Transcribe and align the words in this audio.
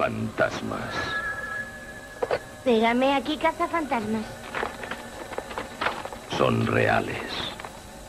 Fantasmas. 0.00 0.94
Pégame 2.64 3.12
aquí, 3.12 3.36
cazafantasmas. 3.36 4.24
Son 6.38 6.66
reales. 6.66 7.30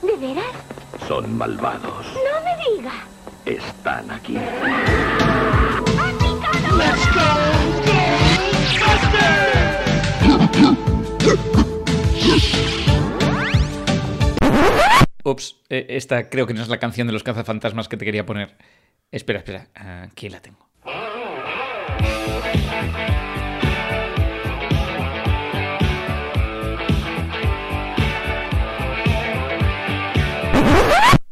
¿De 0.01 0.15
veras? 0.15 0.55
Son 1.05 1.38
malvados. 1.38 2.05
No 2.15 2.35
me 2.46 2.55
diga. 2.63 2.93
Están 3.43 4.09
aquí. 4.09 4.38
Ups, 15.26 15.58
eh, 15.68 15.88
esta 15.89 16.30
creo 16.30 16.48
que 16.48 16.54
no 16.54 16.62
es 16.62 16.70
la 16.70 16.80
canción 16.80 17.08
de 17.08 17.12
los 17.12 17.23
cazafantasmas 17.23 17.89
que 17.89 17.98
te 17.98 18.05
quería 18.05 18.26
poner. 18.26 18.55
Espera, 19.12 19.39
espera, 19.39 19.68
aquí 20.05 20.30
la 20.30 20.39
tengo. 20.39 20.70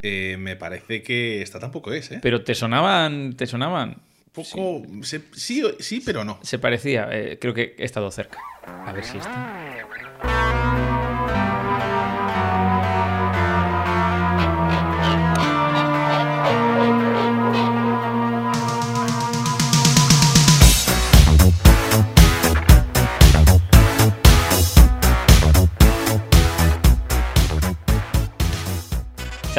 Eh, 0.02 0.38
me 0.40 0.55
parece 0.55 1.03
que 1.03 1.41
esta 1.41 1.59
tampoco 1.59 1.91
es, 1.91 2.12
¿eh? 2.12 2.20
Pero 2.22 2.44
te 2.44 2.55
sonaban, 2.55 3.34
te 3.36 3.45
sonaban. 3.45 3.98
Poco. 4.31 4.84
se- 5.02 5.23
Sí, 5.34 5.64
sí, 5.80 6.02
pero 6.05 6.23
no. 6.23 6.40
Se 6.41 6.58
parecía, 6.59 7.09
eh, 7.12 7.38
creo 7.39 7.53
que 7.53 7.76
he 7.78 7.84
estado 7.84 8.09
cerca. 8.12 8.39
A 8.66 8.94
ver 8.94 9.03
si 9.03 9.17
está. 9.17 9.76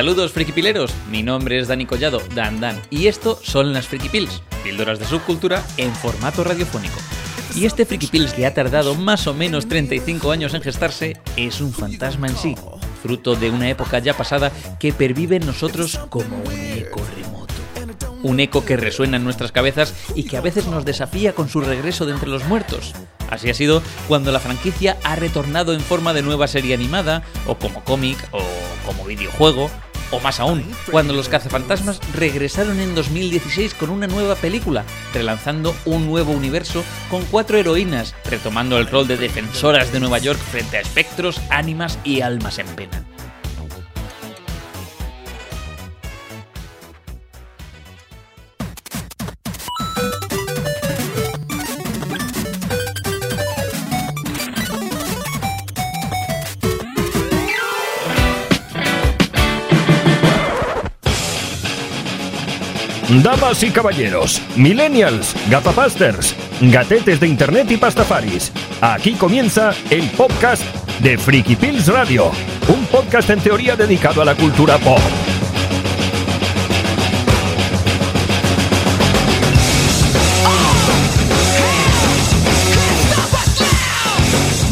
Saludos 0.00 0.32
frikipileros, 0.32 0.94
mi 1.10 1.22
nombre 1.22 1.58
es 1.58 1.68
Dani 1.68 1.84
Collado, 1.84 2.22
Dan 2.34 2.58
Dan, 2.58 2.80
y 2.88 3.08
esto 3.08 3.38
son 3.42 3.74
las 3.74 3.86
Frikipils, 3.86 4.42
píldoras 4.64 4.98
de 4.98 5.04
subcultura 5.04 5.62
en 5.76 5.94
formato 5.94 6.42
radiofónico. 6.42 6.98
Y 7.54 7.66
este 7.66 7.84
Frikipils 7.84 8.32
que 8.32 8.46
ha 8.46 8.54
tardado 8.54 8.94
más 8.94 9.26
o 9.26 9.34
menos 9.34 9.68
35 9.68 10.32
años 10.32 10.54
en 10.54 10.62
gestarse 10.62 11.20
es 11.36 11.60
un 11.60 11.74
fantasma 11.74 12.28
en 12.28 12.36
sí, 12.38 12.54
fruto 13.02 13.34
de 13.34 13.50
una 13.50 13.68
época 13.68 13.98
ya 13.98 14.16
pasada 14.16 14.50
que 14.78 14.94
pervive 14.94 15.36
en 15.36 15.44
nosotros 15.44 16.00
como 16.08 16.34
un 16.34 16.78
eco 16.78 17.02
remoto. 17.14 17.52
Un 18.22 18.40
eco 18.40 18.64
que 18.64 18.78
resuena 18.78 19.18
en 19.18 19.24
nuestras 19.24 19.52
cabezas 19.52 19.94
y 20.14 20.22
que 20.22 20.38
a 20.38 20.40
veces 20.40 20.66
nos 20.66 20.86
desafía 20.86 21.34
con 21.34 21.50
su 21.50 21.60
regreso 21.60 22.06
de 22.06 22.12
entre 22.12 22.30
los 22.30 22.44
muertos. 22.44 22.94
Así 23.28 23.50
ha 23.50 23.54
sido 23.54 23.82
cuando 24.08 24.32
la 24.32 24.40
franquicia 24.40 24.96
ha 25.04 25.14
retornado 25.16 25.74
en 25.74 25.80
forma 25.82 26.14
de 26.14 26.22
nueva 26.22 26.48
serie 26.48 26.74
animada, 26.74 27.22
o 27.46 27.56
como 27.56 27.84
cómic, 27.84 28.16
o 28.32 28.42
como 28.86 29.04
videojuego, 29.04 29.70
o 30.10 30.20
más 30.20 30.40
aún, 30.40 30.64
cuando 30.90 31.12
los 31.12 31.28
cazafantasmas 31.28 32.00
regresaron 32.14 32.80
en 32.80 32.94
2016 32.94 33.74
con 33.74 33.90
una 33.90 34.06
nueva 34.06 34.34
película, 34.34 34.84
relanzando 35.14 35.74
un 35.84 36.06
nuevo 36.06 36.32
universo 36.32 36.84
con 37.10 37.24
cuatro 37.26 37.58
heroínas, 37.58 38.14
retomando 38.24 38.78
el 38.78 38.86
rol 38.86 39.06
de 39.06 39.16
defensoras 39.16 39.92
de 39.92 40.00
Nueva 40.00 40.18
York 40.18 40.38
frente 40.38 40.76
a 40.76 40.80
espectros, 40.80 41.40
ánimas 41.50 41.98
y 42.04 42.20
almas 42.20 42.58
en 42.58 42.66
pena. 42.68 43.04
Damas 63.10 63.64
y 63.64 63.72
caballeros, 63.72 64.40
millennials, 64.54 65.34
gafapasters, 65.50 66.36
gatetes 66.60 67.18
de 67.18 67.26
internet 67.26 67.68
y 67.72 67.76
pastafaris. 67.76 68.52
Aquí 68.80 69.14
comienza 69.14 69.74
el 69.90 70.08
podcast 70.10 70.62
de 71.00 71.18
Freaky 71.18 71.56
Pills 71.56 71.88
Radio, 71.88 72.30
un 72.68 72.86
podcast 72.86 73.28
en 73.30 73.40
teoría 73.40 73.74
dedicado 73.74 74.22
a 74.22 74.24
la 74.24 74.36
cultura 74.36 74.78
pop. 74.78 75.00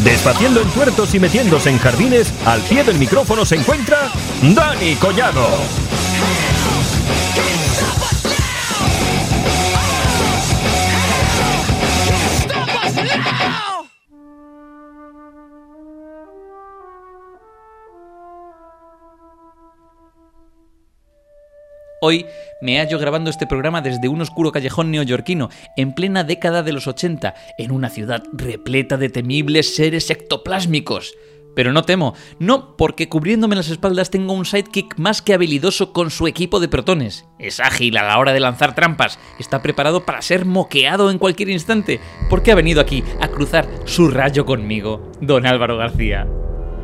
Despaciendo 0.05 0.62
en 0.62 0.69
tuertos 0.70 1.12
y 1.12 1.19
metiéndose 1.19 1.70
en 1.70 1.78
jardines, 1.78 2.32
al 2.47 2.60
pie 2.60 2.84
del 2.84 2.99
micrófono 2.99 3.44
se 3.44 3.56
encuentra 3.56 4.12
Dani 4.43 4.94
Collado. 4.94 5.49
Hoy 22.01 22.27
me 22.61 22.79
hallo 22.79 22.99
grabando 22.99 23.29
este 23.29 23.49
programa 23.49 23.81
desde 23.81 24.09
un 24.09 24.21
oscuro 24.21 24.53
callejón 24.53 24.93
neoyorquino, 24.93 25.49
en 25.77 25.95
plena 25.95 26.23
década 26.23 26.63
de 26.63 26.73
los 26.73 26.87
80, 26.87 27.35
en 27.59 27.73
una 27.73 27.91
ciudad 27.91 28.23
repleta 28.33 28.97
de 28.97 29.09
temibles 29.09 29.75
seres 29.75 30.09
ectoplásmicos. 30.09 31.15
Pero 31.57 31.73
no 31.73 31.83
temo, 31.83 32.15
no 32.39 32.77
porque 32.77 33.09
cubriéndome 33.09 33.57
las 33.57 33.69
espaldas 33.69 34.11
tengo 34.11 34.33
un 34.33 34.45
sidekick 34.45 34.97
más 34.97 35.23
que 35.23 35.35
habilidoso 35.35 35.93
con 35.93 36.13
su 36.13 36.29
equipo 36.29 36.61
de 36.61 36.69
protones. 36.69 37.25
Es 37.41 37.59
ágil 37.59 37.97
a 37.97 38.05
la 38.05 38.19
hora 38.19 38.33
de 38.33 38.39
lanzar 38.39 38.77
trampas, 38.77 39.19
está 39.41 39.61
preparado 39.61 40.05
para 40.05 40.23
ser 40.23 40.45
moqueado 40.45 41.11
en 41.11 41.19
cualquier 41.19 41.49
instante, 41.49 41.99
porque 42.31 42.53
ha 42.53 42.55
venido 42.55 42.81
aquí 42.81 43.03
a 43.21 43.27
cruzar 43.27 43.69
su 43.87 44.09
rayo 44.09 44.47
conmigo, 44.47 45.11
don 45.21 45.47
Álvaro 45.47 45.77
García. 45.77 46.29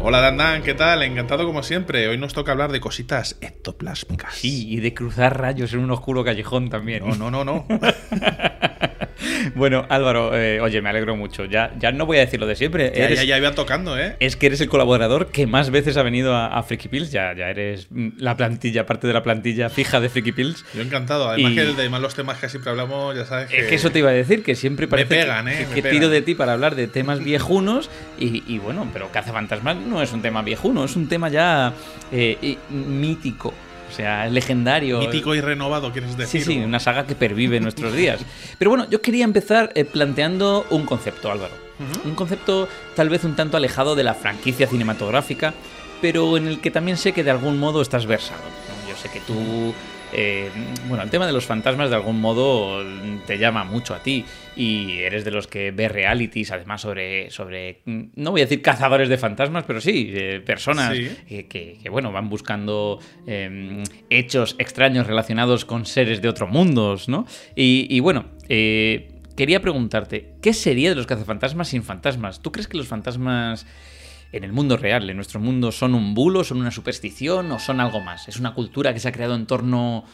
Hola 0.06 0.20
Dandan, 0.20 0.62
¿qué 0.62 0.74
tal? 0.74 1.02
Encantado 1.02 1.46
como 1.46 1.62
siempre. 1.62 2.06
Hoy 2.08 2.18
nos 2.18 2.34
toca 2.34 2.52
hablar 2.52 2.70
de 2.70 2.78
cositas 2.78 3.38
ectoplásmicas. 3.40 4.34
Sí, 4.34 4.70
y 4.70 4.80
de 4.80 4.92
cruzar 4.92 5.40
rayos 5.40 5.72
en 5.72 5.78
un 5.78 5.90
oscuro 5.92 6.22
callejón 6.22 6.68
también. 6.68 7.08
No, 7.08 7.14
no, 7.14 7.30
no, 7.30 7.42
no. 7.42 7.66
Bueno, 9.54 9.86
Álvaro, 9.88 10.36
eh, 10.36 10.60
oye, 10.60 10.80
me 10.82 10.88
alegro 10.88 11.16
mucho. 11.16 11.44
Ya, 11.44 11.72
ya 11.78 11.92
no 11.92 12.06
voy 12.06 12.16
a 12.16 12.20
decir 12.20 12.40
lo 12.40 12.46
de 12.46 12.56
siempre. 12.56 12.92
ya, 12.96 13.04
Eres- 13.04 13.18
ya, 13.20 13.24
ya 13.24 13.38
iba 13.38 13.52
tocando, 13.52 13.98
¿eh? 13.98 14.16
Es 14.20 14.36
que 14.36 14.46
eres 14.46 14.60
el 14.60 14.68
colaborador 14.68 15.28
que 15.28 15.46
más 15.46 15.70
veces 15.70 15.96
ha 15.96 16.02
venido 16.02 16.34
a, 16.34 16.46
a 16.46 16.62
Freaky 16.62 16.88
Pills. 16.88 17.10
Ya, 17.12 17.34
ya 17.34 17.50
eres 17.50 17.86
mm, 17.90 18.08
la 18.18 18.36
plantilla, 18.36 18.86
parte 18.86 19.06
de 19.06 19.12
la 19.12 19.22
plantilla 19.22 19.68
fija 19.68 20.00
de 20.00 20.08
Freaky 20.08 20.32
Pills. 20.32 20.64
Yo 20.74 20.82
encantado. 20.82 21.28
Además 21.28 21.52
Y- 21.52 21.54
que 21.54 21.60
además 21.60 22.00
los 22.00 22.14
temas 22.14 22.38
que 22.38 22.48
siempre 22.48 22.70
hablamos, 22.70 23.14
ya 23.14 23.24
sabes 23.24 23.48
que... 23.50 23.58
Es 23.60 23.66
que 23.66 23.74
eso 23.74 23.90
te 23.90 23.98
iba 24.00 24.10
a 24.10 24.14
decir, 24.14 24.42
que 24.42 24.54
siempre 24.54 24.88
parece 24.88 25.08
que- 25.08 25.14
pegan, 25.22 25.48
¿eh? 25.48 25.58
que, 25.58 25.66
Me 25.66 25.74
que 25.74 25.82
pegan. 25.82 25.98
tiro 25.98 26.08
de 26.10 26.22
ti 26.22 26.34
para 26.34 26.52
hablar 26.54 26.74
de 26.74 26.86
temas 26.86 27.22
viejunos. 27.22 27.90
Y, 28.18 28.42
y 28.52 28.58
bueno, 28.58 28.88
pero 28.92 29.10
Cazafantasmas 29.10 29.76
no 29.76 30.02
es 30.02 30.12
un 30.12 30.22
tema 30.22 30.42
viejuno, 30.42 30.84
es 30.84 30.96
un 30.96 31.08
tema 31.08 31.28
ya 31.28 31.72
eh, 32.12 32.56
mítico. 32.70 33.52
O 33.94 33.96
sea, 33.96 34.26
legendario. 34.26 34.98
Mítico 34.98 35.36
y 35.36 35.40
renovado, 35.40 35.92
¿quieres 35.92 36.10
Sí, 36.10 36.16
decir? 36.16 36.42
sí, 36.44 36.58
una 36.58 36.80
saga 36.80 37.06
que 37.06 37.14
pervive 37.14 37.58
en 37.58 37.62
nuestros 37.62 37.94
días. 37.94 38.18
Pero 38.58 38.70
bueno, 38.72 38.90
yo 38.90 39.00
quería 39.00 39.22
empezar 39.22 39.70
eh, 39.76 39.84
planteando 39.84 40.66
un 40.70 40.84
concepto, 40.84 41.30
Álvaro. 41.30 41.54
Un 42.04 42.16
concepto 42.16 42.68
tal 42.96 43.08
vez 43.08 43.22
un 43.22 43.36
tanto 43.36 43.56
alejado 43.56 43.94
de 43.94 44.02
la 44.02 44.14
franquicia 44.14 44.66
cinematográfica, 44.66 45.54
pero 46.00 46.36
en 46.36 46.46
el 46.48 46.60
que 46.60 46.70
también 46.70 46.96
sé 46.96 47.12
que 47.12 47.22
de 47.24 47.30
algún 47.30 47.58
modo 47.58 47.82
estás 47.82 48.06
versado. 48.06 48.40
¿no? 48.42 48.88
Yo 48.90 48.96
sé 48.96 49.08
que 49.10 49.20
tú... 49.20 49.72
eh, 50.14 50.48
bueno, 50.88 51.02
el 51.04 51.10
tema 51.10 51.26
de 51.26 51.32
los 51.32 51.44
fantasmas 51.46 51.90
de 51.90 51.96
algún 51.96 52.20
modo 52.20 52.82
te 53.26 53.38
llama 53.38 53.64
mucho 53.64 53.94
a 53.94 53.98
ti 54.02 54.24
y 54.56 54.98
eres 55.00 55.24
de 55.24 55.30
los 55.30 55.46
que 55.46 55.70
ves 55.72 55.90
realities 55.90 56.50
además 56.52 56.80
sobre, 56.80 57.30
sobre 57.30 57.80
no 57.86 58.30
voy 58.30 58.40
a 58.42 58.44
decir 58.44 58.62
cazadores 58.62 59.08
de 59.08 59.18
fantasmas, 59.18 59.64
pero 59.66 59.80
sí, 59.80 60.10
eh, 60.14 60.40
personas 60.44 60.94
Sí. 60.96 61.10
que, 61.28 61.46
que- 61.46 61.78
que, 61.82 61.88
bueno, 61.90 62.12
van 62.12 62.28
buscando 62.28 62.98
eh, 63.26 63.82
hechos 64.10 64.56
extraños 64.58 65.06
relacionados 65.06 65.64
con 65.64 65.86
seres 65.86 66.22
de 66.22 66.28
otros 66.28 66.50
mundos, 66.50 67.08
¿no? 67.08 67.26
Y, 67.56 67.86
y 67.90 68.00
bueno, 68.00 68.26
quería 69.36 69.60
preguntarte, 69.60 70.34
¿qué 70.40 70.52
sería 70.52 70.90
de 70.90 70.94
los 70.94 71.06
cazafantasmas 71.06 71.68
sin 71.68 71.82
fantasmas? 71.82 72.40
¿Tú 72.40 72.52
crees 72.52 72.68
que 72.68 72.76
los 72.76 72.86
fantasmas 72.86 73.66
en 74.36 74.44
el 74.44 74.52
mundo 74.52 74.76
real, 74.76 75.08
en 75.08 75.16
nuestro 75.16 75.40
mundo, 75.40 75.72
son 75.72 75.94
un 75.94 76.14
bulo, 76.14 76.44
son 76.44 76.58
una 76.58 76.70
superstición 76.70 77.50
o 77.52 77.58
son 77.58 77.80
algo 77.80 78.00
más? 78.00 78.28
¿Es 78.28 78.38
una 78.38 78.54
cultura 78.54 78.92
que 78.92 79.00
se 79.00 79.08
ha 79.08 79.12
creado 79.12 79.34
en 79.34 79.46
torno 79.46 80.04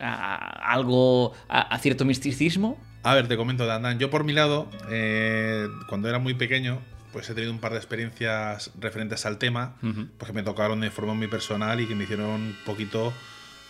a 0.00 0.72
algo, 0.72 1.32
a, 1.48 1.60
a 1.62 1.78
cierto 1.78 2.04
misticismo? 2.04 2.78
A 3.02 3.14
ver, 3.14 3.28
te 3.28 3.36
comento, 3.36 3.66
Dandan. 3.66 3.98
Yo 3.98 4.10
por 4.10 4.24
mi 4.24 4.32
lado, 4.32 4.68
eh, 4.90 5.68
cuando 5.88 6.08
era 6.08 6.18
muy 6.18 6.34
pequeño, 6.34 6.80
pues 7.12 7.28
he 7.30 7.34
tenido 7.34 7.52
un 7.52 7.58
par 7.60 7.72
de 7.72 7.78
experiencias 7.78 8.70
referentes 8.80 9.24
al 9.26 9.38
tema, 9.38 9.76
Ujú. 9.82 10.08
porque 10.18 10.32
me 10.32 10.42
tocaron 10.42 10.80
de 10.80 10.90
forma 10.90 11.14
muy 11.14 11.28
personal 11.28 11.80
y 11.80 11.86
que 11.86 11.94
me 11.94 12.04
hicieron 12.04 12.26
un 12.30 12.56
poquito 12.64 13.12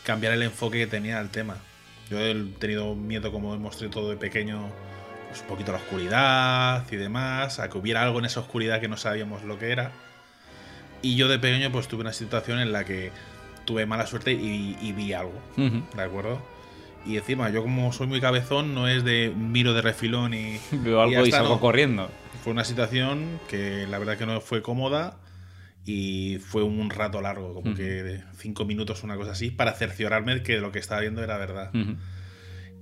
cambiar 0.04 0.32
el 0.32 0.42
enfoque 0.42 0.78
que 0.78 0.86
tenía 0.86 1.18
al 1.18 1.30
tema. 1.30 1.56
Yo 2.10 2.18
he 2.20 2.34
tenido 2.58 2.94
miedo, 2.94 3.32
como 3.32 3.54
tenido 3.56 3.90
todo 3.90 4.10
de 4.10 4.16
pequeño, 4.16 4.70
pues 5.34 5.42
un 5.42 5.48
poquito 5.48 5.72
la 5.72 5.78
oscuridad 5.78 6.84
y 6.92 6.94
demás, 6.96 7.58
a 7.58 7.68
que 7.68 7.76
hubiera 7.76 8.02
algo 8.02 8.20
en 8.20 8.24
esa 8.24 8.38
oscuridad 8.38 8.80
que 8.80 8.86
no 8.86 8.96
sabíamos 8.96 9.42
lo 9.42 9.58
que 9.58 9.72
era. 9.72 9.90
Y 11.02 11.16
yo 11.16 11.26
de 11.26 11.40
pequeño 11.40 11.72
pues 11.72 11.88
tuve 11.88 12.02
una 12.02 12.12
situación 12.12 12.60
en 12.60 12.70
la 12.70 12.84
que 12.84 13.10
tuve 13.64 13.84
mala 13.84 14.06
suerte 14.06 14.32
y, 14.32 14.78
y 14.80 14.92
vi 14.92 15.12
algo. 15.12 15.34
¿de 15.56 16.02
acuerdo? 16.02 16.40
Y 17.04 17.16
encima, 17.16 17.50
yo 17.50 17.62
como 17.62 17.92
soy 17.92 18.06
muy 18.06 18.20
cabezón, 18.20 18.74
no 18.74 18.86
es 18.86 19.02
de 19.04 19.32
miro 19.36 19.74
de 19.74 19.82
refilón 19.82 20.34
y... 20.34 20.60
Veo 20.70 21.02
algo 21.02 21.12
y, 21.12 21.16
hasta 21.16 21.38
salgo 21.38 21.54
no. 21.56 21.60
corriendo. 21.60 22.10
Fue 22.44 22.52
una 22.52 22.64
situación 22.64 23.40
que 23.48 23.88
la 23.88 23.98
verdad 23.98 24.16
que 24.16 24.26
no 24.26 24.40
fue 24.40 24.62
cómoda 24.62 25.16
y 25.84 26.38
fue 26.38 26.62
un 26.62 26.88
rato 26.90 27.20
largo, 27.20 27.54
como 27.54 27.70
Ujú. 27.70 27.76
que 27.76 27.82
de 27.82 28.24
cinco 28.38 28.64
minutos, 28.64 29.02
una 29.02 29.16
cosa 29.16 29.32
así, 29.32 29.50
para 29.50 29.72
cerciorarme 29.72 30.42
que 30.44 30.58
lo 30.60 30.70
que 30.70 30.78
estaba 30.78 31.00
viendo 31.00 31.24
era 31.24 31.36
verdad. 31.38 31.70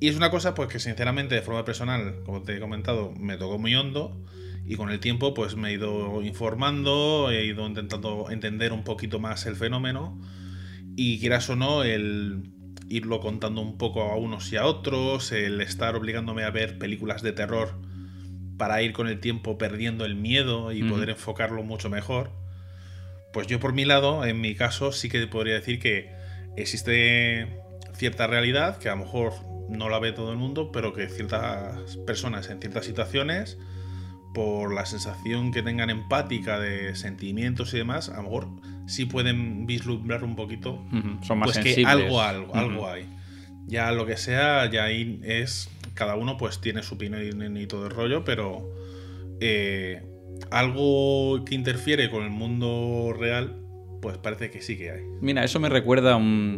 Y 0.03 0.09
es 0.09 0.17
una 0.17 0.33
cosa 0.33 0.53
pues 0.53 0.69
que 0.69 0.81
sinceramente 0.81 1.37
de 1.37 1.43
forma 1.43 1.65
personal, 1.65 2.25
como 2.25 2.43
te 2.43 2.57
he 2.57 2.59
comentado, 2.59 3.13
me 3.13 3.37
tocó 3.37 3.57
muy 3.57 3.77
hondo 3.77 4.21
y 4.67 4.75
con 4.75 4.91
el 4.91 4.99
tiempo 4.99 5.33
pues 5.33 5.55
me 5.55 5.69
he 5.69 5.75
ido 5.75 6.23
informando, 6.23 7.31
he 7.31 7.45
ido 7.45 7.65
intentando 7.69 8.29
entender 8.29 8.73
un 8.73 8.83
poquito 8.83 9.21
más 9.21 9.47
el 9.47 9.55
fenómeno 9.55 10.21
y 10.97 11.21
quieras 11.21 11.49
o 11.51 11.55
no 11.55 11.85
el 11.85 12.51
irlo 12.89 13.21
contando 13.21 13.61
un 13.61 13.79
poco 13.79 14.03
a 14.03 14.17
unos 14.17 14.53
y 14.53 14.57
a 14.57 14.67
otros, 14.67 15.31
el 15.31 15.61
estar 15.61 15.95
obligándome 15.95 16.43
a 16.43 16.51
ver 16.51 16.79
películas 16.79 17.23
de 17.23 17.31
terror 17.31 17.81
para 18.59 18.83
ir 18.83 18.93
con 18.93 19.07
el 19.07 19.21
tiempo 19.21 19.57
perdiendo 19.57 20.05
el 20.05 20.17
miedo 20.17 20.73
y 20.73 20.83
poder 20.83 21.11
enfocarlo 21.11 21.63
mucho 21.63 21.91
mejor. 21.91 22.33
Pues 23.33 23.47
yo 23.47 23.61
por 23.61 23.73
mi 23.73 23.85
lado, 23.85 24.25
en 24.25 24.41
mi 24.41 24.57
caso, 24.57 24.91
sí 24.91 25.09
que 25.09 25.25
podría 25.29 25.55
decir 25.55 25.79
que 25.79 26.11
existe 26.57 27.63
cierta 27.95 28.27
realidad 28.27 28.79
que 28.79 28.89
a 28.89 28.97
lo 28.97 29.05
mejor 29.05 29.52
no 29.73 29.89
la 29.89 29.99
ve 29.99 30.13
todo 30.13 30.31
el 30.33 30.39
mundo, 30.39 30.71
pero 30.73 30.93
que 30.93 31.09
ciertas 31.09 31.97
personas 32.07 32.49
en 32.51 32.61
ciertas 32.61 32.85
situaciones, 32.85 33.59
por 34.35 34.73
la 34.73 34.87
sensación 34.87 35.53
que 35.53 35.63
tengan 35.63 35.91
empática 35.91 36.59
de 36.59 36.95
sentimientos 36.95 37.75
y 37.75 37.79
demás, 37.79 38.09
a 38.09 38.17
lo 38.17 38.23
mejor 38.25 38.49
sí 38.87 39.05
pueden 39.05 39.67
vislumbrar 39.67 40.25
un 40.25 40.37
poquito. 40.37 40.83
Son 41.23 41.39
más 41.39 41.53
pues 41.53 41.59
que 41.59 41.85
algo, 41.85 42.21
algo, 42.21 42.55
algo 42.55 42.89
hay. 42.89 43.07
Ya 43.67 43.93
lo 43.93 44.07
que 44.07 44.17
sea, 44.17 44.71
ya 44.71 44.85
ahí 44.85 45.21
es. 45.23 45.71
Cada 45.95 46.17
uno 46.17 46.37
pues 46.39 46.61
tiene 46.61 46.83
su 46.83 46.95
opinión 46.95 47.57
y 47.57 47.67
todo 47.67 47.87
el 47.87 47.93
rollo, 47.93 48.25
pero 48.25 48.73
eh, 49.41 50.03
algo 50.51 51.45
que 51.45 51.55
interfiere 51.55 52.11
con 52.11 52.25
el 52.25 52.31
mundo 52.31 53.15
real, 53.19 53.61
pues 54.01 54.17
parece 54.19 54.51
que 54.51 54.63
sí 54.63 54.77
que 54.77 54.91
hay. 54.91 55.03
Mira, 55.21 55.45
eso 55.45 55.61
me 55.61 55.69
recuerda 55.69 56.15
a 56.15 56.17
un, 56.17 56.57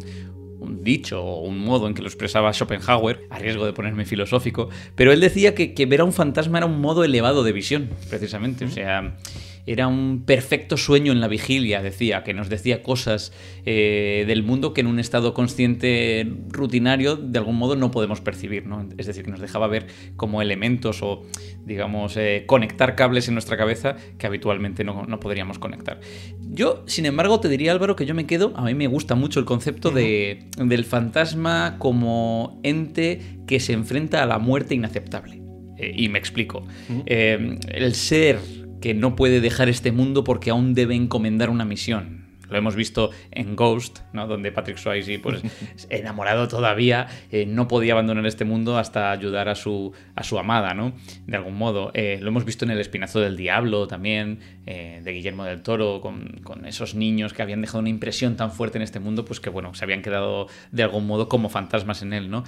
un 0.64 0.82
dicho 0.82 1.22
o 1.22 1.40
un 1.40 1.58
modo 1.58 1.87
en 1.87 1.94
que 1.94 2.02
lo 2.02 2.08
expresaba 2.08 2.52
Schopenhauer, 2.52 3.26
a 3.31 3.38
riesgo 3.38 3.66
de 3.66 3.72
ponerme 3.72 4.05
filosófico, 4.05 4.69
pero 4.94 5.12
él 5.12 5.20
decía 5.20 5.55
que, 5.55 5.75
que 5.75 5.87
ver 5.87 6.00
a 6.00 6.05
un 6.05 6.12
fantasma 6.12 6.58
era 6.58 6.66
un 6.66 6.81
modo 6.81 7.05
elevado 7.05 7.44
de 7.44 7.52
visión, 7.52 7.90
precisamente. 8.11 8.64
O 8.64 8.70
sea, 8.70 9.16
era 9.66 9.88
un 9.88 10.25
perfecto 10.26 10.76
sueño 10.76 11.12
en 11.12 11.20
la 11.20 11.28
vigilia, 11.28 11.82
decía, 11.82 12.22
que 12.22 12.34
nos 12.34 12.49
decía 12.49 12.82
cosas 12.82 13.32
eh, 13.64 14.25
del 14.26 14.43
mundo 14.43 14.75
que 14.75 14.82
en 14.82 14.87
un 14.87 14.99
estado 14.99 15.32
consciente 15.32 16.26
rutinario 16.50 17.16
de 17.16 17.38
algún 17.38 17.56
modo 17.56 17.75
no 17.75 17.90
podemos 17.90 18.20
percibir, 18.20 18.66
¿no? 18.66 18.87
Es 18.99 19.06
decir, 19.06 19.25
que 19.25 19.31
nos 19.31 19.40
dejaba 19.40 19.66
ver 19.66 19.87
como 20.16 20.43
elementos 20.43 21.02
o, 21.02 21.22
digamos, 21.64 22.16
eh, 22.16 22.44
conectar 22.46 22.94
cables 22.94 23.28
en 23.28 23.34
nuestra 23.34 23.56
cabeza 23.56 23.96
que 24.19 24.26
habitualmente 24.26 24.84
no, 24.84 25.05
no 25.06 25.19
podríamos 25.19 25.58
conectar. 25.58 26.00
Yo, 26.40 26.84
sin 26.87 27.06
embargo, 27.06 27.40
te 27.40 27.49
diría, 27.49 27.72
Álvaro, 27.72 27.96
que 27.96 28.06
yo 28.06 28.14
me 28.14 28.26
quedo, 28.26 28.52
a 28.56 28.64
mí 28.64 28.75
me 28.75 28.87
gusta 28.87 29.14
mucho 29.14 29.40
el 29.40 29.46
concepto 29.46 29.90
de, 29.90 30.44
del 30.58 30.84
fantasma 30.84 31.76
como 31.78 32.60
ente 32.62 33.38
que 33.46 33.60
se 33.60 33.72
enfrenta 33.72 34.22
a 34.22 34.26
la 34.26 34.38
muerte 34.38 34.75
inaceptable. 34.75 35.43
Eh, 35.78 35.93
y 35.96 36.08
me 36.08 36.19
explico. 36.19 36.67
El 37.06 37.94
ser 37.94 38.63
que 38.84 38.92
no 38.92 39.16
puede 39.16 39.40
dejar 39.40 39.70
este 39.70 39.92
mundo 39.92 40.25
porque 40.25 40.50
aún 40.50 40.75
debe 40.75 40.94
encomendar 40.94 41.48
una 41.48 41.64
misión. 41.64 42.26
Lo 42.50 42.58
hemos 42.58 42.76
visto 42.76 43.12
en 43.31 43.56
Ghost, 43.56 44.00
¿no? 44.12 44.26
donde 44.26 44.52
Patrick 44.52 44.76
Swayze, 44.76 45.19
pues, 45.20 45.40
enamorado 45.88 46.48
todavía, 46.48 47.06
eh, 47.32 47.46
no 47.46 47.66
podía 47.66 47.94
abandonar 47.94 48.26
este 48.26 48.44
mundo 48.44 48.76
hasta 48.76 49.10
ayudar 49.10 49.48
a 49.48 49.54
su, 49.54 49.94
a 50.14 50.22
su 50.22 50.38
amada, 50.38 50.75
¿no? 50.75 50.92
De 51.26 51.34
algún 51.34 51.56
modo. 51.56 51.92
Eh, 51.94 52.19
lo 52.20 52.28
hemos 52.28 52.44
visto 52.44 52.66
en 52.66 52.72
El 52.72 52.78
Espinazo 52.78 53.20
del 53.20 53.38
Diablo 53.38 53.88
también, 53.88 54.40
eh, 54.66 55.00
de 55.02 55.12
Guillermo 55.12 55.44
del 55.44 55.62
Toro, 55.62 56.02
con, 56.02 56.42
con 56.42 56.66
esos 56.66 56.94
niños 56.94 57.32
que 57.32 57.40
habían 57.40 57.62
dejado 57.62 57.78
una 57.78 57.88
impresión 57.88 58.36
tan 58.36 58.52
fuerte 58.52 58.76
en 58.76 58.82
este 58.82 59.00
mundo, 59.00 59.25
pues 59.25 59.40
que, 59.40 59.48
bueno, 59.48 59.72
se 59.72 59.82
habían 59.82 60.02
quedado 60.02 60.46
de 60.72 60.82
algún 60.82 61.06
modo 61.06 61.31
como 61.31 61.48
fantasmas 61.48 62.02
en 62.02 62.12
él, 62.12 62.28
¿no? 62.28 62.44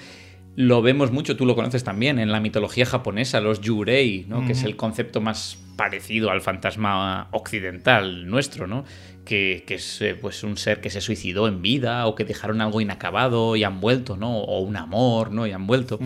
Lo 0.56 0.81
vemos 0.81 1.12
mucho, 1.12 1.37
tú 1.37 1.44
lo 1.44 1.55
conoces 1.55 1.85
también, 1.85 2.19
en 2.19 2.32
la 2.32 2.41
mitología 2.41 2.87
japonesa, 2.87 3.41
los 3.43 3.61
yurei, 3.61 4.25
¿no? 4.26 4.47
que 4.47 4.53
es 4.53 4.62
el 4.62 4.75
concepto 4.75 5.20
más 5.20 5.58
parecido 5.76 6.31
al 6.31 6.41
fantasma 6.41 7.29
occidental 7.31 8.26
nuestro, 8.26 8.67
¿no? 8.67 8.85
que, 9.26 9.64
que 9.67 9.75
es 9.75 10.00
eh, 10.00 10.14
pues 10.14 10.43
un 10.44 10.56
ser 10.56 10.81
que 10.81 10.88
se 10.88 11.03
suicidó 11.03 11.47
en 11.47 11.61
vida 11.61 12.06
o 12.06 12.14
que 12.14 12.25
dejaron 12.25 12.62
algo 12.62 12.81
inacabado 12.81 13.55
y 13.55 13.64
han 13.64 13.82
vuelto, 13.82 14.17
¿no? 14.17 14.38
o 14.38 14.61
un 14.61 14.79
amor 14.79 15.31
¿no? 15.31 15.47
y 15.47 15.53
han 15.53 15.67
vuelto. 15.67 15.99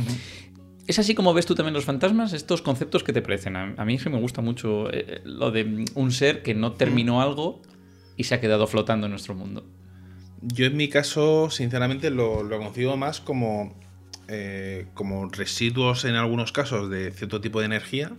¿Es 0.89 0.99
así 0.99 1.15
como 1.15 1.33
ves 1.33 1.47
tú 1.47 1.55
también 1.55 1.75
los 1.75 1.85
fantasmas? 1.85 2.33
¿Estos 2.33 2.61
conceptos 2.61 3.05
que 3.05 3.13
te 3.13 3.23
parecen? 3.23 3.55
A, 3.55 3.85
mí 3.85 3.99
que 3.99 4.11
me 4.11 4.19
gusta 4.19 4.43
mucho 4.43 4.93
eh, 4.93 5.21
lo 5.25 5.53
de 5.53 5.65
mm, 5.65 5.85
un 5.95 6.11
ser 6.11 6.43
que 6.43 6.53
no 6.53 6.73
terminó 6.73 7.23
algo 7.23 7.63
y 8.17 8.25
se 8.25 8.35
ha 8.35 8.41
quedado 8.41 8.67
flotando 8.67 9.07
en 9.07 9.13
nuestro 9.13 9.37
mundo. 9.37 9.65
Yo 10.43 10.67
en 10.67 10.77
mi 10.77 10.89
caso, 10.89 11.51
sinceramente, 11.51 12.11
lo, 12.11 12.43
lo 12.43 12.59
concibo 12.59 12.97
más 12.97 13.21
como, 13.21 13.79
eh, 14.31 14.87
como 14.95 15.29
residuos 15.29 16.05
en 16.05 16.15
algunos 16.15 16.53
casos 16.53 16.89
de 16.89 17.11
cierto 17.11 17.41
tipo 17.41 17.59
de 17.61 17.67
energía. 17.67 18.13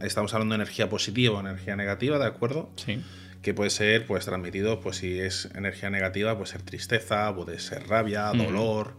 Estamos 0.00 0.32
hablando 0.34 0.54
de 0.54 0.62
energía 0.62 0.88
positiva 0.88 1.36
o 1.36 1.40
energía 1.40 1.76
negativa, 1.76 2.18
¿de 2.18 2.26
acuerdo? 2.26 2.70
Sí. 2.76 3.00
que 3.42 3.54
puede 3.54 3.70
ser 3.70 4.06
pues 4.06 4.24
transmitido 4.24 4.78
pues 4.80 4.98
si 4.98 5.18
es 5.18 5.48
energía 5.56 5.90
negativa 5.90 6.34
puede 6.36 6.46
ser 6.52 6.62
tristeza 6.62 7.34
puede 7.34 7.58
ser 7.58 7.88
rabia 7.88 8.30
dolor 8.32 8.94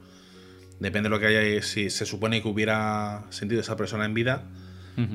depende 0.81 1.07
de 1.07 1.11
lo 1.11 1.19
que 1.21 1.27
haya 1.27 1.61
si 1.61 1.89
se 1.89 2.05
supone 2.05 2.41
que 2.41 2.49
hubiera 2.49 3.23
sentido 3.29 3.61
esa 3.61 3.77
persona 3.77 4.03
en 4.03 4.13
vida 4.13 4.43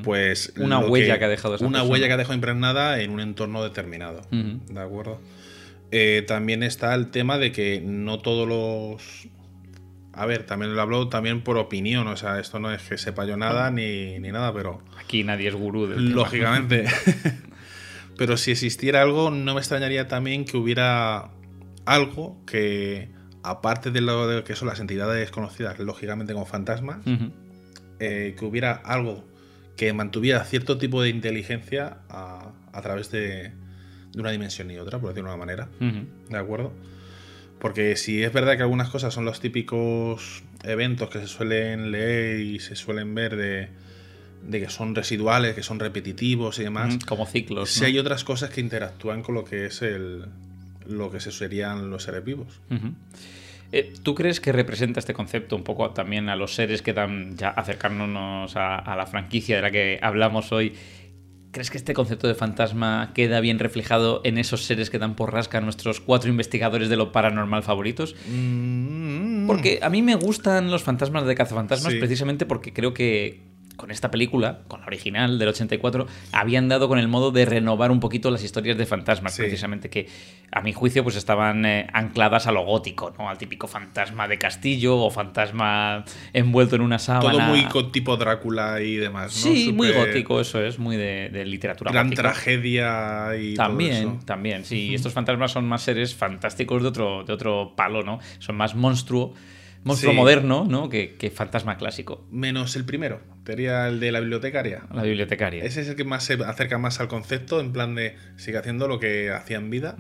pues 0.02 0.54
Una 0.56 0.78
huella 0.80 1.19
que 1.19 1.26
ha 1.26 1.28
dejado 1.28 1.54
esa 1.56 1.64
una 1.66 1.80
persona. 1.80 1.92
huella 1.92 2.06
que 2.06 2.12
ha 2.14 2.16
dejado 2.16 2.34
impregnada 2.34 3.00
en 3.02 3.10
un 3.10 3.20
entorno 3.20 3.62
determinado 3.62 4.22
de 4.30 4.80
acuerdo 4.80 5.20
Eh, 5.90 6.25
también 6.26 6.62
está 6.62 6.94
el 6.94 7.10
tema 7.10 7.36
de 7.38 7.52
que 7.52 7.82
no 7.84 8.19
todos 8.20 8.46
los 8.48 9.28
a 10.19 10.26
ver 10.26 10.44
también 10.44 10.75
lo 10.75 10.82
hablo 10.82 11.09
también 11.09 11.43
por 11.43 11.56
opinión 11.59 12.06
o 12.09 12.17
sea 12.17 12.41
esto 12.41 12.59
no 12.59 12.73
es 12.73 12.82
que 12.82 12.99
sepa 12.99 13.25
yo 13.25 13.37
nada 13.37 13.70
ni, 13.70 14.19
ni 14.19 14.32
nada 14.32 14.53
pero 14.53 14.82
Aquí 15.09 15.25
nadie 15.25 15.49
es 15.49 15.55
gurú 15.55 15.87
del 15.87 16.09
tema. 16.09 16.16
Lógicamente. 16.16 16.85
Pero 18.19 18.37
si 18.37 18.50
existiera 18.50 19.00
algo, 19.00 19.31
no 19.31 19.54
me 19.54 19.61
extrañaría 19.61 20.07
también 20.07 20.45
que 20.45 20.59
hubiera 20.59 21.31
algo 21.87 22.45
que, 22.45 23.09
aparte 23.42 23.90
de 23.90 24.02
lo 24.02 24.26
de 24.28 24.45
que 24.45 24.54
son 24.54 24.69
las 24.69 24.81
entidades 24.81 25.31
conocidas, 25.31 25.78
lógicamente 25.78 26.35
como 26.35 26.45
fantasmas, 26.45 26.99
eh, 28.00 28.37
que 28.38 28.45
hubiera 28.45 28.73
algo 28.73 29.25
que 29.78 29.95
mantuviera 29.95 30.45
cierto 30.45 30.76
tipo 30.76 31.00
de 31.00 31.09
inteligencia 31.09 32.00
a, 32.11 32.52
a 32.73 32.83
través 32.83 33.11
de, 33.11 33.52
de 34.12 34.21
una 34.21 34.31
dimensión 34.31 34.71
y 34.71 34.76
otra, 34.76 34.99
por 34.99 35.09
decirlo 35.09 35.31
de 35.31 35.37
una 35.37 35.47
manera. 35.47 35.69
¿De 36.28 36.37
acuerdo? 36.37 36.75
Porque 37.61 37.97
si 37.97 38.23
es 38.23 38.33
verdad 38.33 38.57
que 38.57 38.62
algunas 38.62 38.88
cosas 38.88 39.12
son 39.12 39.25
los 39.25 39.41
típicos 39.41 40.43
eventos 40.65 41.11
que 41.11 41.19
se 41.19 41.27
suelen 41.27 41.91
leer 41.91 42.41
y 42.41 42.61
se 42.61 42.77
suelen 42.77 43.15
ver 43.15 43.37
de, 43.37 43.69
de 44.47 44.61
que 44.61 44.69
son 44.71 44.95
residuales, 44.95 45.55
que 45.55 45.62
son 45.62 45.81
repetitivos 45.81 46.59
y 46.61 46.65
demás, 46.65 46.99
Como 47.07 47.27
ciclos. 47.27 47.71
si 47.71 47.81
¿no? 47.81 47.87
hay 47.87 47.99
otras 47.99 48.23
cosas 48.25 48.50
que 48.50 48.61
interactúan 48.61 49.23
con 49.23 49.35
lo 49.35 49.45
que 49.45 49.67
es 49.67 49.83
el 49.83 50.25
lo 50.87 51.11
que 51.11 51.21
se 51.21 51.33
serían 51.33 51.91
los 51.91 52.05
seres 52.05 52.25
vivos. 52.25 52.61
Eh, 53.73 53.93
¿Tú 54.03 54.15
crees 54.15 54.41
que 54.41 54.53
representa 54.53 55.00
este 55.00 55.12
concepto 55.12 55.55
un 55.55 55.62
poco 55.62 55.91
también 55.91 56.31
a 56.31 56.37
los 56.37 56.55
seres 56.55 56.81
que 56.81 56.95
dan, 56.95 57.37
ya 57.37 57.50
acercándonos 57.50 58.57
a, 58.57 58.77
a 58.79 58.97
la 58.97 59.05
franquicia 59.05 59.57
de 59.57 59.62
la 59.62 59.71
que 59.71 59.99
hablamos 60.00 60.50
hoy? 60.53 60.73
¿Crees 61.50 61.71
que 61.71 61.78
este 61.78 61.95
concepto 61.95 62.28
de 62.28 62.35
fantasma 62.35 63.12
queda 63.14 63.40
bien 63.40 63.59
reflejado 63.59 64.21
en 64.25 64.37
esos 64.37 64.64
seres 64.64 64.90
que 64.90 64.99
dan 64.99 65.17
por 65.17 65.33
rasca 65.33 65.59
a 65.59 65.61
nuestros 65.62 66.00
cuatro 66.00 66.28
investigadores 66.28 66.88
de 66.90 66.97
lo 66.97 67.11
paranormal 67.11 67.62
favoritos? 67.62 68.14
Mm. 68.31 69.47
Porque 69.47 69.78
a 69.83 69.88
mí 69.88 70.02
me 70.02 70.14
gustan 70.14 70.71
los 70.71 70.83
fantasmas 70.83 71.25
de 71.26 71.35
cazafantasmas 71.35 71.95
Sí. 71.95 71.99
precisamente 71.99 72.45
porque 72.45 72.73
creo 72.75 72.93
que 72.93 73.48
con 73.78 73.90
esta 73.90 74.11
película, 74.11 74.58
con 74.68 74.80
la 74.80 74.87
original 74.88 75.38
del 75.38 75.49
84, 75.49 76.06
habían 76.32 76.68
dado 76.68 76.88
con 76.88 76.99
el 76.99 77.08
modo 77.08 77.30
de 77.30 77.47
renovar 77.47 77.90
un 77.90 78.00
poquito 78.00 78.30
las 78.30 78.42
historias 78.44 78.76
de 78.76 78.85
fantasmas, 78.85 79.32
Sí. 79.35 79.42
precisamente 79.42 79.88
que 79.88 80.08
a 80.52 80.61
mi 80.62 80.73
juicio 80.73 81.04
pues 81.04 81.14
estaban 81.14 81.64
eh, 81.64 81.87
ancladas 81.92 82.47
a 82.49 82.52
lo 82.52 82.64
gótico, 82.64 83.14
¿no? 83.16 83.30
Al 83.30 83.38
típico 83.38 83.68
fantasma 83.68 84.26
de 84.28 84.37
castillo 84.37 84.97
o 84.99 85.11
fantasma 85.11 86.04
envuelto 86.32 86.75
en 86.76 86.82
una 86.82 86.99
sábana. 86.99 87.30
Todo 87.30 87.40
muy 87.40 87.64
con 87.66 87.92
tipo 87.92 88.16
Drácula 88.16 88.80
y 88.82 88.97
demás, 88.97 89.32
¿no? 89.47 89.52
Sí, 89.52 89.73
muy 89.73 89.92
gótico, 89.92 90.40
eso 90.40 90.61
es, 90.61 90.78
muy 90.80 90.97
de, 90.97 91.28
de 91.30 91.44
literatura 91.44 91.92
Gran 91.92 92.08
gótica. 92.08 92.23
tragedia 92.23 93.37
y 93.40 93.54
todo 93.54 93.66
También, 93.68 93.92
eso. 93.92 94.18
también, 94.25 94.64
sí. 94.64 94.94
Estos 94.94 95.12
fantasmas 95.12 95.52
son 95.52 95.66
más 95.68 95.82
seres 95.82 96.14
fantásticos 96.16 96.82
de 96.82 96.88
otro, 96.88 97.23
de 97.25 97.32
otro 97.32 97.75
palo, 97.76 98.02
¿no? 98.02 98.18
Son 98.40 98.56
más 98.56 98.75
monstruo. 98.75 99.35
Monstruo 99.85 100.12
Sí. 100.12 100.16
moderno, 100.16 100.66
¿no? 100.68 100.88
Que, 100.88 101.14
que 101.16 101.30
fantasma 101.30 101.76
clásico. 101.76 102.26
Menos 102.30 102.76
el 102.76 102.85
primero, 102.85 103.20
sería 103.47 103.88
el 103.88 104.00
de 104.00 104.12
la 104.12 104.20
bibliotecaria. 104.20 104.82
La 104.92 105.02
bibliotecaria. 105.02 105.64
Ese 105.64 105.80
es 105.80 105.88
el 105.88 105.97
que 105.97 106.04
más 106.04 106.25
se 106.25 106.35
acerca 106.44 106.78
más 106.78 107.00
al 107.00 107.08
concepto, 107.08 107.61
en 107.61 107.73
plan 107.73 107.94
de 107.94 108.16
sigue 108.37 108.58
haciendo 108.58 108.88
lo 108.88 108.99
que 109.00 109.30
hacía 109.30 109.56
en 109.58 109.70
vida. 109.70 109.97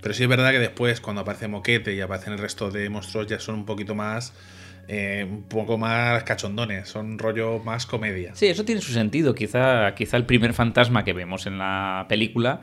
Pero 0.00 0.14
sí 0.14 0.24
es 0.24 0.28
verdad 0.28 0.50
que 0.50 0.58
después, 0.58 1.00
cuando 1.00 1.22
aparece 1.22 1.46
Moquete 1.46 1.94
y 1.94 2.00
aparecen 2.00 2.32
el 2.32 2.38
resto 2.40 2.70
de 2.70 2.88
monstruos, 2.88 3.26
ya 3.28 3.38
son 3.38 3.54
un 3.56 3.64
poquito 3.66 3.94
más. 3.94 4.32
eh, 4.88 5.24
un 5.30 5.44
poco 5.44 5.78
más 5.78 6.24
cachondones, 6.24 6.88
son 6.88 7.16
rollo 7.16 7.60
más 7.60 7.86
comedia. 7.86 8.34
Sí, 8.34 8.46
eso 8.48 8.64
tiene 8.64 8.80
su 8.80 8.92
sentido. 8.92 9.32
Quizá, 9.32 9.94
quizá 9.94 10.16
el 10.16 10.26
primer 10.26 10.54
fantasma 10.54 11.04
que 11.04 11.12
vemos 11.12 11.46
en 11.46 11.56
la 11.58 12.06
película 12.08 12.62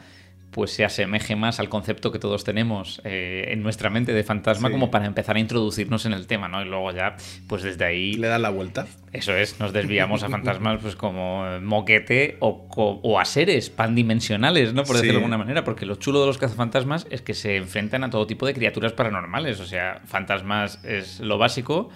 pues 0.51 0.71
se 0.71 0.83
asemeje 0.83 1.35
más 1.35 1.59
al 1.59 1.69
concepto 1.69 2.11
que 2.11 2.17
todos 2.19 2.43
tenemos 2.43 3.01
eh, 3.03 3.49
en 3.49 3.61
nuestra 3.61 3.89
mente 3.89 4.13
de 4.13 4.23
fantasma 4.23 4.67
Sí. 4.69 4.71
como 4.71 4.89
para 4.89 5.05
empezar 5.05 5.35
a 5.35 5.39
introducirnos 5.39 6.05
en 6.05 6.13
el 6.13 6.25
tema, 6.27 6.47
¿no? 6.47 6.61
Y 6.61 6.65
luego 6.65 6.91
ya, 6.91 7.15
pues 7.47 7.61
desde 7.63 7.85
ahí, 7.85 8.13
Le 8.13 8.27
dan 8.27 8.41
la 8.41 8.49
vuelta. 8.49 8.87
eso 9.13 9.35
es, 9.35 9.59
nos 9.59 9.73
desviamos 9.73 10.23
a 10.23 10.29
fantasmas 10.29 10.79
pues 10.81 10.95
como 10.95 11.45
eh, 11.47 11.59
moquete 11.59 12.37
o, 12.39 12.67
o 13.03 13.19
a 13.19 13.25
seres 13.25 13.69
pandimensionales, 13.69 14.73
¿no? 14.73 14.83
Por 14.83 14.95
Sí. 14.95 15.01
decirlo 15.03 15.19
de 15.19 15.25
alguna 15.25 15.37
manera, 15.37 15.63
porque 15.63 15.85
lo 15.85 15.95
chulo 15.95 16.19
de 16.21 16.27
los 16.27 16.37
cazafantasmas 16.37 17.05
es 17.11 17.21
que 17.21 17.33
se 17.33 17.55
enfrentan 17.57 18.03
a 18.03 18.09
todo 18.09 18.25
tipo 18.27 18.45
de 18.45 18.53
criaturas 18.53 18.93
paranormales, 18.93 19.59
o 19.59 19.65
sea, 19.65 20.01
fantasmas 20.05 20.83
es 20.83 21.19
lo 21.19 21.37
básico, 21.37 21.89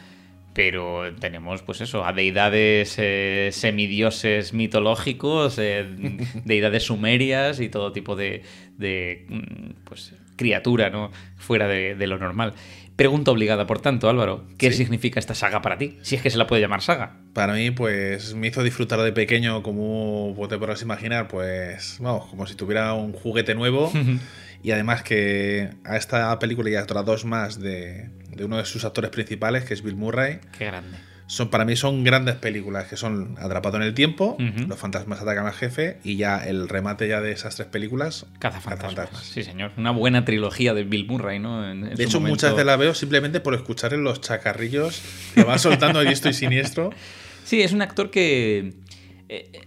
pero 0.53 1.13
tenemos, 1.19 1.62
pues 1.63 1.81
eso, 1.81 2.05
a 2.05 2.13
deidades 2.13 2.95
eh, 2.98 3.50
semidioses 3.51 4.53
mitológicos, 4.53 5.57
eh, 5.60 5.86
deidades 6.45 6.83
sumerias 6.83 7.60
y 7.60 7.69
todo 7.69 7.91
tipo 7.91 8.15
de, 8.15 8.43
de, 8.77 9.25
mm, 9.29 9.69
pues, 9.83 10.13
criatura, 10.36 10.89
¿no? 10.89 11.12
Fuera 11.38 11.67
de, 11.67 11.95
de 11.95 12.07
lo 12.07 12.17
normal. 12.17 12.53
Pregunta 12.95 13.31
obligada, 13.31 13.65
por 13.65 13.81
tanto, 13.81 14.07
Álvaro, 14.07 14.45
¿qué 14.60 14.72
Sí. 14.72 14.77
significa 14.77 15.19
esta 15.19 15.33
saga 15.33 15.63
para 15.63 15.79
ti? 15.79 15.98
Si 16.03 16.15
es 16.15 16.22
que 16.22 16.29
se 16.29 16.38
la 16.38 16.45
puede 16.45 16.62
llamar 16.62 16.81
saga. 16.83 17.17
Para 17.33 17.53
mí, 17.53 17.72
pues 17.72 18.36
me 18.36 18.48
hizo 18.48 18.62
disfrutar 18.62 19.01
de 19.01 19.12
pequeño, 19.12 19.63
como 19.63 20.36
te 20.48 20.60
podrás 20.60 20.83
imaginar, 20.83 21.27
pues 21.27 21.98
vamos, 22.00 22.27
como 22.29 22.45
si 22.45 22.53
tuviera 22.55 22.93
un 22.93 23.12
juguete 23.13 23.55
nuevo. 23.55 23.91
y 24.63 24.72
además 24.72 25.03
que 25.03 25.70
a 25.86 25.98
esta 25.98 26.38
película 26.39 26.70
y 26.70 26.75
a 26.75 26.84
otras 26.84 27.05
dos 27.05 27.25
más 27.25 27.60
de, 27.60 28.10
de 28.29 28.46
uno 28.46 28.58
de 28.58 28.65
sus 28.65 28.86
actores 28.86 29.12
principales, 29.12 29.65
que 29.65 29.74
es 29.74 29.84
Bill 29.84 29.96
Murray, 29.96 30.39
Qué 30.58 30.65
grande. 30.65 30.98
son 31.27 31.50
para 31.50 31.65
mí 31.65 31.75
son 31.75 32.03
grandes 32.03 32.36
películas, 32.36 32.88
que 32.88 32.96
son 32.98 33.36
Atrapado 33.39 33.77
en 33.77 33.84
el 33.84 33.93
tiempo. 33.93 34.38
Los 34.67 34.79
fantasmas 34.79 35.20
atacan 35.22 35.46
al 35.46 35.53
jefe 35.53 35.98
y 36.03 36.15
ya 36.17 36.38
el 36.38 36.70
remate 36.70 37.08
ya 37.08 37.20
de 37.22 37.32
esas 37.32 37.55
tres 37.55 37.67
películas, 37.67 38.25
Cazafantasmas. 38.39 38.96
Cazafantasmas. 38.96 39.24
Sí, 39.25 39.43
señor. 39.43 39.72
Una 39.77 39.91
buena 39.91 40.24
trilogía 40.25 40.74
de 40.74 40.84
Bill 40.84 41.08
Murray, 41.08 41.39
¿no? 41.39 41.70
En- 41.70 41.86
en 41.86 41.96
De 41.96 42.03
hecho, 42.03 42.20
momento. 42.20 42.36
muchas 42.36 42.51
veces 42.51 42.65
las 42.65 42.77
veo 42.79 42.93
simplemente 42.93 43.39
por 43.41 43.53
escuchar 43.55 43.93
en 43.93 44.03
los 44.03 44.22
chacarrillos 44.22 45.01
que 45.36 45.43
va 45.43 45.58
soltando 45.58 46.00
a 46.00 46.03
diestro 46.03 46.32
y 46.32 46.34
siniestro. 46.34 46.89
Sí, 47.46 47.62
es 47.62 47.74
un 47.74 47.82
actor 47.82 48.10
que 48.10 48.72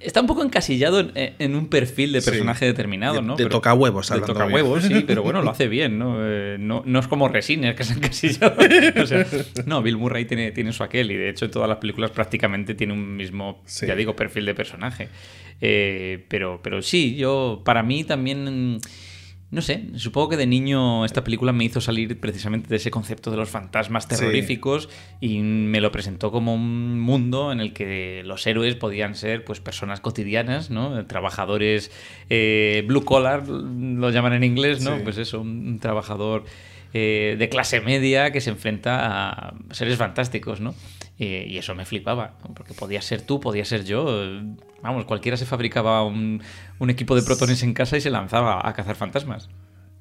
está 0.00 0.20
un 0.20 0.26
poco 0.26 0.42
encasillado 0.42 1.00
en, 1.00 1.12
en 1.38 1.54
un 1.54 1.68
perfil 1.68 2.12
de 2.12 2.20
Sí. 2.20 2.30
personaje 2.30 2.64
determinado, 2.66 3.16
De- 3.16 3.22
¿no? 3.22 3.36
de 3.36 3.44
De 3.44 3.50
hablando 4.14 4.32
tocahuevos, 4.34 4.88
bien. 4.88 5.00
sí, 5.00 5.04
pero 5.06 5.22
bueno, 5.22 5.42
lo 5.42 5.50
hace 5.52 5.68
bien, 5.68 5.98
¿no? 5.98 6.16
Eh, 6.20 6.56
no, 6.58 6.82
no 6.86 6.98
es 7.00 7.06
como 7.08 7.28
Resines, 7.28 7.74
que 7.74 7.84
se 7.84 7.92
ha 7.92 7.96
encasillado. 7.96 8.54
O 9.02 9.06
sea, 9.06 9.26
no, 9.66 9.82
Bill 9.82 9.96
Murray 9.96 10.24
tiene, 10.24 10.52
tiene 10.52 10.72
su 10.72 10.82
aquel 10.82 11.10
y 11.10 11.16
de 11.16 11.30
hecho 11.30 11.44
en 11.46 11.50
todas 11.50 11.68
las 11.68 11.78
películas 11.78 12.10
prácticamente 12.10 12.74
tiene 12.74 12.92
un 12.92 13.16
mismo, 13.16 13.62
Sí. 13.66 13.86
ya 13.86 13.94
digo, 13.94 14.14
perfil 14.16 14.46
de 14.46 14.54
personaje. 14.54 15.08
Eh, 15.60 16.24
pero, 16.28 16.60
pero 16.62 16.82
sí, 16.82 17.16
yo, 17.16 17.62
para 17.64 17.82
mí 17.82 18.04
también... 18.04 18.78
No 19.48 19.62
sé, 19.62 19.84
supongo 19.94 20.30
que 20.30 20.36
de 20.36 20.46
niño 20.46 21.04
esta 21.04 21.22
película 21.22 21.52
me 21.52 21.62
hizo 21.64 21.80
salir 21.80 22.18
precisamente 22.18 22.68
de 22.68 22.76
ese 22.76 22.90
concepto 22.90 23.30
de 23.30 23.36
los 23.36 23.48
fantasmas 23.48 24.02
Sí. 24.04 24.08
terroríficos 24.16 24.88
y 25.20 25.38
me 25.38 25.80
lo 25.80 25.92
presentó 25.92 26.32
como 26.32 26.52
un 26.54 26.98
mundo 27.00 27.52
en 27.52 27.60
el 27.60 27.72
que 27.72 28.22
los 28.24 28.44
héroes 28.46 28.74
podían 28.74 29.14
ser 29.14 29.44
pues 29.44 29.60
personas 29.60 30.00
cotidianas, 30.00 30.70
¿no? 30.70 31.06
Trabajadores 31.06 31.92
eh, 32.28 32.82
blue 32.88 33.04
collar, 33.04 33.46
lo 33.48 34.10
llaman 34.10 34.32
en 34.32 34.42
inglés, 34.44 34.82
¿no? 34.82 34.96
Sí. 34.96 35.02
Pues 35.04 35.16
eso, 35.16 35.40
un, 35.40 35.68
un 35.68 35.78
trabajador 35.78 36.44
eh, 36.92 37.36
de 37.38 37.48
clase 37.48 37.80
media 37.80 38.32
que 38.32 38.40
se 38.40 38.50
enfrenta 38.50 39.28
a 39.48 39.54
seres 39.70 39.96
fantásticos, 39.96 40.60
¿no? 40.60 40.74
Eh, 41.18 41.46
y 41.48 41.56
eso 41.58 41.74
me 41.74 41.84
flipaba, 41.86 42.34
porque 42.54 42.74
podía 42.74 43.00
ser 43.00 43.22
tú, 43.22 43.40
podía 43.40 43.64
ser 43.64 43.84
yo. 43.84 44.06
Vamos, 44.82 45.06
cualquiera 45.06 45.36
se 45.38 45.46
fabricaba 45.46 46.04
un, 46.04 46.42
un 46.78 46.90
equipo 46.90 47.16
de 47.16 47.22
protones 47.22 47.62
en 47.62 47.72
casa 47.72 47.96
y 47.96 48.00
se 48.02 48.10
lanzaba 48.10 48.60
a 48.68 48.72
cazar 48.74 48.96
fantasmas. 48.96 49.48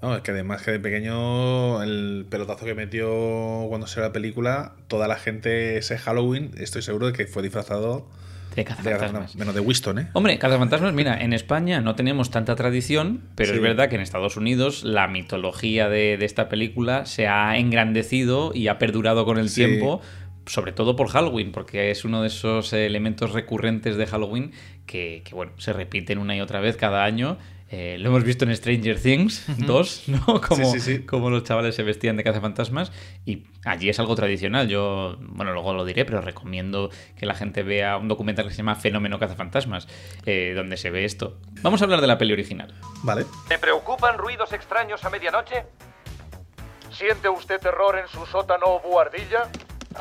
No, 0.01 0.13
es 0.15 0.21
que 0.21 0.31
además 0.31 0.61
que 0.61 0.71
de 0.71 0.79
pequeño 0.79 1.81
el 1.81 2.25
pelotazo 2.29 2.65
que 2.65 2.75
metió 2.75 3.65
cuando 3.69 3.87
se 3.87 4.01
la 4.01 4.11
película, 4.11 4.73
toda 4.87 5.07
la 5.07 5.15
gente 5.15 5.77
ese 5.77 5.97
Halloween, 5.97 6.51
estoy 6.57 6.81
seguro 6.81 7.07
de 7.07 7.13
que 7.13 7.25
fue 7.27 7.41
disfrazado 7.41 8.07
De 8.51 8.57
de 8.57 8.65
cazafantasmas. 8.65 9.35
menos 9.37 9.55
de 9.55 9.61
Winston, 9.61 9.99
¿eh? 9.99 10.07
Hombre, 10.13 10.37
cazafantasmas, 10.37 10.93
mira, 10.93 11.19
en 11.21 11.31
España 11.33 11.79
no 11.81 11.95
tenemos 11.95 12.29
tanta 12.29 12.55
tradición, 12.55 13.21
pero 13.35 13.51
Sí. 13.51 13.55
es 13.55 13.61
verdad 13.61 13.89
que 13.89 13.95
en 13.95 14.01
Estados 14.01 14.35
Unidos 14.37 14.83
la 14.83 15.07
mitología 15.07 15.87
de, 15.89 16.17
de 16.17 16.25
esta 16.25 16.49
película 16.49 17.05
se 17.05 17.27
ha 17.27 17.57
engrandecido 17.57 18.51
y 18.53 18.67
ha 18.67 18.77
perdurado 18.77 19.25
con 19.25 19.37
el 19.39 19.49
Sí. 19.49 19.65
tiempo, 19.65 20.01
sobre 20.45 20.71
todo 20.71 20.95
por 20.95 21.07
Halloween, 21.09 21.51
porque 21.51 21.91
es 21.91 22.05
uno 22.05 22.21
de 22.21 22.27
esos 22.27 22.71
elementos 22.73 23.31
recurrentes 23.33 23.97
de 23.97 24.05
Halloween 24.05 24.51
que, 24.85 25.21
que, 25.25 25.33
bueno, 25.35 25.51
se 25.57 25.73
repiten 25.73 26.17
una 26.19 26.35
y 26.35 26.41
otra 26.41 26.59
vez 26.59 26.77
cada 26.77 27.03
año. 27.03 27.37
Eh, 27.71 27.97
lo 27.99 28.09
hemos 28.09 28.23
visto 28.23 28.45
en 28.45 28.55
Stranger 28.55 29.01
Things 29.01 29.43
2, 29.57 30.03
¿no? 30.07 30.39
Como, 30.39 30.71
Sí, 30.71 30.79
sí, 30.79 30.97
sí. 30.97 31.05
como 31.05 31.31
los 31.31 31.43
chavales 31.43 31.73
se 31.73 31.81
vestían 31.81 32.15
de 32.15 32.23
cazafantasmas 32.23 32.91
y 33.25 33.43
allí 33.65 33.89
es 33.89 33.99
algo 33.99 34.15
tradicional. 34.15 34.67
Yo, 34.69 35.17
bueno, 35.19 35.51
luego 35.51 35.73
lo 35.73 35.83
diré, 35.83 36.05
pero 36.05 36.21
recomiendo 36.21 36.91
que 37.17 37.25
la 37.25 37.33
gente 37.33 37.63
vea 37.63 37.97
un 37.97 38.07
documental 38.07 38.45
que 38.45 38.51
se 38.51 38.57
llama 38.57 38.75
Fenómeno 38.75 39.17
Cazafantasmas, 39.17 39.87
eh, 40.27 40.53
donde 40.55 40.77
se 40.77 40.91
ve 40.91 41.05
esto. 41.05 41.39
Vamos 41.63 41.81
a 41.81 41.85
hablar 41.85 42.01
de 42.01 42.07
la 42.07 42.19
peli 42.19 42.33
original. 42.33 42.71
Vale. 43.01 43.25
¿Le 43.49 43.57
preocupan 43.57 44.19
ruidos 44.19 44.53
extraños 44.53 45.03
a 45.03 45.09
medianoche? 45.09 45.63
¿Siente 46.91 47.27
usted 47.29 47.59
terror 47.59 47.97
en 47.97 48.07
su 48.07 48.25
sótano 48.27 48.65
o 48.67 48.79
buhardilla? 48.79 49.49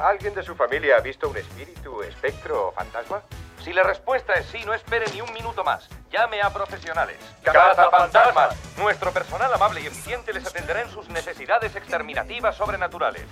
¿Alguien 0.01 0.35
de 0.35 0.43
su 0.43 0.55
familia 0.57 0.97
ha 0.97 1.01
visto 1.01 1.29
un 1.29 1.37
espíritu, 1.37 2.03
espectro 2.03 2.69
o 2.69 2.73
fantasma? 2.73 3.23
Si 3.63 3.73
la 3.73 3.83
respuesta 3.83 4.35
es 4.35 4.47
sí, 4.47 4.63
no 4.67 4.75
espere 4.75 5.07
ni 5.13 5.21
un 5.21 5.33
minuto 5.33 5.65
más. 5.65 5.89
Llame 6.11 6.43
a 6.43 6.51
profesionales. 6.51 7.17
¡Cazafantasmas! 7.43 8.57
Nuestro 8.77 9.13
personal 9.13 9.53
amable 9.55 9.81
y 9.81 9.87
eficiente 9.87 10.33
les 10.33 10.47
atenderá 10.47 10.83
en 10.83 10.91
sus 10.91 11.09
necesidades 11.09 11.75
exterminativas 11.77 12.57
sobrenaturales. 12.57 13.27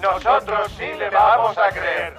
Nosotros 0.00 0.72
sí 0.76 0.92
le 0.92 1.10
vamos 1.10 1.58
a 1.58 1.70
creer. 1.70 2.16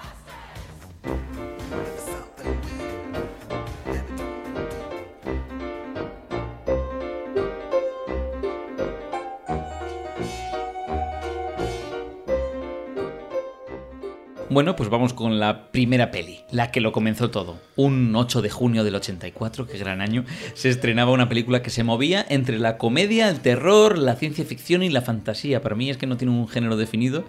Bueno, 14.51 14.75
pues 14.75 14.89
vamos 14.89 15.13
con 15.13 15.39
la 15.39 15.69
primera 15.71 16.09
peli, 16.09 16.39
la 16.49 16.71
que 16.71 16.81
lo 16.81 16.91
comenzó 16.91 17.29
todo. 17.29 17.59
Un 17.75 18.15
8 18.15 18.41
de 18.41 18.49
junio 18.49 18.83
del 18.83 18.95
84, 18.95 19.67
qué 19.67 19.77
gran 19.77 20.01
año, 20.01 20.25
se 20.55 20.69
estrenaba 20.69 21.11
una 21.11 21.29
película 21.29 21.61
que 21.61 21.69
se 21.69 21.83
movía 21.83 22.25
entre 22.27 22.57
la 22.57 22.79
comedia, 22.79 23.29
el 23.29 23.41
terror, 23.41 23.99
la 23.99 24.15
ciencia 24.15 24.43
ficción 24.43 24.81
y 24.81 24.89
la 24.89 25.03
fantasía. 25.03 25.61
Para 25.61 25.75
mí 25.75 25.91
es 25.91 25.97
que 25.97 26.07
no 26.07 26.17
tiene 26.17 26.33
un 26.33 26.47
género 26.47 26.77
definido. 26.77 27.25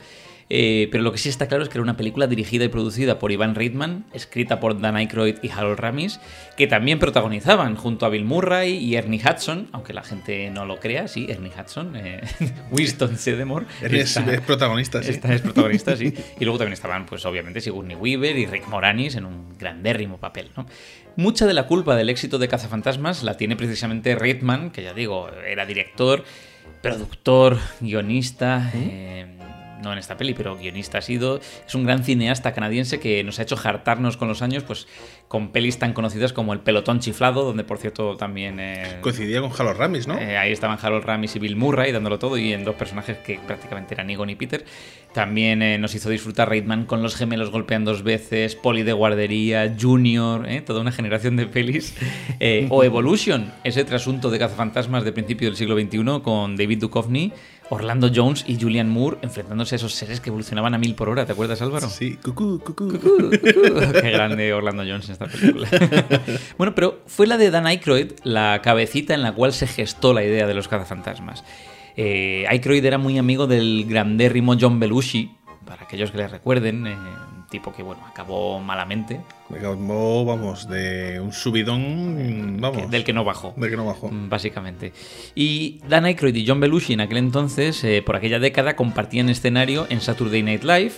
Eh, 0.53 0.89
pero 0.91 1.05
lo 1.05 1.13
que 1.13 1.19
sí 1.19 1.29
está 1.29 1.47
claro 1.47 1.63
es 1.63 1.69
que 1.69 1.79
era 1.79 1.83
una 1.85 1.97
película 1.97 2.27
dirigida 2.27 2.65
y 2.65 2.69
producida 2.69 3.21
por 3.21 3.31
Ivan 3.31 3.55
Reitman, 3.55 4.05
escrita 4.13 4.59
por 4.59 4.81
Dan 4.81 4.97
Aykroyd 4.97 5.37
y 5.43 5.51
Harold 5.51 5.79
Ramis, 5.79 6.19
que 6.57 6.67
también 6.67 6.99
protagonizaban 6.99 7.77
junto 7.77 8.05
a 8.05 8.09
Bill 8.09 8.25
Murray 8.25 8.77
y 8.77 8.97
Ernie 8.97 9.23
Hudson, 9.25 9.69
aunque 9.71 9.93
la 9.93 10.03
gente 10.03 10.51
no 10.51 10.67
lo 10.67 10.81
crea, 10.81 11.07
sí, 11.07 11.27
Ernie 11.31 11.53
Hudson, 11.57 11.95
eh, 11.95 12.21
Winston 12.73 13.17
Sedemore. 13.17 13.67
Él 13.81 13.95
es, 13.95 14.19
protagonista, 14.45 15.01
sí. 15.05 15.11
esta 15.11 15.33
es 15.33 15.41
protagonista, 15.41 15.97
sí. 15.97 16.13
Y 16.41 16.45
luego 16.45 16.59
también 16.59 16.73
estaban, 16.73 17.07
pues 17.07 17.25
obviamente, 17.25 17.61
Sigourney 17.61 17.97
Weaver 17.97 18.37
y 18.37 18.47
Rick 18.47 18.67
Moranis 18.67 19.15
en 19.15 19.27
un 19.27 19.57
grandérrimo 19.57 20.19
papel, 20.19 20.51
¿no? 20.57 20.67
Mucha 21.15 21.47
de 21.47 21.55
la 21.55 21.67
culpa 21.67 21.95
del 21.95 22.09
éxito 22.09 22.39
de 22.39 22.49
Cazafantasmas 22.49 23.23
la 23.23 23.37
tiene 23.37 23.55
precisamente 23.55 24.17
Reitman, 24.17 24.71
que 24.71 24.83
ya 24.83 24.95
digo, 24.95 25.31
era 25.47 25.65
director, 25.65 26.25
productor, 26.83 27.59
guionista. 27.81 28.71
eh, 28.75 29.40
no 29.83 29.93
en 29.93 29.99
esta 29.99 30.17
peli, 30.17 30.35
pero 30.35 30.57
guionista 30.57 30.99
ha 30.99 31.03
sido. 31.03 31.41
Es 31.67 31.75
un 31.75 31.85
gran 31.85 32.05
cineasta 32.05 32.53
canadiense 32.53 33.01
que 33.01 33.23
nos 33.25 33.39
ha 33.39 33.43
hecho 33.43 33.57
hartarnos 33.63 34.17
con 34.17 34.29
los 34.29 34.43
años, 34.43 34.63
pues 34.63 34.87
con 35.29 35.53
pelis 35.53 35.79
tan 35.79 35.93
conocidas 35.93 36.33
como 36.33 36.53
El 36.53 36.61
Pelotón 36.61 37.01
Chiflado, 37.01 37.45
donde 37.45 37.65
por 37.65 37.79
cierto 37.79 38.17
también. 38.17 38.59
eh, 38.59 38.99
Coincidía 39.01 39.41
con 39.41 39.53
Harold 39.53 39.79
Ramis, 39.79 40.07
¿no? 40.09 40.19
eh, 40.19 40.37
ahí 40.37 40.53
estaban 40.53 40.79
Harold 40.83 41.05
Ramis 41.05 41.37
y 41.37 41.39
Bill 41.39 41.57
Murray 41.57 41.93
dándolo 41.93 42.19
todo 42.19 42.37
y 42.37 42.53
en 42.53 42.65
dos 42.65 42.75
personajes 42.75 43.19
que 43.19 43.39
prácticamente 43.47 43.95
eran 43.95 44.11
Egon 44.11 44.31
y 44.31 44.37
Peter. 44.37 44.65
También 45.13 45.63
eh, 45.63 45.79
nos 45.79 45.95
hizo 45.95 46.09
disfrutar 46.09 46.49
Reitman 46.49 46.85
con 46.85 47.03
Los 47.03 47.17
gemelos 47.17 47.51
golpean 47.51 47.85
dos 47.85 48.03
veces, 48.03 48.55
Poli 48.57 48.83
de 48.83 48.93
guardería, 48.93 49.75
Junior, 49.81 50.49
eh, 50.49 50.61
toda 50.61 50.81
una 50.81 50.93
generación 50.93 51.37
de 51.37 51.47
pelis. 51.47 51.95
O 52.71 52.85
Evolution, 52.85 53.53
ese 53.65 53.85
trasunto 53.85 54.31
de 54.31 54.39
cazafantasmas 54.39 55.05
de 55.05 55.13
principio 55.13 55.49
del 55.49 55.57
siglo 55.57 55.79
XXI 55.79 56.23
con 56.23 56.57
David 56.57 56.79
Duchovny 56.79 57.33
Orlando 57.71 58.11
Jones 58.15 58.45
y 58.47 58.61
Julian 58.61 58.91
Moore 58.91 59.19
enfrentándose 59.23 59.75
a 59.75 59.77
esos 59.77 59.95
seres 59.95 60.21
que 60.21 60.29
evolucionaban 60.29 60.75
a 60.75 60.79
mil 60.79 60.95
por 60.95 61.09
hora, 61.09 61.25
¿te 61.25 61.33
acuerdas 61.33 61.63
Álvaro? 61.63 61.89
Sí, 61.89 62.17
cucú, 62.17 62.61
cucú. 62.65 62.99
Qué 63.31 64.11
grande 64.11 64.53
Orlando 64.53 64.83
Jones 64.83 65.07
en 65.07 65.13
esta 65.13 65.27
película. 65.27 65.69
bueno, 66.59 66.75
pero 66.75 67.01
fue 67.07 67.27
la 67.27 67.39
de 67.39 67.51
Dan 67.51 67.67
Aykroyd 67.67 68.13
la 68.25 68.61
cabecita 68.63 69.15
en 69.15 69.23
la 69.23 69.33
cual 69.33 69.53
se 69.53 69.69
gestó 69.69 70.13
la 70.13 70.25
idea 70.25 70.47
de 70.47 70.55
los 70.55 70.69
cazafantasmas. 70.69 71.45
Eh, 71.97 72.45
Aykroyd 72.49 72.85
era 72.85 72.99
muy 72.99 73.19
amigo 73.19 73.47
del 73.47 73.85
grandérrimo 73.87 74.57
John 74.61 74.81
Belushi, 74.81 75.37
para 75.65 75.85
aquellos 75.85 76.11
que 76.11 76.19
le 76.19 76.29
recuerden, 76.29 76.87
eh, 76.89 76.97
tipo 77.51 77.73
que 77.73 77.83
bueno 77.83 78.05
acabó 78.07 78.61
malamente, 78.61 79.21
Acabó, 79.55 80.25
vamos, 80.25 80.69
de 80.69 81.19
un 81.21 81.33
subidón, 81.33 82.59
vamos. 82.61 82.83
que- 82.83 82.87
del 82.87 83.05
que 83.05 83.13
no 83.13 83.25
bajó. 83.25 83.53
del 83.57 83.71
que 83.71 83.77
no 83.77 83.85
bajó. 83.85 84.09
Mm, 84.09 84.29
Básicamente. 84.29 84.93
Y 85.35 85.81
Dan 85.89 86.05
Aykroyd 86.05 86.35
y 86.37 86.47
John 86.47 86.61
Belushi 86.61 86.93
en 86.93 87.01
aquel 87.01 87.19
entonces, 87.19 87.83
eh, 87.85 88.03
por 88.05 88.17
aquella 88.17 88.39
década, 88.39 88.77
compartían 88.77 89.29
escenario 89.29 89.87
en 89.91 90.01
Saturday 90.01 90.43
Night 90.43 90.63
Live. 90.63 90.93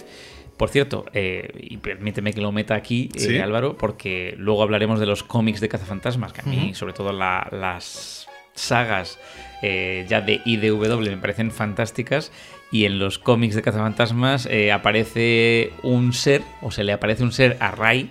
Por 0.59 0.69
cierto, 0.69 1.07
eh, 1.15 1.51
y 1.61 1.79
permíteme 1.79 2.33
que 2.33 2.41
lo 2.43 2.53
meta 2.53 2.75
aquí, 2.75 3.09
eh, 3.15 3.19
Sí. 3.21 3.39
Álvaro, 3.39 3.77
porque 3.79 4.35
luego 4.39 4.63
hablaremos 4.63 5.01
de 5.01 5.07
los 5.07 5.23
cómics 5.23 5.61
de 5.61 5.69
Cazafantasmas, 5.69 6.33
que 6.33 6.43
a 6.43 6.45
mí, 6.45 6.75
sobre 6.75 6.93
todo 6.93 7.13
la- 7.13 7.49
las 7.51 8.29
sagas 8.55 9.19
eh, 9.65 10.05
ya 10.09 10.21
de 10.21 10.41
IDW 10.45 11.09
me 11.11 11.17
parecen 11.17 11.51
fantásticas. 11.53 12.33
Y 12.73 12.87
en 12.87 12.99
los 12.99 13.19
cómics 13.19 13.55
de 13.55 13.63
Cazafantasmas 13.63 14.47
eh, 14.47 14.73
aparece 14.73 15.73
un 15.83 16.13
ser, 16.13 16.43
o 16.63 16.71
se 16.73 16.83
le 16.83 16.93
aparece 16.93 17.23
un 17.23 17.31
ser 17.31 17.57
a 17.61 17.71
Ray, 17.71 18.11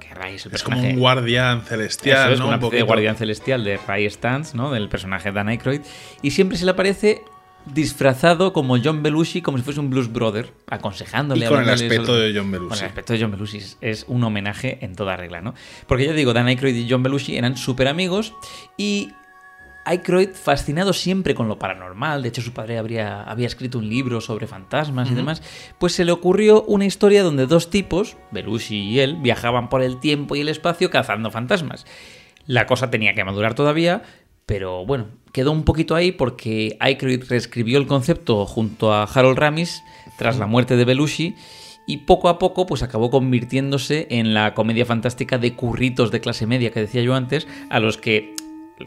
que 0.00 0.12
Ray 0.12 0.34
es 0.34 0.44
el 0.46 0.54
Es 0.54 0.62
como 0.64 0.82
un 0.82 0.98
guardián 0.98 1.58
eso 1.60 1.68
celestial, 1.68 2.32
es, 2.32 2.38
¿no? 2.40 2.48
una 2.48 2.56
Un 2.56 2.70
de 2.70 2.82
guardián 2.82 3.16
celestial 3.16 3.62
de 3.64 3.78
Ray 3.86 4.10
Stantz, 4.10 4.54
¿no? 4.54 4.72
Del 4.72 4.88
personaje 4.88 5.30
Dan 5.30 5.48
Aykroyd. 5.48 5.80
Y 6.22 6.32
siempre 6.32 6.58
se 6.58 6.64
le 6.64 6.72
aparece 6.72 7.22
disfrazado 7.74 8.52
como 8.52 8.78
John 8.82 9.02
Belushi, 9.02 9.42
como 9.42 9.58
si 9.58 9.64
fuese 9.64 9.80
un 9.80 9.90
Blues 9.90 10.12
Brother, 10.12 10.52
aconsejándole. 10.68 11.46
Y 11.46 11.48
con 11.48 11.62
el 11.62 11.68
aspecto 11.70 12.06
sobre- 12.06 12.32
de 12.32 12.38
John 12.38 12.50
Belushi. 12.50 12.68
Con 12.70 12.78
el 12.78 12.84
aspecto 12.86 13.12
de 13.12 13.20
John 13.20 13.30
Belushi. 13.30 13.58
Es, 13.58 13.78
es 13.80 14.04
un 14.08 14.24
homenaje 14.24 14.78
en 14.80 14.96
toda 14.96 15.16
regla, 15.16 15.40
¿no? 15.40 15.54
Porque 15.86 16.06
ya 16.06 16.12
digo, 16.12 16.32
Dan 16.32 16.46
Aykroyd 16.48 16.74
y 16.74 16.88
John 16.90 17.02
Belushi 17.02 17.36
eran 17.36 17.56
súper 17.56 17.86
amigos 17.88 18.32
y 18.76 19.10
Aykroyd, 19.84 20.30
fascinado 20.34 20.92
siempre 20.92 21.34
con 21.34 21.48
lo 21.48 21.58
paranormal, 21.58 22.22
de 22.22 22.28
hecho 22.28 22.42
su 22.42 22.52
padre 22.52 22.78
habría, 22.78 23.22
había 23.22 23.46
escrito 23.46 23.78
un 23.78 23.88
libro 23.88 24.20
sobre 24.20 24.46
fantasmas 24.46 25.10
y 25.10 25.14
demás, 25.14 25.42
pues 25.78 25.94
se 25.94 26.04
le 26.04 26.12
ocurrió 26.12 26.62
una 26.64 26.84
historia 26.84 27.22
donde 27.22 27.46
dos 27.46 27.70
tipos, 27.70 28.16
Belushi 28.30 28.76
y 28.76 29.00
él, 29.00 29.16
viajaban 29.16 29.68
por 29.68 29.82
el 29.82 29.98
tiempo 29.98 30.36
y 30.36 30.40
el 30.40 30.48
espacio 30.48 30.90
cazando 30.90 31.30
fantasmas. 31.30 31.86
La 32.46 32.66
cosa 32.66 32.90
tenía 32.90 33.14
que 33.14 33.24
madurar 33.24 33.54
todavía, 33.54 34.02
pero 34.46 34.84
bueno, 34.84 35.06
quedó 35.32 35.52
un 35.52 35.64
poquito 35.64 35.94
ahí 35.94 36.12
porque 36.12 36.76
Aykroyd 36.80 37.24
reescribió 37.28 37.78
el 37.78 37.86
concepto 37.86 38.46
junto 38.46 38.92
a 38.92 39.04
Harold 39.04 39.38
Ramis 39.38 39.82
tras 40.18 40.38
la 40.38 40.46
muerte 40.46 40.76
de 40.76 40.84
Belushi 40.84 41.34
y 41.86 41.98
poco 41.98 42.28
a 42.28 42.38
poco 42.38 42.66
pues 42.66 42.82
acabó 42.82 43.10
convirtiéndose 43.10 44.06
en 44.10 44.34
la 44.34 44.54
comedia 44.54 44.86
fantástica 44.86 45.38
de 45.38 45.54
curritos 45.54 46.10
de 46.10 46.20
clase 46.20 46.46
media 46.46 46.70
que 46.70 46.80
decía 46.80 47.02
yo 47.02 47.14
antes, 47.14 47.48
a 47.68 47.80
los 47.80 47.96
que 47.96 48.34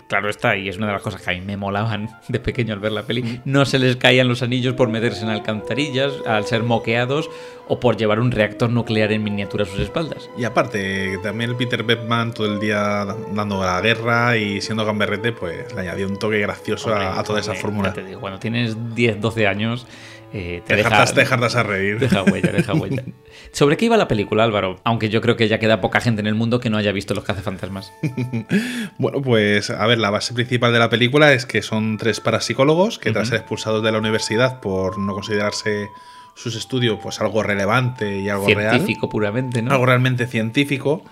claro 0.07 0.29
está, 0.29 0.55
y 0.55 0.69
es 0.69 0.77
una 0.77 0.87
de 0.87 0.93
las 0.93 1.01
cosas 1.01 1.21
que 1.21 1.31
a 1.31 1.33
mí 1.33 1.41
me 1.41 1.57
molaban 1.57 2.09
de 2.27 2.39
pequeño 2.39 2.73
al 2.73 2.79
ver 2.79 2.91
la 2.91 3.03
peli, 3.03 3.41
no 3.45 3.65
se 3.65 3.79
les 3.79 3.95
caían 3.95 4.27
los 4.27 4.41
anillos 4.43 4.73
por 4.73 4.89
meterse 4.89 5.23
en 5.23 5.29
alcantarillas, 5.29 6.13
al 6.25 6.45
ser 6.45 6.63
moqueados 6.63 7.29
o 7.67 7.79
por 7.79 7.95
llevar 7.95 8.19
un 8.19 8.31
reactor 8.31 8.69
nuclear 8.69 9.11
en 9.13 9.23
miniatura 9.23 9.63
a 9.63 9.67
sus 9.67 9.79
espaldas. 9.79 10.29
Y 10.37 10.43
aparte, 10.43 11.17
también 11.23 11.51
el 11.51 11.55
Peter 11.55 11.81
Beckman 11.83 12.33
todo 12.33 12.51
el 12.51 12.59
día 12.59 13.05
dando 13.33 13.63
la 13.63 13.79
guerra 13.81 14.35
y 14.37 14.59
siendo 14.61 14.85
gamberrete, 14.85 15.31
pues 15.31 15.73
le 15.73 15.81
añadió 15.81 16.07
un 16.07 16.17
toque 16.19 16.39
gracioso 16.39 16.89
a- 16.89 16.93
Hombre, 16.93 17.19
a, 17.19 17.23
toda 17.23 17.39
esa 17.39 17.53
fórmula. 17.53 17.93
te 17.93 18.03
digo, 18.03 18.19
cuando 18.19 18.39
tienes 18.39 18.75
10, 18.95 19.21
12 19.21 19.47
años, 19.47 19.87
eh, 20.33 20.61
te 20.65 20.69
Te 20.69 20.75
deja, 20.77 20.89
jartas, 20.89 21.13
te 21.13 21.25
jartas 21.25 21.55
a 21.55 21.63
reír. 21.63 21.99
deja 21.99 22.23
huella, 22.23 22.51
deja 22.51 22.73
huella. 22.73 23.03
¿Sobre 23.51 23.77
qué 23.77 23.85
iba 23.85 23.97
la 23.97 24.07
película, 24.07 24.43
Álvaro? 24.43 24.79
Aunque 24.83 25.09
yo 25.09 25.21
creo 25.21 25.35
que 25.35 25.47
ya 25.47 25.59
queda 25.59 25.79
poca 25.79 26.01
gente 26.01 26.21
en 26.21 26.27
el 26.27 26.33
mundo 26.33 26.59
que 26.59 26.71
no 26.71 26.77
haya 26.77 26.91
visto 26.91 27.13
Los 27.13 27.23
cazafantasmas. 27.23 27.93
Bueno, 28.97 29.21
pues 29.21 29.69
a 29.69 29.85
ver, 29.85 29.99
la 29.99 30.09
base 30.09 30.33
principal 30.33 30.73
de 30.73 30.79
la 30.79 30.89
película 30.89 31.33
es 31.33 31.45
que 31.45 31.61
son 31.61 31.97
tres 31.97 32.19
parapsicólogos 32.19 32.99
que 32.99 33.11
tras 33.11 33.27
ser 33.29 33.39
expulsados 33.39 33.83
de 33.83 33.91
la 33.91 33.99
universidad 33.99 34.59
por 34.59 34.97
no 34.97 35.13
considerarse 35.13 35.87
sus 36.35 36.55
estudios 36.55 36.99
pues 37.01 37.21
algo 37.21 37.43
relevante 37.43 38.19
y 38.19 38.29
algo 38.29 38.47
real, 38.47 38.75
Científico 38.75 39.09
puramente, 39.09 39.61
¿no? 39.61 39.71
algo 39.71 39.85
realmente 39.85 40.25
científico, 40.25 41.03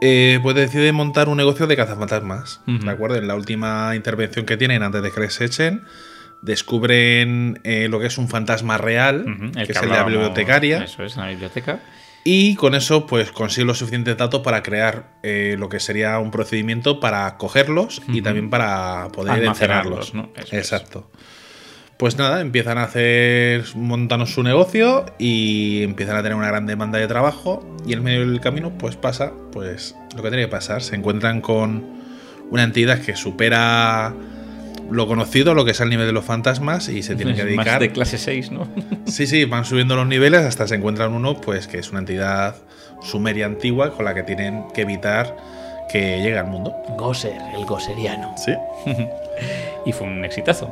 eh, 0.00 0.38
pues 0.42 0.54
deciden 0.54 0.94
montar 0.94 1.28
un 1.28 1.36
negocio 1.36 1.66
de 1.66 1.76
cazafantasmas. 1.76 2.60
¿De 2.66 2.90
acuerdo? 2.90 3.16
En 3.16 3.26
la 3.26 3.34
última 3.34 3.94
intervención 3.96 4.46
que 4.46 4.56
tienen 4.56 4.82
antes 4.82 5.02
de 5.02 5.10
que 5.10 5.20
les 5.20 5.40
echen, 5.40 5.82
descubren 6.42 7.60
eh, 7.64 7.88
lo 7.88 8.00
que 8.00 8.06
es 8.06 8.18
un 8.18 8.28
fantasma 8.28 8.78
real, 8.78 9.24
Ujú, 9.26 9.52
que, 9.52 9.62
es 9.62 9.82
el 9.82 9.88
de 9.88 9.96
la 9.96 10.04
bibliotecaria. 10.04 10.84
Eso 10.84 11.04
es, 11.04 11.16
en 11.16 11.22
la 11.22 11.28
biblioteca. 11.28 11.80
Y 12.22 12.54
con 12.56 12.74
eso, 12.74 13.06
pues 13.06 13.32
consigue 13.32 13.64
los 13.64 13.78
suficientes 13.78 14.16
datos 14.16 14.42
para 14.42 14.62
crear 14.62 15.14
eh, 15.22 15.56
lo 15.58 15.68
que 15.68 15.80
sería 15.80 16.18
un 16.18 16.30
procedimiento 16.30 17.00
para 17.00 17.38
cogerlos 17.38 18.02
y 18.08 18.20
también 18.20 18.50
para 18.50 19.08
poder 19.12 19.42
encerrarlos. 19.42 20.14
¿no? 20.14 20.30
Eso 20.36 20.48
es. 20.48 20.52
Exacto. 20.52 21.10
Pues 21.96 22.16
nada, 22.16 22.40
empiezan 22.40 22.78
a 22.78 22.84
hacer, 22.84 23.64
montan 23.74 24.26
su 24.26 24.42
negocio 24.42 25.04
y 25.18 25.82
empiezan 25.82 26.16
a 26.16 26.22
tener 26.22 26.34
una 26.34 26.46
gran 26.46 26.66
demanda 26.66 26.98
de 26.98 27.06
trabajo 27.06 27.76
y 27.86 27.92
en 27.92 28.02
medio 28.02 28.20
del 28.20 28.40
camino 28.40 28.70
pues 28.78 28.96
pasa 28.96 29.32
pues 29.52 29.94
lo 30.16 30.22
que 30.22 30.30
tiene 30.30 30.44
que 30.44 30.50
pasar. 30.50 30.82
Se 30.82 30.96
encuentran 30.96 31.42
con 31.42 32.00
una 32.50 32.62
entidad 32.62 33.02
que 33.02 33.16
supera 33.16 34.14
lo 34.90 35.06
conocido, 35.06 35.54
lo 35.54 35.64
que 35.64 35.70
es 35.72 35.80
al 35.80 35.88
nivel 35.90 36.06
de 36.06 36.12
los 36.12 36.24
fantasmas 36.24 36.88
y 36.88 37.02
se 37.02 37.14
tienen 37.16 37.34
que 37.34 37.40
Es 37.42 37.46
dedicar 37.46 37.66
Más 37.66 37.80
de 37.80 37.90
clase 37.92 38.18
6, 38.18 38.50
¿no? 38.50 38.68
Sí, 39.06 39.26
sí, 39.26 39.44
van 39.44 39.64
subiendo 39.64 39.96
los 39.96 40.06
niveles 40.06 40.40
hasta 40.42 40.66
se 40.66 40.74
encuentran 40.74 41.12
uno, 41.12 41.40
pues 41.40 41.66
que 41.66 41.78
es 41.78 41.90
una 41.90 42.00
entidad 42.00 42.56
sumeria 43.02 43.46
antigua 43.46 43.92
con 43.96 44.04
la 44.04 44.14
que 44.14 44.22
tienen 44.22 44.64
que 44.74 44.82
evitar 44.82 45.36
que 45.90 46.18
llegue 46.22 46.38
al 46.38 46.46
mundo. 46.46 46.72
Gosser, 46.96 47.32
el 47.56 47.64
goseriano. 47.64 48.34
Sí. 48.36 48.52
Y 49.86 49.92
fue 49.92 50.06
un 50.06 50.24
exitazo. 50.26 50.68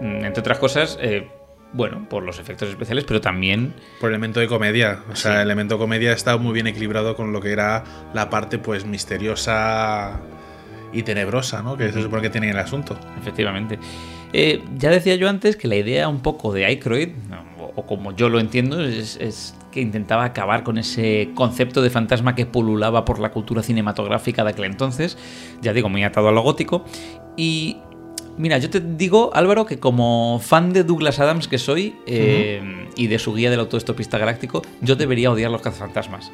Mm, 0.00 0.24
Entre 0.26 0.40
otras 0.40 0.58
cosas, 0.58 0.98
eh, 1.00 1.26
bueno, 1.72 2.06
por 2.10 2.22
los 2.22 2.38
efectos 2.38 2.68
especiales, 2.68 3.04
pero 3.04 3.22
también 3.22 3.72
Por 4.00 4.10
el 4.10 4.14
elemento 4.16 4.38
de 4.40 4.46
comedia. 4.48 5.00
O 5.10 5.16
sea, 5.16 5.30
Sí. 5.32 5.36
el 5.36 5.42
elemento 5.44 5.78
comedia 5.78 6.12
está 6.12 6.36
muy 6.36 6.52
bien 6.52 6.66
equilibrado 6.66 7.16
con 7.16 7.32
lo 7.32 7.40
que 7.40 7.50
era 7.52 7.82
la 8.12 8.28
parte, 8.28 8.58
pues, 8.58 8.84
misteriosa 8.84 10.20
y 10.92 11.02
tenebrosa, 11.02 11.62
¿no? 11.62 11.76
Que 11.76 11.92
se 11.92 12.02
supone 12.02 12.22
que 12.22 12.30
tiene 12.30 12.50
el 12.50 12.58
asunto. 12.58 12.98
Efectivamente. 13.20 13.78
Eh, 14.32 14.62
ya 14.76 14.90
decía 14.90 15.16
yo 15.16 15.28
antes 15.28 15.56
que 15.56 15.68
la 15.68 15.76
idea 15.76 16.08
un 16.08 16.20
poco 16.20 16.52
de 16.52 16.64
Aykroyd, 16.64 17.10
o, 17.58 17.72
o 17.80 17.86
como 17.86 18.14
yo 18.14 18.28
lo 18.28 18.40
entiendo, 18.40 18.82
es, 18.82 19.16
es 19.20 19.54
que 19.72 19.80
intentaba 19.80 20.24
acabar 20.24 20.62
con 20.62 20.78
ese 20.78 21.30
concepto 21.34 21.82
de 21.82 21.90
fantasma 21.90 22.34
que 22.34 22.46
pululaba 22.46 23.04
por 23.04 23.18
la 23.18 23.30
cultura 23.30 23.62
cinematográfica 23.62 24.44
de 24.44 24.50
aquel 24.50 24.66
entonces, 24.66 25.18
ya 25.60 25.72
digo, 25.72 25.88
muy 25.88 26.04
atado 26.04 26.28
a 26.28 26.32
lo 26.32 26.42
gótico. 26.42 26.84
Y 27.36 27.78
mira, 28.36 28.58
yo 28.58 28.70
te 28.70 28.80
digo, 28.80 29.30
Álvaro, 29.34 29.66
que 29.66 29.78
como 29.78 30.38
fan 30.40 30.72
de 30.72 30.84
Douglas 30.84 31.18
Adams 31.18 31.48
que 31.48 31.58
soy 31.58 31.94
eh, 32.06 32.88
y 32.96 33.06
de 33.08 33.18
su 33.18 33.34
guía 33.34 33.50
del 33.50 33.60
autoestopista 33.60 34.18
galáctico, 34.18 34.62
yo 34.80 34.96
debería 34.96 35.30
odiar 35.30 35.50
los 35.50 35.62
cazafantasmas. 35.62 36.30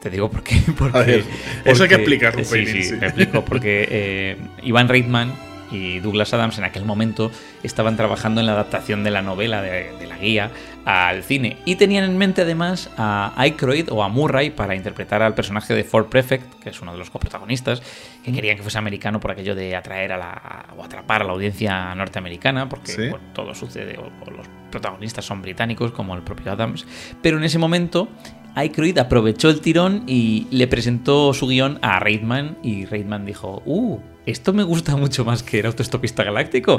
Te 0.00 0.10
digo 0.10 0.30
por 0.30 0.42
qué. 0.42 0.56
Porque, 0.78 0.98
A 0.98 1.02
ver, 1.02 1.24
eso 1.64 1.82
hay 1.82 1.88
que 1.88 1.96
porque- 1.98 2.14
explicarlo, 2.14 2.44
Sí, 2.44 2.66
sí, 2.66 2.82
sí. 2.84 2.96
te 2.98 3.06
explico. 3.06 3.44
Porque 3.44 3.86
eh, 3.90 4.36
Ivan 4.62 4.88
Reitman 4.88 5.32
y 5.70 6.00
Douglas 6.00 6.32
Adams 6.34 6.58
en 6.58 6.64
aquel 6.64 6.84
momento 6.84 7.30
estaban 7.62 7.96
trabajando 7.96 8.40
en 8.40 8.46
la 8.46 8.52
adaptación 8.52 9.04
de 9.04 9.10
la 9.10 9.22
novela 9.22 9.62
de, 9.62 9.92
de 9.98 10.06
la 10.06 10.16
guía 10.18 10.50
al 10.84 11.22
cine 11.22 11.58
y 11.66 11.76
tenían 11.76 12.04
en 12.04 12.16
mente 12.18 12.42
además 12.42 12.90
a 12.96 13.32
Aykroyd 13.36 13.90
o 13.92 14.02
a 14.02 14.08
Murray 14.08 14.50
para 14.50 14.74
interpretar 14.74 15.22
al 15.22 15.34
personaje 15.34 15.74
de 15.74 15.84
Ford 15.84 16.06
Prefect, 16.06 16.60
que 16.62 16.70
es 16.70 16.80
uno 16.80 16.92
de 16.92 16.98
los 16.98 17.10
coprotagonistas, 17.10 17.82
que 18.24 18.32
querían 18.32 18.56
que 18.56 18.62
fuese 18.62 18.78
americano 18.78 19.20
por 19.20 19.30
aquello 19.30 19.54
de 19.54 19.76
atraer 19.76 20.12
a 20.12 20.16
la, 20.18 20.66
o 20.76 20.82
atrapar 20.82 21.22
a 21.22 21.24
la 21.24 21.32
audiencia 21.32 21.94
norteamericana, 21.94 22.68
porque 22.68 22.92
Sí. 22.92 23.08
bueno, 23.08 23.26
todo 23.34 23.54
sucede, 23.54 23.98
o, 23.98 24.10
o 24.26 24.30
los 24.30 24.46
protagonistas 24.70 25.24
son 25.24 25.42
británicos 25.42 25.92
como 25.92 26.14
el 26.14 26.22
propio 26.22 26.52
Adams, 26.52 26.86
pero 27.22 27.36
en 27.38 27.44
ese 27.44 27.58
momento 27.58 28.08
Aykroyd 28.54 28.98
aprovechó 28.98 29.48
el 29.50 29.60
tirón 29.60 30.04
y 30.06 30.46
le 30.50 30.66
presentó 30.66 31.32
su 31.34 31.46
guion 31.46 31.78
a 31.82 32.00
Reitman 32.00 32.56
y 32.62 32.84
Reitman 32.86 33.24
dijo, 33.26 33.62
¡Uh! 33.64 33.98
Esto 34.30 34.52
me 34.52 34.62
gusta 34.62 34.96
mucho 34.96 35.24
más 35.24 35.42
que 35.42 35.60
el 35.60 35.66
autoestopista 35.66 36.22
galáctico. 36.22 36.76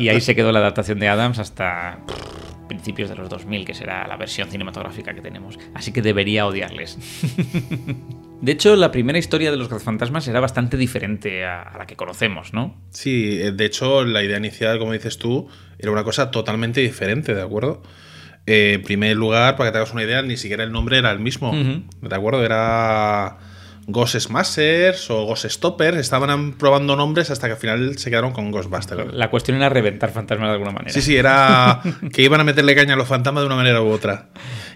y 0.00 0.08
ahí 0.08 0.20
se 0.20 0.34
quedó 0.34 0.52
la 0.52 0.60
adaptación 0.60 0.98
de 0.98 1.08
Adams 1.08 1.38
hasta 1.38 1.98
principios 2.68 3.08
de 3.08 3.16
los 3.16 3.28
2000, 3.28 3.64
que 3.64 3.74
será 3.74 4.06
la 4.06 4.16
versión 4.16 4.48
cinematográfica 4.50 5.14
que 5.14 5.20
tenemos. 5.20 5.58
Así 5.74 5.90
que 5.92 6.02
debería 6.02 6.46
odiarles. 6.46 6.98
de 8.40 8.52
hecho, 8.52 8.76
la 8.76 8.92
primera 8.92 9.18
historia 9.18 9.50
de 9.50 9.56
los 9.56 9.68
fantasmas 9.82 10.28
era 10.28 10.38
bastante 10.38 10.76
diferente 10.76 11.44
a, 11.44 11.74
la 11.76 11.86
que 11.86 11.96
conocemos, 11.96 12.52
¿no? 12.52 12.76
Sí, 12.90 13.40
eh, 13.40 13.52
de 13.52 13.64
hecho, 13.64 14.04
la 14.04 14.22
idea 14.22 14.38
inicial, 14.38 14.78
como 14.78 14.92
dices 14.92 15.18
tú, 15.18 15.48
era 15.78 15.90
una 15.90 16.04
cosa 16.04 16.30
totalmente 16.30 16.80
diferente, 16.80 17.34
¿de 17.34 17.42
acuerdo? 17.42 17.82
Eh, 18.46 18.74
en 18.74 18.82
primer 18.82 19.16
lugar, 19.16 19.56
para 19.56 19.70
que 19.70 19.72
te 19.72 19.78
hagas 19.78 19.92
una 19.92 20.04
idea, 20.04 20.22
ni 20.22 20.36
siquiera 20.36 20.62
el 20.62 20.72
nombre 20.72 20.98
era 20.98 21.10
el 21.10 21.18
mismo. 21.18 21.52
¿De 21.52 22.14
acuerdo? 22.14 22.44
Era 22.44 23.38
Ghost 23.88 24.16
Smashers 24.20 25.10
o 25.10 25.24
Ghost 25.24 25.46
Stoppers. 25.46 25.96
Estaban 25.96 26.52
probando 26.52 26.94
nombres 26.94 27.30
hasta 27.30 27.46
que 27.48 27.54
al 27.54 27.58
final 27.58 27.98
se 27.98 28.10
quedaron 28.10 28.32
con 28.32 28.50
Ghostbusters. 28.50 29.14
La 29.14 29.30
cuestión 29.30 29.56
era 29.56 29.70
reventar 29.70 30.10
fantasmas 30.10 30.48
de 30.48 30.52
alguna 30.52 30.72
manera. 30.72 30.92
Sí, 30.92 31.00
sí, 31.00 31.16
era 31.16 31.80
que 32.12 32.22
iban 32.22 32.40
a 32.40 32.44
meterle 32.44 32.76
caña 32.76 32.94
a 32.94 32.96
los 32.96 33.08
fantasmas 33.08 33.42
de 33.42 33.46
una 33.46 33.56
manera 33.56 33.82
u 33.82 33.88
otra. 33.88 34.28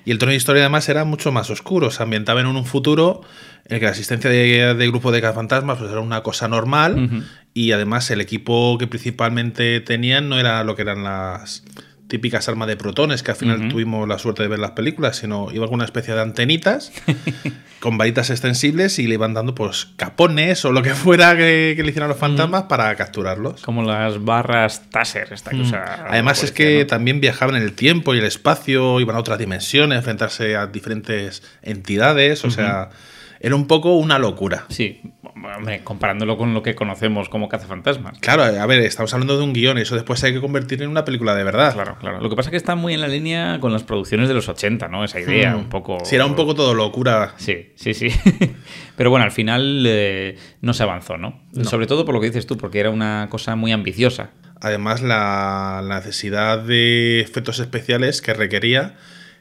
Y 0.05 0.11
el 0.11 0.18
tono 0.18 0.31
de 0.31 0.37
historia 0.37 0.62
además 0.62 0.88
era 0.88 1.05
mucho 1.05 1.31
más 1.31 1.51
oscuro. 1.51 1.90
Se 1.90 2.03
ambientaba 2.03 2.40
en 2.40 2.46
un 2.46 2.64
futuro 2.64 3.20
en 3.66 3.75
el 3.75 3.81
que 3.81 3.85
la 3.85 3.92
asistencia 3.92 4.31
de, 4.31 4.75
de 4.75 4.87
grupo 4.88 5.12
de 5.12 5.20
fantasmas 5.20 5.79
pues, 5.79 5.90
era 5.90 6.01
una 6.01 6.22
cosa 6.22 6.48
normal 6.48 7.22
y 7.55 7.72
además 7.72 8.11
el 8.11 8.20
equipo 8.20 8.77
que 8.79 8.87
principalmente 8.87 9.81
tenían 9.81 10.29
no 10.29 10.38
era 10.38 10.64
lo 10.64 10.75
que 10.75 10.83
eran 10.83 11.05
las 11.05 11.62
típicas 12.12 12.46
armas 12.46 12.68
de 12.68 12.77
protones 12.77 13.22
que 13.22 13.31
al 13.31 13.38
final 13.38 13.68
tuvimos 13.70 14.07
la 14.07 14.18
suerte 14.18 14.42
de 14.42 14.48
ver 14.51 14.59
las 14.59 14.72
películas, 14.72 15.16
sino 15.16 15.51
iba 15.51 15.64
con 15.64 15.77
una 15.77 15.87
especie 15.87 16.12
de 16.12 16.20
antenitas 16.20 16.92
con 17.81 17.96
varitas 17.96 18.29
extensibles 18.29 18.98
y 18.98 19.07
le 19.07 19.14
iban 19.14 19.33
dando 19.33 19.55
pues 19.55 19.88
capones 19.96 20.62
o 20.66 20.72
lo 20.72 20.83
que 20.83 20.94
fuera 20.94 21.35
que, 21.35 21.72
que 21.75 21.83
le 21.83 21.88
hicieran 21.88 22.11
los 22.11 22.18
fantasmas 22.18 22.64
para 22.64 22.94
capturarlos. 22.96 23.62
Como 23.62 23.83
las 23.83 24.22
barras 24.22 24.90
Taser, 24.90 25.33
esta 25.33 25.53
Mm. 25.53 25.61
usa 25.62 26.07
Además 26.09 26.44
es 26.44 26.53
que 26.53 26.85
también 26.85 27.20
viajaban 27.20 27.57
en 27.57 27.62
el 27.62 27.72
tiempo 27.72 28.14
y 28.14 28.18
el 28.18 28.25
espacio, 28.27 29.01
iban 29.01 29.16
a 29.16 29.18
otras 29.18 29.38
dimensiones, 29.38 29.96
enfrentarse 29.96 30.55
a 30.55 30.66
diferentes 30.66 31.42
entidades, 31.62 32.44
o 32.44 32.51
sea, 32.51 32.90
era 33.43 33.55
un 33.57 33.67
poco 33.67 33.97
una 33.97 34.19
locura. 34.19 34.65
Sí, 34.69 35.03
comparándolo 35.85 36.37
con 36.37 36.55
lo 36.55 36.63
que 36.63 36.75
conocemos 36.75 37.29
como 37.29 37.49
cazafantasmas. 37.49 38.19
Claro, 38.21 38.45
a 38.45 38.67
ver, 38.67 38.81
estamos 38.81 39.13
hablando 39.13 39.37
de 39.37 39.43
un 39.45 39.53
guion 39.53 39.79
eso 39.79 39.95
después 39.97 40.23
hay 40.25 40.33
que 40.33 40.41
convertir 40.41 40.81
en 40.83 40.89
una 40.89 41.05
película 41.05 41.35
de 41.35 41.43
verdad. 41.45 41.75
Claro, 41.75 41.97
claro. 41.99 42.21
Lo 42.21 42.31
que 42.31 42.37
pasa 42.37 42.49
es 42.49 42.53
que 42.53 42.57
está 42.57 42.77
muy 42.77 42.95
en 42.95 43.01
la 43.01 43.09
línea 43.09 43.59
con 43.61 43.73
las 43.73 43.83
producciones 43.83 44.29
de 44.29 44.35
los 44.35 44.49
80, 44.49 44.89
¿no? 44.89 45.05
Esa 45.05 45.21
idea, 45.21 45.55
Mm. 45.57 45.59
un 45.59 45.69
poco... 45.69 45.99
Sí, 46.05 46.15
era 46.15 46.25
un 46.27 46.37
poco 46.37 46.55
todo 46.55 46.75
locura. 46.75 47.35
Sí, 47.37 47.73
sí, 47.75 47.95
sí. 47.95 48.09
Pero 48.97 49.11
bueno, 49.11 49.25
al 49.25 49.33
final 49.33 49.85
eh, 49.87 50.37
no 50.61 50.73
se 50.73 50.83
avanzó, 50.85 51.17
¿no? 51.19 51.43
Sobre 51.65 51.87
todo 51.87 52.05
por 52.05 52.15
lo 52.15 52.21
que 52.21 52.29
dices 52.29 52.47
tú, 52.47 52.57
porque 52.57 52.79
era 52.81 52.91
una 52.91 53.27
cosa 53.29 53.57
muy 53.57 53.73
ambiciosa. 53.73 54.31
Además, 54.61 55.03
la, 55.03 55.83
la 55.85 55.97
necesidad 55.97 56.61
de 56.61 57.21
efectos 57.21 57.59
especiales 57.59 58.23
que 58.23 58.33
requería 58.33 58.95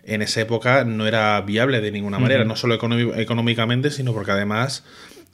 en 0.03 0.21
esa 0.21 0.41
época 0.41 0.83
no 0.83 1.07
era 1.07 1.39
viable 1.41 1.81
de 1.81 1.91
ninguna 1.91 2.19
manera, 2.19 2.43
no 2.43 2.55
solo 2.55 2.75
económicamente, 2.75 3.91
sino 3.91 4.13
porque 4.13 4.31
además 4.31 4.83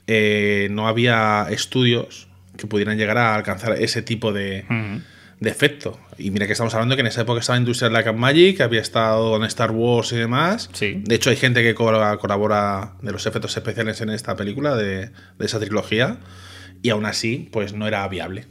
eh, 0.06 0.68
no 0.70 0.88
había 0.88 1.46
estudios 1.50 2.28
que 2.56 2.66
pudieran 2.66 2.98
llegar 2.98 3.18
a 3.18 3.34
alcanzar 3.34 3.72
ese 3.80 4.02
tipo 4.02 4.32
de, 4.32 4.64
de 5.40 5.50
efecto. 5.50 5.98
Y 6.18 6.30
mira 6.30 6.46
que 6.46 6.52
estamos 6.52 6.74
hablando 6.74 6.96
que 6.96 7.00
en 7.00 7.06
esa 7.06 7.22
época 7.22 7.40
estaba 7.40 7.58
Industrial 7.58 7.92
Light 7.92 8.08
and 8.08 8.18
Magic, 8.18 8.60
había 8.60 8.80
estado 8.80 9.36
en 9.36 9.44
Star 9.44 9.70
Wars 9.70 10.12
y 10.12 10.16
demás. 10.16 10.68
Sí. 10.72 11.00
De 11.04 11.14
hecho, 11.14 11.30
hay 11.30 11.36
gente 11.36 11.62
que 11.62 11.74
colabora, 11.74 12.16
colabora 12.16 12.94
de 13.00 13.12
los 13.12 13.24
efectos 13.26 13.56
especiales 13.56 14.00
en 14.00 14.10
esta 14.10 14.34
película, 14.36 14.74
de, 14.76 15.10
de 15.38 15.46
esa 15.46 15.60
trilogía, 15.60 16.18
y 16.82 16.90
aún 16.90 17.06
así, 17.06 17.48
pues 17.52 17.72
no 17.72 17.86
era 17.86 18.06
viable. 18.08 18.44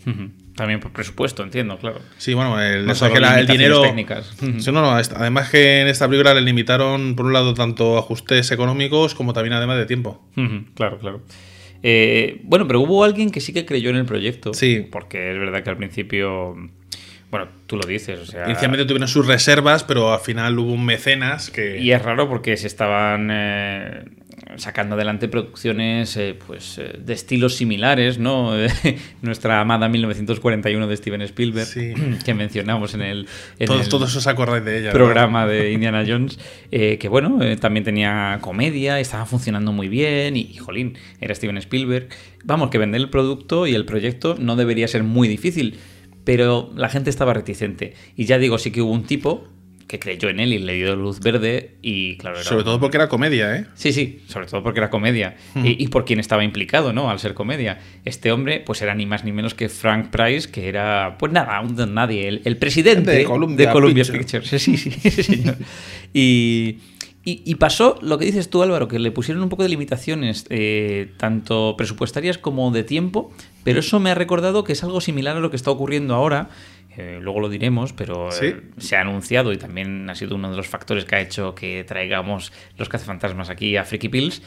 También 0.56 0.80
por 0.80 0.92
presupuesto, 0.92 1.44
entiendo, 1.44 1.78
claro. 1.78 2.00
Sí, 2.18 2.34
bueno, 2.34 2.60
el, 2.60 2.86
No 2.88 2.92
eso 2.94 3.12
que 3.14 3.20
la- 3.20 3.40
el 3.40 3.46
dinero. 3.48 3.82
técnicas. 3.84 4.34
Sí, 4.40 4.72
no, 4.72 4.82
no, 4.82 4.92
además 4.92 5.50
que 5.52 5.82
en 5.82 5.88
esta 5.88 6.08
película 6.08 6.34
le 6.34 6.42
limitaron, 6.42 7.16
por 7.16 7.28
un 7.28 7.34
lado, 7.34 7.54
tanto 7.54 7.98
ajustes 7.98 8.50
económicos 8.52 9.14
como 9.14 9.34
también 9.34 9.54
además 9.54 9.78
de 9.78 9.86
tiempo. 9.86 10.28
Claro, 10.74 10.98
claro. 10.98 11.22
Eh, 11.84 12.42
bueno, 12.44 12.68
pero 12.68 12.82
hubo 12.82 13.04
alguien 13.04 13.30
que 13.30 13.40
sí 13.40 13.54
que 13.54 13.66
creyó 13.66 13.92
en 13.92 13.98
el 13.98 14.06
proyecto. 14.06 14.54
Sí. 14.56 14.88
Porque 14.92 15.32
es 15.32 15.38
verdad 15.38 15.62
que 15.64 15.70
al 15.70 15.78
principio. 15.78 16.56
Bueno, 17.30 17.50
tú 17.68 17.76
lo 17.78 17.86
dices, 17.86 18.20
o 18.20 18.26
sea. 18.26 18.46
Inicialmente 18.46 18.86
tuvieron 18.86 19.08
sus 19.08 19.28
reservas, 19.28 19.84
pero 19.84 20.12
al 20.14 20.20
final 20.22 20.58
hubo 20.58 20.72
un 20.74 20.86
mecenas 20.86 21.52
que. 21.52 21.78
Y 21.80 21.92
es 21.92 22.02
raro 22.02 22.28
porque 22.28 22.58
se 22.58 22.66
estaban 22.66 23.30
eh, 23.32 24.06
sacando 24.56 24.96
adelante 24.96 25.28
producciones 25.28 26.16
eh, 26.18 26.38
pues, 26.46 26.78
eh, 26.78 27.00
de 27.04 27.14
estilos 27.14 27.56
similares, 27.56 28.18
¿no? 28.18 28.54
Nuestra 29.22 29.60
amada 29.62 29.90
1941 29.90 30.88
de 30.88 30.98
Steven 30.98 31.22
Spielberg, 31.24 31.68
Sí. 31.68 31.94
que 32.26 32.34
mencionamos 32.34 32.94
en 32.94 33.02
el, 33.02 33.28
en 33.60 33.68
todos, 33.68 33.82
el 33.82 33.90
todos 33.90 34.16
os 34.16 34.28
acordáis 34.28 34.64
de 34.64 34.80
ella. 34.80 34.92
programa 34.92 35.46
de 35.46 35.72
Indiana 35.72 36.04
Jones, 36.08 36.40
eh, 36.72 36.98
que 36.98 37.10
bueno, 37.10 37.42
eh, 37.42 37.58
también 37.58 37.84
tenía 37.84 38.40
comedia, 38.42 39.00
estaba 39.00 39.26
funcionando 39.26 39.72
muy 39.72 39.90
bien 39.90 40.38
y, 40.38 40.42
y, 40.42 40.58
jolín, 40.58 40.98
era 41.20 41.36
Steven 41.36 41.58
Spielberg. 41.58 42.10
Vamos, 42.44 42.70
que 42.70 42.78
vender 42.78 43.02
el 43.02 43.10
producto 43.10 43.68
y 43.68 43.76
el 43.76 43.86
proyecto 43.86 44.36
no 44.40 44.56
debería 44.56 44.88
ser 44.88 45.04
muy 45.04 45.28
difícil, 45.28 45.78
pero 46.24 46.72
la 46.76 46.90
gente 46.90 47.10
estaba 47.10 47.34
reticente. 47.34 47.94
Y 48.16 48.26
ya 48.26 48.38
digo, 48.38 48.58
sí 48.58 48.72
que 48.72 48.82
hubo 48.82 48.92
un 48.92 49.04
tipo 49.04 49.48
que 49.88 50.00
creyó 50.00 50.28
en 50.28 50.42
él 50.42 50.52
y 50.52 50.60
le 50.60 50.74
dio 50.74 50.96
luz 50.98 51.22
verde 51.22 51.76
y 51.82 52.18
claro, 52.18 52.36
era 52.36 52.44
Sobre 52.46 52.60
un- 52.60 52.66
todo 52.66 52.80
porque 52.80 52.98
era 52.98 53.08
comedia, 53.08 53.56
¿eh? 53.56 53.66
Sí, 53.74 53.94
sí, 53.94 54.20
sobre 54.28 54.46
todo 54.48 54.62
porque 54.62 54.80
era 54.82 54.90
comedia 54.90 55.38
y, 55.56 55.82
y 55.82 55.88
por 55.88 56.04
quien 56.04 56.20
estaba 56.20 56.44
implicado, 56.44 56.92
¿no? 56.92 57.10
Al 57.10 57.20
ser 57.20 57.34
comedia. 57.34 57.80
Este 58.04 58.32
hombre, 58.34 58.60
pues 58.60 58.82
era 58.82 58.94
ni 58.96 59.06
más 59.06 59.24
ni 59.24 59.32
menos 59.32 59.54
que 59.54 59.70
Frank 59.70 60.10
Price, 60.10 60.50
que 60.52 60.68
era, 60.68 61.16
pues 61.18 61.32
nada, 61.32 61.62
un 61.62 61.76
don 61.78 61.94
nadie, 61.94 62.28
el, 62.28 62.42
el 62.44 62.58
presidente 62.58 63.12
De 63.12 63.24
Columbia 63.24 63.72
Pictures. 63.72 64.12
Pictures. 64.12 64.48
Sí, 64.50 64.60
sí, 64.60 64.78
sí, 64.78 64.92
sí, 65.10 65.24
señor. 65.24 65.56
Y, 66.14 66.80
y- 67.24 67.42
y 67.46 67.56
pasó 67.56 67.98
lo 68.02 68.18
que 68.18 68.26
dices 68.26 68.50
tú, 68.50 68.64
Álvaro, 68.64 68.88
que 68.88 69.00
le 69.00 69.12
pusieron 69.12 69.44
un 69.44 69.50
poco 69.50 69.64
de 69.64 69.70
limitaciones, 69.70 70.46
eh, 70.50 71.12
tanto 71.18 71.76
presupuestarias 71.78 72.38
como 72.38 72.72
de 72.72 72.84
tiempo, 72.84 73.32
pero 73.64 73.80
eso 73.82 74.00
me 74.00 74.12
ha 74.12 74.16
recordado 74.16 74.64
que 74.64 74.74
es 74.74 74.84
algo 74.84 75.02
similar 75.02 75.36
a 75.38 75.40
lo 75.40 75.50
que 75.50 75.58
está 75.58 75.72
ocurriendo 75.72 76.16
ahora. 76.16 76.50
Eh, 76.98 77.20
luego 77.22 77.40
lo 77.40 77.50
diremos, 77.50 77.94
pero 77.94 78.32
Sí. 78.32 78.48
eh, 78.48 78.62
se 78.78 78.96
ha 78.98 79.02
anunciado 79.02 79.52
y 79.54 79.58
también 79.58 80.10
ha 80.10 80.16
sido 80.16 80.36
uno 80.36 80.50
de 80.52 80.58
los 80.58 80.68
factores 80.68 81.06
que 81.06 81.16
ha 81.16 81.22
hecho 81.22 81.54
que 81.56 81.84
traigamos 81.84 82.52
los 82.78 82.90
cazafantasmas 82.90 83.50
aquí 83.50 83.78
a 83.78 83.84
Freaky 83.84 84.10
Pills. 84.10 84.42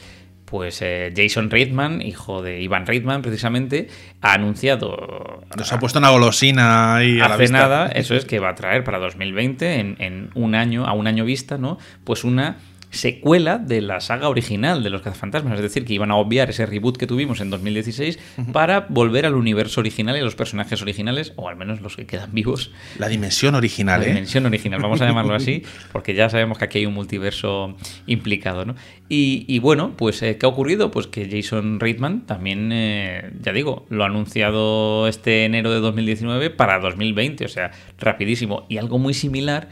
Pues 0.45 0.81
eh, 0.81 1.13
Jason 1.15 1.49
Reitman, 1.49 2.01
hijo 2.01 2.41
de 2.41 2.59
Ivan 2.61 2.85
Reitman 2.85 3.21
precisamente, 3.21 3.87
ha 4.19 4.33
anunciado 4.33 5.43
Nos 5.57 5.71
ha 5.71 5.79
puesto 5.79 5.99
una 5.99 6.09
golosina 6.09 6.97
ahí 6.97 7.21
a 7.21 7.29
la 7.29 7.35
hace 7.35 7.43
vista. 7.43 7.57
nada, 7.57 7.87
eso 7.87 8.15
es 8.15 8.25
que 8.25 8.39
va 8.39 8.49
a 8.49 8.55
traer 8.55 8.83
para 8.83 8.99
2020, 8.99 9.79
en, 9.79 9.95
en 9.99 10.29
un 10.33 10.53
año, 10.55 10.85
a 10.85 10.91
un 10.91 11.07
año 11.07 11.23
vista, 11.23 11.57
¿no? 11.57 11.77
Pues 12.03 12.25
una 12.25 12.57
secuela 12.91 13.57
de 13.57 13.81
la 13.81 14.01
saga 14.01 14.29
original 14.29 14.83
de 14.83 14.89
los 14.89 15.01
cazafantasmas, 15.01 15.55
es 15.55 15.61
decir, 15.61 15.85
que 15.85 15.93
iban 15.93 16.11
a 16.11 16.15
obviar 16.17 16.49
ese 16.49 16.65
reboot 16.65 16.97
que 16.97 17.07
tuvimos 17.07 17.39
en 17.41 17.49
2016 17.49 18.19
para 18.51 18.81
volver 18.89 19.25
al 19.25 19.35
universo 19.35 19.79
original 19.79 20.15
y 20.17 20.19
a 20.19 20.23
los 20.23 20.35
personajes 20.35 20.81
originales, 20.81 21.33
o 21.37 21.47
al 21.47 21.55
menos 21.55 21.81
los 21.81 21.95
que 21.95 22.05
quedan 22.05 22.33
vivos, 22.33 22.71
La 22.99 23.07
dimensión 23.07 23.55
original, 23.55 24.01
la 24.01 24.05
¿eh? 24.05 24.09
dimensión 24.09 24.45
original, 24.45 24.81
vamos 24.81 25.01
a 25.01 25.07
llamarlo 25.07 25.33
así, 25.33 25.63
porque 25.91 26.13
ya 26.13 26.29
sabemos 26.29 26.57
que 26.57 26.65
aquí 26.65 26.79
hay 26.79 26.85
un 26.85 26.93
multiverso 26.93 27.75
implicado, 28.07 28.65
¿no? 28.65 28.75
Y, 29.07 29.45
y 29.47 29.59
bueno, 29.59 29.93
pues 29.97 30.21
eh, 30.21 30.37
¿qué 30.37 30.45
ha 30.45 30.49
ocurrido? 30.49 30.91
Pues 30.91 31.07
que 31.07 31.29
Jason 31.29 31.79
Reitman 31.79 32.25
también, 32.25 32.71
eh, 32.73 33.31
ya 33.41 33.53
digo, 33.53 33.85
lo 33.89 34.03
ha 34.03 34.07
anunciado 34.07 35.07
este 35.07 35.45
enero 35.45 35.71
de 35.71 35.79
2019 35.79 36.49
para 36.49 36.79
2020, 36.79 37.45
o 37.45 37.47
sea, 37.47 37.71
rapidísimo. 37.97 38.65
Y 38.69 38.77
algo 38.77 38.99
muy 38.99 39.13
similar 39.13 39.69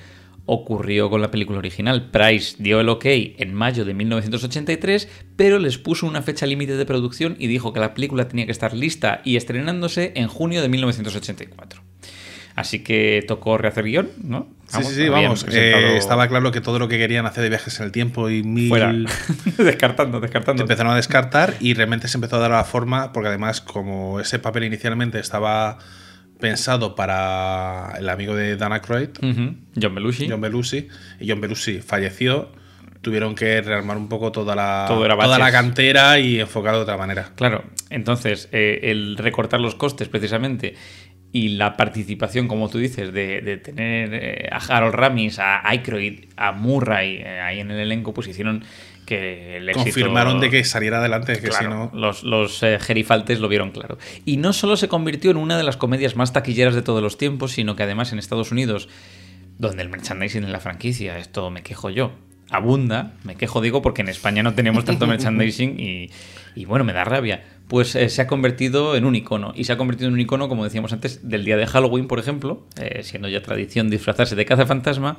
ocurrió 0.50 1.10
con 1.10 1.22
la 1.22 1.30
película 1.30 1.60
original. 1.60 2.10
Price 2.10 2.56
dio 2.58 2.80
el 2.80 2.90
ok 2.90 3.06
en 3.06 3.54
mayo 3.54 3.86
de 3.86 3.94
1983, 3.94 5.08
pero 5.36 5.60
les 5.60 5.78
puso 5.78 6.08
una 6.08 6.24
fecha 6.24 6.48
límite 6.48 6.76
de 6.76 6.86
producción 6.86 7.36
y 7.38 7.48
dijo 7.48 7.72
que 7.72 7.80
la 7.80 7.94
película 7.94 8.28
tenía 8.28 8.46
que 8.46 8.52
estar 8.52 8.74
lista 8.74 9.22
y 9.24 9.38
estrenándose 9.38 10.12
en 10.16 10.28
junio 10.28 10.62
de 10.62 10.70
1984. 10.70 11.84
Así 12.56 12.80
que 12.80 13.24
tocó 13.28 13.58
rehacer 13.58 13.86
guion, 13.86 14.10
¿no? 14.22 14.48
Sí, 14.68 14.84
sí, 14.84 14.96
sí, 14.96 15.10
vamos. 15.10 15.46
eh, 15.50 15.96
estaba 15.98 16.28
claro 16.28 16.52
que 16.52 16.62
todo 16.62 16.78
lo 16.78 16.90
que 16.90 16.98
querían 16.98 17.26
hacer 17.26 17.44
de 17.44 17.50
viajes 17.50 17.80
en 17.80 17.86
el 17.86 17.92
tiempo 17.92 18.30
y 18.30 18.44
mil. 18.44 18.68
Fuera. 18.70 18.92
descartando, 19.58 20.20
descartando. 20.20 20.64
empezaron 20.64 20.92
a 20.92 20.96
descartar 20.96 21.56
y 21.60 21.74
realmente 21.74 22.08
se 22.08 22.18
empezó 22.18 22.36
a 22.36 22.40
dar 22.40 22.52
la 22.52 22.66
forma, 22.66 23.14
porque 23.14 23.30
además, 23.30 23.62
como 23.62 24.20
ese 24.20 24.40
papel 24.40 24.66
inicialmente 24.66 25.20
estaba 25.20 25.78
pensado 26.40 26.96
para 26.96 27.94
el 28.00 28.08
amigo 28.10 28.36
de 28.36 28.56
Dan 28.56 28.74
Aykroyd, 28.74 29.10
Ujú. 29.22 29.56
John 29.80 29.96
Belushi. 29.96 30.28
John 30.30 30.42
Belushi, 30.42 30.88
y 31.20 31.30
John 31.30 31.42
Belushi 31.42 31.80
falleció, 31.80 32.52
tuvieron 33.02 33.36
que 33.36 33.62
rearmar 33.62 33.98
un 33.98 34.10
poco 34.10 34.32
toda 34.32 34.56
la, 34.56 34.86
toda 34.88 35.38
la 35.40 35.52
cantera 35.52 36.20
y 36.20 36.40
enfocarlo 36.40 36.80
de 36.80 36.84
otra 36.84 36.98
manera. 36.98 37.32
Claro, 37.36 37.64
entonces 37.90 38.50
eh, 38.52 38.80
el 38.84 39.18
recortar 39.18 39.60
los 39.60 39.76
costes 39.76 40.08
precisamente 40.10 40.76
y 41.32 41.50
la 41.50 41.78
participación, 41.78 42.48
como 42.48 42.70
tú 42.70 42.80
dices, 42.80 43.14
de, 43.14 43.42
de 43.42 43.58
tener 43.58 44.10
eh, 44.14 44.50
a 44.52 44.58
Harold 44.58 44.96
Ramis, 44.96 45.40
a 45.40 45.68
Aykroyd, 45.68 46.26
a 46.38 46.52
Murray 46.54 47.18
eh, 47.18 47.40
ahí 47.40 47.60
en 47.60 47.70
el 47.70 47.80
elenco, 47.80 48.14
pues 48.14 48.28
hicieron 48.28 48.64
que 49.10 49.58
el 49.58 49.68
éxito... 49.68 49.86
Confirmaron 49.86 50.40
de 50.40 50.52
que 50.52 50.64
saliera 50.64 51.00
adelante, 51.00 51.34
que 51.34 51.42
si 51.42 51.48
Claro, 51.48 51.90
no. 51.92 52.00
los, 52.00 52.24
los 52.24 52.62
eh, 52.62 52.78
gerifaltes 52.80 53.40
lo 53.40 53.48
vieron 53.48 53.72
claro. 53.72 53.98
Y 54.24 54.38
no 54.38 54.54
solo 54.54 54.78
se 54.78 54.88
convirtió 54.88 55.32
en 55.32 55.38
una 55.38 55.58
de 55.58 55.64
las 55.64 55.78
comedias 55.78 56.16
más 56.16 56.32
taquilleras 56.32 56.76
de 56.76 56.84
todos 56.84 57.02
los 57.02 57.18
tiempos, 57.18 57.54
sino 57.54 57.76
que 57.76 57.84
además 57.84 58.14
en 58.14 58.20
Estados 58.20 58.52
Unidos, 58.52 58.88
donde 59.58 59.82
el 59.82 59.90
merchandising 59.90 60.44
en 60.44 60.52
la 60.52 60.60
franquicia, 60.60 61.18
esto 61.18 61.50
me 61.50 61.64
quejo 61.64 61.90
yo, 61.90 62.12
abunda, 62.52 63.14
me 63.24 63.36
quejo 63.36 63.62
digo 63.62 63.82
porque 63.82 64.02
en 64.02 64.10
España 64.10 64.44
no 64.44 64.54
tenemos 64.54 64.86
tanto 64.86 65.08
merchandising 65.08 65.80
y, 65.80 66.12
y 66.56 66.66
bueno, 66.66 66.86
me 66.86 66.94
da 66.94 67.04
rabia, 67.04 67.44
pues 67.68 67.96
eh, 67.96 68.10
se 68.10 68.22
ha 68.22 68.28
convertido 68.28 68.96
en 68.96 69.06
un 69.06 69.16
icono. 69.16 69.54
Y 69.56 69.64
se 69.64 69.74
ha 69.74 69.78
convertido 69.78 70.08
en 70.08 70.14
un 70.14 70.20
icono, 70.20 70.50
como 70.50 70.64
decíamos 70.64 70.94
antes, 70.94 71.28
del 71.28 71.46
día 71.46 71.58
de 71.58 71.66
Halloween, 71.66 72.08
por 72.08 72.20
ejemplo, 72.20 72.68
eh, 72.80 73.02
siendo 73.04 73.28
ya 73.28 73.42
tradición 73.42 73.90
disfrazarse 73.90 74.36
de 74.36 74.46
cazafantasma. 74.46 75.18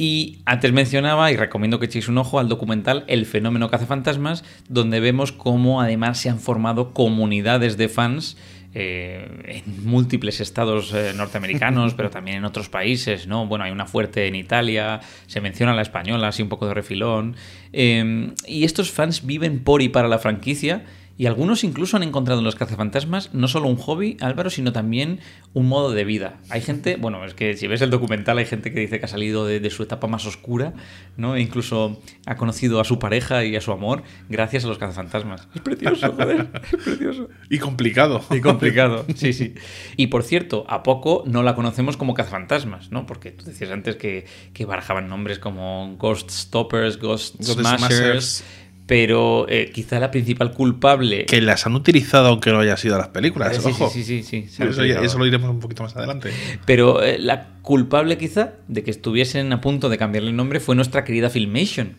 Y 0.00 0.38
antes 0.44 0.70
mencionaba, 0.70 1.32
y 1.32 1.36
recomiendo 1.36 1.80
que 1.80 1.86
echéis 1.86 2.06
un 2.06 2.18
ojo 2.18 2.38
al 2.38 2.48
documental 2.48 3.02
El 3.08 3.26
fenómeno 3.26 3.68
cazafantasmas, 3.68 4.44
donde 4.68 5.00
vemos 5.00 5.32
cómo 5.32 5.82
además 5.82 6.18
se 6.18 6.30
han 6.30 6.38
formado 6.38 6.94
comunidades 6.94 7.76
de 7.76 7.88
fans 7.88 8.36
eh, 8.74 9.26
en 9.66 9.84
múltiples 9.84 10.40
estados 10.40 10.94
eh, 10.94 11.14
norteamericanos, 11.16 11.94
pero 11.96 12.10
también 12.10 12.36
en 12.36 12.44
otros 12.44 12.68
países, 12.68 13.26
¿no? 13.26 13.48
Bueno, 13.48 13.64
hay 13.64 13.72
una 13.72 13.86
fuerte 13.86 14.28
en 14.28 14.36
Italia, 14.36 15.00
se 15.26 15.40
menciona 15.40 15.74
la 15.74 15.82
española, 15.82 16.28
así 16.28 16.44
un 16.44 16.48
poco 16.48 16.68
de 16.68 16.74
refilón. 16.74 17.34
Eh, 17.72 18.34
y 18.46 18.62
estos 18.62 18.92
fans 18.92 19.26
viven 19.26 19.64
por 19.64 19.82
y 19.82 19.88
para 19.88 20.06
la 20.06 20.20
franquicia 20.20 20.84
y 21.18 21.26
algunos 21.26 21.64
incluso 21.64 21.96
han 21.96 22.04
encontrado 22.04 22.38
en 22.38 22.44
los 22.44 22.54
cazafantasmas 22.54 23.34
no 23.34 23.48
solo 23.48 23.68
un 23.68 23.76
hobby, 23.76 24.16
Álvaro, 24.20 24.50
sino 24.50 24.72
también 24.72 25.18
un 25.52 25.66
modo 25.66 25.90
de 25.90 26.04
vida. 26.04 26.38
Hay 26.48 26.60
gente, 26.60 26.96
bueno, 27.00 27.24
es 27.24 27.34
que 27.34 27.56
si 27.56 27.66
ves 27.66 27.82
el 27.82 27.90
documental 27.90 28.38
hay 28.38 28.46
gente 28.46 28.72
que 28.72 28.78
dice 28.78 29.00
que 29.00 29.04
ha 29.04 29.08
salido 29.08 29.44
de, 29.44 29.68
su 29.68 29.82
etapa 29.82 30.06
más 30.06 30.24
oscura, 30.26 30.72
¿no? 31.16 31.34
E 31.34 31.40
incluso 31.40 32.00
ha 32.24 32.36
conocido 32.36 32.80
a 32.80 32.84
su 32.84 33.00
pareja 33.00 33.44
y 33.44 33.56
a 33.56 33.60
su 33.60 33.72
amor 33.72 34.04
gracias 34.28 34.64
a 34.64 34.68
los 34.68 34.78
cazafantasmas. 34.78 35.48
Es 35.54 35.60
precioso, 35.60 36.12
joder, 36.12 36.48
es 36.72 36.84
precioso. 36.84 37.28
Y 37.50 37.58
complicado. 37.58 38.24
Y 38.38 38.40
complicado, 38.40 39.04
sí, 39.16 39.32
sí. 39.32 39.54
Y 39.96 40.06
por 40.06 40.22
cierto, 40.22 40.64
a 40.68 40.84
poco 40.84 41.24
no 41.26 41.42
la 41.42 41.56
conocemos 41.56 41.96
como 41.96 42.14
cazafantasmas, 42.14 42.92
¿no? 42.92 43.04
Porque 43.04 43.32
tú 43.32 43.44
decías 43.44 43.72
antes 43.72 43.96
que, 43.96 44.26
que 44.52 44.64
barajaban 44.64 45.08
nombres 45.08 45.40
como 45.40 45.96
Ghost 45.98 46.30
Stoppers, 46.30 46.98
Ghost, 46.98 47.36
Ghost 47.38 47.58
Smashers, 47.58 47.78
Smashers. 47.78 48.44
Pero 48.88 49.46
eh, 49.50 49.70
quizá 49.72 50.00
la 50.00 50.10
principal 50.10 50.52
culpable 50.52 51.26
Que 51.26 51.40
las 51.42 51.66
han 51.66 51.74
utilizado 51.74 52.28
aunque 52.28 52.50
no 52.50 52.58
haya 52.60 52.76
sido 52.78 52.96
las 52.98 53.08
películas, 53.08 53.54
Sí, 53.54 53.62
sí, 53.62 53.68
ojo. 53.68 53.90
sí, 53.90 54.02
sí, 54.02 54.22
sí, 54.22 54.46
Eso, 54.48 54.82
eso 54.82 55.18
lo 55.18 55.26
iremos 55.26 55.50
un 55.50 55.60
poquito 55.60 55.82
más 55.84 55.94
adelante. 55.94 56.30
Pero 56.64 57.02
eh, 57.02 57.18
la 57.18 57.48
culpable 57.62 58.16
quizá 58.16 58.54
de 58.66 58.82
que 58.82 58.90
estuviesen 58.90 59.52
a 59.52 59.60
punto 59.60 59.90
de 59.90 59.98
cambiarle 59.98 60.30
el 60.30 60.36
nombre 60.36 60.58
fue 60.58 60.74
nuestra 60.74 61.04
querida 61.04 61.28
Filmation. 61.30 61.98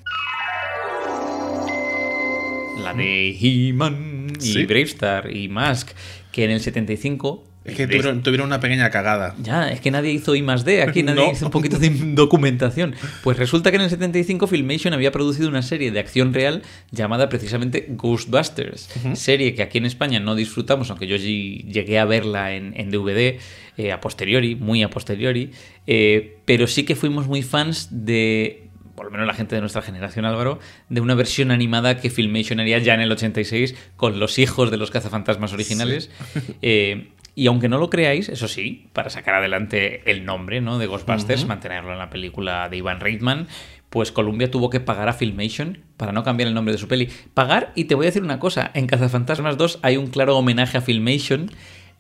La 2.83 2.93
de 2.93 3.37
He-Man 3.39 4.33
y 4.41 4.45
Sí. 4.53 4.65
Bravestar 4.65 5.35
y 5.35 5.47
Mask, 5.47 5.89
que 6.31 6.45
en 6.45 6.51
el 6.51 6.59
75... 6.61 7.45
Es 7.65 7.75
que 7.75 7.85
tuvieron, 7.87 8.23
tuvieron 8.23 8.47
una 8.47 8.59
pequeña 8.59 8.89
cagada. 8.89 9.35
Ya, 9.43 9.69
es 9.69 9.81
que 9.81 9.91
nadie 9.91 10.11
hizo 10.11 10.33
I 10.35 10.41
más 10.41 10.63
D, 10.65 10.81
aquí 10.81 11.03
nadie 11.03 11.25
No. 11.25 11.31
hizo 11.31 11.45
un 11.45 11.51
poquito 11.51 11.77
de 11.77 11.89
documentación. 12.15 12.95
Pues 13.21 13.37
resulta 13.37 13.69
que 13.69 13.75
en 13.75 13.83
el 13.83 13.89
75 13.89 14.47
Filmation 14.47 14.93
había 14.93 15.11
producido 15.11 15.49
una 15.49 15.61
serie 15.61 15.91
de 15.91 15.99
acción 15.99 16.33
real 16.33 16.61
llamada 16.91 17.27
precisamente 17.29 17.85
Ghostbusters. 17.89 18.89
Serie 19.13 19.53
que 19.55 19.61
aquí 19.61 19.77
en 19.77 19.85
España 19.85 20.19
no 20.19 20.35
disfrutamos, 20.35 20.89
aunque 20.89 21.05
yo 21.07 21.17
sí 21.17 21.65
llegué 21.69 21.99
a 21.99 22.05
verla 22.05 22.53
en, 22.55 22.73
en 22.79 22.89
DVD 22.91 23.39
eh, 23.77 23.91
a 23.91 23.99
posteriori, 24.01 24.55
muy 24.55 24.81
a 24.83 24.89
posteriori. 24.89 25.51
eh, 25.85 26.37
pero 26.45 26.65
sí 26.65 26.83
que 26.83 26.95
fuimos 26.95 27.27
muy 27.27 27.41
fans 27.43 27.89
de 27.91 28.65
por 28.95 29.05
lo 29.05 29.11
menos 29.11 29.27
la 29.27 29.33
gente 29.33 29.55
de 29.55 29.61
nuestra 29.61 29.81
generación, 29.81 30.25
Álvaro, 30.25 30.59
de 30.89 30.99
una 30.99 31.15
versión 31.15 31.51
animada 31.51 32.01
que 32.01 32.09
Filmation 32.09 32.59
haría 32.59 32.79
ya 32.79 32.95
en 32.95 32.99
el 32.99 33.09
86 33.11 33.73
con 33.95 34.19
los 34.19 34.37
hijos 34.39 34.71
de 34.71 34.77
los 34.77 34.91
cazafantasmas 34.91 35.53
originales. 35.53 36.09
Eh, 36.61 37.11
y 37.35 37.47
aunque 37.47 37.69
no 37.69 37.77
lo 37.77 37.89
creáis, 37.89 38.29
eso 38.29 38.47
sí, 38.47 38.87
para 38.93 39.09
sacar 39.09 39.35
adelante 39.35 40.01
el 40.09 40.25
nombre 40.25 40.61
¿no? 40.61 40.77
de 40.77 40.87
Ghostbusters, 40.87 41.45
mantenerlo 41.45 41.91
en 41.93 41.99
la 41.99 42.09
película 42.09 42.67
de 42.69 42.77
Ivan 42.77 42.99
Reitman, 42.99 43.47
pues 43.89 44.11
Columbia 44.11 44.51
tuvo 44.51 44.69
que 44.69 44.79
pagar 44.79 45.09
a 45.09 45.13
Filmation 45.13 45.79
para 45.97 46.11
no 46.11 46.23
cambiar 46.23 46.47
el 46.47 46.53
nombre 46.53 46.71
de 46.73 46.77
su 46.77 46.87
peli. 46.87 47.09
Pagar, 47.33 47.71
y 47.75 47.85
te 47.85 47.95
voy 47.95 48.05
a 48.05 48.09
decir 48.09 48.21
una 48.23 48.39
cosa, 48.39 48.69
en 48.73 48.85
Cazafantasmas 48.87 49.57
2 49.57 49.79
hay 49.81 49.97
un 49.97 50.07
claro 50.07 50.37
homenaje 50.37 50.77
a 50.77 50.81
Filmation. 50.81 51.49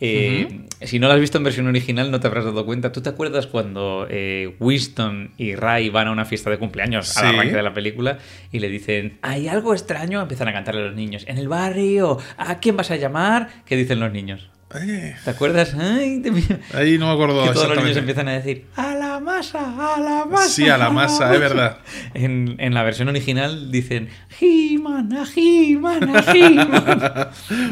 Eh, 0.01 0.61
Si 0.81 0.97
no 0.97 1.07
lo 1.07 1.13
has 1.13 1.19
visto 1.19 1.37
en 1.37 1.43
versión 1.43 1.67
original, 1.67 2.09
no 2.09 2.19
te 2.21 2.27
habrás 2.27 2.45
dado 2.45 2.65
cuenta. 2.65 2.91
¿Tú 2.93 3.01
te 3.01 3.09
acuerdas 3.09 3.47
cuando 3.47 4.07
eh, 4.09 4.55
Winston 4.59 5.31
y 5.37 5.55
Ray 5.55 5.89
van 5.89 6.07
a 6.07 6.11
una 6.11 6.23
fiesta 6.25 6.49
de 6.49 6.57
cumpleaños 6.57 7.17
al 7.17 7.23
Sí. 7.31 7.35
arranque 7.35 7.55
de 7.55 7.63
la 7.63 7.73
película 7.73 8.17
y 8.51 8.59
le 8.59 8.69
dicen, 8.69 9.17
hay 9.21 9.47
algo 9.49 9.73
extraño? 9.73 10.21
Empiezan 10.21 10.47
a 10.47 10.53
cantarle 10.53 10.81
a 10.81 10.85
los 10.85 10.95
niños. 10.95 11.25
En 11.27 11.37
el 11.37 11.49
barrio, 11.49 12.17
¿a 12.37 12.59
quién 12.59 12.77
vas 12.77 12.91
a 12.91 12.95
llamar? 12.95 13.49
¿Qué 13.65 13.75
dicen 13.75 13.99
los 13.99 14.11
niños? 14.13 14.49
Eh, 14.75 15.15
¿Te 15.23 15.31
acuerdas? 15.31 15.73
Ay, 15.73 16.21
te- 16.21 16.31
que 16.31 16.59
ahí 16.77 16.97
no 16.99 17.07
me 17.07 17.13
acuerdo 17.13 17.43
todos 17.51 17.69
los 17.69 17.77
niños 17.83 17.97
empiezan 17.97 18.27
a 18.27 18.33
decir, 18.33 18.65
a 18.75 18.93
la 18.93 19.19
masa, 19.19 19.95
a 19.95 19.99
la 19.99 20.25
masa. 20.25 20.47
Sí, 20.49 20.69
a 20.69 20.77
la 20.77 20.91
masa, 20.91 21.33
es 21.33 21.39
verdad. 21.39 21.79
En, 22.13 22.55
en 22.59 22.73
la 22.75 22.83
versión 22.83 23.07
original 23.09 23.71
dicen, 23.71 24.09
He-Man, 24.39 25.11
a 25.13 25.25
He-Man, 25.35 26.15
a 26.15 26.23
He-Man". 26.33 27.29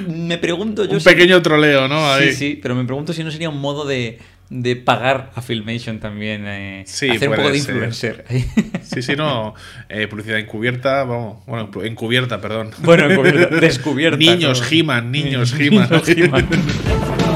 Me 0.27 0.37
pregunto 0.39 0.85
yo 0.85 0.93
Un 0.93 0.99
si- 1.01 1.05
pequeño 1.09 1.39
troleo, 1.43 1.87
¿no? 1.87 2.11
Ahí. 2.11 2.31
Sí, 2.31 2.35
sí, 2.35 2.59
pero 2.61 2.73
me 2.75 2.83
pregunto 2.85 3.13
si 3.13 3.23
no 3.23 3.29
sería 3.29 3.49
un 3.49 3.61
modo 3.61 3.85
de, 3.85 4.17
de 4.49 4.75
pagar 4.77 5.31
a 5.35 5.41
Filmation 5.41 5.99
también. 5.99 6.43
eh, 6.47 6.83
Sí, 6.87 7.09
hacer 7.09 7.29
un 7.29 7.35
poco 7.35 7.49
de 7.51 7.59
ser. 7.59 7.69
influencer. 7.73 8.25
Sí, 8.83 9.01
sí, 9.01 9.15
no. 9.17 9.53
eh, 9.89 10.07
publicidad 10.07 10.39
encubierta, 10.39 11.03
vamos. 11.03 11.45
Bueno, 11.45 11.69
encubierta, 11.83 12.39
perdón. 12.39 12.71
bueno, 12.79 13.09
encubierta, 13.11 13.55
descubierta. 13.59 14.17
Niños. 14.17 14.63
He-Man, 14.71 15.11
niños 15.11 15.53
He-Man. 15.59 15.89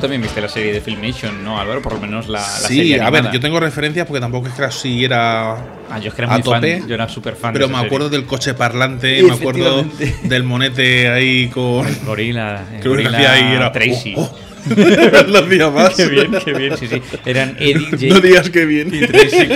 también 0.00 0.22
viste 0.22 0.40
la 0.40 0.48
serie 0.48 0.72
de 0.72 0.80
Filmation, 0.80 1.44
¿no, 1.44 1.60
Álvaro? 1.60 1.82
Por 1.82 1.94
lo 1.94 2.00
menos 2.00 2.28
la, 2.28 2.40
la 2.40 2.44
Sí, 2.46 2.76
serie 2.76 3.00
a 3.00 3.10
ver, 3.10 3.30
yo 3.30 3.38
tengo 3.40 3.60
referencias 3.60 4.06
porque 4.06 4.20
tampoco 4.20 4.48
es 4.48 4.54
que 4.54 4.64
así 4.64 5.04
era 5.04 5.52
Ah, 5.90 5.98
yo 6.00 6.08
es 6.08 6.14
que 6.14 6.22
era 6.22 6.32
muy 6.32 6.42
tope, 6.42 6.78
fan. 6.78 6.88
Yo 6.88 6.94
era 6.94 7.08
súper 7.08 7.34
fan. 7.36 7.52
pero 7.52 7.66
de 7.68 7.72
me 7.72 7.78
acuerdo 7.78 8.08
del 8.08 8.24
coche 8.26 8.54
parlante, 8.54 9.22
me 9.22 9.32
acuerdo 9.32 9.84
del 10.22 10.42
monete 10.44 11.08
ahí 11.08 11.48
con. 11.48 11.86
Gorila. 12.04 12.62
eh, 12.72 12.78
Creo 12.80 12.96
que 12.96 13.02
Gorila 13.04 13.18
hacía 13.18 13.32
ahí 13.32 13.54
era. 13.56 13.72
Tracy. 13.72 14.14
oh, 14.16 14.22
oh. 14.22 14.38
Lo 15.28 15.38
hacía 15.40 15.70
más. 15.70 15.94
Qué 15.94 16.06
bien, 16.06 16.30
qué 16.44 16.52
bien, 16.52 16.76
sí, 16.76 16.86
sí. 16.86 17.02
Eran 17.24 17.56
Eddie, 17.58 17.88
Jake 17.92 18.08
No 18.08 18.20
digas 18.20 18.50
que 18.50 18.64
bien. 18.66 18.94
y 18.94 19.00
Tracy. 19.06 19.48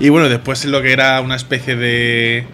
Y 0.00 0.08
bueno, 0.08 0.28
después 0.28 0.64
lo 0.64 0.82
que 0.82 0.92
era 0.92 1.20
una 1.20 1.36
especie 1.36 1.76
de. 1.76 2.46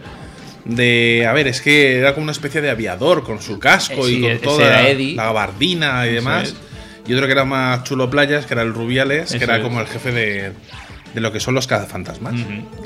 De. 0.64 1.26
A 1.28 1.32
ver, 1.32 1.48
es 1.48 1.60
que 1.60 1.98
era 1.98 2.12
como 2.14 2.24
una 2.24 2.32
especie 2.32 2.60
de 2.60 2.70
aviador 2.70 3.22
con 3.24 3.40
su 3.40 3.58
casco 3.58 4.06
Eh, 4.06 4.10
sí, 4.10 4.18
y 4.18 4.28
con 4.28 4.38
toda 4.40 4.68
la, 4.70 4.88
Eddie. 4.88 5.14
la 5.16 5.24
gabardina 5.24 6.06
y 6.06 6.14
demás. 6.14 6.48
es. 6.50 6.56
Y 7.06 7.14
otro 7.14 7.26
que 7.26 7.32
era 7.32 7.44
más 7.44 7.82
chulo 7.84 8.10
playas, 8.10 8.46
que 8.46 8.54
era 8.54 8.62
el 8.62 8.72
Rubiales, 8.74 9.32
que 9.32 9.42
era 9.42 9.56
es. 9.56 9.62
como 9.62 9.80
el 9.80 9.86
jefe 9.86 10.12
de, 10.12 10.52
de 11.14 11.20
lo 11.20 11.32
que 11.32 11.40
son 11.40 11.54
los 11.54 11.66
cazafantasmas. 11.66 12.34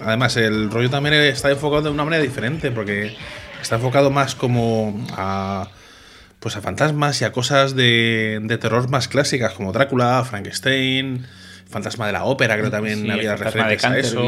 Además, 0.03 0.37
el 0.37 0.71
rollo 0.71 0.89
también 0.89 1.15
está 1.17 1.51
enfocado 1.51 1.83
de 1.83 1.91
una 1.91 2.05
manera 2.05 2.23
diferente, 2.23 2.71
porque 2.71 3.17
está 3.61 3.77
enfocado 3.77 4.11
más 4.11 4.35
como 4.35 5.05
a. 5.17 5.69
Pues 6.41 6.57
a 6.57 6.61
fantasmas 6.61 7.23
y 7.23 7.25
a 7.25 7.33
cosas 7.33 7.75
de, 7.75 8.39
de 8.43 8.59
terror 8.59 8.89
más 8.91 9.09
clásicas, 9.09 9.55
como 9.55 9.73
Drácula, 9.73 10.23
Frankenstein, 10.29 11.27
Fantasma 11.75 12.07
de 12.07 12.13
la 12.13 12.25
Ópera, 12.25 12.55
creo 12.55 12.67
que 12.67 12.71
también 12.71 13.03
Sí, 13.03 13.11
había 13.11 13.37
referencias 13.37 13.85
a 13.85 13.99
eso. 13.99 14.23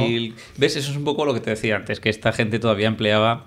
¿Ves? 0.58 0.76
Eso 0.76 0.90
es 0.90 0.96
un 0.96 1.04
poco 1.04 1.24
lo 1.24 1.32
que 1.32 1.40
te 1.40 1.50
decía 1.50 1.76
antes, 1.76 2.00
que 2.00 2.10
esta 2.10 2.32
gente 2.32 2.58
todavía 2.58 2.88
empleaba 2.88 3.46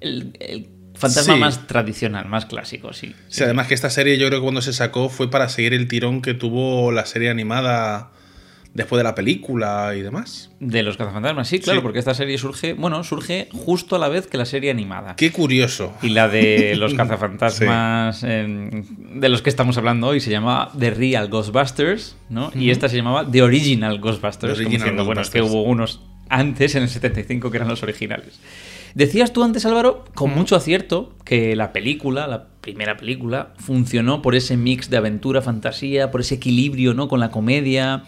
el, 0.00 0.34
el 0.40 0.68
fantasma 0.94 1.34
Sí. 1.34 1.40
más 1.40 1.66
tradicional, 1.66 2.26
más 2.28 2.46
clásico, 2.46 2.92
sí. 2.92 3.14
Sí, 3.28 3.42
además 3.44 3.66
que 3.66 3.74
esta 3.74 3.90
serie 3.90 4.16
yo 4.18 4.28
creo 4.28 4.38
que 4.40 4.42
cuando 4.44 4.62
se 4.62 4.72
sacó 4.72 5.08
fue 5.08 5.30
para 5.30 5.48
seguir 5.48 5.74
el 5.74 5.88
tirón 5.88 6.22
que 6.22 6.34
tuvo 6.34 6.92
la 6.92 7.04
serie 7.06 7.28
animada 7.30 8.12
después 8.74 8.98
de 8.98 9.04
la 9.04 9.14
película 9.14 9.92
y 9.96 10.00
demás. 10.02 10.50
De 10.60 10.82
los 10.82 10.96
cazafantasmas, 10.96 11.46
sí, 11.48 11.58
claro, 11.60 11.80
Sí. 11.80 11.82
porque 11.82 11.98
esta 11.98 12.14
serie 12.14 12.38
surge, 12.38 12.72
bueno, 12.72 13.04
surge 13.04 13.48
justo 13.52 13.96
a 13.96 13.98
la 13.98 14.08
vez 14.08 14.26
que 14.26 14.38
la 14.38 14.46
serie 14.46 14.70
animada. 14.70 15.14
Qué 15.16 15.30
curioso. 15.30 15.92
Y 16.02 16.08
la 16.10 16.28
de 16.28 16.74
los 16.76 16.94
cazafantasmas 17.46 18.22
em, 18.24 18.84
de 19.20 19.28
los 19.28 19.42
que 19.42 19.50
estamos 19.50 19.76
hablando 19.78 20.06
hoy 20.08 20.20
se 20.20 20.30
llamaba 20.30 20.72
The 20.78 20.90
Real 20.90 21.28
Ghostbusters, 21.28 22.16
¿no? 22.30 22.50
Y 22.54 22.70
esta 22.70 22.88
se 22.88 22.96
llamaba 22.96 23.30
The 23.30 23.42
Original 23.42 23.98
Ghostbusters. 24.00 24.54
The 24.58 24.64
como 24.64 24.68
Original 24.68 24.78
diciendo, 24.80 25.04
bueno, 25.04 25.20
es 25.20 25.30
que 25.30 25.40
Ghostbusters. 25.40 25.62
hubo 25.64 25.70
unos 25.70 26.00
antes, 26.28 26.74
en 26.76 26.84
el 26.84 26.88
75, 26.88 27.50
que 27.50 27.56
eran 27.58 27.68
los 27.68 27.82
originales. 27.82 28.40
Decías 28.94 29.32
tú 29.32 29.42
antes, 29.42 29.64
Álvaro, 29.66 30.04
con 30.14 30.34
mucho 30.34 30.54
acierto, 30.56 31.14
que 31.24 31.56
la 31.56 31.72
película, 31.72 32.26
la 32.26 32.46
primera 32.60 32.96
película, 32.96 33.52
funcionó 33.58 34.22
por 34.22 34.34
ese 34.34 34.56
mix 34.56 34.88
de 34.90 34.96
aventura, 34.98 35.40
fantasía, 35.42 36.10
por 36.10 36.20
ese 36.22 36.36
equilibrio, 36.36 36.94
¿no? 36.94 37.08
Con 37.08 37.20
la 37.20 37.30
comedia. 37.30 38.04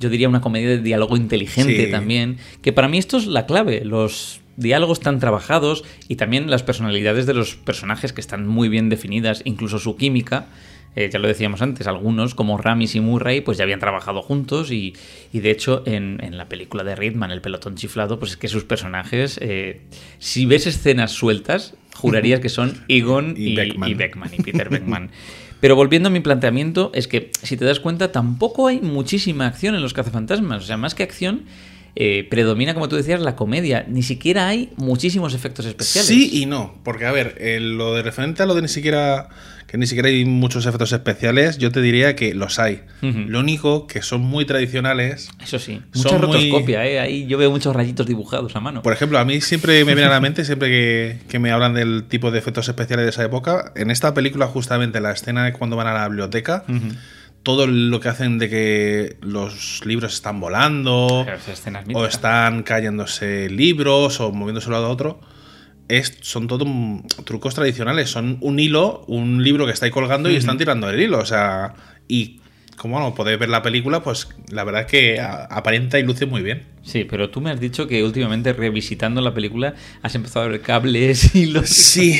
Yo 0.00 0.08
diría 0.10 0.28
una 0.28 0.40
comedia 0.40 0.68
de 0.70 0.78
diálogo 0.78 1.16
inteligente 1.16 1.84
Sí. 1.86 1.90
también. 1.90 2.38
Que 2.62 2.72
para 2.72 2.88
mí 2.88 2.98
esto 2.98 3.18
es 3.18 3.26
la 3.26 3.46
clave. 3.46 3.84
Los 3.84 4.40
diálogos 4.56 5.00
tan 5.00 5.20
trabajados 5.20 5.84
y 6.08 6.16
también 6.16 6.50
las 6.50 6.62
personalidades 6.62 7.26
de 7.26 7.34
los 7.34 7.54
personajes 7.54 8.12
que 8.12 8.20
están 8.20 8.46
muy 8.46 8.68
bien 8.68 8.88
definidas, 8.88 9.42
incluso 9.44 9.78
su 9.78 9.96
química. 9.96 10.46
Eh, 10.96 11.08
ya 11.12 11.20
lo 11.20 11.28
decíamos 11.28 11.62
antes, 11.62 11.86
algunos 11.86 12.34
como 12.34 12.58
Ramis 12.58 12.96
y 12.96 13.00
Murray 13.00 13.42
pues 13.42 13.56
ya 13.58 13.62
habían 13.64 13.78
trabajado 13.78 14.22
juntos 14.22 14.72
y, 14.72 14.94
y 15.32 15.38
de 15.38 15.52
hecho 15.52 15.84
en, 15.86 16.18
en 16.20 16.36
la 16.36 16.48
película 16.48 16.82
de 16.82 16.96
Ridman, 16.96 17.30
El 17.30 17.40
pelotón 17.40 17.76
chiflado, 17.76 18.18
pues 18.18 18.32
es 18.32 18.36
que 18.36 18.48
sus 18.48 18.64
personajes, 18.64 19.38
eh, 19.40 19.82
si 20.18 20.46
ves 20.46 20.66
escenas 20.66 21.12
sueltas, 21.12 21.74
jurarías 21.94 22.40
que 22.42 22.48
son 22.48 22.82
Egon 22.88 23.34
Y 23.36 23.50
y, 23.52 23.54
Beckman. 23.54 23.88
y 23.90 23.94
Beckman 23.94 24.30
y 24.36 24.42
Peter 24.42 24.68
Beckman. 24.68 25.10
Pero 25.60 25.76
volviendo 25.76 26.08
a 26.08 26.10
mi 26.10 26.20
planteamiento, 26.20 26.90
es 26.94 27.06
que 27.06 27.30
si 27.42 27.56
te 27.56 27.64
das 27.64 27.80
cuenta, 27.80 28.12
tampoco 28.12 28.68
hay 28.68 28.80
muchísima 28.80 29.46
acción 29.46 29.74
en 29.74 29.82
los 29.82 29.92
cazafantasmas. 29.92 30.64
O 30.64 30.66
sea, 30.66 30.76
más 30.76 30.94
que 30.94 31.02
acción, 31.02 31.42
eh, 31.96 32.26
predomina, 32.30 32.72
como 32.72 32.88
tú 32.88 32.96
decías, 32.96 33.20
la 33.20 33.36
comedia. 33.36 33.84
Ni 33.88 34.02
siquiera 34.02 34.48
hay 34.48 34.70
muchísimos 34.76 35.34
efectos 35.34 35.66
especiales. 35.66 36.08
Sí 36.08 36.30
y 36.32 36.46
no, 36.46 36.74
porque 36.82 37.04
a 37.04 37.12
ver, 37.12 37.36
eh, 37.38 37.60
lo 37.60 37.94
de 37.94 38.02
referente 38.02 38.42
a 38.42 38.46
lo 38.46 38.54
de 38.54 38.62
ni 38.62 38.68
siquiera 38.68 39.28
que 39.70 39.78
ni 39.78 39.86
siquiera 39.86 40.08
hay 40.08 40.24
muchos 40.24 40.66
efectos 40.66 40.90
especiales, 40.92 41.56
yo 41.58 41.70
te 41.70 41.80
diría 41.80 42.16
que 42.16 42.34
los 42.34 42.58
hay. 42.58 42.80
Lo 43.02 43.38
único 43.38 43.86
que 43.86 44.02
son 44.02 44.20
muy 44.20 44.44
tradicionales. 44.44 45.30
Eso 45.40 45.60
sí, 45.60 45.80
Son 45.92 46.02
mucha 46.14 46.26
muy- 46.26 46.50
rotoscopia, 46.50 46.84
¿eh? 46.88 46.98
Ahí 46.98 47.26
yo 47.28 47.38
veo 47.38 47.52
muchos 47.52 47.74
rayitos 47.76 48.04
dibujados 48.06 48.56
a 48.56 48.60
mano. 48.60 48.82
Por 48.82 48.92
ejemplo, 48.92 49.18
a 49.20 49.24
mí 49.24 49.40
siempre 49.40 49.84
me 49.84 49.94
viene 49.94 50.08
a 50.08 50.10
la 50.10 50.20
mente, 50.20 50.44
siempre 50.44 50.68
que, 50.68 51.18
que 51.28 51.38
me 51.38 51.52
hablan 51.52 51.74
del 51.74 52.04
tipo 52.08 52.32
de 52.32 52.40
efectos 52.40 52.68
especiales 52.68 53.04
de 53.04 53.10
esa 53.10 53.24
época, 53.24 53.72
en 53.76 53.92
esta 53.92 54.12
película 54.12 54.48
justamente 54.48 55.00
la 55.00 55.12
escena 55.12 55.44
de 55.44 55.52
cuando 55.52 55.76
van 55.76 55.86
a 55.86 55.94
la 55.94 56.08
biblioteca, 56.08 56.64
todo 57.44 57.68
lo 57.68 58.00
que 58.00 58.08
hacen 58.08 58.38
de 58.38 58.48
que 58.50 59.16
los 59.22 59.82
libros 59.86 60.12
están 60.14 60.40
volando, 60.40 61.24
o 61.94 62.06
están 62.06 62.64
cayéndose 62.64 63.48
libros 63.50 64.20
o 64.20 64.32
moviéndose 64.32 64.64
de 64.66 64.70
un 64.70 64.72
lado 64.74 64.86
a 64.86 64.90
otro. 64.90 65.20
Es, 65.90 66.18
son 66.20 66.46
todo 66.46 66.64
mm, 66.64 67.02
trucos 67.24 67.54
tradicionales. 67.54 68.10
Son 68.10 68.38
un 68.40 68.58
hilo, 68.58 69.04
un 69.08 69.42
libro 69.42 69.66
que 69.66 69.72
está 69.72 69.86
ahí 69.86 69.90
colgando 69.90 70.30
y 70.30 70.36
están 70.36 70.56
tirando 70.58 70.88
el 70.88 71.00
hilo. 71.00 71.18
O 71.18 71.26
sea, 71.26 71.74
y 72.08 72.40
como 72.76 72.98
no 72.98 73.14
podéis 73.14 73.38
ver 73.38 73.48
la 73.50 73.62
película, 73.62 74.02
pues 74.02 74.28
la 74.50 74.64
verdad 74.64 74.82
es 74.82 74.86
que 74.86 75.20
a- 75.20 75.44
aparenta 75.44 75.98
y 75.98 76.02
luce 76.02 76.26
muy 76.26 76.42
bien. 76.42 76.62
Sí, 76.82 77.04
pero 77.04 77.28
tú 77.28 77.40
me 77.40 77.50
has 77.50 77.60
dicho 77.60 77.86
que 77.86 78.02
últimamente 78.02 78.52
revisitando 78.54 79.20
la 79.20 79.34
película 79.34 79.74
has 80.02 80.14
empezado 80.14 80.46
a 80.46 80.48
ver 80.48 80.60
cables 80.62 81.34
y 81.34 81.46
los... 81.46 81.68
Sí, 81.68 82.18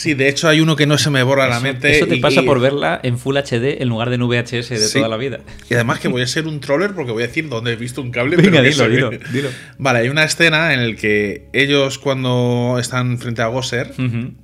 sí, 0.00 0.14
de 0.14 0.28
hecho 0.28 0.48
hay 0.48 0.60
uno 0.60 0.76
que 0.76 0.86
no 0.86 0.96
se 0.98 1.10
me 1.10 1.22
borra 1.22 1.46
la 1.48 1.60
mente. 1.60 1.96
Eso 1.96 2.06
te 2.06 2.16
y- 2.16 2.20
pasa 2.20 2.42
y- 2.42 2.46
por 2.46 2.60
verla 2.60 2.98
en 3.02 3.18
Full 3.18 3.36
HD 3.36 3.82
en 3.82 3.88
lugar 3.88 4.08
de 4.10 4.16
en 4.16 4.22
VHS 4.26 4.70
de 4.70 4.78
Sí. 4.78 4.94
toda 4.98 5.08
la 5.08 5.16
vida. 5.16 5.40
Y 5.68 5.74
además 5.74 5.98
que 6.00 6.08
voy 6.08 6.22
a 6.22 6.26
ser 6.26 6.46
un 6.46 6.60
troller 6.60 6.94
porque 6.94 7.12
voy 7.12 7.22
a 7.22 7.26
decir 7.26 7.48
dónde 7.48 7.72
he 7.72 7.76
visto 7.76 8.00
un 8.02 8.10
cable. 8.10 8.36
Venga, 8.36 8.60
pero 8.62 8.62
dilo, 8.88 8.88
dilo, 8.88 9.10
dilo. 9.32 9.48
Vale, 9.78 10.00
hay 10.00 10.08
una 10.08 10.24
escena 10.24 10.72
en 10.74 10.90
la 10.90 10.96
que 10.96 11.48
ellos 11.52 11.98
cuando 11.98 12.76
están 12.80 13.18
frente 13.18 13.42
a 13.42 13.46
Gosser, 13.46 13.92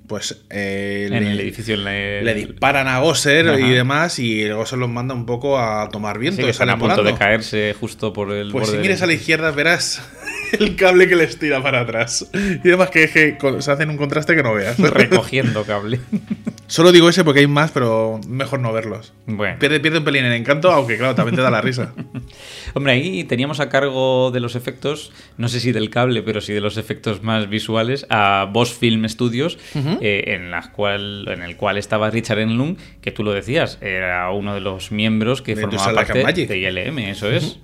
pues 0.06 0.42
eh, 0.50 1.08
En 1.10 1.24
le- 1.24 1.32
el 1.32 1.40
edificio 1.40 1.74
en 1.74 1.84
le 2.24 2.34
disparan 2.34 2.86
a 2.88 3.00
Gosser 3.00 3.48
Ajá. 3.48 3.58
y 3.60 3.70
demás 3.70 4.18
y 4.18 4.42
el 4.42 4.54
Gosser 4.54 4.78
los 4.78 4.88
manda 4.88 5.14
un 5.14 5.26
poco 5.26 5.58
a 5.58 5.88
tomar 5.90 6.18
viento 6.18 6.38
Sí, 6.42 6.44
que 6.44 6.50
están 6.50 6.70
a 6.70 6.78
punto 6.78 7.02
de 7.02 7.14
caerse 7.14 7.74
justo 7.78 8.12
por 8.12 8.30
el 8.32 8.52
Pues 8.52 8.68
si 8.68 8.76
mires 8.76 9.00
del- 9.00 9.04
a 9.04 9.06
la 9.06 9.12
izquierda 9.14 9.50
verás 9.50 10.02
el 10.58 10.76
cable 10.76 11.08
que 11.08 11.16
les 11.16 11.38
tira 11.38 11.62
para 11.62 11.80
atrás. 11.80 12.28
Y 12.32 12.68
además 12.68 12.90
que, 12.90 13.08
que 13.08 13.36
se 13.62 13.70
hacen 13.70 13.90
un 13.90 13.96
contraste 13.96 14.34
que 14.34 14.42
no 14.42 14.54
veas. 14.54 14.78
recogiendo 14.78 15.64
cable. 15.64 16.00
Solo 16.66 16.92
digo 16.92 17.08
ese 17.08 17.24
porque 17.24 17.40
hay 17.40 17.46
más, 17.46 17.70
pero 17.70 18.20
mejor 18.28 18.60
no 18.60 18.72
verlos. 18.72 19.12
Bueno. 19.26 19.58
Pierde, 19.58 19.80
pierde 19.80 19.98
un 19.98 20.04
pelín 20.04 20.24
el 20.24 20.32
encanto, 20.32 20.70
aunque 20.70 20.96
claro, 20.96 21.14
también 21.14 21.36
te 21.36 21.42
da 21.42 21.50
la 21.50 21.60
risa. 21.60 21.92
Hombre, 22.74 22.92
ahí 22.92 23.24
teníamos 23.24 23.60
a 23.60 23.68
cargo 23.68 24.30
de 24.32 24.40
los 24.40 24.56
efectos, 24.56 25.12
no 25.36 25.48
sé 25.48 25.60
si 25.60 25.72
del 25.72 25.90
cable, 25.90 26.22
pero 26.22 26.40
sí 26.40 26.52
de 26.52 26.60
los 26.60 26.76
efectos 26.76 27.22
más 27.22 27.48
visuales, 27.48 28.06
a 28.10 28.48
Boss 28.52 28.74
Film 28.74 29.08
Studios, 29.08 29.58
eh, 30.00 30.24
en, 30.28 30.50
la 30.50 30.72
cual, 30.72 31.28
en 31.28 31.42
el 31.42 31.56
cual 31.56 31.78
estaba 31.78 32.10
Richard 32.10 32.40
Enlund, 32.40 32.78
que 33.00 33.12
tú 33.12 33.22
lo 33.22 33.32
decías, 33.32 33.78
era 33.80 34.30
uno 34.30 34.54
de 34.54 34.60
los 34.60 34.90
miembros 34.90 35.42
que 35.42 35.54
De 35.54 35.62
formaba 35.62 36.04
parte 36.04 36.46
de 36.46 36.58
ILM, 36.58 36.98
eso 36.98 37.30
es. 37.30 37.60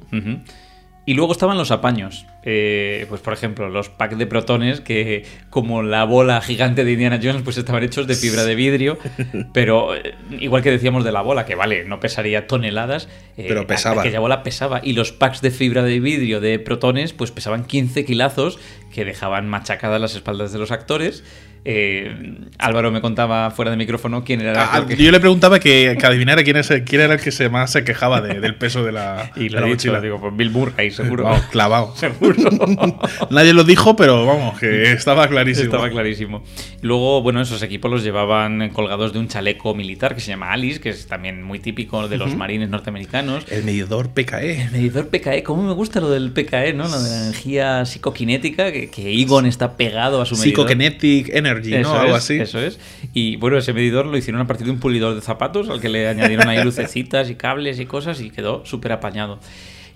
Y 1.05 1.15
luego 1.15 1.33
estaban 1.33 1.59
los 1.59 1.73
apaños. 1.73 2.27
Eh, 2.45 3.07
pues 3.09 3.21
por 3.21 3.33
ejemplo, 3.33 3.69
los 3.69 3.89
packs 3.89 4.19
de 4.19 4.27
protones 4.27 4.81
que, 4.81 5.25
como 5.49 5.83
la 5.83 6.05
bola 6.05 6.41
gigante 6.41 6.85
de 6.85 6.93
Indiana 6.93 7.21
Jones, 7.23 7.43
pues 7.43 7.57
estaban 7.57 7.85
hechos 7.85 8.07
de 8.07 8.15
fibra 8.17 8.45
de 8.45 8.55
vidrio. 8.57 8.99
Pero 9.53 9.95
eh, 9.95 10.15
igual 10.41 10.63
que 10.63 10.71
decíamos 10.71 11.05
de 11.05 11.13
la 11.13 11.23
bola, 11.23 11.45
que 11.47 11.55
vale, 11.55 11.85
no 11.85 12.01
pesaría 12.01 12.47
toneladas. 12.49 13.09
eh, 13.37 13.45
Pero 13.47 13.67
pesaba. 13.67 14.03
Aquella 14.03 14.19
bola 14.21 14.43
pesaba. 14.43 14.81
Y 14.83 14.95
los 14.95 15.13
packs 15.13 15.41
de 15.41 15.51
fibra 15.53 15.83
de 15.85 16.01
vidrio 16.01 16.41
de 16.41 16.59
protones, 16.59 17.13
pues 17.13 17.31
pesaban 17.31 17.65
15 17.65 18.05
kilazos 18.05 18.59
que 18.93 19.05
dejaban 19.05 19.49
machacadas 19.49 20.01
las 20.01 20.15
espaldas 20.17 20.53
de 20.53 20.59
los 20.59 20.71
actores. 20.73 21.23
Eh, 21.65 22.39
Álvaro 22.59 22.91
me 22.91 23.01
contaba 23.01 23.51
fuera 23.53 23.71
de 23.71 23.77
micrófono 23.77 24.25
quién 24.25 24.41
era 24.41 24.69
Ah, 24.75 24.79
el 24.79 24.87
que- 24.87 24.97
Yo 25.03 25.11
le 25.13 25.21
preguntaba 25.21 25.61
que, 25.61 25.97
que 25.99 26.07
adivinara 26.07 26.43
quién, 26.43 26.57
es, 26.57 26.69
quién 26.85 27.03
era 27.03 27.15
el 27.15 27.21
que 27.21 27.31
se 27.31 27.49
más 27.49 27.71
se 27.71 27.85
quejaba 27.85 28.21
de- 28.21 28.41
del 28.41 28.57
peso 28.57 28.83
de 28.85 28.91
la, 28.93 29.31
Y 29.37 29.45
de 29.45 29.51
la 29.51 29.61
dicho, 29.63 29.69
mochila. 29.75 30.01
digo, 30.01 30.21
pues 30.21 30.37
Bill 30.37 30.51
Murray, 30.51 30.91
seguro. 30.91 31.25
Vamos, 31.25 31.43
clavado. 31.53 31.95
Seguro. 31.97 32.35
Nadie 33.31 33.53
lo 33.53 33.65
dijo, 33.65 33.95
pero 33.97 34.27
vamos, 34.27 34.59
que 34.59 34.93
estaba 34.93 35.29
clarísimo. 35.29 35.67
Estaba 35.67 35.89
clarísimo. 35.91 36.43
Luego, 36.81 37.23
bueno, 37.23 37.41
esos 37.41 37.63
equipos 37.63 37.91
los 37.91 38.03
llevaban 38.03 38.71
colgados 38.71 39.13
de 39.13 39.21
un 39.21 39.29
chaleco 39.29 39.75
militar 39.75 40.15
que 40.17 40.21
se 40.21 40.29
llama 40.33 40.53
Alice, 40.53 40.81
que 40.81 40.89
es 40.91 41.07
también 41.07 41.43
muy 41.43 41.61
típico 41.61 42.09
de 42.09 42.17
los 42.19 42.35
marines 42.37 42.69
norteamericanos. 42.71 43.45
El 43.51 43.63
medidor 43.65 44.11
PKE. 44.11 44.63
El 44.63 44.71
medidor 44.73 45.09
PKE, 45.09 45.43
¿cómo 45.45 45.63
me 45.63 45.73
gusta 45.75 46.01
lo 46.01 46.11
del 46.11 46.33
PKE, 46.33 46.73
¿no? 46.73 46.89
Lo 46.89 47.01
de 47.01 47.09
la 47.11 47.23
energía 47.27 47.85
psicoquinética, 47.85 48.73
que, 48.73 48.91
que 48.91 49.13
Egon 49.21 49.47
está 49.47 49.77
pegado 49.77 50.21
a 50.21 50.27
su 50.27 50.35
medidor. 50.37 50.67
Psychokinetic 50.67 51.29
Energy, 51.35 51.52
Eso 51.61 51.95
¿no? 51.95 52.01
Algo 52.01 52.17
es, 52.17 52.25
así. 52.25 52.39
Eso 52.41 52.59
es. 52.61 52.79
Y 53.13 53.37
bueno, 53.37 53.59
ese 53.59 53.73
medidor 53.73 54.07
lo 54.07 54.17
hicieron 54.17 54.41
a 54.41 54.47
partir 54.47 54.67
de 54.67 54.73
un 54.73 54.81
pulidor 54.81 55.15
de 55.15 55.21
zapatos 55.21 55.69
al 55.69 55.81
que 55.81 55.89
le 55.89 56.09
añadieron 56.09 56.49
ahí 56.49 56.63
lucecitas 56.65 57.31
y 57.31 57.35
cables 57.35 57.79
y 57.81 57.87
cosas 57.87 58.21
y 58.21 58.31
quedó 58.31 58.65
súper 58.65 58.93
apañado. 58.93 59.39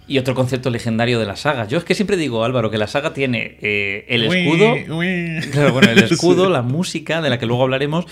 Y 0.09 0.19
otro 0.19 0.35
concepto 0.37 0.71
legendario 0.71 1.19
de 1.19 1.27
la 1.27 1.35
saga. 1.35 1.67
Yo 1.67 1.79
es 1.79 1.85
que 1.85 1.95
siempre 1.97 2.17
digo, 2.17 2.45
Álvaro, 2.45 2.71
que 2.71 2.79
la 2.79 2.87
saga 2.87 3.13
tiene 3.13 3.57
eh, 3.61 4.05
el 4.09 4.29
Uy, 4.29 4.39
escudo. 4.39 4.97
uy. 4.97 5.41
Claro, 5.53 5.73
bueno, 5.73 5.91
el 5.91 5.99
escudo, 6.05 6.47
Sí. 6.47 6.53
la 6.53 6.63
música, 6.63 7.21
de 7.21 7.29
la 7.31 7.39
que 7.41 7.47
luego 7.47 7.65
hablaremos, 7.65 8.05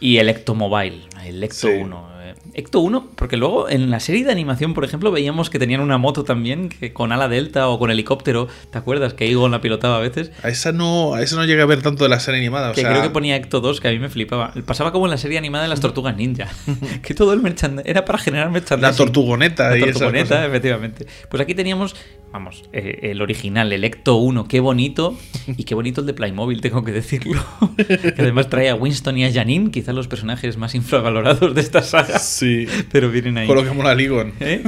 y 0.00 0.16
el 0.16 0.28
Ectomobile, 0.28 1.02
el 1.24 1.42
Ecto 1.44 1.68
Sí. 1.68 1.74
1. 1.80 2.15
Ecto 2.58 2.80
1, 2.80 3.10
porque 3.16 3.36
luego 3.36 3.68
en 3.68 3.90
la 3.90 4.00
serie 4.00 4.24
de 4.24 4.32
animación, 4.32 4.72
por 4.72 4.84
ejemplo, 4.84 5.10
veíamos 5.12 5.50
que 5.50 5.58
tenían 5.58 5.80
una 5.82 5.98
moto 5.98 6.24
también, 6.24 6.70
que 6.70 6.92
con 6.94 7.12
ala 7.12 7.28
delta 7.28 7.68
o 7.68 7.78
con 7.78 7.90
helicóptero, 7.90 8.48
¿te 8.70 8.78
acuerdas? 8.78 9.12
Que 9.12 9.30
Egon 9.30 9.50
la 9.50 9.60
pilotaba 9.60 9.96
a 9.96 10.00
veces. 10.00 10.32
A 10.42 10.48
esa 10.48 10.72
no, 10.72 11.14
a 11.14 11.20
esa 11.22 11.36
no 11.36 11.44
llegué 11.44 11.60
a 11.60 11.66
ver 11.66 11.82
tanto 11.82 12.04
de 12.04 12.10
la 12.10 12.18
serie 12.18 12.40
animada. 12.40 12.70
O 12.70 12.74
Que 12.74 12.80
sea, 12.80 12.90
creo 12.90 13.02
que 13.02 13.10
ponía 13.10 13.36
Ecto 13.36 13.60
2, 13.60 13.80
que 13.80 13.88
a 13.88 13.90
mí 13.90 13.98
me 13.98 14.08
flipaba. 14.08 14.52
Pasaba 14.64 14.90
como 14.90 15.04
en 15.06 15.10
la 15.10 15.18
serie 15.18 15.36
animada 15.36 15.64
de 15.64 15.68
las 15.68 15.80
tortugas 15.80 16.16
ninja. 16.16 16.48
que 17.02 17.12
todo 17.14 17.32
el 17.34 17.42
merchandising 17.42 17.90
era 17.90 18.04
para 18.06 18.18
generar 18.18 18.50
merchandising. 18.50 18.90
La 18.90 18.96
tortugoneta 18.96 19.68
La 19.70 19.76
y 19.76 19.80
esas 19.82 19.92
tortugoneta, 19.94 20.28
cosas. 20.36 20.46
efectivamente. 20.48 21.06
Pues 21.28 21.42
aquí 21.42 21.54
teníamos, 21.54 21.94
vamos, 22.36 22.64
eh, 22.74 22.98
el 23.10 23.22
original, 23.22 23.72
el 23.72 23.82
Ecto 23.82 24.16
1. 24.16 24.46
Qué 24.46 24.60
bonito. 24.60 25.16
Y 25.46 25.64
qué 25.64 25.74
bonito 25.74 26.02
el 26.02 26.06
de 26.06 26.12
Playmobil, 26.12 26.60
tengo 26.60 26.84
que 26.84 26.92
decirlo. 26.92 27.42
que 27.76 28.14
además 28.18 28.50
trae 28.50 28.68
a 28.68 28.74
Winston 28.74 29.16
y 29.16 29.24
a 29.24 29.32
Janine, 29.32 29.70
quizás 29.70 29.94
los 29.94 30.06
personajes 30.06 30.58
más 30.58 30.74
infravalorados 30.74 31.54
de 31.54 31.60
esta 31.62 31.82
saga. 31.82 32.18
Sí. 32.18 32.66
Pero 32.92 33.10
vienen 33.10 33.38
ahí. 33.38 33.46
Colocamos 33.46 33.82
la 33.84 33.94
Ligon. 33.94 34.34
¿Eh? 34.40 34.62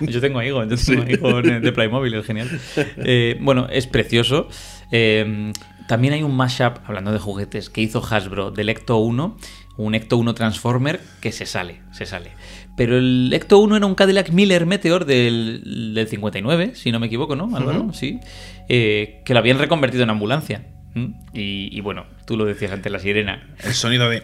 Yo 0.00 0.20
tengo 0.20 0.40
a 0.40 0.44
Egon, 0.44 0.68
yo 0.68 0.76
tengo 0.76 1.02
a 1.02 1.08
Egon 1.08 1.48
eh, 1.48 1.60
de 1.60 1.72
Playmobil, 1.72 2.14
es 2.14 2.26
genial. 2.26 2.48
Eh, 2.96 3.38
bueno, 3.40 3.68
es 3.70 3.86
precioso. 3.86 4.48
También 4.90 6.14
hay 6.14 6.22
un 6.24 6.36
mashup, 6.36 6.78
hablando 6.84 7.12
de 7.12 7.18
juguetes, 7.20 7.70
que 7.70 7.80
hizo 7.80 8.02
Hasbro 8.04 8.50
del 8.50 8.70
Ecto 8.70 8.96
1, 8.98 9.36
un 9.76 9.94
Ecto 9.94 10.16
1 10.16 10.34
Transformer 10.34 11.00
que 11.20 11.30
se 11.30 11.46
sale, 11.46 11.80
se 11.92 12.06
sale. 12.06 12.32
Pero 12.78 12.96
el 12.96 13.32
Ecto 13.34 13.58
1 13.58 13.76
era 13.76 13.86
un 13.86 13.96
Cadillac 13.96 14.30
Miller 14.30 14.64
Meteor 14.64 15.04
del, 15.04 15.92
del 15.94 16.06
59, 16.06 16.76
si 16.76 16.92
no 16.92 17.00
me 17.00 17.08
equivoco, 17.08 17.34
¿no, 17.34 17.54
Álvaro? 17.56 17.92
Sí. 17.92 18.20
Eh, 18.68 19.20
que 19.24 19.34
lo 19.34 19.40
habían 19.40 19.58
reconvertido 19.58 20.04
en 20.04 20.10
ambulancia. 20.10 20.62
¿Mm? 20.98 21.14
Y, 21.34 21.68
y 21.76 21.80
bueno, 21.80 22.06
tú 22.26 22.36
lo 22.36 22.44
decías 22.44 22.72
antes, 22.72 22.90
la 22.90 22.98
sirena. 22.98 23.48
El 23.62 23.72
sonido 23.72 24.08
de. 24.10 24.22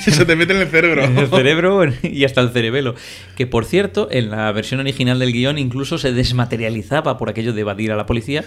Se 0.00 0.24
te 0.26 0.36
mete 0.36 0.52
en 0.54 0.60
el 0.60 0.68
cerebro. 0.68 1.04
En 1.04 1.18
el 1.18 1.28
cerebro 1.28 1.82
y 2.02 2.24
hasta 2.24 2.40
el 2.40 2.50
cerebelo. 2.50 2.94
Que 3.36 3.46
por 3.46 3.64
cierto, 3.64 4.08
en 4.10 4.30
la 4.30 4.50
versión 4.52 4.80
original 4.80 5.18
del 5.18 5.32
guion 5.32 5.58
incluso 5.58 5.98
se 5.98 6.12
desmaterializaba 6.12 7.18
por 7.18 7.30
aquello 7.30 7.52
de 7.52 7.60
evadir 7.60 7.92
a 7.92 7.96
la 7.96 8.06
policía. 8.06 8.44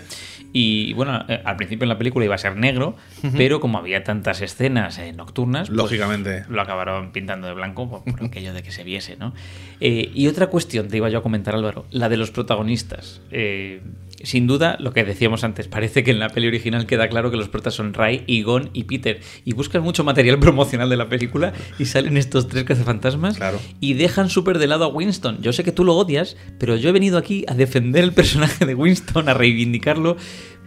Y 0.54 0.93
bueno, 0.93 1.26
eh, 1.28 1.41
al 1.43 1.58
principio 1.58 1.84
en 1.84 1.89
la 1.89 1.98
película 1.98 2.24
iba 2.24 2.36
a 2.36 2.38
ser 2.38 2.56
negro, 2.56 2.95
pero 3.36 3.60
como 3.60 3.78
había 3.78 4.04
tantas 4.04 4.41
escenas 4.41 4.98
eh, 5.00 5.12
nocturnas, 5.12 5.67
pues, 5.67 5.78
Lógicamente. 5.78 6.45
lo 6.48 6.62
acabaron 6.62 7.12
pintando 7.12 7.48
de 7.48 7.54
blanco 7.54 7.89
por, 7.89 8.04
por 8.04 8.24
aquello 8.26 8.54
de 8.54 8.63
que 8.63 8.71
se 8.71 8.84
viese, 8.84 9.17
¿no? 9.17 9.34
Eh, 9.82 10.12
y 10.13 10.28
otra 10.28 10.48
cuestión, 10.48 10.88
te 10.88 10.98
iba 10.98 11.10
yo 11.10 11.19
a 11.19 11.21
comentar, 11.21 11.56
Álvaro, 11.56 11.86
la 11.91 12.08
de 12.10 12.17
los 12.17 12.32
protagonistas. 12.32 13.21
Eh, 13.32 13.82
sin 14.25 14.47
duda, 14.47 14.75
lo 14.79 14.91
que 14.91 15.03
decíamos 15.03 15.43
antes, 15.43 15.67
parece 15.67 16.03
que 16.03 16.11
en 16.11 16.19
la 16.19 16.29
peli 16.29 16.47
original 16.47 16.85
queda 16.85 17.07
claro 17.07 17.31
que 17.31 17.38
los 17.38 17.47
protas 17.47 17.73
son 17.75 17.93
Ray, 17.93 18.23
Egon 18.27 18.71
y 18.73 18.83
Peter. 18.83 19.21
Y 19.45 19.53
buscas 19.53 19.81
mucho 19.81 20.03
material 20.03 20.39
promocional 20.39 20.89
de 20.89 20.97
la 20.97 21.07
película 21.07 21.53
y 21.79 21.85
salen 21.85 22.17
estos 22.17 22.47
tres 22.47 22.63
cazafantasmas 22.65 23.38
Claro. 23.38 23.59
y 23.79 23.93
dejan 23.93 24.29
súper 24.29 24.57
de 24.59 24.67
lado 24.67 24.85
a 24.85 24.88
Winston. 24.88 25.41
Yo 25.41 25.53
sé 25.53 25.63
que 25.63 25.71
tú 25.71 25.84
lo 25.86 25.95
odias, 25.95 26.36
pero 26.59 26.76
yo 26.76 26.89
he 26.89 26.91
venido 26.91 27.17
aquí 27.17 27.45
a 27.47 27.53
defender 27.53 28.03
el 28.03 28.13
personaje 28.13 28.65
de 28.65 28.76
Winston, 28.76 29.30
a 29.30 29.34
reivindicarlo, 29.34 30.17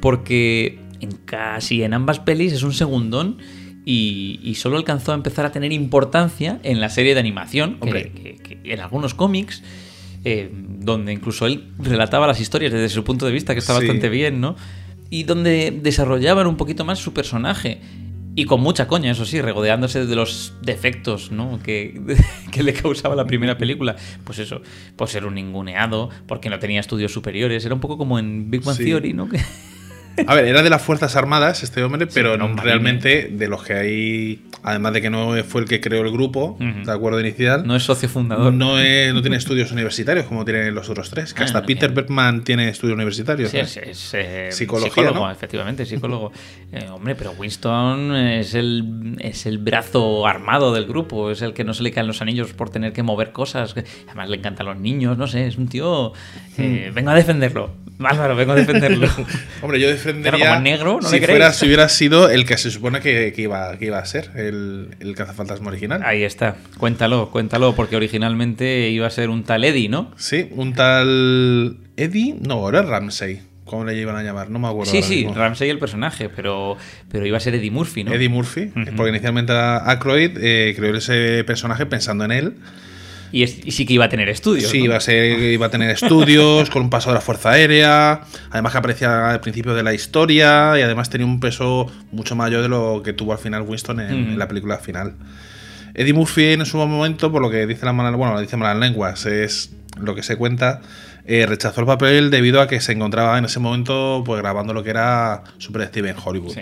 porque 0.00 0.78
en 1.00 1.12
casi 1.24 1.82
en 1.82 1.94
ambas 1.94 2.20
pelis 2.20 2.52
es 2.52 2.62
un 2.62 2.72
segundón 2.72 3.38
y, 3.84 4.40
y 4.42 4.54
solo 4.56 4.76
alcanzó 4.76 5.12
a 5.12 5.14
empezar 5.14 5.46
a 5.46 5.52
tener 5.52 5.72
importancia 5.72 6.60
en 6.62 6.80
la 6.80 6.88
serie 6.90 7.14
de 7.14 7.20
animación, 7.20 7.78
que- 7.80 8.36
que 8.42 8.58
en 8.72 8.80
algunos 8.80 9.14
cómics, 9.14 9.62
eh, 10.24 10.50
donde 10.52 11.12
incluso 11.12 11.46
él 11.46 11.68
relataba 11.78 12.26
las 12.26 12.40
historias 12.40 12.72
desde 12.72 12.88
su 12.88 13.04
punto 13.04 13.26
de 13.26 13.32
vista, 13.32 13.52
que 13.54 13.60
está 13.60 13.72
Sí. 13.74 13.80
bastante 13.80 14.08
bien, 14.08 14.40
¿no? 14.40 14.56
Y 15.10 15.22
donde 15.24 15.70
desarrollaban 15.82 16.46
un 16.46 16.56
poquito 16.56 16.84
más 16.84 16.98
su 16.98 17.12
personaje. 17.12 17.80
Y 18.34 18.44
con 18.44 18.60
mucha 18.60 18.86
coña, 18.86 19.10
eso 19.10 19.24
sí, 19.24 19.40
regodeándose 19.40 20.06
de 20.06 20.14
los 20.14 20.54
defectos 20.62 21.32
¿no? 21.32 21.58
que, 21.60 22.00
que 22.52 22.62
le 22.62 22.72
causaba 22.72 23.16
la 23.16 23.24
primera 23.26 23.58
película. 23.58 23.96
Pues 24.22 24.38
eso, 24.38 24.62
por 24.94 25.08
ser 25.08 25.24
un 25.26 25.34
ninguneado, 25.34 26.10
porque 26.28 26.48
no 26.48 26.58
tenía 26.60 26.78
estudios 26.78 27.12
superiores. 27.12 27.64
Era 27.64 27.74
un 27.74 27.80
poco 27.80 27.98
como 27.98 28.16
en 28.18 28.48
Big 28.50 28.62
Bang 28.62 28.76
Sí. 28.76 28.84
Theory, 28.84 29.12
¿no? 29.12 29.28
Que- 29.30 29.40
A 30.26 30.34
ver, 30.34 30.46
era 30.46 30.62
de 30.62 30.70
las 30.70 30.82
Fuerzas 30.82 31.16
Armadas 31.16 31.62
este 31.62 31.82
hombre, 31.82 32.06
pero 32.06 32.36
no, 32.36 32.54
realmente 32.56 33.28
de 33.30 33.48
los 33.48 33.62
que 33.62 33.74
hay, 33.74 34.42
además 34.62 34.92
de 34.92 35.02
que 35.02 35.10
no 35.10 35.34
fue 35.44 35.62
el 35.62 35.68
que 35.68 35.80
creó 35.80 36.02
el 36.02 36.10
grupo, 36.12 36.56
Ujú. 36.60 36.84
de 36.86 36.92
acuerdo 36.92 37.20
inicial, 37.20 37.66
no 37.66 37.76
es 37.76 37.82
socio 37.84 38.08
fundador. 38.08 38.52
no, 38.52 38.78
es- 38.78 39.12
no 39.14 39.20
tiene 39.22 39.36
estudios 39.36 39.70
universitarios 39.72 40.26
como 40.26 40.44
tienen 40.44 40.74
los 40.74 40.88
otros 40.90 41.10
tres, 41.10 41.32
que 41.34 41.42
Ah, 41.42 41.46
hasta 41.46 41.60
no 41.60 41.66
Peter 41.66 41.80
tiene. 41.90 41.94
Bergman 41.94 42.44
tiene 42.44 42.68
estudios 42.68 42.94
universitarios. 42.96 43.50
Sí, 43.50 43.58
es, 43.58 43.76
es, 43.76 44.10
eh, 44.14 44.48
psicólogo, 44.50 45.30
efectivamente, 45.30 45.86
psicólogo. 45.86 46.32
Eh, 46.70 46.86
hombre, 46.90 47.14
pero 47.14 47.32
Winston 47.32 48.14
es 48.14 48.52
el, 48.54 49.16
es 49.20 49.46
el 49.46 49.56
brazo 49.56 50.26
armado 50.26 50.74
del 50.74 50.84
grupo, 50.84 51.30
es 51.30 51.40
el 51.40 51.54
que 51.54 51.64
no 51.64 51.72
se 51.72 51.82
le 51.82 51.92
caen 51.92 52.06
los 52.06 52.20
anillos 52.20 52.52
por 52.52 52.68
tener 52.68 52.92
que 52.92 53.02
mover 53.02 53.32
cosas. 53.32 53.74
Además, 54.06 54.28
le 54.28 54.36
encantan 54.36 54.66
los 54.66 54.76
niños, 54.78 55.16
no 55.16 55.26
sé, 55.26 55.46
es 55.46 55.56
un 55.56 55.68
tío. 55.68 56.12
Hmm. 56.58 56.60
eh, 56.62 56.92
vengo 56.94 57.08
a 57.10 57.14
defenderlo. 57.14 57.70
Álvaro, 58.00 58.36
vengo 58.36 58.52
a 58.52 58.56
defenderlo. 58.56 59.08
Hombre, 59.62 59.80
yo 59.80 59.88
defendería 60.08 60.38
Claro, 60.38 60.54
como 60.54 60.62
negro, 60.62 60.98
¿no 61.00 61.08
si, 61.08 61.20
le 61.20 61.26
fuera, 61.26 61.52
si 61.52 61.66
hubiera 61.66 61.88
sido 61.88 62.28
el 62.28 62.44
que 62.44 62.58
se 62.58 62.70
supone 62.70 63.00
que, 63.00 63.32
que 63.32 63.42
iba, 63.42 63.76
que 63.78 63.86
iba 63.86 63.98
a 63.98 64.04
ser, 64.04 64.30
el, 64.34 64.88
el 65.00 65.14
cazafantasma 65.14 65.68
original. 65.68 66.02
Ahí 66.04 66.24
está, 66.24 66.56
cuéntalo, 66.78 67.30
cuéntalo, 67.30 67.74
porque 67.74 67.96
originalmente 67.96 68.88
iba 68.90 69.06
a 69.06 69.10
ser 69.10 69.30
un 69.30 69.44
tal 69.44 69.64
Eddie, 69.64 69.88
¿no? 69.88 70.12
Sí, 70.16 70.48
un 70.52 70.74
tal 70.74 71.78
Eddie, 71.96 72.36
no, 72.40 72.68
era 72.68 72.82
Ramsey, 72.82 73.40
¿cómo 73.64 73.84
le 73.84 73.96
iban 73.96 74.16
a 74.16 74.22
llamar? 74.22 74.50
No 74.50 74.58
me 74.58 74.68
acuerdo. 74.68 74.90
Sí, 74.90 74.98
ahora 74.98 75.06
sí. 75.06 75.26
Ramsey 75.34 75.70
el 75.70 75.78
personaje, 75.78 76.28
pero, 76.28 76.76
pero 77.10 77.26
iba 77.26 77.36
a 77.36 77.40
ser 77.40 77.54
Eddie 77.54 77.70
Murphy, 77.70 78.04
¿no? 78.04 78.12
Eddie 78.12 78.28
Murphy, 78.28 78.72
porque 78.96 79.10
inicialmente 79.10 79.52
Aykroyd 79.52 80.36
eh, 80.40 80.74
creó 80.76 80.96
ese 80.96 81.44
personaje 81.44 81.86
pensando 81.86 82.24
en 82.24 82.32
él. 82.32 82.54
Y, 83.32 83.42
es- 83.42 83.58
y 83.66 83.70
sí 83.72 83.84
que 83.86 83.92
iba 83.94 84.06
a 84.06 84.08
tener 84.08 84.28
estudios. 84.28 84.70
Sí, 84.70 84.78
¿no? 84.78 84.84
iba 84.86 84.96
a, 84.96 85.00
ser, 85.00 85.38
iba 85.40 85.66
a 85.66 85.70
tener 85.70 85.90
estudios 85.90 86.70
con 86.70 86.82
un 86.82 86.90
paso 86.90 87.10
de 87.10 87.14
la 87.14 87.20
Fuerza 87.20 87.50
Aérea, 87.50 88.22
además 88.50 88.72
que 88.72 88.78
aparecía 88.78 89.30
al 89.30 89.40
principio 89.40 89.74
de 89.74 89.82
la 89.82 89.92
historia 89.94 90.78
y 90.78 90.82
además 90.82 91.10
tenía 91.10 91.26
un 91.26 91.40
peso 91.40 91.86
mucho 92.12 92.34
mayor 92.36 92.62
de 92.62 92.68
lo 92.68 93.02
que 93.04 93.12
tuvo 93.12 93.32
al 93.32 93.38
final 93.38 93.62
Winston 93.62 94.00
en, 94.00 94.10
en 94.10 94.38
la 94.38 94.48
película 94.48 94.78
final. 94.78 95.14
Eddie 95.94 96.12
Murphy 96.12 96.52
en 96.52 96.64
su 96.64 96.76
momento, 96.76 97.30
por 97.32 97.42
lo 97.42 97.50
que 97.50 97.66
dice 97.66 97.84
la 97.84 97.92
mala, 97.92 98.10
bueno, 98.16 98.32
lo 98.34 98.40
dice 98.40 98.56
malas 98.56 98.76
lenguas, 98.78 99.26
es 99.26 99.72
lo 100.00 100.14
que 100.14 100.22
se 100.22 100.36
cuenta, 100.36 100.80
eh, 101.26 101.44
rechazó 101.46 101.80
el 101.80 101.86
papel 101.86 102.30
debido 102.30 102.60
a 102.60 102.68
que 102.68 102.80
se 102.80 102.92
encontraba 102.92 103.36
en 103.36 103.44
ese 103.46 103.58
momento 103.58 104.22
pues 104.24 104.40
grabando 104.40 104.72
lo 104.72 104.82
que 104.84 104.90
era 104.90 105.42
Super 105.58 105.86
Steve 105.88 106.10
en 106.10 106.16
Hollywood. 106.22 106.54
Sí. 106.54 106.60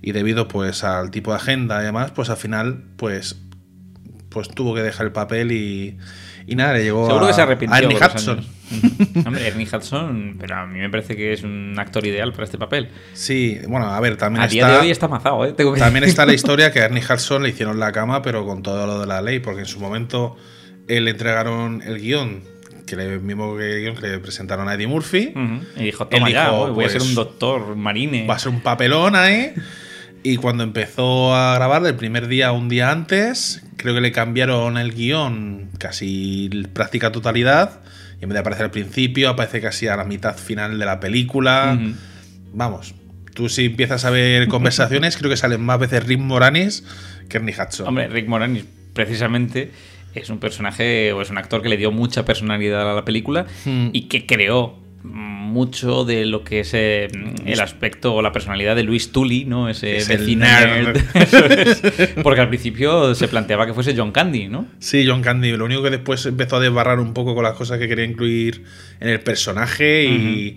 Y 0.00 0.12
debido 0.12 0.48
pues 0.48 0.82
al 0.84 1.10
tipo 1.10 1.30
de 1.32 1.36
agenda 1.36 1.80
y 1.82 1.84
demás, 1.84 2.10
pues 2.12 2.30
al 2.30 2.36
final 2.38 2.82
pues 2.96 3.36
pues 4.32 4.48
tuvo 4.48 4.74
que 4.74 4.82
dejar 4.82 5.06
el 5.06 5.12
papel 5.12 5.52
y, 5.52 5.96
y 6.46 6.56
nada, 6.56 6.74
le 6.74 6.84
llegó 6.84 7.06
Seguro 7.06 7.26
a, 7.26 7.28
que 7.28 7.34
se 7.34 7.42
arrepintió. 7.42 7.74
a 7.74 7.78
Ernie 7.78 7.96
Hudson. 7.96 8.44
Hombre, 9.26 9.46
Ernie 9.46 9.68
Hudson, 9.70 10.36
pero 10.38 10.56
a 10.56 10.66
mí 10.66 10.78
me 10.78 10.90
parece 10.90 11.16
que 11.16 11.32
es 11.32 11.42
un 11.42 11.74
actor 11.78 12.06
ideal 12.06 12.32
para 12.32 12.44
este 12.44 12.58
papel. 12.58 12.88
Sí, 13.12 13.58
bueno, 13.68 13.86
a 13.86 14.00
ver, 14.00 14.16
también 14.16 14.42
A 14.42 14.46
está, 14.46 14.54
día 14.54 14.68
de 14.68 14.78
hoy 14.78 14.90
está 14.90 15.08
mazado, 15.08 15.44
¿eh? 15.44 15.52
Tengo 15.52 15.74
que 15.74 15.80
también 15.80 16.04
está 16.04 16.26
la 16.26 16.34
historia 16.34 16.72
que 16.72 16.80
a 16.80 16.86
Ernie 16.86 17.02
Hudson 17.02 17.42
le 17.42 17.50
hicieron 17.50 17.78
la 17.78 17.92
cama, 17.92 18.22
pero 18.22 18.44
con 18.46 18.62
todo 18.62 18.86
lo 18.86 19.00
de 19.00 19.06
la 19.06 19.22
ley, 19.22 19.40
porque 19.40 19.60
en 19.60 19.66
su 19.66 19.78
momento 19.80 20.36
él 20.88 21.04
le 21.04 21.12
entregaron 21.12 21.82
el 21.82 22.00
guion, 22.00 22.42
que 22.86 22.96
le, 22.96 23.18
mismo 23.18 23.56
que 23.56 23.80
guion 23.80 23.94
que 23.94 24.08
le 24.08 24.18
presentaron 24.18 24.68
a 24.68 24.74
Eddie 24.74 24.86
Murphy. 24.86 25.32
Y 25.76 25.84
dijo, 25.84 26.06
toma 26.06 26.30
ya, 26.30 26.46
dijo, 26.46 26.58
voy, 26.58 26.70
voy 26.72 26.84
a 26.86 26.88
ser 26.88 26.98
pues, 26.98 27.10
un 27.10 27.14
doctor 27.14 27.76
marine. 27.76 28.26
Va 28.26 28.34
a 28.34 28.38
ser 28.38 28.52
un 28.52 28.60
papelón 28.60 29.14
ahí. 29.16 29.54
Y 30.24 30.36
cuando 30.36 30.62
empezó 30.62 31.34
a 31.34 31.54
grabar, 31.54 31.84
el 31.84 31.96
primer 31.96 32.28
día, 32.28 32.52
un 32.52 32.68
día 32.68 32.90
antes, 32.92 33.62
creo 33.82 33.94
que 33.94 34.00
le 34.00 34.12
cambiaron 34.12 34.78
el 34.78 34.92
guion 34.94 35.70
casi 35.78 36.48
práctica 36.72 37.12
totalidad. 37.12 37.80
Y 38.20 38.22
en 38.22 38.28
vez 38.28 38.34
de 38.34 38.38
aparecer 38.40 38.64
al 38.64 38.70
principio, 38.70 39.28
aparece 39.28 39.60
casi 39.60 39.88
a 39.88 39.96
la 39.96 40.04
mitad 40.04 40.36
final 40.36 40.78
de 40.78 40.86
la 40.86 41.00
película. 41.00 41.78
Vamos, 42.54 42.94
tú 43.34 43.48
si 43.48 43.66
empiezas 43.66 44.04
a 44.04 44.10
ver 44.10 44.48
conversaciones, 44.48 45.16
creo 45.16 45.30
que 45.30 45.36
salen 45.36 45.60
más 45.60 45.78
veces 45.78 46.04
Rick 46.06 46.20
Moranis 46.20 46.84
que 47.28 47.38
Ernie 47.38 47.54
Hudson. 47.54 47.88
Hombre, 47.88 48.08
Rick 48.08 48.28
Moranis, 48.28 48.64
precisamente, 48.92 49.70
es 50.14 50.28
un 50.30 50.38
personaje 50.38 51.12
o 51.12 51.22
es 51.22 51.30
un 51.30 51.38
actor 51.38 51.62
que 51.62 51.68
le 51.68 51.76
dio 51.76 51.90
mucha 51.90 52.24
personalidad 52.24 52.90
a 52.90 52.94
la 52.94 53.04
película 53.04 53.46
Hmm. 53.64 53.88
y 53.92 54.02
que 54.08 54.26
creó 54.26 54.78
mucho 55.04 56.04
de 56.04 56.24
lo 56.26 56.44
que 56.44 56.60
es 56.60 56.72
eh, 56.74 57.08
el 57.44 57.60
aspecto 57.60 58.14
o 58.14 58.22
la 58.22 58.32
personalidad 58.32 58.76
de 58.76 58.82
Luis 58.84 59.10
Tully, 59.12 59.44
¿no? 59.44 59.68
Ese 59.68 59.96
Es. 59.96 60.08
Eso 61.14 61.44
es. 61.46 61.82
Porque 62.22 62.40
al 62.40 62.48
principio 62.48 63.14
se 63.14 63.28
planteaba 63.28 63.66
que 63.66 63.74
fuese 63.74 63.94
John 63.96 64.12
Candy, 64.12 64.48
¿no? 64.48 64.66
Sí, 64.78 65.04
John 65.06 65.22
Candy. 65.22 65.50
Lo 65.56 65.64
único 65.64 65.82
que 65.82 65.90
después 65.90 66.24
empezó 66.26 66.56
a 66.56 66.60
desbarrar 66.60 67.00
un 67.00 67.14
poco 67.14 67.34
con 67.34 67.44
las 67.44 67.54
cosas 67.54 67.78
que 67.78 67.88
quería 67.88 68.04
incluir 68.04 68.64
en 69.00 69.08
el 69.08 69.20
personaje 69.20 70.04
y, 70.04 70.56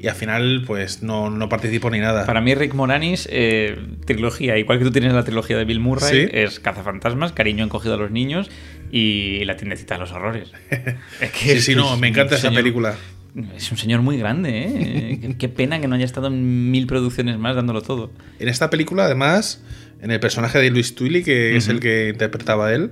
y 0.00 0.08
al 0.08 0.14
final, 0.16 0.64
pues 0.66 1.02
no, 1.02 1.30
no 1.30 1.48
participó 1.48 1.88
ni 1.90 2.00
nada. 2.00 2.26
Para 2.26 2.40
mí, 2.40 2.54
Rick 2.54 2.74
Moranis, 2.74 3.28
eh, 3.30 3.78
trilogía, 4.06 4.58
igual 4.58 4.78
que 4.78 4.84
tú 4.84 4.90
tienes 4.90 5.12
la 5.12 5.24
trilogía 5.24 5.56
de 5.56 5.64
Bill 5.64 5.80
Murray, 5.80 6.26
Sí. 6.26 6.28
es 6.32 6.58
Cazafantasmas, 6.60 7.32
Cariño 7.32 7.64
encogido 7.64 7.94
a 7.94 7.96
los 7.96 8.10
niños 8.10 8.50
y 8.90 9.44
La 9.44 9.56
tiendecita 9.56 9.94
de 9.94 10.00
los 10.00 10.12
horrores. 10.12 10.52
Es 11.20 11.30
que 11.30 11.54
Sí, 11.56 11.60
sí, 11.60 11.74
no, 11.74 11.96
me 11.96 12.08
encanta 12.08 12.34
esa 12.34 12.48
señor- 12.48 12.62
película. 12.62 12.96
Es 13.56 13.70
un 13.72 13.78
señor 13.78 14.02
muy 14.02 14.16
grande, 14.16 14.50
¿eh? 14.68 15.34
Qué- 15.38 15.48
pena 15.48 15.80
que 15.80 15.88
no 15.88 15.96
haya 15.96 16.04
estado 16.04 16.28
en 16.28 16.70
mil 16.70 16.86
producciones 16.86 17.38
más 17.38 17.56
dándolo 17.56 17.82
todo. 17.82 18.10
En 18.38 18.48
esta 18.48 18.70
película, 18.70 19.04
además, 19.06 19.62
en 20.00 20.10
el 20.10 20.20
personaje 20.20 20.58
de 20.58 20.70
Luis 20.70 20.94
Twilly, 20.94 21.24
que 21.24 21.56
es 21.56 21.68
el 21.68 21.80
que 21.80 22.10
interpretaba 22.10 22.72
él, 22.72 22.90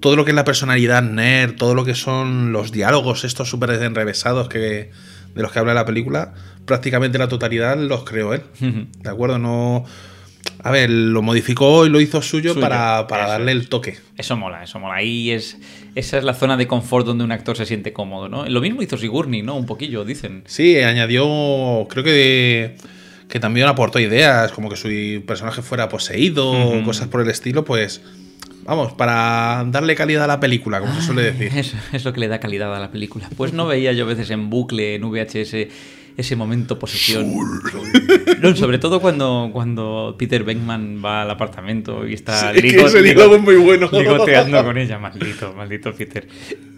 todo 0.00 0.14
lo 0.16 0.24
que 0.24 0.30
es 0.32 0.34
la 0.34 0.44
personalidad 0.44 1.02
nerd, 1.02 1.56
todo 1.56 1.74
lo 1.74 1.84
que 1.84 1.94
son 1.94 2.52
los 2.52 2.70
diálogos 2.72 3.24
estos 3.24 3.48
súper 3.48 3.70
enrevesados 3.70 4.48
que, 4.48 4.90
de 5.34 5.42
los 5.42 5.52
que 5.52 5.58
habla 5.58 5.74
la 5.74 5.84
película, 5.86 6.34
prácticamente 6.66 7.16
la 7.18 7.28
totalidad 7.28 7.76
los 7.78 8.04
creó 8.04 8.34
él. 8.34 8.42
¿De 8.60 9.08
acuerdo? 9.10 9.38
No. 9.38 9.84
A 10.62 10.70
ver, 10.70 10.88
lo 10.90 11.20
modificó 11.22 11.84
y 11.86 11.88
lo 11.90 12.00
hizo 12.00 12.22
suyo, 12.22 12.50
Suyo, 12.54 12.60
para, 12.60 13.06
para 13.06 13.26
darle 13.28 13.52
el 13.52 13.68
toque. 13.68 13.98
Eso 14.16 14.36
mola, 14.36 14.62
eso 14.64 14.78
mola. 14.78 14.94
Ahí 14.96 15.30
es. 15.30 15.58
Esa 15.98 16.16
es 16.16 16.22
la 16.22 16.32
zona 16.32 16.56
de 16.56 16.68
confort 16.68 17.04
donde 17.04 17.24
un 17.24 17.32
actor 17.32 17.56
se 17.56 17.66
siente 17.66 17.92
cómodo, 17.92 18.28
¿no? 18.28 18.48
Lo 18.48 18.60
mismo 18.60 18.82
hizo 18.82 18.96
Sigourney, 18.96 19.42
¿no? 19.42 19.56
Un 19.56 19.66
poquillo, 19.66 20.04
dicen. 20.04 20.44
Sí, 20.46 20.78
añadió. 20.78 21.88
Creo 21.90 22.04
que. 22.04 22.76
Que 23.28 23.40
también 23.40 23.66
aportó 23.66 23.98
ideas, 23.98 24.52
como 24.52 24.70
que 24.70 24.76
su 24.76 25.26
personaje 25.26 25.60
fuera 25.60 25.88
poseído, 25.88 26.54
cosas 26.84 27.08
por 27.08 27.20
el 27.20 27.28
estilo, 27.28 27.64
pues. 27.64 28.00
Vamos, 28.62 28.92
para 28.92 29.64
darle 29.66 29.96
calidad 29.96 30.22
a 30.22 30.28
la 30.28 30.38
película, 30.38 30.78
como 30.78 30.94
se 30.94 31.02
suele 31.02 31.22
decir. 31.32 31.50
Eso 31.58 31.76
es 31.92 32.04
lo 32.04 32.12
que 32.12 32.20
le 32.20 32.28
da 32.28 32.38
calidad 32.38 32.72
a 32.76 32.78
la 32.78 32.92
película. 32.92 33.28
Pues 33.36 33.52
no 33.52 33.66
veía 33.66 33.92
yo 33.92 34.04
a 34.04 34.06
veces 34.06 34.30
en 34.30 34.50
bucle, 34.50 34.94
en 34.94 35.02
VHS, 35.02 35.66
ese 36.18 36.36
momento 36.36 36.78
posesión. 36.78 37.26
No, 38.42 38.54
sobre 38.54 38.78
todo 38.78 39.00
cuando, 39.00 39.50
cuando 39.52 40.14
Peter 40.18 40.44
Venkman 40.44 41.02
va 41.04 41.22
al 41.22 41.30
apartamento 41.30 42.06
y 42.06 42.14
está 42.14 42.52
Sí, 42.52 42.60
que 42.60 42.68
ligo- 42.68 42.86
ese 42.86 43.00
ligo- 43.02 43.34
es 43.34 43.40
muy 43.42 43.56
bueno. 43.56 43.88
ligoteando 43.90 44.62
con 44.64 44.76
ella. 44.78 44.98
Maldito, 44.98 45.54
maldito 45.54 45.92
Peter. 45.94 46.28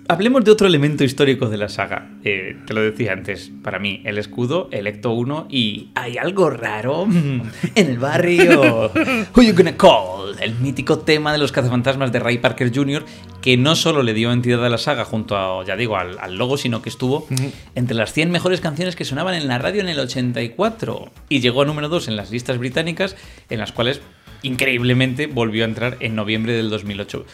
Hablemos 0.08 0.44
de 0.44 0.50
otro 0.50 0.66
elemento 0.66 1.04
histórico 1.04 1.48
de 1.48 1.56
la 1.56 1.68
saga. 1.68 2.10
Eh, 2.24 2.56
te 2.66 2.74
lo 2.74 2.82
decía 2.82 3.12
antes, 3.12 3.52
para 3.62 3.78
mí, 3.78 4.02
el 4.04 4.18
escudo, 4.18 4.68
Electo 4.72 5.12
1 5.12 5.46
y 5.48 5.90
hay 5.94 6.18
algo 6.18 6.50
raro 6.50 7.04
en 7.74 7.86
el 7.86 7.98
barrio. 7.98 8.90
Who 9.34 9.42
you 9.42 9.54
gonna 9.54 9.76
call? 9.76 10.36
El 10.40 10.54
mítico 10.56 10.98
tema 10.98 11.32
de 11.32 11.38
los 11.38 11.52
cazafantasmas 11.52 12.12
de 12.12 12.18
Ray 12.18 12.38
Parker 12.38 12.74
Jr., 12.74 13.04
que 13.40 13.56
no 13.56 13.76
solo 13.76 14.02
le 14.02 14.12
dio 14.12 14.32
entidad 14.32 14.64
a 14.64 14.68
la 14.68 14.78
saga 14.78 15.04
junto 15.04 15.36
a, 15.36 15.64
ya 15.64 15.76
digo, 15.76 15.96
al, 15.96 16.18
al 16.18 16.36
logo, 16.36 16.56
sino 16.56 16.82
que 16.82 16.88
estuvo 16.88 17.26
entre 17.74 17.96
las 17.96 18.12
100 18.12 18.30
mejores 18.30 18.60
canciones 18.60 18.96
que 18.96 19.04
sonaban 19.04 19.34
en 19.34 19.48
la 19.48 19.58
radio 19.58 19.80
en 19.80 19.88
el 19.88 19.98
84 19.98 21.10
y 21.28 21.40
llegó 21.40 21.62
a 21.62 21.64
número 21.64 21.88
2 21.88 22.08
en 22.08 22.16
las 22.16 22.30
listas 22.30 22.58
británicas, 22.58 23.16
en 23.48 23.58
las 23.58 23.72
cuales 23.72 24.00
increíblemente 24.42 25.26
volvió 25.26 25.64
a 25.64 25.68
entrar 25.68 25.96
en 26.00 26.14
noviembre 26.14 26.52
del 26.52 26.70
2008. 26.70 27.24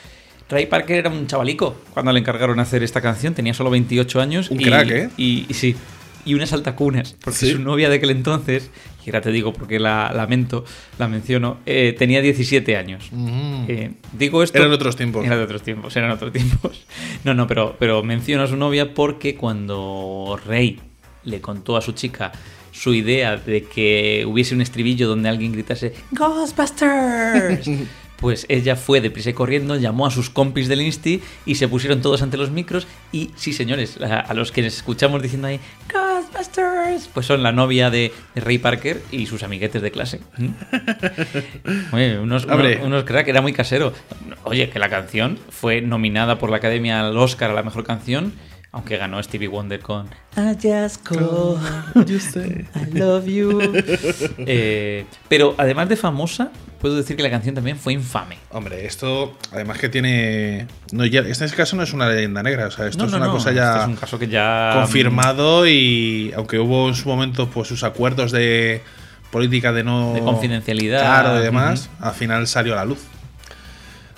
Ray 0.48 0.66
Parker 0.66 0.96
era 0.98 1.10
un 1.10 1.26
chavalico 1.26 1.76
cuando 1.92 2.12
le 2.12 2.20
encargaron 2.20 2.60
hacer 2.60 2.82
esta 2.82 3.00
canción, 3.00 3.34
tenía 3.34 3.52
solo 3.54 3.70
28 3.70 4.20
años. 4.20 4.50
Un 4.50 4.60
y, 4.60 4.64
crack, 4.64 4.90
¿eh? 4.90 5.10
Y, 5.16 5.44
y 5.48 5.54
sí, 5.54 5.74
y 6.24 6.34
unas 6.34 6.52
altacunas, 6.52 7.16
porque 7.22 7.38
Sí. 7.38 7.52
su 7.52 7.58
novia 7.60 7.88
de 7.88 7.96
aquel 7.96 8.10
entonces, 8.10 8.70
y 9.04 9.10
ahora 9.10 9.20
te 9.20 9.30
digo 9.30 9.52
porque 9.52 9.78
la 9.78 10.12
lamento, 10.12 10.64
la 10.98 11.06
menciono, 11.08 11.58
eh, 11.66 11.94
tenía 11.96 12.20
17 12.20 12.76
años. 12.76 13.08
Eh, 13.68 13.92
digo 14.12 14.42
esto. 14.42 14.58
Eran 14.58 14.72
otros 14.72 14.96
tiempos. 14.96 15.24
Eran 15.24 15.38
de 15.38 15.44
otros 15.44 15.62
tiempos, 15.62 15.96
eran 15.96 16.10
otros 16.10 16.32
tiempos. 16.32 16.84
No, 17.24 17.34
no, 17.34 17.48
pero, 17.48 17.74
pero 17.78 18.04
menciono 18.04 18.44
a 18.44 18.46
su 18.46 18.56
novia 18.56 18.94
porque 18.94 19.34
cuando 19.34 20.38
Rey 20.46 20.78
le 21.24 21.40
contó 21.40 21.76
a 21.76 21.80
su 21.80 21.90
chica 21.92 22.30
su 22.70 22.94
idea 22.94 23.36
de 23.36 23.64
que 23.64 24.24
hubiese 24.28 24.54
un 24.54 24.60
estribillo 24.60 25.08
donde 25.08 25.28
alguien 25.28 25.50
gritase 25.52 25.92
¡Ghostbusters! 26.12 27.68
Pues 28.16 28.46
ella 28.48 28.76
fue 28.76 29.00
deprisa 29.00 29.30
y 29.30 29.34
corriendo, 29.34 29.76
llamó 29.76 30.06
a 30.06 30.10
sus 30.10 30.30
compis 30.30 30.68
del 30.68 30.80
Insti 30.80 31.20
y 31.44 31.56
se 31.56 31.68
pusieron 31.68 32.00
todos 32.00 32.22
ante 32.22 32.36
los 32.36 32.50
micros. 32.50 32.86
Y 33.12 33.30
sí, 33.36 33.52
señores, 33.52 34.00
a, 34.00 34.20
a 34.20 34.34
los 34.34 34.52
que 34.52 34.62
les 34.62 34.76
escuchamos 34.76 35.22
diciendo 35.22 35.48
ahí 35.48 35.60
Ghostbusters. 35.92 37.08
Pues 37.12 37.26
son 37.26 37.42
la 37.42 37.52
novia 37.52 37.90
de, 37.90 38.12
de 38.34 38.40
Ray 38.40 38.58
Parker 38.58 39.02
y 39.10 39.26
sus 39.26 39.42
amiguetes 39.42 39.82
de 39.82 39.90
clase. 39.90 40.20
Oye, 41.92 42.18
unos, 42.18 42.44
unos, 42.44 42.76
unos 42.82 43.04
crack, 43.04 43.28
era 43.28 43.42
muy 43.42 43.52
casero. 43.52 43.92
Oye, 44.44 44.70
que 44.70 44.78
la 44.78 44.88
canción 44.88 45.38
fue 45.50 45.80
nominada 45.80 46.38
por 46.38 46.50
la 46.50 46.56
Academia 46.56 47.00
al 47.00 47.16
Oscar 47.16 47.50
a 47.50 47.54
la 47.54 47.62
mejor 47.62 47.84
canción, 47.84 48.32
aunque 48.72 48.96
ganó 48.98 49.22
Stevie 49.22 49.48
Wonder 49.48 49.80
con 49.80 50.06
I 50.36 50.54
just 50.60 51.02
call 51.06 51.58
I 51.96 52.90
love 52.92 53.26
you. 53.26 53.72
Eh, 54.38 55.06
pero 55.28 55.54
además 55.58 55.88
de 55.88 55.96
famosa, 55.96 56.50
puedo 56.80 56.94
decir 56.96 57.16
que 57.16 57.22
la 57.22 57.30
canción 57.30 57.54
también 57.54 57.78
fue 57.78 57.92
infame. 57.94 58.36
Hombre, 58.50 58.84
esto 58.86 59.36
además 59.52 59.78
que 59.78 59.88
tiene. 59.88 60.66
No, 60.92 61.04
ya, 61.06 61.20
este 61.20 61.48
caso 61.50 61.74
no 61.76 61.82
es 61.82 61.92
una 61.92 62.08
leyenda 62.08 62.42
negra, 62.42 62.66
o 62.66 62.70
sea, 62.70 62.86
esto 62.86 62.98
No, 62.98 63.06
es 63.06 63.10
no, 63.12 63.16
una 63.18 63.26
no, 63.26 63.32
cosa 63.32 63.50
este 63.50 63.60
ya 63.60 63.80
es 63.82 63.86
un 63.88 63.96
caso 63.96 64.18
que 64.18 64.28
ya 64.28 64.72
confirmado 64.74 65.66
y 65.66 66.32
aunque 66.36 66.58
hubo 66.58 66.88
en 66.88 66.94
su 66.94 67.08
momento 67.08 67.48
pues 67.48 67.68
sus 67.68 67.82
acuerdos 67.82 68.30
de 68.32 68.82
política 69.30 69.72
de 69.72 69.84
no 69.84 70.12
De 70.14 70.20
confidencialidad. 70.20 71.00
claro 71.00 71.40
y 71.40 71.42
demás, 71.42 71.88
al 72.00 72.12
final 72.14 72.46
salió 72.46 72.74
a 72.74 72.76
la 72.76 72.84
luz. 72.84 73.00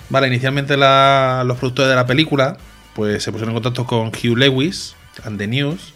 Vale, 0.09 0.27
inicialmente 0.27 0.75
la- 0.75 1.43
los 1.45 1.57
productores 1.57 1.89
de 1.89 1.95
la 1.95 2.05
película 2.05 2.57
pues 2.99 3.23
se 3.23 3.31
pusieron 3.31 3.55
en 3.55 3.61
contacto 3.61 3.85
con 3.85 4.07
Hugh 4.09 4.37
Lewis 4.37 4.93
and 5.23 5.37
the 5.37 5.47
News, 5.47 5.93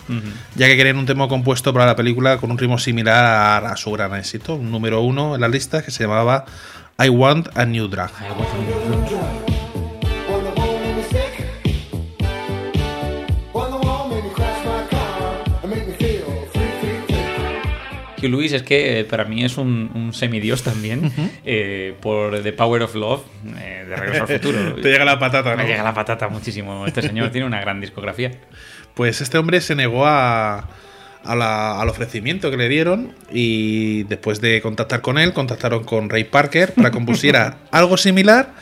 ya 0.56 0.68
que 0.68 0.78
querían 0.78 0.96
un 0.96 1.06
tema 1.06 1.28
compuesto 1.28 1.74
para 1.74 1.86
la 1.86 1.98
película 1.98 2.38
con 2.38 2.50
un 2.50 2.58
ritmo 2.58 2.78
similar 2.78 3.26
a, 3.26 3.58
a 3.58 3.76
su 3.76 3.92
gran 3.92 4.16
éxito, 4.16 4.56
un 4.56 4.72
número 4.72 5.02
uno 5.02 5.36
en 5.36 5.42
la 5.42 5.50
lista 5.50 5.84
que 5.84 5.92
se 5.92 6.04
llamaba 6.04 6.46
I 6.98 7.10
Want 7.10 7.50
a 7.58 7.66
New 7.66 7.90
Drag. 7.90 8.10
Ay, 8.18 8.30
bueno. 8.38 9.44
When 9.44 9.53
Lewis 18.30 18.54
es 18.54 18.64
que 18.64 19.00
eh, 19.00 19.04
para 19.06 19.26
mí 19.26 19.44
es 19.44 19.58
un, 19.58 19.92
un 19.94 20.14
semidios 20.14 20.64
también 20.64 21.12
eh, 21.46 21.96
por 22.02 22.42
The 22.42 22.54
Power 22.54 22.82
of 22.84 22.96
Love 22.96 23.22
eh, 23.60 23.86
de 23.88 23.96
Regreso 23.96 24.24
al 24.24 24.28
Futuro. 24.40 24.76
Te 24.82 24.90
llega 24.90 25.06
la 25.06 25.20
patata, 25.20 25.52
¿no? 25.52 25.58
Me 25.64 25.68
llega 25.70 25.84
la 25.84 25.94
patata 25.94 26.28
muchísimo. 26.30 26.86
Este 26.88 27.02
señor 27.02 27.30
tiene 27.32 27.48
una 27.48 27.60
gran 27.62 27.80
discografía. 27.82 28.32
Pues 28.94 29.22
este 29.22 29.38
hombre 29.38 29.60
se 29.62 29.76
negó 29.76 30.06
a, 30.06 30.68
a 31.24 31.36
la- 31.36 31.82
al 31.82 31.90
ofrecimiento 31.90 32.52
que 32.52 32.58
le 32.58 32.70
dieron 32.70 33.14
y 33.32 34.04
después 34.04 34.40
de 34.42 34.62
contactar 34.62 35.02
con 35.02 35.18
él, 35.18 35.34
contactaron 35.34 35.84
con 35.84 36.10
Ray 36.10 36.26
Parker 36.26 36.74
para 36.74 36.90
que 36.90 36.94
compusiera 36.94 37.58
algo 37.72 37.98
similar 37.98 38.54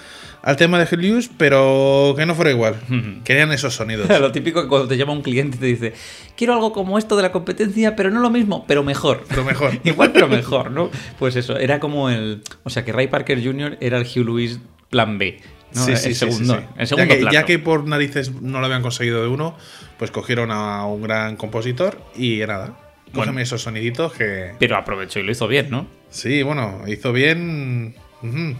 al 0.43 0.55
tema 0.55 0.79
de 0.79 0.85
Hugh 0.85 1.01
Lewis, 1.01 1.29
pero 1.37 2.13
que 2.17 2.25
no 2.25 2.35
fuera 2.35 2.51
igual. 2.51 2.79
Querían 3.23 3.51
esos 3.51 3.75
sonidos. 3.75 4.09
Lo 4.19 4.31
típico 4.31 4.61
que 4.61 4.67
cuando 4.67 4.87
te 4.87 4.97
llama 4.97 5.13
un 5.13 5.21
cliente 5.21 5.57
y 5.57 5.59
te 5.59 5.65
dice, 5.65 5.93
quiero 6.35 6.53
algo 6.53 6.73
como 6.73 6.97
esto 6.97 7.15
de 7.15 7.23
la 7.23 7.31
competencia, 7.31 7.95
pero 7.95 8.09
no 8.09 8.19
lo 8.19 8.29
mismo, 8.29 8.65
pero 8.67 8.83
mejor. 8.83 9.23
Lo 9.35 9.43
mejor. 9.43 9.79
Igual, 9.83 10.11
pero 10.11 10.27
mejor, 10.27 10.71
¿no? 10.71 10.89
Pues 11.19 11.35
eso, 11.35 11.57
era 11.57 11.79
como 11.79 12.09
el... 12.09 12.41
O 12.63 12.69
sea, 12.69 12.83
que 12.83 12.91
Ray 12.91 13.07
Parker 13.07 13.43
Jr. 13.43 13.77
era 13.81 13.97
el 13.97 14.03
Hugh 14.05 14.25
Lewis 14.25 14.59
plan 14.89 15.17
B. 15.17 15.39
¿no? 15.73 15.85
Sí, 15.85 15.91
el 15.91 15.97
sí, 15.97 16.13
segundo, 16.15 16.55
sí, 16.55 16.59
sí. 16.61 16.67
El 16.77 16.87
segundo 16.87 17.15
ya, 17.15 17.19
que, 17.19 17.33
ya 17.33 17.45
que 17.45 17.59
por 17.59 17.87
narices 17.87 18.41
no 18.41 18.59
lo 18.59 18.65
habían 18.65 18.81
conseguido 18.81 19.21
de 19.21 19.29
uno, 19.29 19.55
pues 19.97 20.11
cogieron 20.11 20.51
a 20.51 20.85
un 20.85 21.01
gran 21.01 21.37
compositor 21.37 22.01
y 22.15 22.39
nada. 22.39 22.77
Bueno. 23.13 23.37
Esos 23.39 23.61
soniditos 23.61 24.13
que. 24.13 24.53
Pero 24.59 24.77
aprovechó 24.77 25.19
y 25.19 25.23
lo 25.23 25.31
hizo 25.31 25.47
bien, 25.47 25.69
¿no? 25.69 25.87
Sí, 26.09 26.43
bueno, 26.43 26.81
hizo 26.87 27.11
bien. 27.11 27.95
Ujú. 28.21 28.55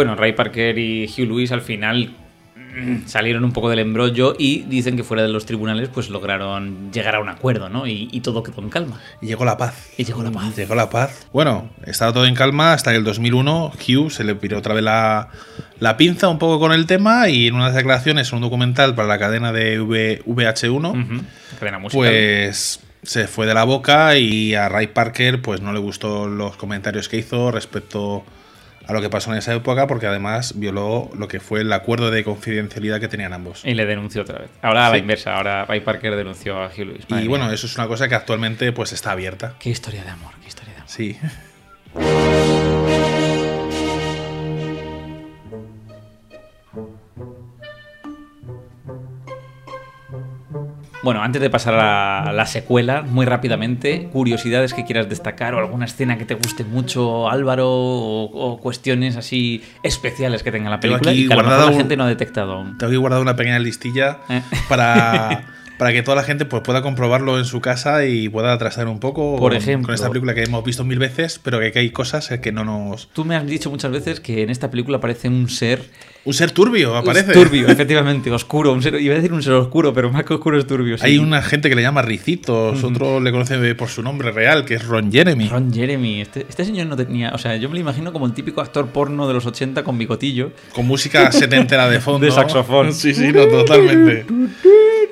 Bueno, 0.00 0.16
Ray 0.16 0.32
Parker 0.32 0.78
y 0.78 1.04
Hugh 1.06 1.26
Lewis 1.28 1.52
al 1.52 1.60
final 1.62 2.10
mm, 2.56 3.06
salieron 3.06 3.44
un 3.44 3.52
poco 3.52 3.68
del 3.68 3.80
embrollo 3.80 4.34
y 4.38 4.60
dicen 4.62 4.96
que 4.96 5.04
fuera 5.04 5.22
de 5.22 5.28
los 5.28 5.44
tribunales 5.46 5.88
pues 5.88 6.08
lograron 6.10 6.90
llegar 6.92 7.16
a 7.16 7.20
un 7.20 7.28
acuerdo, 7.28 7.68
¿no? 7.68 7.86
Y, 7.86 8.08
y 8.12 8.20
todo 8.20 8.42
quedó 8.42 8.60
en 8.62 8.70
calma. 8.70 9.00
Y 9.20 9.26
llegó 9.26 9.44
la 9.44 9.56
paz. 9.56 9.90
Y 9.98 10.04
llegó 10.04 10.22
la 10.22 10.30
paz. 10.30 10.56
Llegó 10.56 10.74
la 10.74 10.88
paz. 10.90 11.26
Bueno, 11.32 11.70
estaba 11.86 12.12
todo 12.12 12.26
en 12.26 12.34
calma 12.34 12.72
hasta 12.72 12.90
que 12.92 12.96
el 12.98 13.04
2001 13.04 13.72
Hugh 13.88 14.10
se 14.10 14.24
le 14.24 14.34
piró 14.34 14.58
otra 14.58 14.74
vez 14.74 14.84
la, 14.84 15.28
la 15.80 15.96
pinza 15.96 16.28
un 16.28 16.38
poco 16.38 16.58
con 16.60 16.72
el 16.72 16.86
tema 16.86 17.28
y 17.28 17.48
en 17.48 17.54
unas 17.54 17.74
declaraciones 17.74 18.30
en 18.30 18.36
un 18.36 18.42
documental 18.42 18.94
para 18.94 19.08
la 19.08 19.18
cadena 19.18 19.52
de 19.52 19.80
V- 19.80 20.22
VH1, 20.26 20.90
Ujú. 20.90 21.24
Cadena 21.58 21.78
musical. 21.78 22.06
pues 22.08 22.80
se 23.02 23.26
fue 23.26 23.46
de 23.46 23.54
la 23.54 23.64
boca 23.64 24.16
y 24.18 24.54
a 24.54 24.68
Ray 24.68 24.88
Parker 24.88 25.40
pues 25.40 25.62
no 25.62 25.72
le 25.72 25.78
gustó 25.78 26.26
los 26.28 26.56
comentarios 26.58 27.08
que 27.08 27.16
hizo 27.16 27.50
respecto 27.50 28.18
a 28.18 28.39
lo 28.92 29.00
que 29.00 29.10
pasó 29.10 29.32
en 29.32 29.38
esa 29.38 29.54
época 29.54 29.86
porque 29.86 30.06
además 30.06 30.58
violó 30.58 31.10
lo 31.16 31.28
que 31.28 31.40
fue 31.40 31.60
el 31.60 31.72
acuerdo 31.72 32.10
de 32.10 32.24
confidencialidad 32.24 33.00
que 33.00 33.08
tenían 33.08 33.32
ambos. 33.32 33.64
Y 33.64 33.74
le 33.74 33.86
denunció 33.86 34.22
otra 34.22 34.38
vez. 34.40 34.50
Ahora 34.62 34.86
a 34.86 34.90
la 34.90 34.98
inversa, 34.98 35.36
ahora 35.36 35.64
Ray 35.64 35.80
Parker 35.80 36.16
denunció 36.16 36.58
a 36.62 36.66
Hugh 36.66 36.86
Lewis. 36.86 37.04
Y 37.08 37.12
Madre 37.12 37.28
bueno, 37.28 37.44
mía. 37.46 37.54
eso 37.54 37.66
es 37.66 37.76
una 37.76 37.86
cosa 37.86 38.08
que 38.08 38.14
actualmente 38.14 38.72
pues 38.72 38.92
está 38.92 39.12
abierta. 39.12 39.54
Qué 39.58 39.70
historia 39.70 40.04
de 40.04 40.10
amor, 40.10 40.32
qué 40.42 40.48
historia 40.48 40.74
de 40.74 40.80
amor. 40.80 40.90
Sí. 40.90 41.18
Bueno, 51.02 51.22
antes 51.22 51.40
de 51.40 51.48
pasar 51.48 51.74
a 51.76 52.30
la 52.32 52.44
secuela, 52.44 53.00
muy 53.00 53.24
rápidamente, 53.24 54.08
curiosidades 54.12 54.74
que 54.74 54.84
quieras 54.84 55.08
destacar 55.08 55.54
o 55.54 55.58
alguna 55.58 55.86
escena 55.86 56.18
que 56.18 56.26
te 56.26 56.34
guste 56.34 56.62
mucho, 56.62 57.30
Álvaro, 57.30 57.68
o, 57.70 58.24
o 58.24 58.60
cuestiones 58.60 59.16
así 59.16 59.62
especiales 59.82 60.42
que 60.42 60.52
tenga 60.52 60.68
la 60.68 60.78
película 60.78 61.10
aquí 61.10 61.24
y 61.24 61.28
que 61.28 61.32
a 61.32 61.36
lo 61.36 61.42
mejor 61.42 61.52
guardado 61.54 61.70
la 61.70 61.72
un- 61.76 61.78
gente 61.80 61.96
no 61.96 62.04
ha 62.04 62.08
detectado 62.08 62.52
aún. 62.52 62.76
Tengo 62.76 62.90
que 62.90 62.98
guardar 62.98 63.20
una 63.22 63.34
pequeña 63.34 63.58
listilla 63.58 64.18
Eh. 64.28 64.42
para, 64.68 65.46
para 65.78 65.92
que 65.92 66.02
toda 66.02 66.16
la 66.16 66.22
gente 66.22 66.44
pues, 66.44 66.62
pueda 66.62 66.82
comprobarlo 66.82 67.38
en 67.38 67.46
su 67.46 67.62
casa 67.62 68.04
y 68.04 68.28
pueda 68.28 68.52
atrasar 68.52 68.86
un 68.86 69.00
poco 69.00 69.36
Por 69.38 69.52
con- 69.52 69.56
ejemplo. 69.56 69.86
con 69.86 69.94
esta 69.94 70.08
película 70.08 70.34
que 70.34 70.42
hemos 70.42 70.62
visto 70.64 70.84
mil 70.84 70.98
veces, 70.98 71.40
pero 71.42 71.60
que, 71.60 71.72
que 71.72 71.78
hay 71.78 71.90
cosas 71.90 72.28
que 72.28 72.52
no 72.52 72.62
nos... 72.64 73.08
Tú 73.14 73.24
me 73.24 73.36
has 73.36 73.46
dicho 73.46 73.70
muchas 73.70 73.90
veces 73.90 74.20
que 74.20 74.42
en 74.42 74.50
esta 74.50 74.70
película 74.70 74.98
aparece 74.98 75.28
un 75.28 75.48
ser 75.48 75.82
Un 76.24 76.34
ser 76.34 76.50
turbio 76.50 76.96
aparece. 76.96 77.32
turbio, 77.32 77.66
efectivamente, 77.68 78.30
oscuro, 78.30 78.72
un 78.72 78.82
ser, 78.82 79.00
iba 79.00 79.14
a 79.14 79.16
decir 79.16 79.32
un 79.32 79.42
ser 79.42 79.54
oscuro, 79.54 79.94
pero 79.94 80.10
más 80.10 80.24
que 80.24 80.34
oscuro 80.34 80.58
es 80.58 80.66
turbio. 80.66 80.98
sí. 80.98 81.04
Hay 81.04 81.18
una 81.18 81.40
gente 81.40 81.68
que 81.70 81.74
le 81.74 81.82
llama 81.82 82.02
Ricitos, 82.02 82.84
otro 82.84 83.20
le 83.20 83.30
conoce 83.32 83.74
por 83.74 83.88
su 83.88 84.02
nombre 84.02 84.30
real, 84.30 84.64
que 84.64 84.74
es 84.74 84.84
Ron 84.86 85.10
Jeremy. 85.10 85.48
Ron 85.48 85.72
Jeremy, 85.72 86.20
este, 86.20 86.46
este 86.48 86.64
señor 86.64 86.88
no 86.88 86.96
tenía, 86.96 87.32
o 87.32 87.38
sea, 87.38 87.56
yo 87.56 87.68
me 87.68 87.74
lo 87.74 87.80
imagino 87.80 88.12
como 88.12 88.26
el 88.26 88.32
típico 88.34 88.60
actor 88.60 88.88
porno 88.88 89.26
de 89.26 89.34
los 89.34 89.46
80 89.46 89.82
con 89.82 89.96
bigotillo. 89.96 90.52
Con 90.74 90.86
música 90.86 91.32
setentera 91.32 91.88
de 91.88 92.00
fondo. 92.00 92.20
De 92.26 92.32
saxofón. 92.32 92.92
Sí, 92.92 93.14
sí, 93.14 93.32
no, 93.32 93.46
totalmente. 93.46 94.26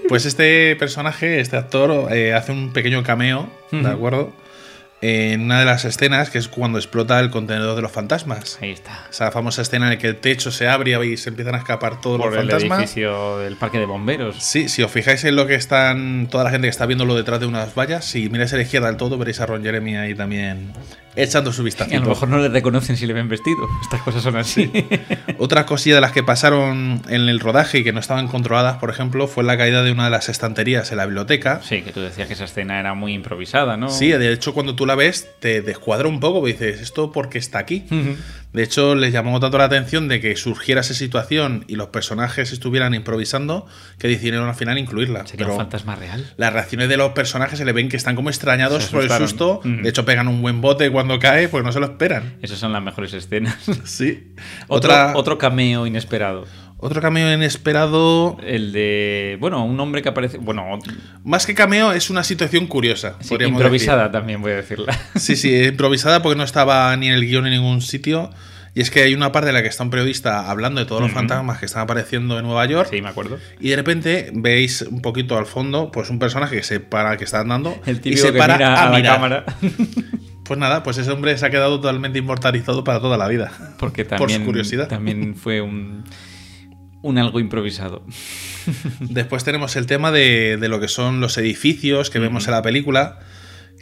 Pues 0.08 0.26
este 0.26 0.76
personaje, 0.76 1.40
este 1.40 1.56
actor, 1.56 2.12
eh, 2.12 2.34
hace 2.34 2.52
un 2.52 2.72
pequeño 2.72 3.02
cameo, 3.02 3.48
¿de 3.70 3.88
acuerdo? 3.88 4.32
En 5.00 5.42
una 5.42 5.60
de 5.60 5.64
las 5.64 5.84
escenas, 5.84 6.28
que 6.30 6.38
es 6.38 6.48
cuando 6.48 6.78
explota 6.78 7.20
el 7.20 7.30
contenedor 7.30 7.76
de 7.76 7.82
los 7.82 7.92
fantasmas. 7.92 8.58
Ahí 8.60 8.72
está. 8.72 9.06
Esa 9.10 9.30
famosa 9.30 9.62
escena 9.62 9.86
en 9.86 9.92
la 9.92 9.98
que 9.98 10.08
el 10.08 10.16
techo 10.16 10.50
se 10.50 10.66
abre 10.68 10.88
y 11.06 11.16
se 11.16 11.28
empiezan 11.28 11.54
a 11.54 11.58
escapar 11.58 12.00
todos 12.00 12.20
Por 12.20 12.32
los 12.32 12.42
el 12.42 12.50
fantasmas. 12.50 12.78
edificio 12.80 13.38
del 13.38 13.56
parque 13.56 13.78
de 13.78 13.86
bomberos. 13.86 14.36
Sí, 14.42 14.68
si 14.68 14.82
os 14.82 14.90
fijáis 14.90 15.22
en 15.24 15.36
lo 15.36 15.46
que 15.46 15.54
están, 15.54 16.26
toda 16.30 16.42
la 16.44 16.50
gente 16.50 16.66
que 16.66 16.70
está 16.70 16.86
viéndolo 16.86 17.14
detrás 17.14 17.38
de 17.38 17.46
unas 17.46 17.74
vallas, 17.76 18.04
si 18.04 18.28
miráis 18.28 18.52
a 18.52 18.56
la 18.56 18.62
izquierda 18.62 18.88
del 18.88 18.96
todo, 18.96 19.18
veréis 19.18 19.40
a 19.40 19.46
Ron 19.46 19.62
Jeremy 19.62 19.96
ahí 19.96 20.14
también 20.14 20.72
echando 21.16 21.52
su 21.52 21.64
vistazo. 21.64 21.90
a 21.96 21.98
lo 21.98 22.06
mejor 22.10 22.28
no 22.28 22.38
le 22.38 22.48
reconocen 22.48 22.96
si 22.96 23.04
le 23.06 23.12
ven 23.12 23.28
vestido. 23.28 23.58
Estas 23.82 24.02
cosas 24.02 24.22
son 24.22 24.36
así. 24.36 24.70
Otra 25.38 25.66
cosilla 25.66 25.96
de 25.96 26.00
las 26.00 26.12
que 26.12 26.22
pasaron 26.22 27.02
en 27.08 27.28
el 27.28 27.40
rodaje 27.40 27.78
y 27.78 27.84
que 27.84 27.92
no 27.92 27.98
estaban 27.98 28.28
controladas, 28.28 28.76
por 28.78 28.88
ejemplo, 28.90 29.26
fue 29.26 29.42
la 29.42 29.56
caída 29.58 29.82
de 29.82 29.90
una 29.90 30.04
de 30.04 30.10
las 30.10 30.28
estanterías 30.28 30.90
en 30.92 30.98
la 30.98 31.06
biblioteca. 31.06 31.60
sí, 31.64 31.82
que 31.82 31.92
tú 31.92 32.00
decías 32.00 32.28
que 32.28 32.34
esa 32.34 32.44
escena 32.44 32.78
era 32.78 32.94
muy 32.94 33.14
improvisada, 33.14 33.76
¿no? 33.76 33.88
Sí, 33.90 34.08
de 34.10 34.32
hecho, 34.32 34.54
cuando 34.54 34.76
tú 34.76 34.86
la 34.88 34.96
ves, 34.96 35.28
te 35.38 35.62
descuadra 35.62 36.08
un 36.08 36.18
poco, 36.18 36.40
porque 36.40 36.54
dices, 36.54 36.80
¿esto 36.80 37.12
por 37.12 37.28
qué 37.28 37.38
está 37.38 37.60
aquí? 37.60 37.84
De 38.52 38.62
hecho, 38.62 38.94
les 38.94 39.12
llamó 39.12 39.38
tanto 39.40 39.58
la 39.58 39.64
atención 39.64 40.08
de 40.08 40.20
que 40.22 40.34
surgiera 40.34 40.80
esa 40.80 40.94
situación 40.94 41.64
y 41.68 41.76
los 41.76 41.88
personajes 41.88 42.50
estuvieran 42.50 42.94
improvisando 42.94 43.66
que 43.98 44.08
decidieron 44.08 44.48
al 44.48 44.54
final 44.54 44.78
incluirla. 44.78 45.26
Sería 45.26 45.44
Pero 45.44 45.52
un 45.52 45.58
fantasma 45.60 45.94
real. 45.96 46.32
las 46.38 46.52
reacciones 46.54 46.88
de 46.88 46.96
los 46.96 47.12
personajes 47.12 47.58
se 47.58 47.66
le 47.66 47.72
ven 47.72 47.90
que 47.90 47.98
están 47.98 48.16
como 48.16 48.30
extrañados 48.30 48.86
por 48.86 49.02
el 49.02 49.10
susto. 49.10 49.60
De 49.64 49.88
hecho, 49.88 50.04
pegan 50.06 50.28
un 50.28 50.40
buen 50.40 50.60
bote 50.62 50.90
cuando 50.90 51.18
cae, 51.18 51.48
pues 51.48 51.62
no 51.62 51.72
se 51.72 51.78
lo 51.80 51.86
esperan. 51.86 52.36
Esas 52.40 52.58
son 52.58 52.72
las 52.72 52.82
mejores 52.82 53.12
escenas. 53.12 53.56
Sí. 53.84 54.32
otro, 54.66 54.90
Otra, 54.90 55.12
otro 55.14 55.38
cameo 55.38 55.86
inesperado. 55.86 56.46
Otro 56.78 57.00
cameo 57.02 57.32
inesperado. 57.32 58.38
El 58.44 58.72
de. 58.72 59.36
Bueno, 59.40 59.64
un 59.64 59.78
hombre 59.80 60.00
que 60.02 60.08
aparece. 60.08 60.38
Bueno, 60.38 60.78
Más 61.24 61.44
que 61.46 61.54
cameo, 61.54 61.92
es 61.92 62.08
una 62.10 62.24
situación 62.24 62.66
curiosa. 62.66 63.16
sí, 63.20 63.34
improvisada 63.34 64.10
también, 64.10 64.40
voy 64.40 64.52
a 64.52 64.56
decirla. 64.56 64.92
decir. 65.14 65.20
Sí, 65.20 65.36
sí, 65.36 65.64
improvisada 65.68 66.22
porque 66.22 66.36
no 66.36 66.44
estaba 66.44 66.96
ni 66.96 67.08
en 67.08 67.14
el 67.14 67.26
guion 67.26 67.46
en 67.46 67.52
ningún 67.52 67.80
sitio. 67.82 68.30
Y 68.74 68.80
es 68.80 68.90
que 68.92 69.02
hay 69.02 69.14
una 69.14 69.32
parte 69.32 69.48
en 69.48 69.54
la 69.54 69.62
que 69.62 69.68
está 69.68 69.82
un 69.82 69.90
periodista 69.90 70.48
hablando 70.48 70.78
de 70.80 70.86
todos 70.86 71.00
los 71.02 71.10
fantasmas 71.10 71.58
que 71.58 71.66
están 71.66 71.82
apareciendo 71.82 72.38
en 72.38 72.44
Nueva 72.44 72.64
York. 72.66 72.88
Sí, 72.92 73.02
me 73.02 73.08
acuerdo. 73.08 73.38
Y 73.58 73.70
de 73.70 73.76
repente 73.76 74.30
veis 74.34 74.82
un 74.82 75.02
poquito 75.02 75.36
al 75.36 75.46
fondo, 75.46 75.90
pues 75.90 76.10
un 76.10 76.20
personaje 76.20 76.54
que 76.54 76.62
se 76.62 76.78
para, 76.78 77.16
que 77.16 77.24
está 77.24 77.40
andando. 77.40 77.76
El 77.86 78.00
y 78.04 78.16
se 78.16 78.30
que 78.30 78.38
para 78.38 78.54
mira 78.56 78.84
a, 78.84 78.90
mirar. 78.90 79.14
cámara. 79.14 79.44
Pues 80.44 80.58
nada, 80.58 80.82
pues 80.82 80.96
ese 80.96 81.10
hombre 81.10 81.36
se 81.36 81.44
ha 81.44 81.50
quedado 81.50 81.78
totalmente 81.78 82.18
inmortalizado 82.20 82.82
para 82.82 83.00
toda 83.00 83.18
la 83.18 83.28
vida. 83.28 83.52
Porque 83.78 84.06
Por 84.06 84.16
su 84.18 84.24
también, 84.24 84.44
curiosidad. 84.46 84.88
también 84.88 85.34
fue 85.34 85.60
un, 85.60 86.04
un 87.02 87.18
algo 87.18 87.40
improvisado. 87.40 88.04
Después 89.00 89.44
tenemos 89.44 89.76
el 89.76 89.86
tema 89.86 90.10
de, 90.12 90.56
de 90.58 90.68
lo 90.68 90.80
que 90.80 90.88
son 90.88 91.20
los 91.20 91.38
edificios 91.38 92.10
que 92.10 92.18
vemos 92.18 92.46
en 92.46 92.52
la 92.52 92.62
película. 92.62 93.20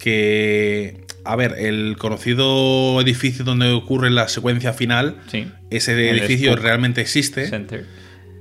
Que, 0.00 1.06
a 1.24 1.36
ver, 1.36 1.54
el 1.58 1.96
conocido 1.98 3.00
edificio 3.00 3.44
donde 3.44 3.70
ocurre 3.72 4.10
la 4.10 4.28
secuencia 4.28 4.72
final, 4.74 5.16
Sí. 5.30 5.46
ese 5.70 5.92
El 6.10 6.18
edificio 6.18 6.52
Spook 6.52 6.62
realmente 6.62 7.00
existe. 7.00 7.48
Center. 7.48 7.86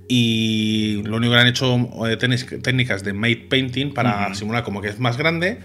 Y 0.07 1.01
lo 1.03 1.17
único 1.17 1.33
que 1.33 1.39
han 1.39 1.47
hecho 1.47 1.75
eh, 2.07 2.17
técnicas- 2.17 3.03
de 3.03 3.13
made 3.13 3.47
painting 3.49 3.93
para 3.93 4.33
simular 4.35 4.63
como 4.63 4.81
que 4.81 4.89
es 4.89 4.99
más 4.99 5.17
grande. 5.17 5.59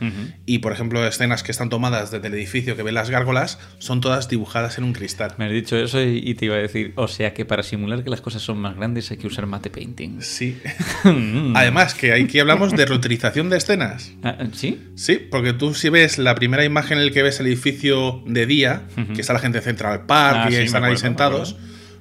Y 0.47 0.59
por 0.59 0.73
ejemplo, 0.73 1.07
escenas 1.07 1.43
que 1.43 1.53
están 1.53 1.69
tomadas 1.69 2.11
desde 2.11 2.27
el 2.29 2.35
edificio 2.35 2.77
que 2.77 2.83
ven 2.83 2.95
las 2.95 3.11
gárgolas 3.11 3.59
son 3.79 4.01
todas 4.01 4.29
dibujadas 4.29 4.79
en 4.79 4.85
un 4.85 4.93
cristal. 4.93 5.35
Me 5.39 5.47
has 5.47 5.53
dicho 5.53 5.77
eso 5.77 6.03
y, 6.03 6.35
te 6.35 6.47
iba 6.47 6.55
a 6.57 6.59
decir, 6.59 6.93
o 6.97 7.09
sea 7.09 7.35
que 7.35 7.45
para 7.45 7.63
simular 7.63 8.03
que 8.03 8.11
las 8.11 8.21
cosas 8.21 8.43
son 8.43 8.59
más 8.59 8.77
grandes 8.77 9.11
hay 9.11 9.17
que 9.19 9.27
usar 9.27 9.47
mate 9.47 9.71
painting. 9.71 10.21
Sí. 10.21 10.59
Mm. 11.03 11.57
Además, 11.57 11.95
que 11.95 12.13
aquí 12.13 12.39
hablamos 12.41 12.73
de 12.73 12.85
reutilización 12.85 13.49
de 13.49 13.57
escenas. 13.57 14.13
Ah, 14.23 14.37
¿Sí? 14.53 14.81
Sí, 14.97 15.19
porque 15.31 15.53
tú 15.55 15.73
si 15.75 15.89
ves 15.89 16.19
la 16.19 16.35
primera 16.35 16.65
imagen 16.65 16.99
en 16.99 17.07
la 17.07 17.13
que 17.13 17.23
ves 17.23 17.41
el 17.41 17.47
edificio 17.47 18.23
de 18.27 18.47
día, 18.47 18.83
que 19.15 19.21
está 19.21 19.33
la 19.33 19.39
gente 19.39 19.59
de 19.59 19.65
Central 19.65 20.05
Park 20.07 20.39
Ah, 20.43 20.49
y 20.51 20.53
sí, 20.55 20.59
están 20.63 20.85
ahí 20.85 20.91
acuerdo, 20.91 21.01
sentados, 21.01 21.57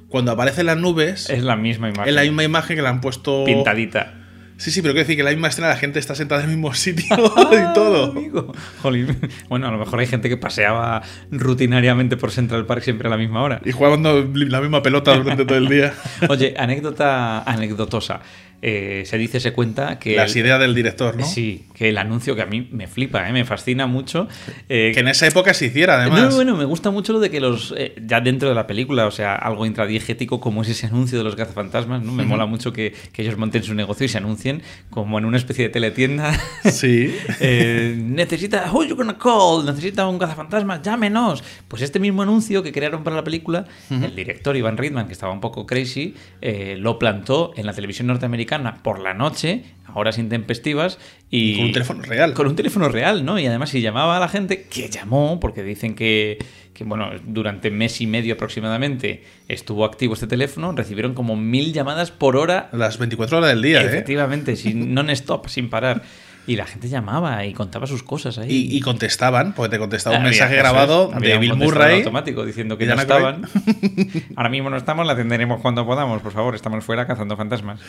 cuando 0.09 0.31
aparecen 0.31 0.65
las 0.65 0.77
nubes, 0.77 1.29
Es 1.29 1.43
la 1.43 1.55
misma 1.55 1.89
imagen. 1.89 2.09
es 2.09 2.15
la 2.15 2.21
misma 2.23 2.43
imagen 2.43 2.75
que 2.75 2.81
la 2.81 2.89
han 2.89 3.01
puesto... 3.01 3.45
Pintadita. 3.45 4.15
Sí, 4.57 4.71
sí, 4.71 4.81
pero 4.81 4.93
quiero 4.93 5.05
decir 5.05 5.15
que 5.15 5.21
en 5.21 5.25
la 5.25 5.31
misma 5.31 5.47
escena 5.47 5.69
la 5.69 5.77
gente 5.77 5.99
está 5.99 6.15
sentada 6.15 6.41
en 6.43 6.49
el 6.49 6.55
mismo 6.57 6.73
sitio 6.73 7.15
y 7.15 7.73
todo. 7.73 8.11
Amigo. 8.11 8.53
Jolín. 8.81 9.17
Bueno, 9.47 9.69
a 9.69 9.71
lo 9.71 9.77
mejor 9.77 10.01
hay 10.01 10.07
gente 10.07 10.27
que 10.27 10.35
paseaba 10.35 11.01
rutinariamente 11.31 12.17
por 12.17 12.31
Central 12.31 12.65
Park 12.65 12.81
siempre 12.83 13.07
a 13.07 13.11
la 13.11 13.15
misma 13.17 13.41
hora. 13.41 13.61
Y 13.63 13.71
jugando 13.71 14.29
la 14.33 14.59
misma 14.59 14.83
pelota 14.83 15.15
durante 15.15 15.45
todo 15.45 15.57
el 15.57 15.69
día. 15.69 15.93
Oye, 16.27 16.55
anécdota 16.57 17.41
anecdotosa. 17.43 18.19
Eh, 18.61 19.03
se 19.05 19.17
dice, 19.17 19.39
se 19.39 19.53
cuenta 19.53 19.99
que... 19.99 20.15
Las 20.15 20.35
ideas 20.35 20.59
del 20.59 20.75
director, 20.75 21.15
¿no? 21.15 21.25
Sí, 21.25 21.65
que 21.73 21.89
el 21.89 21.97
anuncio 21.97 22.35
que 22.35 22.41
a 22.41 22.45
mí 22.45 22.67
me 22.71 22.87
flipa, 22.87 23.27
¿eh? 23.29 23.31
me 23.31 23.45
fascina 23.45 23.87
mucho. 23.87 24.27
eh, 24.67 24.91
Que 24.93 24.99
en 24.99 25.07
esa 25.07 25.27
época 25.27 25.53
se 25.53 25.67
hiciera, 25.67 26.01
además. 26.01 26.29
No, 26.29 26.35
bueno, 26.35 26.57
me 26.57 26.65
gusta 26.65 26.91
mucho 26.91 27.13
lo 27.13 27.19
de 27.21 27.29
que 27.29 27.39
los. 27.39 27.73
eh, 27.77 27.95
ya 28.05 28.19
dentro 28.19 28.49
de 28.49 28.55
la 28.55 28.67
película, 28.67 29.05
o 29.07 29.11
sea, 29.11 29.35
algo 29.35 29.65
intradiegético 29.65 30.41
como 30.41 30.61
es 30.63 30.69
ese 30.69 30.87
anuncio 30.87 31.17
de 31.17 31.23
los 31.23 31.35
cazafantasmas, 31.37 32.01
¿no? 32.03 32.11
Me 32.11 32.25
mola 32.25 32.45
mucho 32.45 32.73
que, 32.73 32.93
que 33.13 33.21
ellos 33.21 33.37
monten 33.37 33.63
su 33.63 33.73
negocio 33.75 34.05
y 34.05 34.09
se 34.09 34.17
anuncien 34.17 34.61
como 34.89 35.17
en 35.19 35.23
una 35.25 35.37
especie 35.37 35.63
de 35.65 35.69
teletienda. 35.69 36.33
Sí. 36.69 37.15
Eh, 37.41 37.95
necesita. 37.97 38.69
Who 38.71 38.83
you 38.83 38.95
gonna 38.95 39.17
call? 39.17 39.65
Necesita 39.65 40.05
un 40.07 40.19
cazafantasmas, 40.19 40.81
llámenos. 40.81 41.43
Pues 41.69 41.81
este 41.81 41.99
mismo 41.99 42.21
anuncio 42.23 42.61
que 42.63 42.71
crearon 42.73 43.03
para 43.03 43.15
la 43.15 43.23
película, 43.23 43.65
el 43.89 44.13
director 44.15 44.57
Ivan 44.57 44.75
Reitman, 44.77 45.07
que 45.07 45.13
estaba 45.13 45.31
un 45.31 45.39
poco 45.39 45.65
crazy, 45.65 46.15
eh, 46.41 46.75
lo 46.77 46.99
plantó 46.99 47.53
en 47.55 47.65
la 47.65 47.73
televisión 47.73 48.07
norteamericana 48.07 48.48
por 48.83 48.99
la 48.99 49.13
noche, 49.13 49.63
a 49.85 49.93
horas 49.97 50.17
intempestivas. 50.17 50.97
Y 51.29 51.55
Con 51.57 51.65
un 51.65 51.71
teléfono 51.71 52.01
real. 52.03 52.33
Con 52.33 52.47
un 52.47 52.55
teléfono 52.55 52.89
real, 52.89 53.23
¿no? 53.25 53.37
Y 53.39 53.45
además, 53.45 53.69
si 53.69 53.81
llamaba 53.81 54.17
a 54.17 54.19
la 54.19 54.27
gente, 54.29 54.63
que 54.63 54.89
llamó, 54.89 55.39
porque 55.39 55.63
dicen 55.63 55.93
que, 55.95 56.37
que, 56.73 56.83
bueno, 56.83 57.09
durante 57.25 57.69
mes 57.71 58.01
y 58.01 58.07
medio 58.07 58.33
aproximadamente 58.35 59.23
estuvo 59.47 59.85
activo 59.85 60.13
este 60.15 60.27
teléfono, 60.27 60.71
recibieron 60.71 61.13
como 61.13 61.35
mil 61.35 61.71
llamadas 61.73 62.11
por 62.11 62.35
hora. 62.35 62.69
Las 62.71 62.97
24 62.97 63.37
horas 63.37 63.49
del 63.51 63.61
día, 63.61 63.81
¿eh? 63.81 63.85
Efectivamente, 63.85 64.55
sin 64.57 64.93
non-stop, 64.93 65.47
sin 65.47 65.69
parar. 65.69 66.01
Y 66.47 66.55
la 66.55 66.65
gente 66.65 66.89
llamaba 66.89 67.45
y 67.45 67.53
contaba 67.53 67.85
sus 67.85 68.01
cosas 68.01 68.39
ahí. 68.39 68.49
Y, 68.71 68.77
y 68.77 68.79
contestaban, 68.79 69.53
porque 69.53 69.69
te 69.69 69.77
contestaba 69.77 70.15
un 70.15 70.21
Había- 70.21 70.31
mensaje 70.31 70.55
es, 70.55 70.59
grabado 70.61 71.11
de 71.19 71.37
Bill 71.37 71.53
Murray. 71.55 71.97
automático 71.99 72.43
diciendo 72.43 72.75
que 72.75 72.85
y 72.85 72.87
no 72.87 72.95
estaban. 72.95 73.43
Ahora 74.35 74.49
mismo 74.49 74.71
no 74.71 74.77
estamos, 74.77 75.05
la 75.05 75.13
atenderemos 75.13 75.61
cuando 75.61 75.85
podamos. 75.85 76.23
Por 76.23 76.31
favor, 76.31 76.55
estamos 76.55 76.83
fuera 76.83 77.05
cazando 77.05 77.37
fantasmas. 77.37 77.79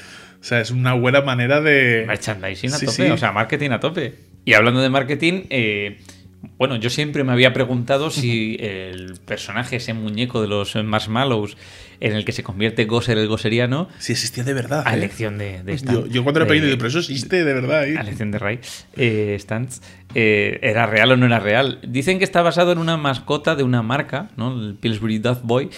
O 0.40 0.44
sea, 0.44 0.60
es 0.60 0.70
una 0.70 0.94
buena 0.94 1.20
manera 1.20 1.60
de. 1.60 2.04
Merchandising 2.06 2.72
a 2.72 2.76
Sí, 2.78 2.86
tope, 2.86 3.06
sí. 3.06 3.10
o 3.10 3.18
sea, 3.18 3.32
marketing 3.32 3.70
a 3.70 3.80
tope. 3.80 4.14
Y 4.44 4.54
hablando 4.54 4.80
de 4.80 4.88
marketing, 4.88 5.42
eh, 5.50 5.98
bueno, 6.56 6.76
yo 6.76 6.88
siempre 6.88 7.24
me 7.24 7.32
había 7.32 7.52
preguntado 7.52 8.10
si 8.10 8.56
el 8.58 9.18
personaje, 9.26 9.76
ese 9.76 9.92
muñeco 9.92 10.40
de 10.40 10.48
los 10.48 10.74
Marshmallows, 10.76 11.58
en 12.00 12.14
el 12.14 12.24
que 12.24 12.32
se 12.32 12.42
convierte 12.42 12.86
Gosser 12.86 13.18
el 13.18 13.28
Gosseriano, 13.28 13.88
Si 13.98 14.12
existía 14.12 14.42
de 14.42 14.54
verdad. 14.54 14.82
a 14.86 14.94
¿eh? 14.94 14.96
elección 14.96 15.36
de, 15.36 15.62
de 15.62 15.74
Stan, 15.74 15.94
Yo, 15.94 16.06
yo 16.06 16.24
cuando 16.24 16.40
era 16.40 16.48
pequeño 16.48 16.64
digo, 16.64 16.78
pero 16.78 16.88
eso 16.88 17.00
existe 17.00 17.44
de 17.44 17.52
verdad. 17.52 17.86
¿eh? 17.86 17.98
a 17.98 18.00
elección 18.00 18.30
de 18.30 18.38
Ray, 18.38 18.60
eh, 18.96 19.36
Stantz, 19.38 19.80
eh, 20.14 20.58
¿era 20.62 20.86
real 20.86 21.12
o 21.12 21.16
no 21.18 21.26
era 21.26 21.38
real? 21.40 21.78
Dicen 21.86 22.16
que 22.16 22.24
está 22.24 22.40
basado 22.40 22.72
en 22.72 22.78
una 22.78 22.96
mascota 22.96 23.54
de 23.54 23.62
una 23.62 23.82
marca, 23.82 24.30
¿no? 24.38 24.58
El 24.58 24.76
Pillsbury 24.76 25.18
Duff 25.18 25.40
Boy, 25.42 25.68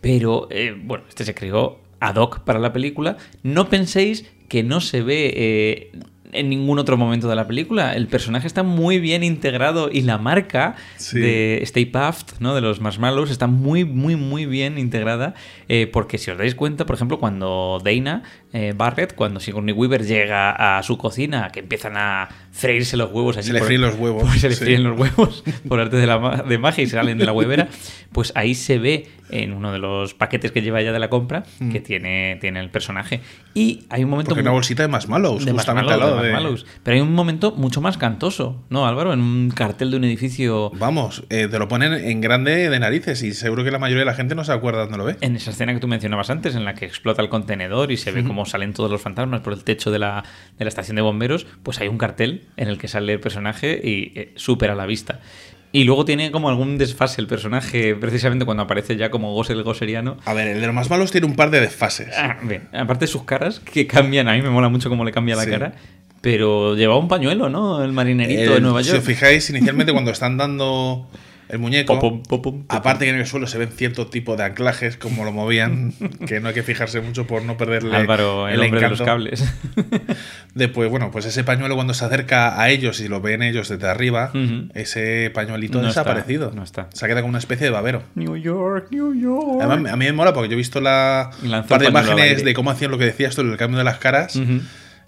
pero 0.00 0.48
eh, 0.50 0.74
bueno, 0.74 1.04
este 1.06 1.26
se 1.26 1.34
creó 1.34 1.78
ad 2.00 2.16
hoc 2.16 2.40
para 2.40 2.58
la 2.58 2.72
película. 2.72 3.16
No 3.42 3.68
penséis 3.68 4.24
que 4.48 4.62
no 4.62 4.80
se 4.80 5.02
ve 5.02 5.32
eh, 5.34 5.92
en 6.32 6.50
ningún 6.50 6.78
otro 6.78 6.96
momento 6.96 7.28
de 7.28 7.36
la 7.36 7.46
película. 7.46 7.94
El 7.94 8.08
personaje 8.08 8.46
está 8.46 8.62
muy 8.62 8.98
bien 8.98 9.24
integrado 9.24 9.88
y 9.90 10.02
la 10.02 10.18
marca 10.18 10.74
Sí. 10.98 11.18
de 11.18 11.60
Stay 11.62 11.86
Puft, 11.86 12.40
¿no? 12.40 12.54
de 12.54 12.60
los 12.60 12.80
Marshmallows, 12.80 13.30
está 13.30 13.46
muy, 13.46 13.84
muy, 13.84 14.16
muy 14.16 14.44
bien 14.44 14.76
integrada. 14.78 15.34
eh, 15.68 15.86
porque 15.90 16.18
si 16.18 16.30
os 16.30 16.36
dais 16.38 16.54
cuenta, 16.54 16.84
por 16.84 16.94
ejemplo, 16.96 17.18
cuando 17.18 17.80
Dana 17.82 18.22
eh, 18.52 18.72
Barrett, 18.76 19.14
cuando 19.14 19.40
Sigourney 19.40 19.72
Weaver 19.74 20.04
llega 20.04 20.78
a 20.78 20.82
su 20.82 20.98
cocina, 20.98 21.50
que 21.52 21.60
empiezan 21.60 21.96
a 21.96 22.28
freírse 22.56 22.96
los 22.96 23.12
huevos 23.12 23.36
allí 23.36 23.48
Se 23.48 23.52
le 23.52 23.60
fríen 23.60 23.82
los 23.82 23.94
huevos, 23.96 24.22
pues 24.24 24.40
se 24.40 24.48
le 24.48 24.54
sí. 24.54 24.64
fríen 24.64 24.82
los 24.84 24.98
huevos 24.98 25.44
por 25.68 25.78
arte 25.78 25.96
de, 25.96 26.06
la, 26.06 26.44
de 26.48 26.58
magia 26.58 26.82
y 26.84 26.86
salen 26.86 27.18
de 27.18 27.26
la 27.26 27.32
huevera. 27.32 27.68
Pues 28.12 28.32
ahí 28.34 28.54
se 28.54 28.78
ve 28.78 29.08
en 29.28 29.52
uno 29.52 29.72
de 29.72 29.78
los 29.78 30.14
paquetes 30.14 30.52
que 30.52 30.62
lleva 30.62 30.80
ya 30.80 30.92
de 30.92 30.98
la 31.00 31.10
compra 31.10 31.42
que 31.72 31.80
tiene, 31.80 32.38
tiene 32.40 32.60
el 32.60 32.70
personaje. 32.70 33.20
Y 33.54 33.84
hay 33.90 34.04
un 34.04 34.10
momento 34.10 34.30
Mm. 34.30 34.30
Porque 34.30 34.42
muy- 34.42 34.48
una 34.48 34.52
bolsita 34.54 34.82
de 34.84 34.88
Marshmallows, 34.88 35.44
de 35.44 35.52
justamente 35.52 35.92
al 35.92 36.00
lado 36.00 36.22
de 36.22 36.28
de. 36.30 36.64
Pero 36.82 36.94
hay 36.94 37.00
un 37.00 37.12
momento 37.12 37.52
mucho 37.52 37.80
más 37.80 37.98
cantoso, 37.98 38.64
¿no, 38.70 38.86
Álvaro? 38.86 39.12
En 39.12 39.20
un 39.20 39.50
cartel 39.50 39.90
de 39.90 39.96
un 39.98 40.04
edificio. 40.04 40.70
Vamos, 40.78 41.24
eh, 41.28 41.48
te 41.50 41.58
lo 41.58 41.68
ponen 41.68 41.92
en 41.92 42.20
grande 42.20 42.70
de 42.70 42.78
narices 42.78 43.22
y 43.22 43.32
seguro 43.34 43.64
que 43.64 43.70
la 43.70 43.78
mayoría 43.78 44.00
de 44.00 44.06
la 44.06 44.14
gente 44.14 44.34
no 44.34 44.44
se 44.44 44.52
acuerda 44.52 44.86
cuando 44.86 44.98
lo 44.98 45.04
ve. 45.04 45.16
En 45.20 45.36
esa 45.36 45.50
escena 45.50 45.74
que 45.74 45.80
tú 45.80 45.88
mencionabas 45.88 46.30
antes, 46.30 46.54
en 46.54 46.64
la 46.64 46.74
que 46.74 46.86
explota 46.86 47.20
el 47.20 47.28
contenedor 47.28 47.90
y 47.92 47.96
se 47.96 48.12
ve 48.12 48.24
cómo 48.24 48.46
salen 48.46 48.72
todos 48.72 48.90
los 48.90 49.00
fantasmas 49.02 49.40
por 49.40 49.52
el 49.52 49.64
techo 49.64 49.90
de 49.90 49.98
la, 49.98 50.24
de 50.58 50.64
la 50.64 50.68
estación 50.68 50.96
de 50.96 51.02
bomberos, 51.02 51.46
pues 51.62 51.80
hay 51.80 51.88
un 51.88 51.98
cartel 51.98 52.45
en 52.56 52.68
el 52.68 52.78
que 52.78 52.88
sale 52.88 53.12
el 53.12 53.20
personaje 53.20 53.80
y 53.82 54.12
eh, 54.18 54.32
súper 54.36 54.70
a 54.70 54.74
la 54.74 54.86
vista. 54.86 55.20
Y 55.72 55.84
luego 55.84 56.04
tiene 56.04 56.30
como 56.30 56.48
algún 56.48 56.78
desfase 56.78 57.20
el 57.20 57.26
personaje, 57.26 57.94
precisamente 57.96 58.44
cuando 58.44 58.62
aparece 58.62 58.96
ya 58.96 59.10
como 59.10 59.34
Gos 59.34 59.50
el 59.50 59.62
Gosseriano. 59.62 60.16
A 60.24 60.32
ver, 60.32 60.48
el 60.48 60.60
de 60.60 60.66
los 60.66 60.74
más 60.74 60.88
malos 60.88 61.10
tiene 61.10 61.26
un 61.26 61.36
par 61.36 61.50
de 61.50 61.60
desfases. 61.60 62.14
Ah, 62.16 62.38
bien, 62.42 62.68
aparte 62.72 63.06
sus 63.06 63.24
caras, 63.24 63.60
que 63.60 63.86
cambian, 63.86 64.28
a 64.28 64.32
mí 64.34 64.42
me 64.42 64.48
mola 64.48 64.68
mucho 64.70 64.88
cómo 64.88 65.04
le 65.04 65.12
cambia 65.12 65.36
la 65.36 65.44
Sí. 65.44 65.50
cara. 65.50 65.74
Pero 66.22 66.74
llevaba 66.76 66.98
un 66.98 67.08
pañuelo, 67.08 67.48
¿no? 67.50 67.84
El 67.84 67.92
marinerito 67.92 68.42
El- 68.42 68.54
de 68.54 68.60
Nueva 68.60 68.82
Si 68.82 68.88
York. 68.88 69.00
os 69.00 69.06
fijáis, 69.06 69.50
inicialmente 69.50 69.92
cuando 69.92 70.10
están 70.12 70.36
dando 70.38 71.06
el 71.48 71.58
muñeco, 71.58 71.94
Popom, 71.94 72.22
popom, 72.22 72.62
popom. 72.62 72.76
aparte 72.76 73.04
que 73.04 73.10
en 73.10 73.16
el 73.16 73.26
suelo 73.26 73.46
se 73.46 73.58
ven 73.58 73.68
cierto 73.68 74.08
tipo 74.08 74.36
de 74.36 74.44
anclajes, 74.44 74.96
como 74.96 75.24
lo 75.24 75.32
movían, 75.32 75.92
que 76.26 76.40
no 76.40 76.48
hay 76.48 76.54
que 76.54 76.62
fijarse 76.62 77.00
mucho 77.00 77.26
por 77.26 77.42
no 77.42 77.56
perderle 77.56 77.94
Álvaro, 77.96 78.48
el, 78.48 78.60
hombre 78.60 78.80
de 78.80 78.88
los 78.88 79.00
encanto. 79.00 79.04
cables. 79.04 79.44
Después, 80.54 80.90
bueno, 80.90 81.10
pues 81.10 81.24
ese 81.26 81.44
pañuelo 81.44 81.74
cuando 81.74 81.94
se 81.94 82.04
acerca 82.04 82.60
a 82.60 82.70
ellos 82.70 83.00
y 83.00 83.08
lo 83.08 83.20
ven 83.20 83.42
ellos 83.42 83.68
desde 83.68 83.86
arriba, 83.88 84.30
Ujú. 84.34 84.68
ese 84.74 85.30
pañuelito 85.34 85.78
No 85.80 85.86
ha 85.86 85.90
está, 85.90 86.00
desaparecido. 86.02 86.52
no 86.54 86.62
está. 86.62 86.88
Se 86.92 87.04
ha 87.04 87.08
quedado 87.08 87.22
como 87.22 87.30
una 87.30 87.38
especie 87.38 87.64
de 87.66 87.70
babero. 87.70 88.02
New 88.14 88.36
York, 88.36 88.88
New 88.90 89.14
York. 89.14 89.60
Además, 89.62 89.92
a 89.92 89.96
mí 89.96 90.04
me 90.06 90.12
mola 90.12 90.32
porque 90.32 90.48
yo 90.48 90.54
he 90.54 90.56
visto 90.56 90.80
la 90.80 91.30
lanzó 91.42 91.68
par 91.68 91.80
de 91.80 91.86
el 91.86 91.90
imágenes 91.90 92.44
de 92.44 92.54
cómo 92.54 92.70
hacían 92.70 92.90
lo 92.90 92.98
que 92.98 93.04
decías 93.04 93.34
tú, 93.34 93.42
el 93.42 93.56
cambio 93.56 93.78
de 93.78 93.84
las 93.84 93.98
caras. 93.98 94.34
Ujú. 94.36 94.60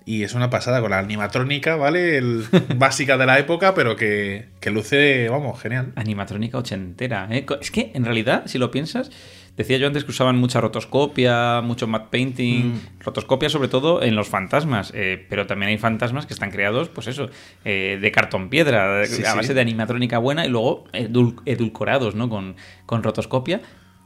Y 0.09 0.23
es 0.23 0.33
una 0.33 0.49
pasada 0.49 0.81
con 0.81 0.91
la 0.91 0.99
animatrónica, 1.01 1.77
¿vale? 1.77 2.17
El, 2.17 2.45
básica 2.77 3.19
de 3.19 3.27
la 3.27 3.39
época, 3.39 3.75
pero 3.75 3.95
que, 3.95 4.47
que 4.59 4.71
luce, 4.71 5.29
vamos, 5.29 5.61
genial. 5.61 5.93
Animatrónica 5.97 6.57
ochentera. 6.57 7.29
¿eh? 7.31 7.45
Es 7.61 7.71
que, 7.71 7.91
en 7.95 8.07
realidad, 8.07 8.45
si 8.47 8.57
lo 8.57 8.71
piensas, 8.71 9.11
decía 9.59 9.77
yo 9.77 9.87
antes 9.87 10.05
que 10.05 10.11
usaban 10.13 10.39
mucha 10.39 10.63
rotoscopia, 10.63 11.61
mucho 11.61 11.87
matte 11.87 12.09
painting, 12.11 12.65
Mm. 12.73 12.81
rotoscopia 13.01 13.51
sobre 13.51 13.69
todo 13.69 14.03
en 14.03 14.15
los 14.17 14.29
fantasmas, 14.29 14.93
eh, 14.95 15.27
pero 15.29 15.47
también 15.47 15.69
hay 15.69 15.77
fantasmas 15.79 16.25
que 16.25 16.33
están 16.33 16.51
creados, 16.51 16.89
pues 16.89 17.07
eso, 17.07 17.29
eh, 17.67 17.99
de 18.01 18.11
cartón 18.11 18.49
piedra, 18.49 19.05
Sí, 19.05 19.23
a 19.25 19.33
sí. 19.33 19.37
base 19.37 19.53
de 19.53 19.61
animatrónica 19.61 20.17
buena 20.17 20.47
y 20.47 20.49
luego 20.49 20.85
edul- 20.95 21.43
edulcorados, 21.45 22.15
¿no? 22.15 22.31
Con, 22.31 22.57
con 22.87 23.03
rotoscopia. 23.03 23.61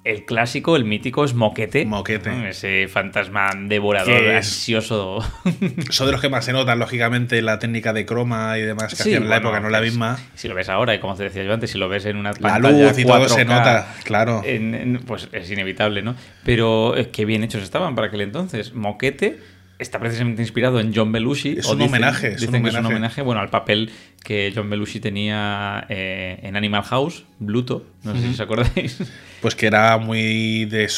El 0.05 0.25
clásico, 0.25 0.75
el 0.75 0.85
mítico 0.85 1.25
es 1.25 1.33
Moquete. 1.33 1.87
Moquete. 1.87 2.49
Ese 2.49 2.89
fantasma 2.89 3.51
devorador, 3.57 4.19
Que 4.19 4.31
es- 4.37 4.47
ansioso. 4.49 5.21
Son 5.91 6.07
de 6.07 6.13
los 6.13 6.21
que 6.21 6.29
más 6.29 6.45
se 6.45 6.53
notan, 6.53 6.81
lógicamente, 6.81 7.41
la 7.41 7.61
técnica 7.61 7.93
de 7.93 8.05
croma 8.05 8.59
y 8.59 8.63
demás 8.63 8.89
que 8.91 8.97
Sí, 8.97 9.03
hacían 9.03 9.23
en 9.23 9.29
la 9.31 9.37
época, 9.37 9.61
no 9.61 9.69
la 9.71 9.79
pues, 9.79 9.93
misma. 9.93 10.19
Si 10.35 10.49
lo 10.49 10.57
ves 10.57 10.69
ahora, 10.69 10.93
y 10.95 10.99
como 10.99 11.15
te 11.15 11.23
decía 11.23 11.45
yo 11.45 11.53
antes, 11.55 11.71
si 11.71 11.79
lo 11.79 11.89
ves 11.89 12.05
en 12.07 12.17
una 12.17 12.33
La 12.33 12.39
pantalla 12.55 12.89
luz 12.89 12.99
y 12.99 13.05
todo 13.05 13.29
se 13.29 13.47
4K, 13.47 13.47
nota, 13.47 13.95
claro. 14.03 14.43
en- 14.45 14.75
en- 14.75 14.99
pues 15.07 15.29
es 15.31 15.49
inevitable, 15.53 16.03
¿no? 16.03 16.17
Pero 16.45 16.97
eh, 16.97 17.11
qué 17.11 17.25
bien 17.25 17.45
hechos 17.45 17.63
estaban 17.63 17.95
para 17.95 18.09
aquel 18.09 18.23
entonces. 18.23 18.75
Moquete, 18.75 19.39
está 19.83 19.99
precisamente 19.99 20.41
inspirado 20.43 20.81
en 20.81 20.93
John 20.95 21.13
Belushi. 21.13 21.57
Es 21.59 21.67
o 21.67 21.73
un 21.73 21.79
dicen- 21.79 21.89
homenaje, 21.89 22.29
es 22.29 22.35
un 22.41 22.47
dicen 22.47 22.63
que 22.63 22.69
es 22.71 22.75
un 22.77 22.87
homenaje. 22.87 23.23
bueno, 23.23 23.41
al 23.41 23.51
papel 23.51 23.91
que 24.25 24.53
John 24.55 24.71
Belushi 24.71 25.01
tenía 25.01 25.85
eh, 25.89 26.39
en 26.43 26.57
Animal 26.57 26.83
House, 26.85 27.25
Bluto, 27.39 27.85
no 28.05 28.15
sé 28.15 28.23
si 28.23 28.29
os 28.31 28.41
acordáis. 28.41 28.99
Pues 29.43 29.57
que 29.57 29.67
era 29.67 29.99
muy 29.99 30.67
de 30.67 30.89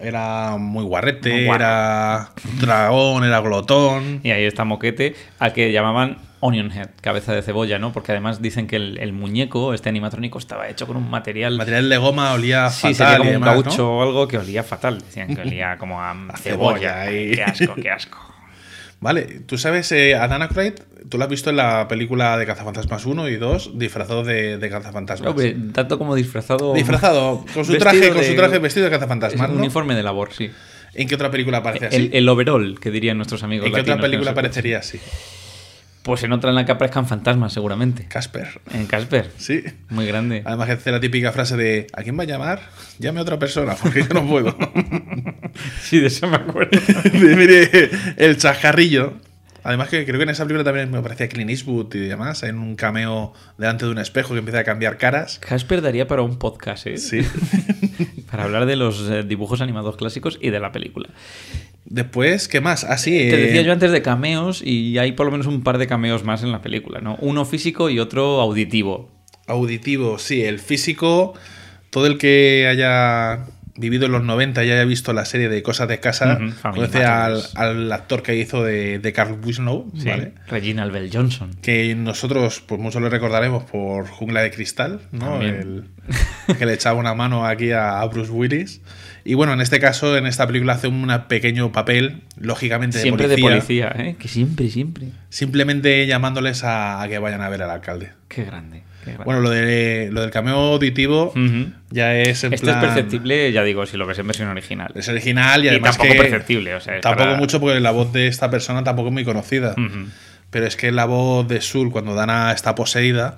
era 0.00 0.56
muy 0.58 0.82
guarrete, 0.82 1.30
Muy 1.46 1.54
era 1.54 2.32
dragón, 2.60 3.22
era 3.22 3.38
glotón. 3.40 4.18
Y 4.24 4.30
ahí 4.32 4.42
está 4.46 4.64
Moquete, 4.64 5.14
al 5.38 5.52
que 5.52 5.70
llamaban 5.70 6.18
Onion 6.46 6.70
Head, 6.70 6.90
cabeza 7.00 7.32
de 7.32 7.40
cebolla, 7.40 7.78
¿no? 7.78 7.90
Porque 7.92 8.12
además 8.12 8.42
dicen 8.42 8.66
que 8.66 8.76
el, 8.76 8.98
el 8.98 9.12
muñeco, 9.14 9.72
este 9.72 9.88
animatrónico, 9.88 10.38
estaba 10.38 10.68
hecho 10.68 10.86
con 10.86 10.96
un 10.98 11.08
material. 11.08 11.56
Material 11.56 11.88
de 11.88 11.96
goma 11.96 12.32
olía 12.34 12.68
Sí, 12.68 12.92
fatal 12.92 12.94
sería 12.94 13.16
como 13.18 13.30
un 13.30 13.34
demás, 13.36 13.56
¿no? 13.56 13.62
gaucho 13.62 13.90
o 13.92 14.02
algo 14.02 14.28
que 14.28 14.36
olía 14.38 14.62
fatal. 14.62 14.98
Decían 15.00 15.34
que 15.34 15.40
olía 15.40 15.76
como 15.78 16.00
a, 16.02 16.10
A 16.10 16.36
cebolla. 16.36 17.10
y- 17.10 17.32
Qué 17.32 17.42
asco, 17.44 17.74
qué 17.76 17.90
asco. 17.90 18.18
Vale, 19.00 19.22
tú 19.46 19.58
sabes, 19.58 19.90
eh, 19.92 20.14
a 20.14 20.24
Aykroyd, 20.24 20.74
tú 21.10 21.18
lo 21.18 21.24
has 21.24 21.30
visto 21.30 21.50
en 21.50 21.56
la 21.56 21.88
película 21.88 22.38
de 22.38 22.46
Cazafantasmas 22.46 23.04
1 23.04 23.28
y 23.28 23.36
2, 23.36 23.78
disfrazado 23.78 24.22
de, 24.24 24.56
de 24.58 24.70
Cazafantasmas. 24.70 25.30
Hombre, 25.30 25.56
tanto 25.72 25.98
como 25.98 26.14
disfrazado. 26.14 26.72
Disfrazado, 26.74 27.44
con 27.54 27.64
su 27.64 27.76
traje, 27.76 28.10
con 28.10 28.22
su 28.24 28.34
traje 28.34 28.58
vestido 28.58 28.84
de 28.84 28.90
Cazafantasmas, 28.90 29.48
un 29.50 29.56
¿no? 29.56 29.60
uniforme 29.62 29.94
de 29.94 30.02
labor, 30.02 30.30
sí. 30.32 30.50
¿En 30.94 31.08
qué 31.08 31.14
otra 31.16 31.30
película 31.30 31.58
aparece 31.58 31.86
así? 31.86 31.96
El, 31.96 32.10
el 32.14 32.28
overall, 32.28 32.78
que 32.80 32.90
dirían 32.90 33.16
nuestros 33.16 33.42
amigos. 33.42 33.66
¿En 33.66 33.74
qué 33.74 33.80
otra 33.80 33.96
latinos 33.96 34.04
película 34.10 34.30
no 34.30 34.34
se- 34.34 34.40
aparecería 34.40 34.78
así? 34.78 35.00
Pues 36.04 36.22
en 36.22 36.32
otra 36.32 36.50
en 36.50 36.56
la 36.56 36.66
que 36.66 36.72
aparezcan 36.72 37.06
fantasmas, 37.06 37.54
seguramente. 37.54 38.04
Casper. 38.06 38.60
En 38.74 38.86
Casper. 38.86 39.30
Sí. 39.38 39.64
Muy 39.88 40.06
grande. 40.06 40.42
Además 40.44 40.66
que 40.66 40.72
hace 40.72 40.92
la 40.92 41.00
típica 41.00 41.32
frase 41.32 41.56
de 41.56 41.86
¿A 41.94 42.02
quién 42.02 42.18
va 42.18 42.24
a 42.24 42.26
llamar? 42.26 42.60
Llame 42.98 43.20
a 43.20 43.22
otra 43.22 43.38
persona, 43.38 43.74
porque 43.82 44.02
yo 44.02 44.08
no 44.12 44.26
puedo. 44.26 44.54
Sí, 45.80 46.00
de 46.00 46.08
eso 46.08 46.26
me 46.26 46.36
acuerdo. 46.36 46.78
De, 47.12 47.36
Mire, 47.36 47.90
el 48.16 48.36
chascarrillo. 48.36 49.14
Además 49.62 49.88
que 49.88 50.04
creo 50.04 50.18
que 50.18 50.24
en 50.24 50.30
esa 50.30 50.44
película 50.44 50.64
también 50.64 50.90
me 50.90 51.00
parecía 51.00 51.28
Clint 51.28 51.48
Eastwood 51.48 51.94
y 51.94 52.00
demás, 52.00 52.42
en 52.42 52.58
un 52.58 52.76
cameo 52.76 53.32
delante 53.56 53.86
de 53.86 53.92
un 53.92 53.98
espejo 53.98 54.34
que 54.34 54.40
empieza 54.40 54.58
a 54.58 54.64
cambiar 54.64 54.98
caras. 54.98 55.38
Casper 55.38 55.80
daría 55.80 56.06
para 56.06 56.20
un 56.22 56.38
podcast, 56.38 56.86
¿eh? 56.86 56.98
Sí. 56.98 57.20
Para 58.30 58.44
hablar 58.44 58.66
de 58.66 58.74
los 58.74 59.08
eh, 59.08 59.22
dibujos 59.22 59.60
animados 59.60 59.96
clásicos 59.96 60.38
y 60.42 60.50
de 60.50 60.58
la 60.58 60.72
película. 60.72 61.08
Después, 61.86 62.48
¿qué 62.48 62.60
más? 62.60 62.84
Así. 62.84 63.16
eh, 63.16 63.30
Te 63.30 63.36
decía 63.36 63.62
yo 63.62 63.72
antes 63.72 63.92
de 63.92 64.00
cameos 64.02 64.62
y 64.64 64.98
hay 64.98 65.12
por 65.12 65.26
lo 65.26 65.32
menos 65.32 65.46
un 65.46 65.62
par 65.62 65.78
de 65.78 65.86
cameos 65.86 66.24
más 66.24 66.42
en 66.42 66.50
la 66.50 66.62
película, 66.62 67.00
¿no? 67.00 67.16
Uno 67.20 67.44
físico 67.44 67.90
y 67.90 67.98
otro 68.00 68.40
auditivo. 68.40 69.10
Auditivo, 69.46 70.18
sí, 70.18 70.42
el 70.42 70.58
físico. 70.58 71.34
Todo 71.90 72.06
el 72.06 72.18
que 72.18 72.66
haya 72.68 73.46
vivido 73.76 74.06
en 74.06 74.12
los 74.12 74.22
90 74.22 74.64
y 74.64 74.70
haya 74.70 74.84
visto 74.84 75.12
la 75.12 75.24
serie 75.24 75.48
de 75.48 75.62
Cosas 75.62 75.88
de 75.88 75.98
Casa, 76.00 76.38
Ujú, 76.40 76.52
Family 76.52 76.80
conoce 76.86 77.04
al, 77.04 77.92
actor 77.92 78.22
que 78.22 78.36
hizo 78.36 78.62
de, 78.62 78.98
de 79.00 79.12
Carl 79.12 79.38
Winslow, 79.44 79.90
Sí. 79.98 80.08
¿vale? 80.08 80.32
Reginald 80.48 80.92
Bell 80.92 81.10
Johnson. 81.12 81.50
Que 81.60 81.94
nosotros, 81.96 82.62
pues 82.66 82.80
muchos 82.80 83.02
lo 83.02 83.08
recordaremos 83.08 83.64
por 83.64 84.06
Jungla 84.06 84.42
de 84.42 84.50
Cristal, 84.52 85.00
¿no? 85.12 85.40
El- 85.42 85.84
que 86.58 86.66
le 86.66 86.74
echaba 86.74 86.98
una 86.98 87.14
mano 87.14 87.46
aquí 87.46 87.72
a, 87.72 88.00
a 88.00 88.06
Bruce 88.06 88.30
Willis. 88.30 88.80
Y 89.24 89.34
bueno, 89.34 89.54
en 89.54 89.60
este 89.62 89.80
caso, 89.80 90.16
en 90.18 90.26
esta 90.26 90.46
película 90.46 90.74
hace 90.74 90.86
un 90.86 91.10
pequeño 91.28 91.72
papel, 91.72 92.20
lógicamente 92.36 92.98
de 92.98 93.02
Siempre 93.02 93.26
policía, 93.26 93.48
de 93.48 93.54
policía, 93.56 93.94
¿eh? 93.96 94.16
Que 94.18 94.28
siempre, 94.28 94.68
siempre. 94.68 95.08
simplemente 95.30 96.06
llamándoles 96.06 96.62
a, 96.62 97.02
a 97.02 97.08
que 97.08 97.18
vayan 97.18 97.40
a 97.40 97.48
ver 97.48 97.62
al 97.62 97.70
alcalde. 97.70 98.10
Qué 98.28 98.44
grande. 98.44 98.82
Bueno, 99.24 99.40
lo, 99.40 99.50
de, 99.50 100.08
lo 100.12 100.20
del 100.22 100.30
cameo 100.30 100.56
auditivo 100.74 101.32
Ujú. 101.36 101.72
ya 101.90 102.14
es 102.16 102.44
en 102.44 102.52
Esto 102.54 102.66
plan... 102.66 102.78
es 102.78 102.84
perceptible, 102.84 103.52
ya 103.52 103.62
digo, 103.62 103.86
si 103.86 103.96
lo 103.96 104.06
ves 104.06 104.18
en 104.18 104.26
versión 104.26 104.48
original. 104.48 104.92
Es 104.94 105.08
original 105.08 105.62
y 105.62 105.66
Y 105.66 105.68
además 105.70 105.96
tampoco 105.96 106.12
que 106.14 106.18
perceptible, 106.20 106.74
o 106.74 106.80
sea, 106.80 107.00
tampoco 107.00 107.24
para- 107.26 107.38
mucho 107.38 107.60
porque 107.60 107.80
la 107.80 107.90
voz 107.90 108.12
de 108.12 108.26
esta 108.26 108.50
persona 108.50 108.82
tampoco 108.84 109.08
es 109.08 109.12
muy 109.14 109.24
conocida. 109.24 109.72
Ujú. 109.72 110.08
Pero 110.50 110.66
es 110.66 110.76
que 110.76 110.92
la 110.92 111.04
voz 111.04 111.48
de 111.48 111.60
Sul 111.60 111.90
cuando 111.90 112.14
Dana 112.14 112.52
está 112.52 112.76
poseída 112.76 113.36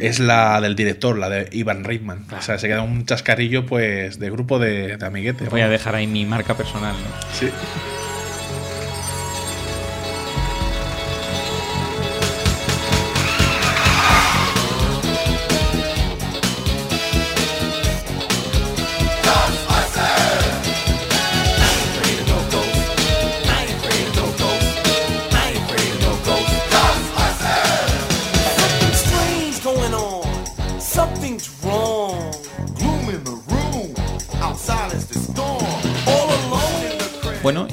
es 0.00 0.20
la 0.20 0.60
del 0.60 0.76
director, 0.76 1.18
la 1.18 1.28
de 1.28 1.48
Ivan 1.50 1.82
Reitman. 1.82 2.24
O 2.38 2.40
sea, 2.40 2.56
se 2.56 2.68
queda 2.68 2.82
un 2.82 3.04
chascarrillo 3.04 3.66
pues 3.66 4.20
de 4.20 4.30
grupo 4.30 4.60
de, 4.60 4.96
de 4.96 5.06
amiguete. 5.06 5.46
Voy 5.46 5.60
a 5.60 5.64
vamos. 5.64 5.78
dejar 5.78 5.96
ahí 5.96 6.06
mi 6.06 6.24
marca 6.26 6.56
personal, 6.56 6.94
¿no? 6.94 7.28
Sí. 7.32 7.48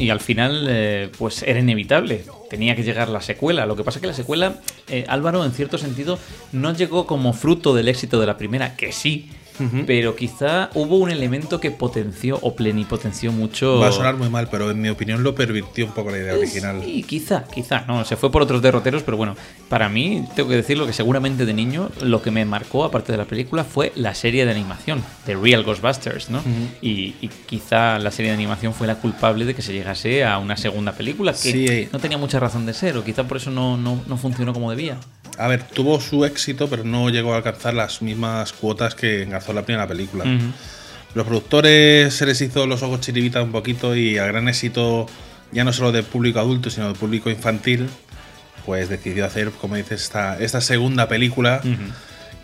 Y 0.08 0.10
al 0.10 0.22
final, 0.22 0.68
eh, 0.70 1.10
pues 1.18 1.44
era 1.44 1.60
inevitable. 1.60 2.24
Tenía 2.50 2.78
que 2.78 2.84
llegar 2.84 3.10
la 3.10 3.20
secuela. 3.20 3.66
Lo 3.66 3.76
que 3.76 3.84
pasa 3.84 4.00
es 4.00 4.02
que 4.02 4.08
la 4.08 4.14
secuela, 4.14 4.62
eh, 4.88 5.04
Álvaro, 5.10 5.44
en 5.44 5.52
cierto 5.52 5.78
sentido, 5.78 6.18
no 6.54 6.74
llegó 6.74 7.06
como 7.06 7.34
fruto 7.34 7.76
del 7.76 7.90
éxito 7.90 8.18
de 8.22 8.26
la 8.26 8.38
primera, 8.38 8.78
que 8.78 8.94
sí. 8.94 9.30
Pero 9.86 10.16
quizá 10.16 10.70
hubo 10.74 10.98
un 10.98 11.10
elemento 11.12 11.60
que 11.60 11.72
potenció 11.72 12.38
o 12.42 12.56
plenipotenció 12.56 13.32
mucho. 13.32 13.80
Va 13.80 13.88
a 13.88 13.92
sonar 13.92 14.16
muy 14.16 14.30
mal, 14.30 14.48
pero 14.52 14.72
en 14.72 14.82
mi 14.82 14.90
opinión 14.90 15.24
lo 15.24 15.34
pervirtió 15.36 15.86
un 15.86 15.92
poco 15.94 16.12
la 16.12 16.18
idea 16.18 16.34
original. 16.36 16.82
Sí, 16.84 17.04
quizá, 17.04 17.44
quizá, 17.46 17.84
no, 17.88 18.06
se 18.06 18.16
fue 18.16 18.32
por 18.32 18.42
otros 18.42 18.62
derroteros, 18.62 19.04
pero 19.04 19.18
bueno, 19.18 19.36
para 19.70 19.90
mí, 19.90 20.26
tengo 20.36 20.50
que 20.50 20.56
decirlo 20.56 20.86
que 20.86 20.94
seguramente 20.94 21.46
de 21.46 21.54
niño 21.54 21.90
lo 22.02 22.22
que 22.22 22.32
me 22.32 22.46
marcó, 22.46 22.84
aparte 22.84 23.12
de 23.12 23.18
la 23.18 23.26
película, 23.26 23.64
fue 23.64 23.92
la 23.96 24.14
serie 24.14 24.46
de 24.46 24.52
animación, 24.52 25.04
The 25.26 25.36
Real 25.36 25.64
Ghostbusters, 25.64 26.30
¿no? 26.30 26.42
y, 26.82 27.16
y 27.22 27.30
quizá 27.48 28.00
la 28.00 28.12
serie 28.12 28.32
de 28.32 28.36
animación 28.36 28.74
fue 28.74 28.88
la 28.88 28.96
culpable 28.96 29.46
de 29.46 29.56
que 29.56 29.62
se 29.62 29.74
llegase 29.74 30.24
a 30.24 30.38
una 30.38 30.58
segunda 30.58 30.92
película, 30.94 31.32
que 31.34 31.38
Sí. 31.38 31.90
no 31.92 32.00
tenía 32.00 32.18
mucha 32.18 32.40
razón 32.40 32.66
de 32.66 32.74
ser, 32.74 32.98
o 32.98 33.04
quizá 33.04 33.28
por 33.28 33.38
eso 33.38 33.50
no, 33.52 33.78
no, 33.78 34.02
no 34.08 34.18
funcionó 34.18 34.54
como 34.54 34.70
debía. 34.70 34.98
A 35.38 35.48
ver, 35.48 35.64
tuvo 35.64 36.00
su 36.02 36.26
éxito, 36.26 36.68
pero 36.70 36.84
no 36.84 37.10
llegó 37.10 37.34
a 37.34 37.38
alcanzar 37.38 37.74
las 37.74 38.02
mismas 38.02 38.54
cuotas 38.54 38.96
que 38.96 39.24
engarzó 39.24 39.54
la 39.54 39.64
primera 39.64 39.88
película. 39.88 40.24
Ujú. 40.24 40.52
Los 41.14 41.26
productores 41.26 42.14
se 42.14 42.26
les 42.26 42.42
hizo 42.42 42.66
los 42.68 42.82
ojos 42.84 43.02
chiribitas 43.02 43.44
un 43.44 43.52
poquito 43.52 43.96
y 43.96 44.18
al 44.18 44.28
gran 44.28 44.48
éxito, 44.48 45.08
ya 45.52 45.64
no 45.64 45.74
solo 45.74 45.92
del 45.92 46.04
público 46.04 46.40
adulto, 46.40 46.70
sino 46.70 46.88
del 46.88 46.96
público 46.96 47.30
infantil, 47.30 47.88
pues 48.66 48.90
decidió 48.90 49.26
hacer, 49.26 49.52
como 49.52 49.76
dices, 49.76 50.02
esta, 50.04 50.38
esta 50.40 50.60
segunda 50.62 51.08
película 51.08 51.62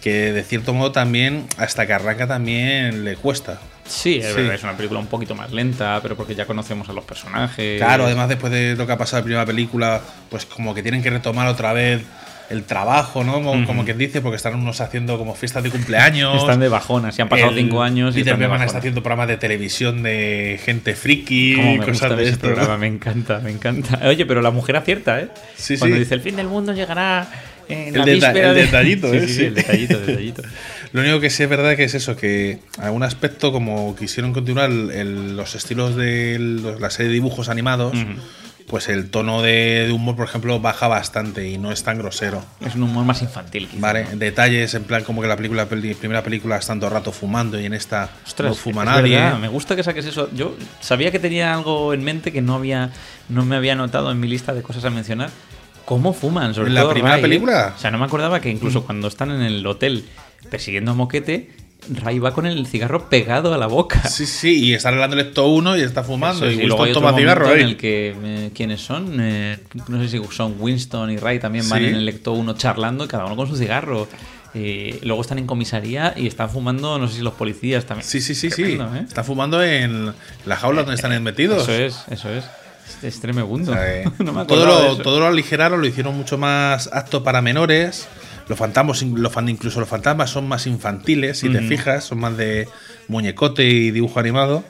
que 0.01 0.33
de 0.33 0.43
cierto 0.43 0.73
modo 0.73 0.91
también, 0.91 1.47
hasta 1.57 1.87
que 1.87 1.93
arranca 1.93 2.27
también 2.27 3.05
le 3.05 3.15
cuesta. 3.15 3.59
Sí, 3.87 4.17
es 4.17 4.27
Sí. 4.27 4.33
verdad, 4.35 4.55
es 4.55 4.63
una 4.63 4.75
película 4.75 4.99
un 4.99 5.07
poquito 5.07 5.33
más 5.33 5.51
lenta, 5.51 5.99
pero 6.01 6.15
porque 6.17 6.35
ya 6.35 6.45
conocemos 6.45 6.89
a 6.89 6.93
los 6.93 7.05
personajes. 7.05 7.77
Claro, 7.79 8.05
además 8.05 8.27
después 8.29 8.51
de 8.51 8.75
lo 8.75 8.85
que 8.85 8.91
ha 8.93 8.97
pasado 8.97 9.17
en 9.19 9.21
la 9.21 9.25
primera 9.25 9.45
película, 9.45 10.01
pues 10.29 10.45
como 10.45 10.73
que 10.75 10.81
tienen 10.83 11.01
que 11.03 11.09
retomar 11.09 11.47
otra 11.47 11.71
vez 11.73 12.01
el 12.49 12.63
trabajo, 12.63 13.23
¿no? 13.23 13.41
Como, 13.41 13.65
como 13.65 13.85
quien 13.85 13.97
dice, 13.97 14.21
porque 14.21 14.35
están 14.35 14.55
unos 14.55 14.79
haciendo 14.81 15.17
como 15.17 15.33
fiestas 15.35 15.63
de 15.63 15.69
cumpleaños. 15.71 16.37
Están 16.41 16.59
de 16.59 16.67
bajona, 16.69 17.11
si 17.11 17.21
han 17.21 17.29
pasado 17.29 17.49
El 17.51 17.55
cinco 17.57 17.81
años 17.81 18.15
y 18.15 18.19
Peter 18.19 18.33
de 18.33 18.39
Bergman 18.39 18.49
bajona. 18.51 18.65
está 18.65 18.77
haciendo 18.79 19.01
programas 19.01 19.27
de 19.29 19.37
televisión 19.37 20.03
de 20.03 20.59
gente 20.63 20.93
friki, 20.95 21.55
Cómo 21.55 21.71
me 21.71 21.77
cosas 21.79 22.09
gusta 22.09 22.15
de 22.15 22.29
esto. 22.29 22.47
¿no? 22.47 22.53
programa, 22.55 22.77
me 22.77 22.87
encanta, 22.87 23.39
me 23.39 23.51
encanta. 23.51 23.99
Oye, 24.07 24.25
pero 24.25 24.41
la 24.41 24.51
mujer 24.51 24.75
acierta, 24.75 25.19
¿eh? 25.19 25.29
Sí, 25.55 25.77
Cuando 25.77 25.95
sí. 25.95 26.01
dice 26.01 26.13
el 26.15 26.21
fin 26.21 26.35
del 26.35 26.47
mundo 26.47 26.73
llegará 26.73 27.27
en 27.69 27.95
El 27.95 27.99
la 27.99 28.05
deta- 28.05 28.29
el 28.49 28.55
de-". 28.55 28.61
detallito, 28.65 29.09
sí, 29.11 29.17
¿eh? 29.17 29.21
Sí, 29.21 29.27
sí, 29.27 29.33
Sí. 29.35 29.43
el 29.45 29.53
detallito, 29.55 29.93
el 29.97 30.05
detallito. 30.05 30.41
Lo 30.93 31.01
único 31.01 31.19
que 31.19 31.29
sí 31.31 31.41
es 31.41 31.49
verdad 31.49 31.75
que 31.75 31.85
es 31.85 31.95
eso, 31.95 32.15
que 32.15 32.59
algún 32.77 33.01
aspecto 33.01 33.51
como 33.51 33.95
quisieron 33.95 34.31
continuar 34.31 34.69
el- 34.69 35.35
los 35.35 35.55
estilos 35.55 35.95
de 35.95 36.37
la 36.79 36.89
serie 36.91 37.07
de 37.07 37.13
dibujos 37.15 37.49
animados. 37.49 37.95
Pues 38.67 38.89
el 38.89 39.09
tono 39.09 39.41
de, 39.41 39.85
de 39.87 39.91
humor, 39.91 40.15
por 40.15 40.25
ejemplo, 40.27 40.59
baja 40.59 40.87
bastante 40.87 41.47
y 41.49 41.57
no 41.57 41.71
es 41.71 41.83
tan 41.83 41.97
grosero. 41.97 42.43
Es 42.65 42.75
un 42.75 42.83
humor 42.83 43.05
más 43.05 43.21
infantil, 43.21 43.67
quizá, 43.67 43.81
Vale, 43.81 44.05
¿no? 44.05 44.15
detalles 44.17 44.73
en 44.73 44.83
plan 44.83 45.03
como 45.03 45.21
que 45.21 45.27
la 45.27 45.35
película, 45.35 45.65
peli- 45.67 45.93
primera 45.93 46.23
película 46.23 46.57
es 46.57 46.65
tanto 46.67 46.89
rato 46.89 47.11
fumando 47.11 47.59
y 47.59 47.65
en 47.65 47.73
esta 47.73 48.09
Ostras, 48.25 48.49
no 48.49 48.55
fuma 48.55 48.83
es 48.83 48.89
nadie. 48.89 49.17
verdad, 49.17 49.37
me 49.39 49.47
gusta 49.49 49.75
que 49.75 49.83
saques 49.83 50.05
eso. 50.05 50.29
Yo 50.33 50.55
sabía 50.79 51.11
que 51.11 51.19
tenía 51.19 51.53
algo 51.53 51.93
en 51.93 52.03
mente 52.03 52.31
que 52.31 52.41
no 52.41 52.55
había, 52.55 52.91
no 53.29 53.45
me 53.45 53.55
había 53.55 53.75
notado 53.75 54.11
en 54.11 54.19
mi 54.19 54.27
lista 54.27 54.53
de 54.53 54.61
cosas 54.63 54.85
a 54.85 54.89
mencionar. 54.89 55.29
¿Cómo 55.85 56.13
fuman? 56.13 56.53
Sobre 56.53 56.69
¿En 56.69 56.75
la 56.75 56.81
todo 56.81 56.91
primera 56.91 57.15
Ray, 57.15 57.19
¿eh? 57.19 57.23
película? 57.23 57.69
Mm. 57.73 57.77
O 57.77 57.79
sea, 57.81 57.91
no 57.91 57.97
me 57.97 58.05
acordaba 58.05 58.39
que 58.39 58.49
incluso 58.49 58.85
cuando 58.85 59.09
están 59.09 59.31
en 59.31 59.41
el 59.41 59.65
hotel 59.67 60.05
persiguiendo 60.49 60.91
a 60.91 60.93
Moquete, 60.93 61.51
Ray 61.89 62.19
va 62.19 62.33
con 62.33 62.45
el 62.45 62.65
cigarro 62.67 63.09
pegado 63.09 63.53
a 63.53 63.57
la 63.57 63.67
boca. 63.67 64.07
Sí, 64.07 64.25
sí, 64.25 64.65
y 64.67 64.73
está 64.73 64.89
arreglándole 64.89 65.23
esto 65.23 65.47
uno 65.47 65.75
y 65.77 65.81
está 65.81 66.03
fumando. 66.03 66.45
Es, 66.45 66.57
y 66.57 66.61
y 66.61 66.65
luego 66.65 66.83
Winston 66.83 67.03
toma 67.03 67.17
cigarro 67.17 67.41
momento 67.45 67.59
en 67.61 67.65
ahí. 67.65 67.71
el 67.73 67.77
que 67.77 68.15
eh, 68.23 68.51
quiénes 68.55 68.81
son 68.81 69.17
Eh, 69.19 69.57
no 69.87 70.01
sé 70.01 70.07
si 70.09 70.21
son 70.31 70.55
Winston 70.59 71.11
y 71.11 71.17
Ray 71.17 71.39
también 71.39 71.67
van 71.69 71.79
Sí. 71.79 71.85
en 71.87 71.95
el 71.95 72.09
Ecto 72.09 72.31
1 72.33 72.53
charlando 72.55 73.07
cada 73.07 73.25
uno 73.25 73.35
con 73.35 73.47
su 73.47 73.55
cigarro 73.57 74.07
Eh, 74.55 74.99
luego 75.03 75.21
están 75.21 75.39
en 75.39 75.47
comisaría 75.47 76.13
y 76.15 76.27
están 76.27 76.47
fumando 76.49 76.99
no 76.99 77.07
sé 77.07 77.15
si 77.15 77.21
los 77.21 77.33
policías 77.33 77.85
también 77.85 78.07
Sí, 78.07 78.21
sí, 78.21 78.35
sí, 78.35 78.49
sí. 78.51 78.61
Tremendo, 78.63 78.95
¿eh? 78.95 79.03
Está 79.07 79.23
fumando 79.23 79.63
en 79.63 80.13
la 80.45 80.55
jaula 80.55 80.81
donde 80.83 80.95
están 80.95 81.21
metidos. 81.23 81.63
eso 81.63 81.73
es 81.73 82.03
eso 82.11 82.29
es 82.29 82.45
Es 83.01 83.19
tremebundo. 83.19 83.71
O 83.71 83.75
sea, 83.75 84.01
eh, 84.01 84.03
No 84.19 84.45
todo, 84.45 84.65
lo, 84.65 84.97
todo 84.97 85.19
lo 85.19 85.25
aligeraron, 85.27 85.81
lo 85.81 85.87
hicieron 85.87 86.15
mucho 86.15 86.37
más 86.37 86.87
apto 86.93 87.23
para 87.23 87.41
menores. 87.41 88.07
Los 88.47 88.57
fantasmas, 88.57 89.01
los 89.03 89.31
incluso 89.47 89.79
los 89.79 89.89
fantasmas 89.89 90.29
son 90.29 90.47
más 90.47 90.67
infantiles, 90.67 91.39
si 91.39 91.49
te 91.49 91.61
fijas, 91.61 92.03
son 92.03 92.19
más 92.19 92.35
de 92.37 92.67
muñecote 93.07 93.65
y 93.65 93.91
dibujo 93.91 94.19
animado. 94.19 94.63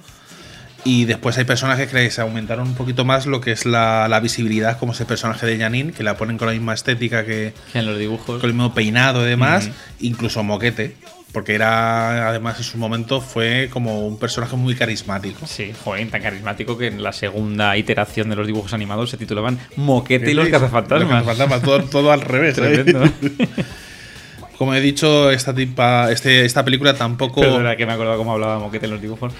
Y 0.86 1.06
después 1.06 1.38
hay 1.38 1.46
personajes 1.46 1.90
que 1.90 1.96
les 1.96 2.20
aumentaron 2.20 2.68
un 2.68 2.76
poquito 2.76 3.06
más 3.06 3.26
lo 3.26 3.40
que 3.40 3.52
es 3.54 3.66
la, 3.66 4.08
la 4.10 4.20
visibilidad, 4.20 4.78
como 4.78 4.92
ese 4.92 5.06
personaje 5.06 5.46
de 5.46 5.58
Janine, 5.58 5.94
que 5.94 6.04
la 6.04 6.18
ponen 6.18 6.38
con 6.38 6.48
la 6.48 6.54
misma 6.54 6.74
estética 6.74 7.26
que 7.26 7.54
Que 7.72 7.80
en 7.80 7.86
los 7.86 7.98
dibujos. 7.98 8.42
con 8.42 8.50
el 8.50 8.54
mismo 8.56 8.74
peinado 8.74 9.26
y 9.26 9.30
demás, 9.30 9.70
incluso 10.02 10.44
moquete, 10.44 10.98
porque 11.34 11.56
era, 11.56 12.30
además 12.30 12.58
en 12.60 12.64
su 12.64 12.78
momento 12.78 13.20
fue 13.20 13.68
como 13.74 14.08
un 14.08 14.18
personaje 14.20 14.56
muy 14.56 14.76
carismático. 14.76 15.46
Sí, 15.48 15.74
joder, 15.84 16.08
tan 16.10 16.22
carismático 16.22 16.78
que 16.78 16.88
en 16.88 17.02
la 17.02 17.12
segunda 17.12 17.76
iteración 17.76 18.30
de 18.30 18.36
los 18.36 18.46
dibujos 18.46 18.72
animados 18.74 19.10
se 19.10 19.18
titulaban 19.18 19.60
Moquete 19.76 20.30
y 20.32 20.36
los 20.36 20.46
Los 20.48 20.52
cazafantasmas. 20.62 21.24
cazafantasmas, 21.24 21.62
todo, 21.64 21.84
todo 21.86 22.12
al 22.12 22.22
revés. 22.22 22.58
¿eh? 22.60 22.62
Tremendo. 22.62 23.04
Como 24.58 24.76
he 24.76 24.80
dicho, 24.82 25.32
esta, 25.32 25.54
tipa, 25.54 26.12
este, 26.12 26.46
esta 26.46 26.64
película 26.64 26.94
tampoco. 26.94 27.42
Perdona 27.42 27.76
que 27.76 27.86
me 27.88 27.92
he 27.92 27.96
acordado 27.96 28.18
cómo 28.20 28.34
hablaba 28.34 28.60
Moquete 28.60 28.86
en 28.86 28.92
los 28.92 29.02
dibujos. 29.02 29.34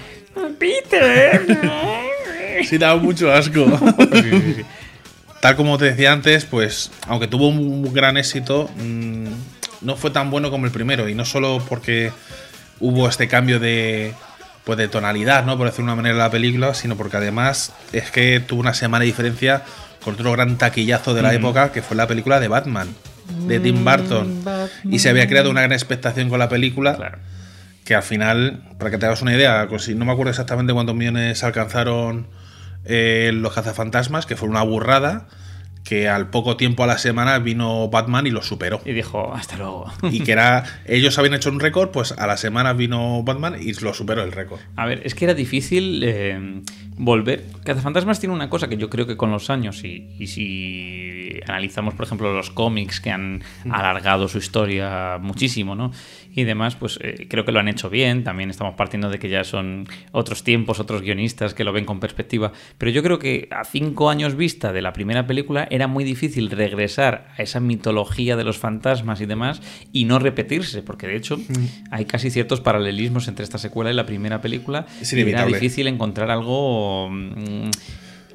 ¡Peter! 0.58 1.46
Sí, 2.64 2.78
daba 2.78 3.00
mucho 3.00 3.32
asco. 3.32 3.66
Sí, 4.12 4.22
sí, 4.22 4.54
sí. 4.56 4.62
Tal 5.40 5.56
como 5.56 5.76
te 5.76 5.86
decía 5.86 6.12
antes, 6.12 6.44
pues, 6.46 6.90
aunque 7.06 7.26
tuvo 7.26 7.48
un 7.48 7.92
gran 7.92 8.16
éxito, 8.16 8.70
mm, 8.76 9.26
no 9.84 9.96
fue 9.96 10.10
tan 10.10 10.30
bueno 10.30 10.50
como 10.50 10.66
el 10.66 10.72
primero. 10.72 11.08
Y 11.08 11.14
no 11.14 11.24
solo 11.24 11.62
porque 11.68 12.12
hubo 12.80 13.08
este 13.08 13.28
cambio 13.28 13.60
de, 13.60 14.14
pues, 14.64 14.78
de 14.78 14.88
tonalidad, 14.88 15.44
¿no? 15.44 15.56
Por 15.56 15.66
decirlo 15.66 15.86
de 15.86 15.92
una 15.92 16.02
manera, 16.02 16.16
la 16.16 16.30
película, 16.30 16.74
sino 16.74 16.96
porque 16.96 17.18
además 17.18 17.72
es 17.92 18.10
que 18.10 18.40
tuvo 18.40 18.60
una 18.60 18.74
semana 18.74 19.00
de 19.00 19.06
diferencia 19.06 19.62
con 20.04 20.14
otro 20.14 20.32
gran 20.32 20.58
taquillazo 20.58 21.14
de 21.14 21.22
la 21.22 21.32
época, 21.32 21.72
que 21.72 21.80
fue 21.80 21.96
la 21.96 22.06
película 22.06 22.38
de 22.40 22.48
Batman, 22.48 22.88
de 23.46 23.60
Tim 23.60 23.84
Burton. 23.84 24.42
Y 24.90 24.98
se 24.98 25.08
había 25.08 25.26
creado 25.28 25.50
una 25.50 25.62
gran 25.62 25.72
expectación 25.72 26.28
con 26.28 26.38
la 26.38 26.48
película. 26.48 26.96
Claro. 26.96 27.18
que 27.84 27.94
al 27.94 28.02
final, 28.02 28.62
para 28.78 28.90
que 28.90 28.98
te 28.98 29.06
hagas 29.06 29.22
una 29.22 29.34
idea, 29.34 29.66
pues, 29.68 29.88
no 29.88 30.04
me 30.04 30.12
acuerdo 30.12 30.30
exactamente 30.30 30.72
cuántos 30.72 30.94
millones 30.94 31.42
alcanzaron 31.44 32.26
eh, 32.86 33.30
los 33.32 33.54
cazafantasmas, 33.54 34.26
que 34.26 34.36
fue 34.36 34.48
una 34.48 34.62
burrada, 34.62 35.26
que 35.84 36.08
al 36.08 36.30
poco 36.30 36.56
tiempo 36.56 36.82
a 36.82 36.86
la 36.86 36.98
semana 36.98 37.38
vino 37.38 37.88
Batman 37.90 38.26
y 38.26 38.30
lo 38.30 38.42
superó. 38.42 38.80
Y 38.84 38.92
dijo, 38.92 39.32
hasta 39.34 39.56
luego. 39.56 39.92
Y 40.10 40.20
que 40.20 40.32
era, 40.32 40.64
ellos 40.86 41.18
habían 41.18 41.34
hecho 41.34 41.50
un 41.50 41.60
récord, 41.60 41.90
pues 41.90 42.12
a 42.12 42.26
la 42.26 42.36
semana 42.36 42.72
vino 42.72 43.22
Batman 43.22 43.56
y 43.60 43.72
lo 43.74 43.92
superó 43.92 44.22
el 44.22 44.32
récord. 44.32 44.60
A 44.76 44.86
ver, 44.86 45.02
es 45.04 45.14
que 45.14 45.26
era 45.26 45.34
difícil 45.34 46.02
eh, 46.02 46.62
volver. 46.96 47.44
Cazafantasmas 47.64 48.18
tiene 48.18 48.34
una 48.34 48.48
cosa 48.48 48.68
que 48.68 48.76
yo 48.76 48.88
creo 48.88 49.06
que 49.06 49.16
con 49.16 49.30
los 49.30 49.50
años, 49.50 49.84
y, 49.84 50.08
y 50.18 50.26
si 50.28 51.40
analizamos, 51.46 51.94
por 51.94 52.06
ejemplo, 52.06 52.32
los 52.32 52.50
cómics 52.50 53.00
que 53.00 53.10
han 53.10 53.42
alargado 53.70 54.28
su 54.28 54.38
historia 54.38 55.18
muchísimo, 55.20 55.74
¿no? 55.74 55.92
Y 56.34 56.44
demás, 56.44 56.74
pues 56.74 56.98
eh, 57.00 57.26
creo 57.28 57.44
que 57.44 57.52
lo 57.52 57.60
han 57.60 57.68
hecho 57.68 57.88
bien. 57.88 58.24
También 58.24 58.50
estamos 58.50 58.74
partiendo 58.74 59.08
de 59.08 59.18
que 59.18 59.28
ya 59.28 59.44
son 59.44 59.86
otros 60.12 60.42
tiempos, 60.42 60.80
otros 60.80 61.02
guionistas 61.02 61.54
que 61.54 61.62
lo 61.62 61.72
ven 61.72 61.84
con 61.84 62.00
perspectiva. 62.00 62.52
Pero 62.76 62.90
yo 62.90 63.02
creo 63.02 63.18
que 63.18 63.48
a 63.50 63.64
cinco 63.64 64.10
años 64.10 64.34
vista 64.34 64.72
de 64.72 64.82
la 64.82 64.92
primera 64.92 65.26
película 65.26 65.68
era 65.70 65.86
muy 65.86 66.02
difícil 66.02 66.50
regresar 66.50 67.28
a 67.38 67.42
esa 67.42 67.60
mitología 67.60 68.36
de 68.36 68.44
los 68.44 68.58
fantasmas 68.58 69.20
y 69.20 69.26
demás 69.26 69.62
y 69.92 70.06
no 70.06 70.18
repetirse, 70.18 70.82
porque 70.82 71.06
de 71.06 71.16
hecho 71.16 71.38
hay 71.90 72.04
casi 72.04 72.30
ciertos 72.30 72.60
paralelismos 72.60 73.28
entre 73.28 73.44
esta 73.44 73.58
secuela 73.58 73.90
y 73.90 73.94
la 73.94 74.06
primera 74.06 74.40
película. 74.40 74.86
Es 75.00 75.12
y 75.12 75.20
era 75.20 75.46
difícil 75.46 75.86
encontrar 75.86 76.30
algo 76.30 77.08
mm, 77.10 77.70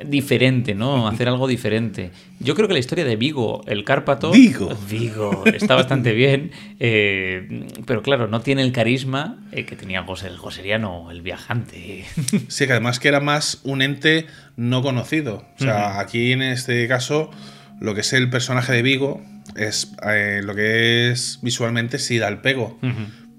diferente, 0.06 0.76
¿no? 0.76 1.08
Hacer 1.08 1.28
algo 1.28 1.47
diferente. 1.47 2.12
Yo 2.39 2.56
creo 2.56 2.68
que 2.68 2.74
la 2.74 2.80
historia 2.80 3.06
de 3.06 3.16
Vigo, 3.16 3.64
el 3.68 3.84
Cárpato. 3.84 4.32
Vigo. 4.32 4.70
Vigo, 4.89 5.43
está 5.45 5.76
bastante 5.76 6.14
bien. 6.14 6.52
eh, 6.80 7.68
pero 7.86 8.02
claro, 8.02 8.28
no 8.28 8.41
tiene 8.41 8.62
el 8.62 8.72
carisma 8.72 9.38
eh, 9.52 9.66
que 9.66 9.76
tenía 9.76 10.04
José, 10.04 10.28
el 10.28 10.38
Joseriano, 10.38 11.12
el 11.12 11.22
viajante. 11.22 12.06
Sí, 12.47 12.66
que 12.66 12.72
además 12.72 13.00
que 13.00 13.08
era 13.08 13.20
más 13.20 13.60
un 13.64 13.82
ente 13.82 14.26
no 14.56 14.82
conocido. 14.82 15.45
O 15.58 15.64
sea, 15.64 16.00
aquí 16.00 16.32
en 16.32 16.41
este 16.41 16.88
caso, 16.88 17.30
lo 17.80 17.93
que 17.95 18.02
es 18.02 18.14
el 18.14 18.30
personaje 18.30 18.74
de 18.74 18.82
Vigo 18.82 19.22
es 19.56 19.93
eh, 20.08 20.41
lo 20.43 20.56
que 20.56 21.12
es 21.12 21.39
visualmente 21.41 22.00
sí 22.00 22.18
da 22.18 22.28
el 22.28 22.39
pego. 22.39 22.80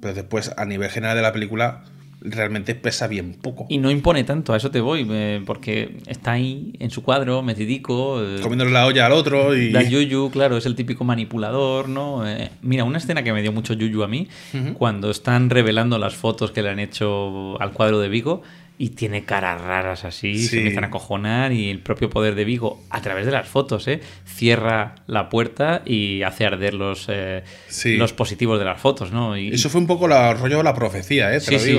Pero 0.00 0.14
después, 0.14 0.52
a 0.56 0.64
nivel 0.64 0.90
general 0.90 1.16
de 1.16 1.22
la 1.22 1.32
película, 1.32 1.84
realmente 2.20 2.74
pesa 2.74 3.06
bien 3.06 3.34
poco. 3.40 3.66
Y 3.68 3.78
no 3.78 3.90
impone 3.90 4.24
tanto, 4.24 4.52
a 4.52 4.56
eso 4.56 4.70
te 4.70 4.80
voy, 4.80 5.06
eh, 5.10 5.42
porque 5.46 5.98
está 6.06 6.32
ahí 6.32 6.72
en 6.78 6.90
su 6.90 7.02
cuadro, 7.02 7.42
metidico. 7.42 8.22
eh, 8.22 8.40
Comiéndole 8.42 8.70
la 8.70 8.86
olla 8.86 9.06
al 9.06 9.12
otro 9.12 9.56
y. 9.56 9.70
Da 9.72 9.82
yuyu, 9.82 10.30
claro, 10.30 10.56
es 10.56 10.66
el 10.66 10.74
típico 10.74 11.04
manipulador, 11.04 11.88
¿no? 11.88 12.28
Eh, 12.28 12.50
mira, 12.62 12.84
una 12.84 12.98
escena 12.98 13.22
que 13.22 13.32
me 13.32 13.42
dio 13.42 13.52
mucho 13.52 13.74
yuyu 13.74 14.02
a 14.02 14.08
mí, 14.08 14.28
cuando 14.74 15.10
están 15.10 15.50
revelando 15.50 15.98
las 15.98 16.14
fotos 16.14 16.50
que 16.50 16.62
le 16.62 16.70
han 16.70 16.78
hecho 16.78 17.60
al 17.60 17.72
cuadro 17.72 18.00
de 18.00 18.08
Vigo 18.08 18.42
y 18.80 18.88
tiene 18.88 19.26
caras 19.26 19.60
raras 19.60 20.06
así, 20.06 20.38
se 20.38 20.56
empiezan 20.56 20.84
a 20.84 20.90
cojonar 20.90 21.52
y 21.52 21.68
el 21.68 21.80
propio 21.80 22.08
poder 22.08 22.34
de 22.34 22.46
Vigo, 22.46 22.82
a 22.88 23.02
través 23.02 23.26
de 23.26 23.32
las 23.32 23.46
fotos, 23.46 23.86
¿eh? 23.88 24.00
Cierra 24.24 24.94
la 25.06 25.28
puerta 25.28 25.82
y 25.84 26.22
hace 26.22 26.46
arder 26.46 26.72
los, 26.72 27.04
eh, 27.10 27.44
Sí. 27.68 27.98
los 27.98 28.14
positivos 28.14 28.58
de 28.58 28.64
las 28.64 28.80
fotos, 28.80 29.12
¿no? 29.12 29.36
Y, 29.36 29.48
Eso 29.48 29.68
fue 29.68 29.82
un 29.82 29.86
poco 29.86 30.08
la 30.08 30.32
rollo 30.32 30.56
de 30.56 30.64
la 30.64 30.72
profecía, 30.72 31.28
¿eh? 31.36 31.40
Te 31.40 31.58
Sí, 31.58 31.76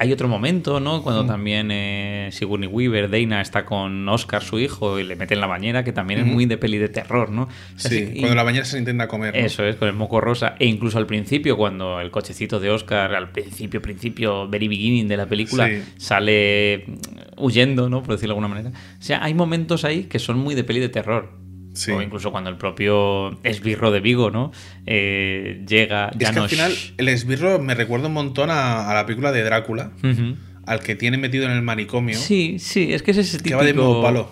Hay 0.00 0.14
otro 0.14 0.28
momento, 0.28 0.80
¿no? 0.80 1.02
Cuando 1.02 1.26
también 1.26 1.68
eh, 1.70 2.30
Sigourney 2.32 2.66
Weaver, 2.68 3.10
Dana, 3.10 3.42
está 3.42 3.66
con 3.66 4.08
Oscar, 4.08 4.42
su 4.42 4.58
hijo, 4.58 4.98
y 4.98 5.04
le 5.04 5.14
mete 5.14 5.34
en 5.34 5.42
la 5.42 5.46
bañera, 5.46 5.84
que 5.84 5.92
también 5.92 6.20
es 6.20 6.26
muy 6.26 6.46
de 6.46 6.56
peli 6.56 6.78
de 6.78 6.88
terror, 6.88 7.30
¿no? 7.30 7.42
O 7.42 7.48
sea, 7.76 7.90
Sí, 7.90 8.14
cuando 8.18 8.34
la 8.34 8.42
bañera 8.42 8.64
se 8.64 8.78
intenta 8.78 9.06
comer. 9.08 9.34
¿no? 9.34 9.40
Eso 9.40 9.62
es, 9.62 9.76
con 9.76 9.88
el 9.88 9.94
moco 9.94 10.22
rosa. 10.22 10.54
E 10.58 10.64
incluso 10.64 10.96
al 10.96 11.06
principio, 11.06 11.58
cuando 11.58 12.00
el 12.00 12.10
cochecito 12.10 12.60
de 12.60 12.70
Oscar, 12.70 13.14
al 13.14 13.30
principio, 13.30 13.82
principio, 13.82 14.48
very 14.48 14.68
beginning 14.68 15.06
de 15.06 15.18
la 15.18 15.26
película, 15.26 15.68
Sí. 15.68 15.82
sale 15.98 16.84
mm, 16.86 17.42
huyendo, 17.42 17.90
¿no? 17.90 18.02
Por 18.02 18.14
decirlo 18.14 18.34
de 18.34 18.38
alguna 18.40 18.48
manera. 18.48 18.70
O 18.98 19.02
sea, 19.02 19.22
hay 19.22 19.34
momentos 19.34 19.84
ahí 19.84 20.04
que 20.04 20.18
son 20.18 20.38
muy 20.38 20.54
de 20.54 20.64
peli 20.64 20.80
de 20.80 20.88
terror. 20.88 21.30
Sí. 21.72 21.92
O 21.92 22.02
incluso 22.02 22.32
cuando 22.32 22.50
el 22.50 22.56
propio 22.56 23.38
esbirro 23.44 23.90
de 23.90 24.00
Vigo, 24.00 24.30
¿no? 24.30 24.50
Eh, 24.86 25.64
llega, 25.68 26.08
Es 26.12 26.18
ya 26.18 26.30
que 26.30 26.36
no 26.36 26.42
al 26.42 26.48
final 26.48 26.74
el 26.96 27.08
esbirro 27.08 27.58
me 27.60 27.74
recuerda 27.74 28.08
un 28.08 28.14
montón 28.14 28.50
a, 28.50 28.90
a 28.90 28.94
la 28.94 29.06
película 29.06 29.30
de 29.32 29.42
Drácula, 29.44 29.92
al 30.66 30.80
que 30.80 30.96
tiene 30.96 31.16
metido 31.16 31.44
en 31.44 31.52
el 31.52 31.62
manicomio. 31.62 32.16
Sí, 32.18 32.58
sí, 32.58 32.92
es 32.92 33.02
que 33.02 33.12
es 33.12 33.18
ese 33.18 33.36
Que 33.38 33.44
típico... 33.44 33.58
va 33.58 33.64
de 33.64 33.72
mismo 33.72 34.02
palo. 34.02 34.30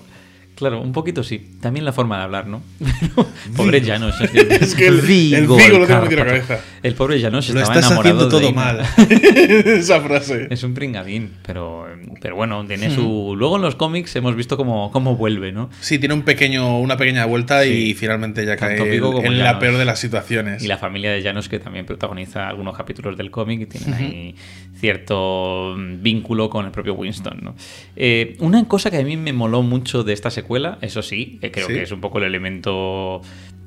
Claro, 0.58 0.80
un 0.80 0.90
poquito 0.92 1.22
sí. 1.22 1.52
También 1.60 1.84
la 1.84 1.92
forma 1.92 2.18
de 2.18 2.24
hablar, 2.24 2.48
¿no? 2.48 2.60
pobre 3.56 3.80
Janos. 3.80 4.16
Es 4.20 4.74
que 4.74 4.88
el- 4.88 4.98
el 4.98 5.06
Vigo 5.06 5.56
lo 5.56 5.86
tengo 5.86 6.02
metido 6.02 6.22
en 6.22 6.26
la 6.26 6.32
cabeza. 6.32 6.60
El 6.82 6.94
pobre 6.94 7.20
Janos 7.20 7.48
Lo 7.50 7.60
estaba 7.60 7.78
estás 7.78 7.92
enamorado 7.92 8.16
haciendo 8.16 8.28
todo 8.28 8.40
de 8.40 8.48
Ina. 8.48 8.64
mal. 8.64 8.80
Esa 9.78 10.00
frase. 10.00 10.48
Es 10.50 10.64
un 10.64 10.74
pringadín, 10.74 11.30
pero, 11.46 11.86
pero 12.20 12.34
bueno, 12.34 12.64
tiene 12.66 12.90
su... 12.90 13.34
Luego 13.38 13.54
en 13.56 13.62
los 13.62 13.76
cómics 13.76 14.16
hemos 14.16 14.34
visto 14.34 14.56
cómo, 14.56 14.90
cómo 14.90 15.14
vuelve, 15.16 15.52
¿no? 15.52 15.70
Sí, 15.80 16.00
tiene 16.00 16.14
un 16.14 16.22
pequeño, 16.22 16.80
una 16.80 16.96
pequeña 16.96 17.24
vuelta 17.24 17.62
Sí. 17.62 17.90
y 17.90 17.94
finalmente 17.94 18.44
ya 18.44 18.56
cae 18.56 18.76
Tanto 18.76 18.90
Vigo 18.90 19.06
en, 19.10 19.12
como 19.14 19.26
en 19.28 19.38
la 19.38 19.58
peor 19.60 19.76
de 19.78 19.84
las 19.84 20.00
situaciones. 20.00 20.62
Y 20.64 20.66
la 20.66 20.78
familia 20.78 21.12
de 21.12 21.22
Janos, 21.22 21.48
que 21.48 21.60
también 21.60 21.86
protagoniza 21.86 22.48
algunos 22.48 22.76
capítulos 22.76 23.16
del 23.16 23.30
cómic 23.30 23.60
y 23.60 23.66
tienen 23.66 23.94
ahí 23.94 24.34
cierto 24.80 25.74
vínculo 25.76 26.48
con 26.50 26.64
el 26.66 26.70
propio 26.70 26.94
Winston. 26.94 27.38
¿no? 27.42 27.54
Eh, 27.96 28.36
una 28.40 28.64
cosa 28.66 28.90
que 28.90 28.98
a 28.98 29.02
mí 29.02 29.16
me 29.16 29.32
moló 29.32 29.62
mucho 29.62 30.02
de 30.04 30.12
esta 30.12 30.30
secuela, 30.48 30.78
eso 30.80 31.02
sí, 31.02 31.38
que 31.42 31.50
creo 31.52 31.66
Sí. 31.66 31.74
que 31.74 31.82
es 31.82 31.92
un 31.92 32.00
poco 32.00 32.18
el 32.18 32.24
elemento, 32.24 33.20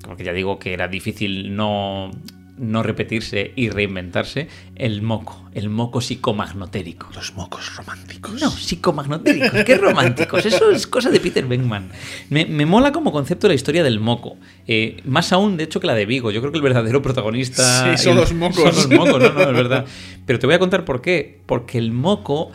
porque 0.03 0.23
ya 0.23 0.33
digo 0.33 0.57
que 0.57 0.73
era 0.73 0.87
difícil 0.87 1.55
no, 1.55 2.09
no 2.57 2.81
repetirse 2.83 3.51
y 3.55 3.69
reinventarse, 3.69 4.47
el 4.75 5.01
moco, 5.03 5.47
el 5.53 5.69
moco 5.69 6.01
psicomagnotérico. 6.01 7.07
Los 7.13 7.33
mocos 7.35 7.75
románticos. 7.75 8.41
No, 8.41 8.49
psicomagnotéricos, 8.49 9.63
qué 9.63 9.77
románticos. 9.77 10.43
Eso 10.45 10.71
es 10.71 10.87
cosa 10.87 11.09
de 11.11 11.19
Peter 11.19 11.45
Venkman. 11.45 11.89
Me, 12.29 12.45
me 12.47 12.65
mola 12.65 12.91
como 12.91 13.11
concepto 13.11 13.47
la 13.47 13.53
historia 13.53 13.83
del 13.83 13.99
moco. 13.99 14.37
Eh, 14.67 14.97
más 15.05 15.31
aún, 15.33 15.57
de 15.57 15.63
hecho, 15.65 15.79
que 15.79 15.87
la 15.87 15.93
de 15.95 16.05
Vigo. 16.07 16.31
Yo 16.31 16.39
creo 16.41 16.51
que 16.51 16.57
el 16.57 16.63
verdadero 16.63 17.01
protagonista. 17.03 17.95
Sí, 17.95 18.03
son 18.03 18.13
el- 18.13 18.19
los 18.21 18.33
mocos. 18.33 18.55
Son 18.75 18.75
los 18.75 18.89
mocos, 18.89 19.21
no, 19.21 19.33
no, 19.33 19.41
es 19.41 19.53
verdad. 19.53 19.85
Pero 20.25 20.39
te 20.39 20.45
voy 20.47 20.55
a 20.55 20.59
contar 20.59 20.83
por 20.85 21.01
qué. 21.01 21.41
Porque 21.47 21.77
el 21.79 21.91
moco, 21.91 22.51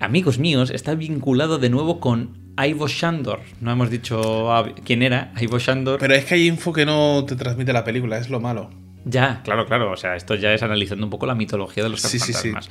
amigos 0.00 0.38
míos, 0.38 0.70
está 0.70 0.94
vinculado 0.94 1.58
de 1.58 1.68
nuevo 1.70 2.00
con 2.00 2.45
Ivo 2.58 2.88
Shandor. 2.88 3.40
No 3.60 3.70
hemos 3.70 3.90
dicho 3.90 4.48
quién 4.84 5.02
era, 5.02 5.32
Ivo 5.40 5.58
Shandor. 5.58 5.98
Pero 6.00 6.14
es 6.14 6.24
que 6.24 6.34
hay 6.34 6.46
info 6.46 6.72
que 6.72 6.86
no 6.86 7.24
te 7.26 7.36
transmite 7.36 7.72
la 7.72 7.84
película, 7.84 8.18
es 8.18 8.30
lo 8.30 8.40
malo. 8.40 8.70
Ya, 9.04 9.42
claro, 9.44 9.66
claro. 9.66 9.92
O 9.92 9.96
sea, 9.96 10.16
esto 10.16 10.34
ya 10.34 10.52
es 10.52 10.62
analizando 10.62 11.06
un 11.06 11.10
poco 11.10 11.26
la 11.26 11.34
mitología 11.34 11.82
de 11.84 11.90
los 11.90 12.00
Sí, 12.02 12.18
sí, 12.18 12.32
sí. 12.32 12.50
fantasmas. 12.50 12.70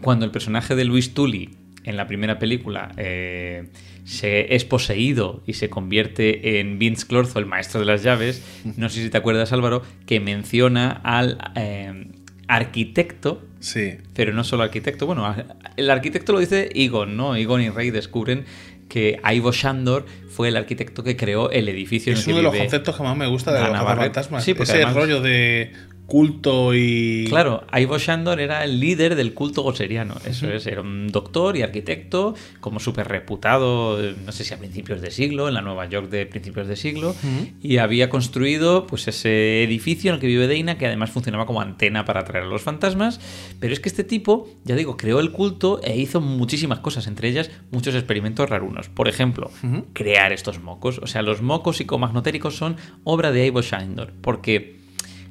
Cuando 0.00 0.24
el 0.24 0.30
personaje 0.30 0.74
de 0.74 0.84
Luis 0.84 1.12
Tully 1.14 1.50
en 1.84 1.96
la 1.98 2.06
primera 2.06 2.38
película 2.38 2.92
eh, 2.96 3.68
se 4.04 4.54
es 4.54 4.64
poseído 4.64 5.42
y 5.46 5.52
se 5.54 5.68
convierte 5.68 6.58
en 6.60 6.78
Vince 6.78 7.06
Clorzo, 7.06 7.38
el 7.38 7.44
maestro 7.46 7.80
de 7.80 7.86
las 7.86 8.02
llaves, 8.02 8.42
no 8.76 8.88
sé 8.88 9.02
si 9.02 9.10
te 9.10 9.18
acuerdas, 9.18 9.52
Álvaro, 9.52 9.82
que 10.06 10.20
menciona 10.20 10.90
al 11.04 11.36
eh, 11.56 12.06
arquitecto 12.48 13.42
Sí. 13.60 13.96
pero 14.14 14.32
no 14.34 14.44
solo 14.44 14.62
arquitecto. 14.62 15.06
Bueno, 15.06 15.34
el 15.76 15.90
arquitecto 15.90 16.32
lo 16.32 16.38
dice 16.38 16.70
Egon, 16.74 17.16
¿no? 17.16 17.34
Egon 17.36 17.62
y 17.62 17.70
Rey 17.70 17.90
descubren 17.90 18.44
que 18.88 19.20
Ivo 19.32 19.52
Shandor 19.52 20.04
fue 20.28 20.48
el 20.48 20.56
arquitecto 20.56 21.02
que 21.02 21.16
creó 21.16 21.50
el 21.50 21.68
edificio 21.68 22.12
en 22.12 22.18
Es 22.18 22.24
que 22.24 22.30
uno 22.30 22.38
de 22.38 22.42
los 22.44 22.56
conceptos 22.56 22.96
que 22.96 23.02
más 23.02 23.16
me 23.16 23.26
gusta 23.26 23.52
de 23.52 23.58
Ana 23.58 23.82
los 23.82 23.94
fantasmas. 23.96 24.44
Sí, 24.44 24.54
porque 24.54 24.64
Ese 24.72 24.82
además- 24.82 24.94
rollo 24.94 25.20
de 25.20 25.72
culto 26.06 26.74
y. 26.74 27.26
Claro, 27.28 27.64
Ivo 27.72 27.98
Shandor 27.98 28.40
era 28.40 28.64
el 28.64 28.80
líder 28.80 29.14
del 29.14 29.34
culto 29.34 29.62
goseriano. 29.62 30.16
Eso 30.26 30.50
es, 30.50 30.66
era 30.66 30.80
un 30.80 31.08
doctor 31.08 31.56
y 31.56 31.62
arquitecto, 31.62 32.34
como 32.60 32.80
súper 32.80 33.08
reputado, 33.08 33.98
no 34.24 34.32
sé 34.32 34.44
si 34.44 34.54
a 34.54 34.58
principios 34.58 35.00
de 35.00 35.10
siglo, 35.10 35.48
en 35.48 35.54
la 35.54 35.62
Nueva 35.62 35.86
York 35.86 36.10
de 36.10 36.26
principios 36.26 36.68
de 36.68 36.76
siglo, 36.76 37.14
y 37.62 37.78
había 37.78 38.10
construido 38.10 38.86
pues 38.86 39.08
ese 39.08 39.62
edificio 39.64 40.10
en 40.10 40.16
el 40.16 40.20
que 40.20 40.26
vive 40.26 40.46
Deina, 40.46 40.78
que 40.78 40.86
además 40.86 41.10
funcionaba 41.10 41.46
como 41.46 41.60
antena 41.60 42.04
para 42.04 42.20
atraer 42.20 42.44
a 42.44 42.48
los 42.48 42.62
fantasmas. 42.62 43.20
Pero 43.60 43.72
es 43.72 43.80
que 43.80 43.88
este 43.88 44.04
tipo, 44.04 44.48
ya 44.64 44.76
digo, 44.76 44.96
creó 44.96 45.20
el 45.20 45.32
culto 45.32 45.80
e 45.82 45.96
hizo 45.96 46.20
muchísimas 46.20 46.80
cosas, 46.80 47.06
entre 47.06 47.28
ellas 47.28 47.50
muchos 47.70 47.94
experimentos 47.94 48.48
rarunos. 48.48 48.88
Por 48.88 49.08
ejemplo, 49.08 49.50
crear 49.92 50.32
estos 50.32 50.60
mocos. 50.60 50.98
O 50.98 51.06
sea, 51.06 51.22
los 51.22 51.42
mocos 51.42 51.78
psicomagnotéricos 51.78 52.56
son 52.56 52.76
obra 53.04 53.32
de 53.32 53.46
Ivo 53.46 53.62
Shandor, 53.62 54.12
porque 54.20 54.83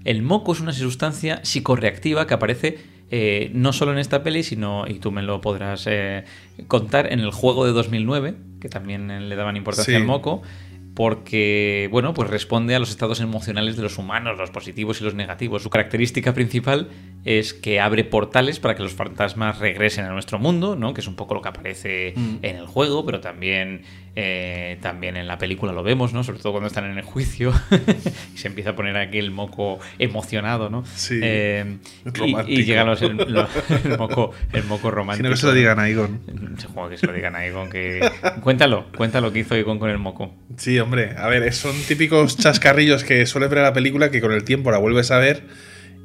el 0.06 0.22
moco 0.22 0.54
es 0.54 0.60
una 0.60 0.74
sustancia 0.74 1.40
psicorreactiva 1.44 2.28
que 2.28 2.34
aparece 2.34 2.78
eh, 3.12 3.52
no 3.54 3.74
solo 3.74 3.92
en 3.92 4.00
esta 4.00 4.24
peli, 4.24 4.42
sino, 4.44 4.86
y 4.88 4.96
tú 4.96 5.12
me 5.12 5.22
lo 5.22 5.40
podrás 5.40 5.86
eh, 5.88 6.24
contar, 6.68 7.12
en 7.14 7.20
el 7.20 7.30
juego 7.32 7.66
de 7.66 7.72
2009, 7.72 8.34
que 8.60 8.70
también 8.70 9.30
le 9.30 9.36
daban 9.36 9.56
importancia 9.56 9.94
Sí. 9.94 10.02
al 10.02 10.06
moco, 10.08 10.42
porque, 11.04 11.88
bueno, 11.92 12.14
pues 12.14 12.30
responde 12.30 12.76
a 12.76 12.80
los 12.80 12.90
estados 12.90 13.20
emocionales 13.20 13.76
de 13.76 13.84
los 13.84 13.98
humanos, 13.98 14.38
los 14.38 14.52
positivos 14.52 15.02
y 15.02 15.04
los 15.04 15.16
negativos. 15.16 15.64
Su 15.64 15.70
característica 15.70 16.34
principal 16.34 16.90
es 17.26 17.54
que 17.54 17.80
abre 17.80 18.04
portales 18.04 18.60
para 18.60 18.76
que 18.76 18.84
los 18.84 18.94
fantasmas 18.94 19.60
regresen 19.60 20.06
a 20.06 20.12
nuestro 20.14 20.40
mundo, 20.40 20.76
¿no? 20.76 20.94
Que 20.94 21.02
es 21.02 21.08
un 21.08 21.16
poco 21.16 21.34
lo 21.34 21.42
que 21.42 21.50
aparece 21.50 22.14
en 22.42 22.56
el 22.56 22.66
juego, 22.68 23.06
pero 23.06 23.22
también, 23.22 23.82
eh, 24.16 24.78
también 24.82 25.18
en 25.18 25.26
la 25.28 25.38
película 25.40 25.72
lo 25.74 25.82
vemos, 25.82 26.14
¿no? 26.14 26.24
Sobre 26.24 26.40
todo 26.40 26.52
cuando 26.54 26.68
están 26.68 26.86
en 26.86 26.98
el 26.98 27.04
juicio 27.04 27.52
y 28.34 28.38
se 28.38 28.48
empieza 28.48 28.72
a 28.72 28.76
poner 28.76 28.96
aquí 28.98 29.18
el 29.18 29.32
moco 29.32 29.80
emocionado, 29.98 30.70
¿no? 30.70 30.86
Sí. 30.86 31.20
Eh, 31.24 31.78
y- 32.48 32.64
llega 32.64 32.84
los- 32.84 33.02
el, 33.02 33.16
moco, 33.98 34.32
el 34.52 34.64
moco 34.66 34.92
romántico. 34.92 35.24
Sino 35.26 35.30
que 35.32 35.38
se 35.40 35.48
lo 35.48 35.54
digan 35.54 35.80
a 35.80 35.90
Igon. 35.90 36.20
Se 36.60 36.68
juega 36.68 36.90
que 36.92 36.98
se 36.98 37.08
lo 37.08 37.14
digan 37.14 37.36
a 37.36 37.46
Egon 37.46 37.70
que... 37.70 38.08
Cuéntalo, 38.42 38.86
cuéntalo 38.96 39.34
que 39.34 39.40
hizo 39.40 39.56
Egon 39.56 39.80
con 39.80 39.90
el 39.90 39.98
moco. 39.98 40.34
Sí, 40.58 40.80
hombre. 40.80 41.16
A 41.18 41.28
ver, 41.28 41.52
son 41.54 41.76
típicos 41.88 42.38
chascarrillos 42.38 43.04
que 43.04 43.26
suele 43.26 43.48
ver 43.48 43.60
la 43.64 43.74
película 43.74 44.12
que 44.12 44.22
con 44.22 44.32
el 44.32 44.44
tiempo 44.44 44.70
la 44.72 44.78
vuelves 44.78 45.10
a 45.12 45.18
ver. 45.18 45.44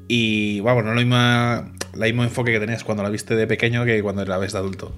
Y, 0.09 0.61
vamos, 0.61 0.85
no 0.85 0.91
es 0.91 0.95
lo 0.95 1.01
misma, 1.03 1.73
la 1.95 2.07
mismo 2.07 2.25
enfoque 2.25 2.53
que 2.53 2.61
tenías 2.61 2.83
cuando 2.85 3.03
la 3.03 3.11
viste 3.11 3.37
de 3.37 3.47
pequeño 3.47 3.85
que 3.85 4.01
cuando 4.03 4.25
la 4.25 4.39
ves 4.39 4.53
de 4.55 4.59
adulto. 4.61 4.97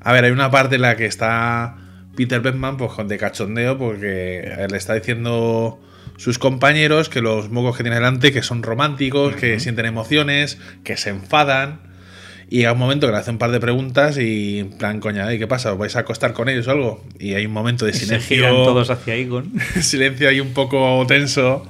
A 0.00 0.12
ver, 0.14 0.24
hay 0.24 0.30
una 0.30 0.50
parte 0.50 0.76
en 0.76 0.80
la 0.82 0.96
que 0.96 1.04
está 1.04 1.76
Peter 2.16 2.40
Beckman 2.40 2.76
pues, 2.76 2.92
con 2.92 3.08
de 3.08 3.18
cachondeo 3.18 3.78
porque 3.78 4.66
le 4.70 4.76
está 4.76 4.94
diciendo 4.94 5.80
sus 6.16 6.38
compañeros 6.38 7.08
que 7.08 7.20
los 7.22 7.50
mocos 7.50 7.76
que 7.76 7.82
tiene 7.82 7.96
delante 7.96 8.32
que 8.32 8.42
son 8.42 8.62
románticos, 8.62 9.34
que 9.36 9.58
sienten 9.60 9.86
emociones, 9.86 10.58
que 10.84 10.96
se 10.96 11.10
enfadan. 11.10 11.80
Y 12.52 12.58
llega 12.58 12.72
un 12.72 12.78
momento 12.78 13.06
que 13.06 13.12
le 13.12 13.18
hace 13.18 13.30
un 13.30 13.38
par 13.38 13.52
de 13.52 13.60
preguntas 13.60 14.18
y 14.18 14.58
en 14.58 14.76
plan, 14.76 14.98
coña, 14.98 15.32
¿y 15.32 15.38
qué 15.38 15.46
pasa? 15.46 15.72
¿Os 15.72 15.78
vais 15.78 15.94
a 15.94 16.00
acostar 16.00 16.32
con 16.32 16.48
ellos 16.48 16.66
o 16.66 16.72
algo? 16.72 17.04
Y 17.18 17.34
hay 17.34 17.46
un 17.46 17.52
momento 17.52 17.86
de 17.86 17.92
Se 17.92 18.00
silencio. 18.00 18.36
giran 18.36 18.54
todos 18.54 18.90
hacia 18.90 19.14
Egon. 19.14 19.52
silencio 19.80 20.28
ahí 20.28 20.40
un 20.40 20.52
poco 20.52 21.04
tenso. 21.06 21.64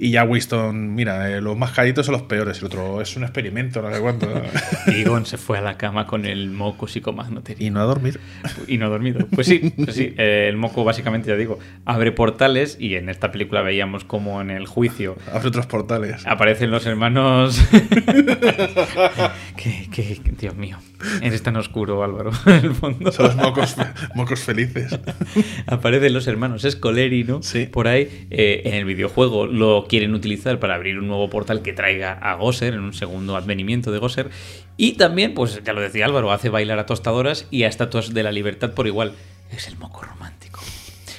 Y 0.00 0.10
ya 0.12 0.22
Winston, 0.22 0.94
mira, 0.94 1.28
eh, 1.30 1.40
los 1.40 1.56
más 1.58 1.72
caritos 1.72 2.06
son 2.06 2.12
los 2.12 2.22
peores. 2.22 2.58
El 2.60 2.66
otro 2.66 3.00
es 3.02 3.16
un 3.16 3.24
experimento, 3.24 3.82
no 3.82 3.92
sé 3.92 4.00
cuánto. 4.00 4.28
Y 4.86 5.00
Egon 5.02 5.26
se 5.26 5.38
fue 5.38 5.58
a 5.58 5.60
la 5.60 5.76
cama 5.76 6.06
con 6.06 6.24
el 6.24 6.50
moco 6.50 6.86
psicomagnotérico. 6.86 7.64
y 7.64 7.70
no 7.70 7.80
a 7.80 7.84
dormir. 7.84 8.20
Y 8.68 8.78
no 8.78 8.88
dormido. 8.90 9.26
Pues 9.34 9.48
sí, 9.48 9.72
pues 9.76 9.96
sí. 9.96 10.14
eh, 10.18 10.46
el 10.48 10.56
moco 10.56 10.84
básicamente, 10.84 11.28
ya 11.30 11.36
digo, 11.36 11.58
abre 11.84 12.12
portales 12.12 12.76
y 12.78 12.94
en 12.94 13.08
esta 13.08 13.32
película 13.32 13.62
veíamos 13.62 14.04
como 14.04 14.40
en 14.40 14.50
el 14.50 14.66
juicio 14.66 15.16
Abre 15.32 15.48
otros 15.48 15.66
portales. 15.66 16.24
aparecen 16.26 16.70
los 16.70 16.86
hermanos... 16.86 17.60
que- 19.56 19.88
que- 19.90 20.20
Dios 20.38 20.54
mío, 20.56 20.78
eres 21.22 21.42
tan 21.42 21.56
oscuro, 21.56 22.02
Álvaro, 22.02 22.30
en 22.46 22.52
el 22.64 22.74
fondo. 22.74 23.12
Son 23.12 23.26
los 23.26 23.36
mocos, 23.36 23.76
mocos 24.14 24.40
felices. 24.40 24.98
Aparecen 25.66 26.12
los 26.12 26.26
hermanos 26.26 26.66
Scoleri, 26.68 27.24
¿no? 27.24 27.42
Sí. 27.42 27.66
Por 27.66 27.88
ahí, 27.88 28.26
eh, 28.30 28.62
en 28.64 28.74
el 28.74 28.84
videojuego 28.84 29.46
lo 29.46 29.86
quieren 29.88 30.14
utilizar 30.14 30.58
para 30.58 30.74
abrir 30.74 30.98
un 30.98 31.06
nuevo 31.08 31.30
portal 31.30 31.62
que 31.62 31.72
traiga 31.72 32.12
a 32.12 32.34
Gosser, 32.34 32.74
en 32.74 32.80
un 32.80 32.94
segundo 32.94 33.36
advenimiento 33.36 33.92
de 33.92 33.98
Gosser. 33.98 34.30
Y 34.76 34.92
también, 34.92 35.34
pues 35.34 35.62
ya 35.64 35.72
lo 35.72 35.80
decía 35.80 36.06
Álvaro, 36.06 36.32
hace 36.32 36.48
bailar 36.48 36.78
a 36.78 36.86
tostadoras 36.86 37.46
y 37.50 37.64
a 37.64 37.68
estatuas 37.68 38.14
de 38.14 38.22
la 38.22 38.32
libertad 38.32 38.72
por 38.72 38.86
igual. 38.86 39.12
Es 39.50 39.68
el 39.68 39.76
moco 39.78 40.02
romántico. 40.02 40.60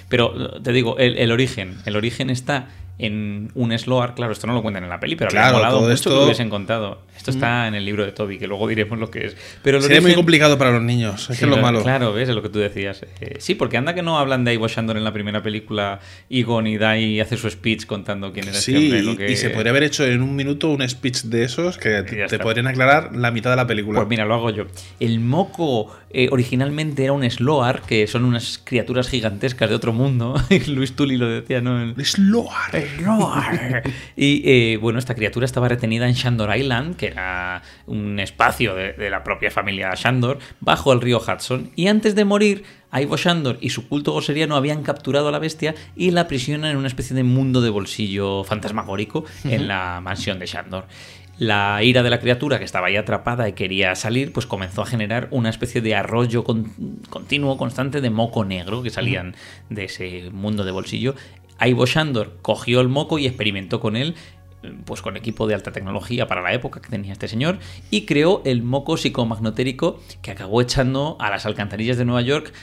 Pero 0.07 0.61
te 0.61 0.71
digo, 0.71 0.97
el, 0.97 1.17
el 1.17 1.31
origen, 1.31 1.77
el 1.85 1.95
origen 1.95 2.29
está 2.29 2.69
en 2.99 3.49
un 3.55 3.77
Sloar, 3.79 4.13
claro, 4.13 4.31
esto 4.33 4.45
no 4.45 4.53
lo 4.53 4.61
cuentan 4.61 4.83
en 4.83 4.89
la 4.89 4.99
peli, 4.99 5.15
pero 5.15 5.29
habría 5.29 5.41
Claro, 5.41 5.57
molado 5.57 5.73
todo 5.77 5.83
mucho 5.83 5.93
esto- 5.95 6.09
que 6.11 6.15
lo 6.17 6.23
hubiesen 6.25 6.49
contado. 6.49 7.01
Esto 7.17 7.31
está 7.31 7.67
en 7.67 7.75
el 7.75 7.83
libro 7.83 8.05
de 8.05 8.11
Toby, 8.13 8.37
que 8.37 8.47
luego 8.47 8.65
diremos 8.67 8.97
lo 8.99 9.09
que 9.11 9.25
es. 9.25 9.37
Pero 9.61 9.81
Sería 9.81 9.99
muy 10.01 10.13
complicado 10.13 10.57
para 10.57 10.71
los 10.71 10.81
niños. 10.81 11.29
Es 11.29 11.35
Sí, 11.35 11.39
que 11.39 11.45
es 11.45 11.49
lo 11.49 11.57
lo- 11.57 11.61
malo. 11.61 11.81
Claro, 11.83 12.13
ves, 12.13 12.29
es 12.29 12.35
lo 12.35 12.41
que 12.41 12.47
tú 12.49 12.59
decías. 12.59 13.03
Eh, 13.19 13.35
sí, 13.39 13.55
porque 13.55 13.75
anda 13.77 13.93
que 13.93 14.01
no 14.01 14.19
hablan 14.19 14.45
de 14.45 14.53
Ivo 14.53 14.67
Shandor 14.69 14.95
en 14.95 15.03
la 15.03 15.11
primera 15.11 15.41
película. 15.43 15.99
Egon 16.29 16.67
y 16.67 16.77
Dai 16.77 17.19
hace 17.19 17.35
su 17.35 17.49
speech 17.49 17.85
contando 17.85 18.31
quién 18.31 18.47
era 18.47 18.57
Sí, 18.57 18.73
este 18.73 18.85
hombre. 18.85 19.01
lo 19.03 19.17
que- 19.17 19.31
y 19.31 19.35
se 19.35 19.49
podría 19.49 19.71
haber 19.71 19.83
hecho 19.83 20.05
en 20.05 20.21
un 20.21 20.35
minuto 20.35 20.69
un 20.69 20.87
speech 20.87 21.23
de 21.23 21.43
esos 21.43 21.77
que 21.77 22.03
te, 22.03 22.39
podrían 22.39 22.67
aclarar 22.67 23.15
la 23.15 23.31
mitad 23.31 23.49
de 23.49 23.55
la 23.57 23.67
película. 23.67 23.99
Pues 23.99 24.09
mira, 24.09 24.23
lo 24.25 24.35
hago 24.35 24.49
yo. 24.51 24.65
El 24.99 25.19
moco 25.19 25.93
eh, 26.11 26.27
originalmente 26.31 27.03
era 27.03 27.13
un 27.13 27.29
Sloar, 27.29 27.81
que 27.83 28.07
son 28.07 28.25
unas 28.25 28.59
criaturas 28.63 29.07
gigantescas 29.09 29.69
de 29.69 29.75
otro 29.75 29.93
mundo. 29.93 30.33
Luis 30.67 30.93
Tully 30.95 31.17
lo 31.17 31.27
decía, 31.29 31.61
¿no? 31.61 31.81
El- 31.81 32.05
Sloar. 32.05 32.71
Y 34.15 34.41
eh, 34.45 34.77
bueno, 34.77 34.99
esta 34.99 35.15
criatura 35.15 35.45
estaba 35.45 35.67
retenida 35.67 36.07
en 36.07 36.13
Shandor 36.13 36.55
Island, 36.55 36.95
que 36.95 37.07
era 37.07 37.61
un 37.87 38.19
espacio 38.19 38.75
de, 38.75 38.93
de 38.93 39.09
la 39.09 39.23
propia 39.23 39.51
familia 39.51 39.91
Shandor, 39.95 40.39
bajo 40.59 40.93
el 40.93 41.01
río 41.01 41.19
Hudson. 41.19 41.71
Y 41.75 41.87
antes 41.87 42.15
de 42.15 42.25
morir, 42.25 42.63
Ivo 42.93 43.17
Shandor 43.17 43.57
y 43.61 43.69
su 43.69 43.87
culto 43.87 44.11
goseriano 44.13 44.55
habían 44.55 44.83
capturado 44.83 45.27
a 45.27 45.31
la 45.31 45.39
bestia 45.39 45.75
y 45.95 46.11
la 46.11 46.21
aprisionan 46.21 46.71
en 46.71 46.77
una 46.77 46.87
especie 46.87 47.15
de 47.15 47.23
mundo 47.23 47.61
de 47.61 47.69
bolsillo 47.69 48.43
fantasmagórico 48.43 49.25
en 49.43 49.67
la 49.67 50.01
mansión 50.01 50.39
de 50.39 50.45
Shandor. 50.47 50.85
La 51.37 51.81
ira 51.83 52.03
de 52.03 52.09
la 52.09 52.19
criatura 52.19 52.59
que 52.59 52.65
estaba 52.65 52.87
ahí 52.87 52.97
atrapada 52.97 53.47
y 53.47 53.53
quería 53.53 53.95
salir, 53.95 54.33
pues 54.33 54.45
comenzó 54.45 54.81
a 54.81 54.85
generar 54.85 55.29
una 55.31 55.49
especie 55.49 55.79
de 55.79 55.95
arroyo 55.95 56.43
con- 56.43 56.65
continuo, 57.09 57.55
constante 57.57 58.01
de 58.01 58.09
moco 58.09 58.43
negro 58.43 58.83
que 58.83 58.89
salían 58.89 59.35
de 59.69 59.85
ese 59.85 60.31
mundo 60.33 60.65
de 60.65 60.71
bolsillo. 60.71 61.15
Ivo 61.61 61.85
Shandor 61.85 62.37
cogió 62.41 62.81
el 62.81 62.89
moco 62.89 63.19
y 63.19 63.27
experimentó 63.27 63.79
con 63.79 63.95
él, 63.95 64.15
pues 64.85 65.01
con 65.01 65.17
equipo 65.17 65.47
de 65.47 65.55
alta 65.55 65.71
tecnología 65.71 66.27
para 66.27 66.41
la 66.41 66.53
época 66.53 66.81
que 66.81 66.89
tenía 66.89 67.13
este 67.13 67.27
señor, 67.27 67.59
y 67.89 68.05
creó 68.05 68.41
el 68.45 68.61
moco 68.61 68.97
psicomagnotérico 68.97 69.99
que 70.21 70.31
acabó 70.31 70.61
echando 70.61 71.17
a 71.19 71.29
las 71.29 71.45
alcantarillas 71.45 71.97
de 71.97 72.05
Nueva 72.05 72.21
York 72.21 72.53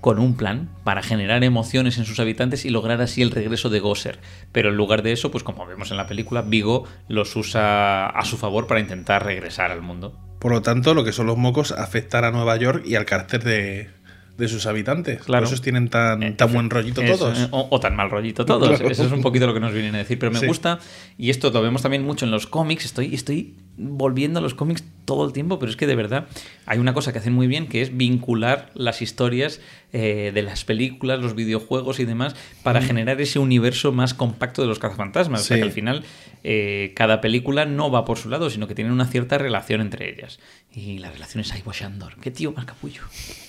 con 0.00 0.18
un 0.18 0.36
plan 0.36 0.68
para 0.82 1.02
generar 1.02 1.44
emociones 1.44 1.96
en 1.96 2.04
sus 2.04 2.18
habitantes 2.18 2.64
y 2.64 2.70
lograr 2.70 3.00
así 3.00 3.22
el 3.22 3.30
regreso 3.30 3.70
de 3.70 3.78
Gosser. 3.78 4.18
Pero 4.50 4.70
en 4.70 4.76
lugar 4.76 5.02
de 5.02 5.12
eso, 5.12 5.30
pues 5.30 5.44
como 5.44 5.64
vemos 5.64 5.92
en 5.92 5.96
la 5.96 6.08
película, 6.08 6.42
Vigo 6.42 6.84
los 7.08 7.36
usa 7.36 8.08
a 8.08 8.24
su 8.24 8.36
favor 8.36 8.66
para 8.66 8.80
intentar 8.80 9.24
regresar 9.24 9.70
al 9.70 9.80
mundo. 9.80 10.18
Por 10.40 10.50
lo 10.50 10.60
tanto, 10.60 10.92
lo 10.92 11.04
que 11.04 11.12
son 11.12 11.28
los 11.28 11.38
mocos 11.38 11.70
afectar 11.70 12.24
a 12.24 12.32
Nueva 12.32 12.56
York 12.56 12.82
y 12.84 12.96
al 12.96 13.04
carácter 13.04 13.44
de, 13.44 13.90
de 14.38 14.48
sus 14.48 14.66
habitantes. 14.66 15.22
Claro. 15.22 15.44
Por 15.46 15.52
eso 15.54 15.62
tienen 15.62 15.88
tan, 15.88 16.22
Eh, 16.22 16.32
tan 16.32 16.52
buen 16.52 16.70
rollito 16.70 17.02
Eso, 17.02 17.18
todos. 17.26 17.38
eh, 17.38 17.48
O, 17.50 17.68
o 17.70 17.80
tan 17.80 17.94
mal 17.96 18.10
rollito 18.10 18.44
todos. 18.44 18.68
Claro. 18.78 18.88
Eso 18.90 19.04
es 19.06 19.12
un 19.12 19.20
poquito 19.22 19.46
lo 19.46 19.54
que 19.54 19.60
nos 19.60 19.72
vienen 19.72 19.94
a 19.94 19.98
decir. 19.98 20.18
Pero 20.18 20.32
me 20.32 20.38
Sí. 20.40 20.46
gusta, 20.46 20.78
y 21.18 21.30
esto 21.30 21.50
lo 21.50 21.62
vemos 21.62 21.82
también 21.82 22.02
mucho 22.04 22.24
en 22.24 22.30
los 22.30 22.46
cómics. 22.46 22.84
Estoy, 22.84 23.14
estoy 23.14 23.54
volviendo 23.82 24.38
a 24.38 24.42
los 24.42 24.54
cómics 24.54 24.84
todo 25.04 25.26
el 25.26 25.32
tiempo, 25.32 25.58
pero 25.58 25.68
es 25.70 25.76
que 25.76 25.86
de 25.86 25.96
verdad 25.96 26.26
hay 26.64 26.78
una 26.78 26.94
cosa 26.94 27.12
que 27.12 27.18
hacen 27.18 27.32
muy 27.32 27.46
bien 27.48 27.66
que 27.66 27.82
es 27.82 27.96
vincular 27.96 28.70
las 28.74 29.02
historias 29.02 29.60
eh, 29.92 30.30
de 30.32 30.42
las 30.42 30.64
películas, 30.64 31.18
los 31.20 31.34
videojuegos 31.34 31.98
y 32.00 32.04
demás 32.04 32.34
para 32.62 32.80
generar 32.80 33.20
ese 33.20 33.38
universo 33.40 33.90
más 33.92 34.14
compacto 34.14 34.62
de 34.62 34.68
los 34.68 34.78
cazafantasmas. 34.78 35.40
O 35.40 35.44
sea 35.44 35.56
Sí. 35.56 35.60
que 35.60 35.66
al 35.66 35.72
final 35.72 36.04
eh, 36.44 36.92
cada 36.94 37.20
película 37.20 37.64
no 37.66 37.90
va 37.90 38.04
por 38.04 38.16
su 38.18 38.28
lado, 38.28 38.48
sino 38.48 38.68
que 38.68 38.74
tienen 38.74 38.92
una 38.92 39.06
cierta 39.06 39.38
relación 39.38 39.80
entre 39.80 40.08
ellas. 40.08 40.38
Y 40.72 40.98
la 40.98 41.10
relación 41.10 41.40
es 41.42 41.52
Ivo 41.58 41.72
Shandor. 41.72 42.16
Qué 42.20 42.30
tío 42.30 42.52
más 42.52 42.64
capullo. 42.64 43.02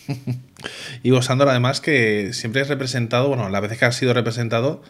Y 1.04 1.12
Sandor, 1.22 1.50
además, 1.50 1.82
que 1.82 2.34
siempre 2.34 2.62
es 2.62 2.70
representado, 2.70 3.28
bueno, 3.28 3.50
las 3.50 3.62
veces 3.62 3.78
que 3.78 3.86
ha 3.86 3.92
sido 3.92 4.14
representado, 4.14 4.82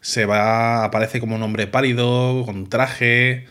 se 0.00 0.26
va, 0.26 0.84
aparece 0.84 1.20
como 1.20 1.36
un 1.36 1.42
hombre 1.42 1.66
pálido, 1.66 2.44
con 2.46 2.68
traje, 2.68 3.46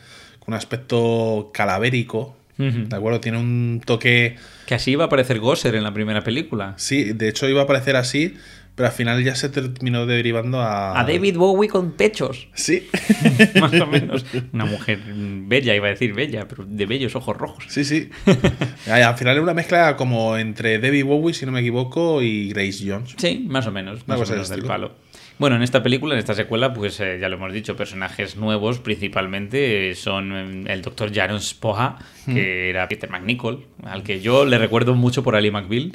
un 0.47 0.53
aspecto 0.53 1.51
calavérico. 1.53 2.35
¿De 2.57 2.95
acuerdo? 2.95 3.19
Tiene 3.19 3.37
un 3.37 3.83
toque. 3.85 4.35
Que 4.65 4.73
así 4.73 4.91
iba 4.91 5.03
a 5.03 5.07
aparecer 5.07 5.39
Gosser 5.39 5.75
en 5.75 5.83
la 5.83 5.93
primera 5.93 6.23
película. 6.23 6.73
Sí, 6.77 7.13
de 7.13 7.29
hecho 7.29 7.47
iba 7.47 7.61
a 7.61 7.63
aparecer 7.65 7.95
así, 7.95 8.33
Pero 8.73 8.87
al 8.87 8.93
final 8.93 9.23
ya 9.23 9.35
se 9.35 9.49
terminó 9.49 10.07
derivando 10.07 10.59
a. 10.59 10.99
A 10.99 11.03
David 11.03 11.37
Bowie 11.37 11.69
con 11.69 11.91
pechos. 11.91 12.47
Sí. 12.55 12.87
Más 13.61 13.73
o 13.79 13.85
menos. 13.85 14.25
Una 14.53 14.65
mujer 14.65 14.99
bella, 15.05 15.75
iba 15.75 15.85
a 15.85 15.91
decir 15.91 16.13
bella, 16.15 16.47
pero 16.47 16.65
de 16.65 16.85
bellos 16.87 17.15
ojos 17.15 17.37
rojos. 17.37 17.65
Sí, 17.69 17.83
sí. 17.83 18.09
Ay, 18.87 19.03
al 19.03 19.15
final 19.17 19.33
era 19.35 19.43
una 19.43 19.53
mezcla 19.53 19.95
como 19.95 20.35
entre 20.37 20.79
David 20.79 21.05
Bowie, 21.05 21.35
si 21.35 21.45
no 21.45 21.51
me 21.51 21.59
equivoco, 21.59 22.23
y 22.23 22.49
Grace 22.49 22.79
Jones. 22.87 23.13
Sí, 23.17 23.45
más 23.47 23.67
o 23.67 23.71
menos. 23.71 24.07
Más 24.07 24.17
o 24.19 24.31
menos 24.31 24.49
del 24.49 24.59
estilo. 24.59 24.67
palo. 24.67 24.95
Bueno, 25.39 25.55
en 25.55 25.61
esta 25.61 25.83
película, 25.83 26.15
en 26.15 26.19
esta 26.19 26.33
secuela, 26.33 26.73
pues 26.73 26.99
eh, 26.99 27.17
ya 27.21 27.29
lo 27.29 27.35
hemos 27.35 27.53
dicho, 27.53 27.75
personajes 27.75 28.37
nuevos 28.37 28.79
principalmente 28.79 29.91
eh, 29.91 29.95
son 29.95 30.65
eh, 30.67 30.73
el 30.73 30.81
doctor 30.81 31.13
Jaron 31.13 31.41
Spoha, 31.41 31.99
Hmm. 32.25 32.33
que 32.35 32.69
era 32.69 32.87
Peter 32.87 33.09
McNichol, 33.09 33.65
al 33.83 34.03
que 34.03 34.19
yo 34.19 34.43
le 34.45 34.57
recuerdo 34.57 34.93
mucho 34.95 35.23
por 35.23 35.35
Ali 35.35 35.49
McBeal. 35.49 35.93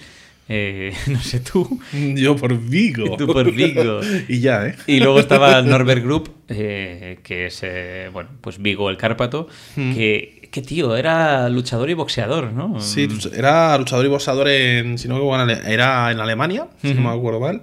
Eh, 0.49 0.93
no 1.09 1.21
sé 1.21 1.41
tú. 1.41 1.81
Yo 1.93 2.37
por 2.37 2.59
Vigo. 2.59 3.17
Tú 3.17 3.27
por 3.27 3.51
Vigo. 3.53 4.01
y 4.29 4.41
ya, 4.41 4.67
¿eh? 4.67 4.77
Y 4.87 5.01
luego 5.01 5.21
estaba 5.21 5.63
Norbert 5.63 6.03
Group, 6.03 6.31
eh, 6.49 7.19
que 7.23 7.47
es, 7.47 7.61
eh, 7.63 8.11
bueno, 8.13 8.31
pues 8.41 8.61
Vigo 8.61 8.91
el 8.91 8.97
Cárpato, 8.97 9.49
que, 9.75 10.49
que 10.51 10.63
tío, 10.63 10.97
era 10.97 11.49
luchador 11.49 11.91
y 11.91 11.95
boxeador, 11.95 12.53
¿no? 12.53 12.81
Sí, 12.81 13.09
era 13.35 13.77
luchador 13.79 14.05
y 14.05 14.09
boxeador 14.09 14.49
en. 14.49 14.99
Si 14.99 15.07
no 15.09 15.43
en 15.43 15.51
era 15.51 16.11
en 16.11 16.19
Alemania, 16.19 16.69
si 16.81 16.95
no 16.95 17.03
me 17.03 17.09
acuerdo 17.11 17.41
mal. 17.41 17.63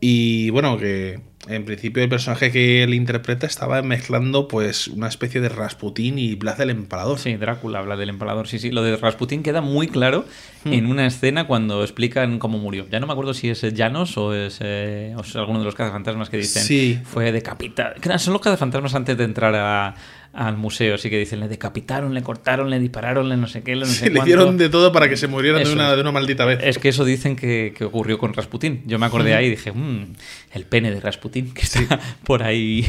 Y 0.00 0.50
bueno, 0.50 0.76
que 0.78 1.20
en 1.48 1.64
principio 1.64 2.02
el 2.02 2.08
personaje 2.08 2.52
que 2.52 2.82
él 2.82 2.92
interpreta 2.94 3.46
estaba 3.46 3.80
mezclando 3.82 4.48
pues 4.48 4.86
una 4.88 5.08
especie 5.08 5.40
de 5.40 5.48
Rasputín 5.48 6.18
y 6.18 6.34
Blas 6.34 6.58
del 6.58 6.70
Empalador. 6.70 7.18
Sí, 7.18 7.34
Drácula 7.36 7.78
habla 7.78 7.96
del 7.96 8.10
empalador. 8.10 8.46
Sí, 8.48 8.58
sí. 8.58 8.70
Lo 8.70 8.82
de 8.82 8.96
Rasputín 8.96 9.42
queda 9.42 9.60
muy 9.60 9.88
claro 9.88 10.24
Hmm. 10.64 10.72
en 10.72 10.86
una 10.86 11.06
escena 11.06 11.46
cuando 11.46 11.82
explican 11.82 12.38
cómo 12.38 12.58
murió. 12.58 12.86
Ya 12.90 12.98
no 13.00 13.06
me 13.06 13.12
acuerdo 13.12 13.32
si 13.32 13.48
es 13.48 13.62
Llanos 13.74 14.18
o 14.18 14.34
es, 14.34 14.58
eh, 14.60 15.14
o 15.16 15.20
es 15.20 15.36
alguno 15.36 15.60
de 15.60 15.64
los 15.64 15.74
cazafantasmas 15.76 16.28
que 16.30 16.36
dicen 16.36 16.64
Sí. 16.64 16.98
fue 17.04 17.30
decapitado. 17.32 17.94
Son 18.18 18.32
los 18.32 18.42
cazafantasmas 18.42 18.94
antes 18.94 19.16
de 19.16 19.24
entrar 19.24 19.54
a- 19.54 19.94
al 20.32 20.56
museo. 20.56 20.94
Así 20.94 21.10
que 21.10 21.18
dicen, 21.18 21.40
le 21.40 21.48
decapitaron, 21.48 22.14
le 22.14 22.22
cortaron, 22.22 22.70
le 22.70 22.78
dispararon, 22.78 23.28
le 23.28 23.36
no 23.36 23.46
sé 23.46 23.62
qué, 23.62 23.74
le 23.74 23.82
no 23.82 23.86
Sí, 23.86 24.08
le 24.10 24.20
hicieron 24.20 24.56
de 24.56 24.68
todo 24.68 24.92
para 24.92 25.08
que 25.08 25.16
se 25.16 25.26
murieran 25.26 25.64
de 25.64 25.72
una, 25.72 25.94
de 25.94 26.00
una 26.00 26.12
maldita 26.12 26.44
vez. 26.44 26.60
Es 26.62 26.78
que 26.78 26.88
eso 26.90 27.04
dicen 27.04 27.34
que, 27.36 27.74
que 27.76 27.84
ocurrió 27.84 28.18
con 28.18 28.32
Rasputín. 28.34 28.82
Yo 28.86 28.98
me 28.98 29.06
acordé 29.06 29.34
ahí 29.34 29.46
y 29.46 29.50
dije, 29.50 29.72
"Mm, 29.72 30.14
el 30.52 30.64
pene 30.64 30.90
de 30.90 31.00
Rasputín, 31.00 31.52
que 31.54 31.62
está 31.62 31.80
por 32.24 32.42
ahí. 32.42 32.86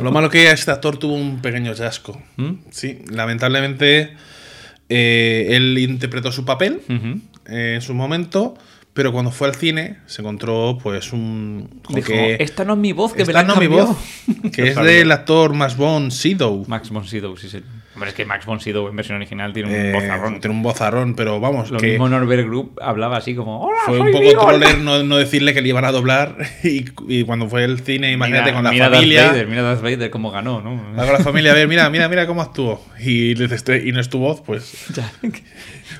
Lo 0.00 0.12
malo 0.12 0.30
que 0.30 0.50
este 0.50 0.70
actor 0.70 0.96
tuvo 0.98 1.14
un 1.14 1.40
pequeño 1.42 1.74
chasco. 1.74 2.20
¿Mm? 2.36 2.52
Sí, 2.70 2.98
lamentablemente 3.10 4.14
eh, 4.88 5.46
él 5.50 5.78
interpretó 5.78 6.30
su 6.32 6.44
papel 6.44 6.82
eh, 7.46 7.72
en 7.76 7.82
su 7.82 7.94
momento, 7.94 8.54
pero 8.94 9.10
cuando 9.12 9.30
fue 9.30 9.48
al 9.48 9.54
cine 9.54 9.98
se 10.06 10.20
encontró 10.22 10.78
pues 10.82 11.12
un... 11.12 11.80
con 11.84 11.96
Dijo, 11.96 12.08
que- 12.08 12.36
esta 12.40 12.64
no 12.64 12.74
es 12.74 12.78
mi 12.78 12.92
voz, 12.92 13.12
que 13.14 13.24
me 13.24 13.32
la 13.32 13.42
no 13.42 13.54
es 13.54 13.60
mi 13.60 13.66
cambiado". 13.66 13.88
voz, 13.88 14.52
que 14.52 14.62
Lo 14.74 14.80
es 14.82 14.86
del 14.86 15.10
actor 15.12 15.54
Max 15.54 15.76
von 15.76 16.10
Sydow. 16.10 16.64
Max 16.68 16.90
von 16.90 17.06
Sydow, 17.06 17.36
sí, 17.36 17.48
sí. 17.48 17.62
Hombre, 17.94 18.08
es 18.08 18.14
que 18.16 18.24
Max 18.24 18.46
von 18.46 18.58
Sydow 18.58 18.88
en 18.88 18.96
versión 18.96 19.16
original 19.16 19.52
tiene 19.52 19.68
un 19.68 19.74
Eh, 19.74 19.92
vozarrón. 19.92 20.40
Tiene 20.40 20.56
un 20.56 20.62
bozarrón, 20.62 21.14
pero 21.14 21.40
vamos, 21.40 21.70
Lo 21.70 21.78
que 21.78 21.88
mismo 21.88 22.08
Norbert 22.08 22.46
Group 22.46 22.78
hablaba 22.80 23.18
así 23.18 23.34
como 23.34 23.60
Hola, 23.66 23.76
fue 23.84 23.98
soy 23.98 24.06
un 24.06 24.12
poco 24.12 24.24
Vigo". 24.24 24.40
troller 24.46 24.78
no, 24.78 25.02
no 25.02 25.16
decirle 25.18 25.52
que 25.52 25.60
le 25.60 25.68
iban 25.68 25.84
a 25.84 25.92
doblar 25.92 26.38
y, 26.64 26.86
y 27.08 27.24
cuando 27.24 27.50
fue 27.50 27.64
el 27.64 27.80
cine, 27.80 28.10
imagínate 28.12 28.44
Mira- 28.44 28.54
con 28.54 28.64
la 28.64 28.70
mira 28.70 28.88
familia... 28.90 29.20
Darth 29.24 29.32
Vader, 29.32 29.46
mira 29.48 29.62
Darth 29.62 29.82
Vader 29.82 30.10
cómo 30.10 30.30
ganó, 30.30 30.62
¿no? 30.62 30.76
Va 30.96 31.04
con 31.04 31.12
la 31.12 31.18
familia, 31.20 31.52
a 31.52 31.54
ver, 31.54 31.68
mira, 31.68 31.90
mira, 31.90 32.08
mira 32.08 32.26
cómo 32.26 32.40
actuó. 32.40 32.82
Y, 32.98 33.32
y 33.32 33.92
no 33.92 34.00
es 34.00 34.08
tu 34.08 34.18
voz, 34.18 34.40
pues... 34.40 34.86
Ya. 34.96 35.12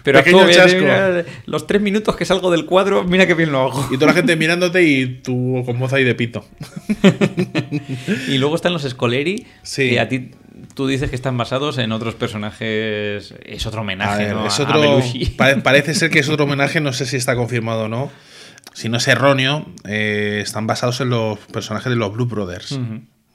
Pero 0.05 0.19
Pequeño 0.25 0.47
mira, 0.47 1.25
los 1.47 1.67
tres 1.69 1.81
minutos 1.81 2.17
que 2.17 2.25
salgo 2.25 2.51
del 2.51 2.65
cuadro, 2.65 3.05
mira 3.05 3.27
qué 3.27 3.35
bien 3.35 3.53
lo 3.53 3.61
hago. 3.61 3.87
Y 3.93 3.95
toda 3.99 4.09
la 4.09 4.15
gente 4.15 4.35
mirándote 4.37 4.83
y 4.83 5.07
tú 5.07 5.63
con 5.65 5.79
voz 5.79 5.93
ahí 5.93 6.03
de 6.03 6.15
pito. 6.17 6.45
Y 8.29 8.39
luego 8.39 8.57
están 8.57 8.73
los 8.73 8.83
Scoleri, 8.83 9.47
Sí. 9.63 9.91
que 9.91 10.01
a 10.01 10.09
ti 10.09 10.31
tú 10.75 10.87
dices 10.87 11.11
que 11.11 11.17
están 11.17 11.37
basados 11.37 11.79
en 11.79 11.93
otros 11.93 12.15
personajes. 12.15 13.35
Es 13.45 13.67
otro 13.67 13.83
homenaje, 13.83 14.25
ver, 14.27 14.35
¿no? 14.35 14.47
es 14.47 14.59
a 14.61 14.67
pare- 15.37 15.57
parece 15.63 15.95
ser 15.95 16.11
que 16.11 16.21
es 16.21 16.29
otro 16.29 16.45
homenaje, 16.45 16.81
no 16.81 16.93
sé 16.93 17.07
si 17.07 17.17
está 17.17 17.35
confirmado 17.37 17.83
o 17.85 17.89
no. 17.89 18.11
Si 18.75 18.89
no 18.89 18.97
es 18.97 19.09
erróneo, 19.09 19.67
eh, 19.87 20.41
están 20.43 20.67
basados 20.67 21.01
en 21.01 21.11
los 21.11 21.39
personajes 21.53 21.91
de 21.91 21.97
los 21.97 22.13
Blue 22.13 22.27
Brothers. 22.27 22.79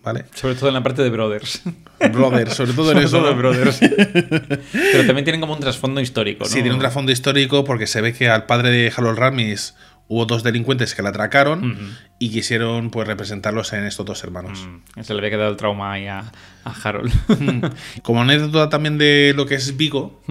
¿Vale? 0.03 0.23
Sobre 0.33 0.55
todo 0.55 0.69
en 0.69 0.73
la 0.75 0.83
parte 0.83 1.01
de 1.01 1.09
Brothers. 1.09 1.61
Brothers, 2.13 2.53
sobre 2.53 2.71
todo 2.73 2.91
en 2.93 2.97
Sobre 2.97 3.05
eso. 3.05 3.17
todo. 3.19 3.35
Brothers. 3.35 3.79
Pero 4.71 5.05
también 5.05 5.25
tienen 5.25 5.41
como 5.41 5.53
un 5.53 5.59
trasfondo 5.59 5.99
histórico, 5.99 6.45
¿no? 6.45 6.49
Sí, 6.49 6.55
tiene 6.61 6.71
un 6.73 6.79
trasfondo 6.79 7.11
histórico 7.11 7.65
porque 7.65 7.87
se 7.87 7.99
ve 8.01 8.13
que 8.13 8.29
al 8.29 8.45
padre 8.45 8.69
de 8.71 8.91
Harold 8.95 9.19
Ramis 9.19 9.75
hubo 10.09 10.25
dos 10.25 10.41
delincuentes 10.43 10.95
que 10.95 11.01
la 11.01 11.09
atracaron 11.09 11.95
y 12.19 12.29
quisieron 12.29 12.89
pues 12.91 13.07
representarlos 13.07 13.73
en 13.73 13.85
estos 13.85 14.05
dos 14.05 14.23
hermanos. 14.23 14.67
Mm, 14.95 15.01
Se 15.01 15.13
le 15.13 15.19
había 15.19 15.31
quedado 15.31 15.49
el 15.51 15.57
trauma 15.57 15.91
ahí 15.93 16.07
a, 16.07 16.31
a 16.63 16.71
Harold. 16.83 17.11
Como 18.03 18.21
anécdota 18.21 18.69
también 18.69 18.97
de 18.97 19.33
lo 19.35 19.45
que 19.45 19.55
es 19.55 19.75
Vigo, 19.77 20.21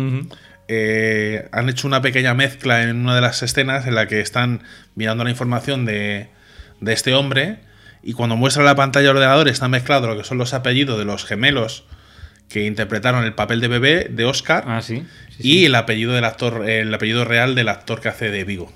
eh, 0.69 1.49
han 1.53 1.69
hecho 1.69 1.87
una 1.87 2.03
pequeña 2.03 2.35
mezcla 2.35 2.83
en 2.83 2.97
una 2.97 3.15
de 3.15 3.21
las 3.21 3.43
escenas 3.43 3.87
en 3.87 3.95
la 3.95 4.07
que 4.09 4.21
están 4.21 4.63
mirando 4.95 5.25
la 5.25 5.31
información 5.31 5.85
de, 5.85 6.29
de 6.81 6.93
este 6.93 7.15
hombre 7.15 7.59
y 8.03 8.15
cuando 8.15 8.37
muestra 8.37 8.65
la 8.65 8.75
pantalla 8.75 9.09
del 9.09 9.17
ordenador 9.17 9.49
está 9.49 9.69
mezclado 9.69 10.09
lo 10.09 10.17
que 10.17 10.25
son 10.25 10.39
los 10.39 10.55
apellidos 10.55 10.99
de 10.99 11.05
los 11.05 11.25
gemelos 11.25 11.85
que 12.49 12.65
interpretaron 12.67 13.25
el 13.25 13.35
papel 13.35 13.61
de 13.61 13.69
bebé 13.69 14.07
de 14.11 14.25
Oscar 14.25 14.65
Ah, 14.67 14.81
sí. 14.83 15.05
sí, 15.37 15.43
y 15.61 15.65
el 15.67 15.75
apellido 15.75 16.13
del 16.13 16.25
actor 16.25 16.69
el 16.69 16.93
apellido 16.95 17.25
real 17.25 17.55
del 17.55 17.69
actor 17.69 18.01
que 18.01 18.09
hace 18.09 18.31
de 18.31 18.45
Vigo. 18.45 18.73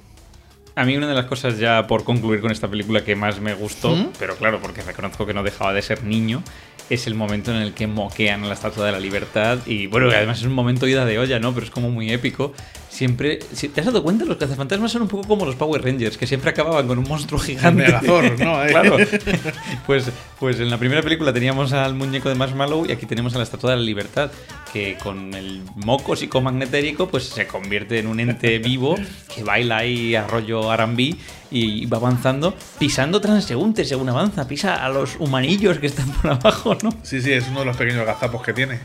A 0.74 0.84
mí 0.84 0.96
una 0.96 1.08
de 1.08 1.14
las 1.14 1.26
cosas 1.26 1.58
ya 1.58 1.86
por 1.86 2.04
concluir 2.04 2.40
con 2.40 2.50
esta 2.50 2.68
película 2.68 3.04
que 3.04 3.16
más 3.16 3.40
me 3.40 3.54
gustó, 3.54 3.94
¿Mm? 3.94 4.12
pero 4.18 4.36
claro, 4.36 4.60
porque 4.60 4.82
reconozco 4.82 5.26
que 5.26 5.34
no 5.34 5.42
dejaba 5.42 5.72
de 5.72 5.82
ser 5.82 6.04
niño, 6.04 6.42
es 6.88 7.06
el 7.06 7.14
momento 7.14 7.50
en 7.50 7.58
el 7.58 7.72
que 7.72 7.86
moquean 7.86 8.46
la 8.48 8.54
Estatua 8.54 8.86
de 8.86 8.92
la 8.92 9.00
Libertad 9.00 9.58
y 9.66 9.86
bueno, 9.86 10.08
además 10.10 10.38
es 10.38 10.44
un 10.44 10.52
momento 10.52 10.86
ida 10.88 11.04
de 11.04 11.18
olla, 11.18 11.38
¿no? 11.38 11.52
Pero 11.54 11.66
es 11.66 11.72
como 11.72 11.90
muy 11.90 12.10
épico. 12.12 12.52
Siempre, 13.00 13.38
si 13.54 13.70
te 13.70 13.80
has 13.80 13.86
dado 13.86 14.02
cuenta, 14.02 14.26
los 14.26 14.36
cazafantasmas 14.36 14.92
son 14.92 15.00
un 15.00 15.08
poco 15.08 15.26
como 15.26 15.46
los 15.46 15.54
Power 15.54 15.82
Rangers, 15.82 16.18
que 16.18 16.26
siempre 16.26 16.50
acababan 16.50 16.86
con 16.86 16.98
un 16.98 17.08
monstruo 17.08 17.40
gigante. 17.40 17.84
Megazord, 17.84 18.38
¿no? 18.38 18.60
claro. 18.68 18.98
Pues, 19.86 20.10
pues 20.38 20.60
en 20.60 20.68
la 20.68 20.76
primera 20.76 21.00
película 21.00 21.32
teníamos 21.32 21.72
al 21.72 21.94
muñeco 21.94 22.28
de 22.28 22.34
Marshmallow 22.34 22.84
y 22.86 22.92
aquí 22.92 23.06
tenemos 23.06 23.34
a 23.34 23.38
la 23.38 23.44
Estatua 23.44 23.70
de 23.70 23.76
la 23.76 23.82
Libertad, 23.82 24.30
que 24.70 24.98
con 25.02 25.32
el 25.32 25.62
moco 25.76 26.14
psicomagnético 26.14 27.08
pues 27.08 27.24
se 27.24 27.46
convierte 27.46 27.98
en 28.00 28.06
un 28.06 28.20
ente 28.20 28.58
vivo 28.68 28.96
que 29.34 29.44
baila 29.44 29.78
ahí 29.78 30.14
a 30.14 30.26
rollo 30.26 30.70
R&B 30.70 31.16
y 31.50 31.86
va 31.86 31.96
avanzando, 31.96 32.54
pisando 32.78 33.18
transeúntes 33.22 33.88
según 33.88 34.10
avanza, 34.10 34.46
pisa 34.46 34.84
a 34.84 34.90
los 34.90 35.16
humanillos 35.18 35.78
que 35.78 35.86
están 35.86 36.10
por 36.12 36.32
abajo, 36.32 36.76
¿no? 36.82 36.90
Sí, 37.02 37.22
sí, 37.22 37.32
es 37.32 37.48
uno 37.48 37.60
de 37.60 37.66
los 37.66 37.78
pequeños 37.78 38.04
gazapos 38.04 38.42
que 38.42 38.52
tiene. 38.52 38.78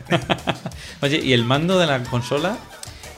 Oye, 1.02 1.20
¿y 1.22 1.34
el 1.34 1.44
mando 1.44 1.78
de 1.78 1.86
la 1.86 2.02
consola 2.04 2.56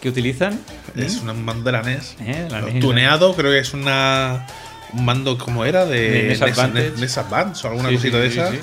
que 0.00 0.08
utilizan? 0.08 0.60
es 0.96 1.16
un 1.22 1.44
mando 1.44 1.64
de 1.64 1.72
la 1.72 1.82
NES. 1.82 2.16
Eh, 2.20 2.48
la 2.50 2.60
NES. 2.62 2.80
Tuneado, 2.80 3.34
creo 3.34 3.50
que 3.52 3.58
es 3.58 3.72
una 3.74 4.46
un 4.92 5.04
mando 5.04 5.36
como 5.36 5.64
era 5.64 5.84
de, 5.84 6.10
De 6.10 6.22
NES 6.28 6.42
Advantage. 6.42 6.92
NES 6.96 7.18
Advance 7.18 7.66
o 7.66 7.70
alguna 7.70 7.88
Sí, 7.90 7.94
cosita 7.96 8.16
sí, 8.18 8.22
de 8.22 8.30
sí, 8.30 8.38
esas. 8.38 8.54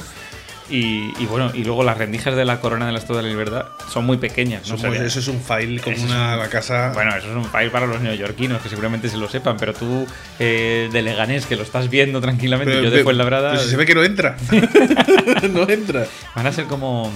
Y, 0.68 1.14
y 1.22 1.28
bueno, 1.30 1.52
y 1.54 1.64
luego 1.64 1.84
las 1.84 1.96
rendijas 1.96 2.36
de 2.36 2.44
la 2.44 2.60
corona 2.60 2.88
de 2.88 2.92
la 2.92 2.98
Estatua 2.98 3.18
de 3.18 3.24
la 3.24 3.30
Libertad 3.30 3.66
son 3.94 4.04
muy 4.08 4.18
pequeñas. 4.18 4.64
eso 4.68 5.20
es 5.20 5.28
un 5.28 5.40
file 5.40 5.76
Eso 5.80 5.92
es 5.92 6.00
una 6.02 6.40
un- 6.42 6.48
casa. 6.50 6.90
Bueno, 6.92 7.16
eso 7.16 7.28
es 7.30 7.36
un 7.36 7.46
file 7.46 7.70
para 7.70 7.86
los 7.86 8.02
neoyorquinos, 8.02 8.64
que 8.64 8.70
seguramente 8.70 9.08
se 9.08 9.18
lo 9.18 9.30
sepan, 9.30 9.58
pero 9.58 9.76
tú 9.76 10.08
eh, 10.40 10.90
de 10.92 11.02
Leganés, 11.04 11.46
que 11.46 11.56
lo 11.56 11.62
estás 11.62 11.88
viendo 11.92 12.20
tranquilamente, 12.20 12.72
pero- 12.74 12.84
yo 12.86 12.90
de 12.90 12.96
pero- 12.96 13.04
Fuenlabrada, 13.04 13.52
pero 13.52 13.64
si 13.64 13.70
se 13.70 13.78
ve 13.78 13.86
que 13.86 13.94
no 13.94 14.04
entra. 14.04 14.38
no 15.52 15.70
entra. 15.70 16.08
van 16.36 16.48
a 16.48 16.52
ser 16.52 16.66
como... 16.66 17.12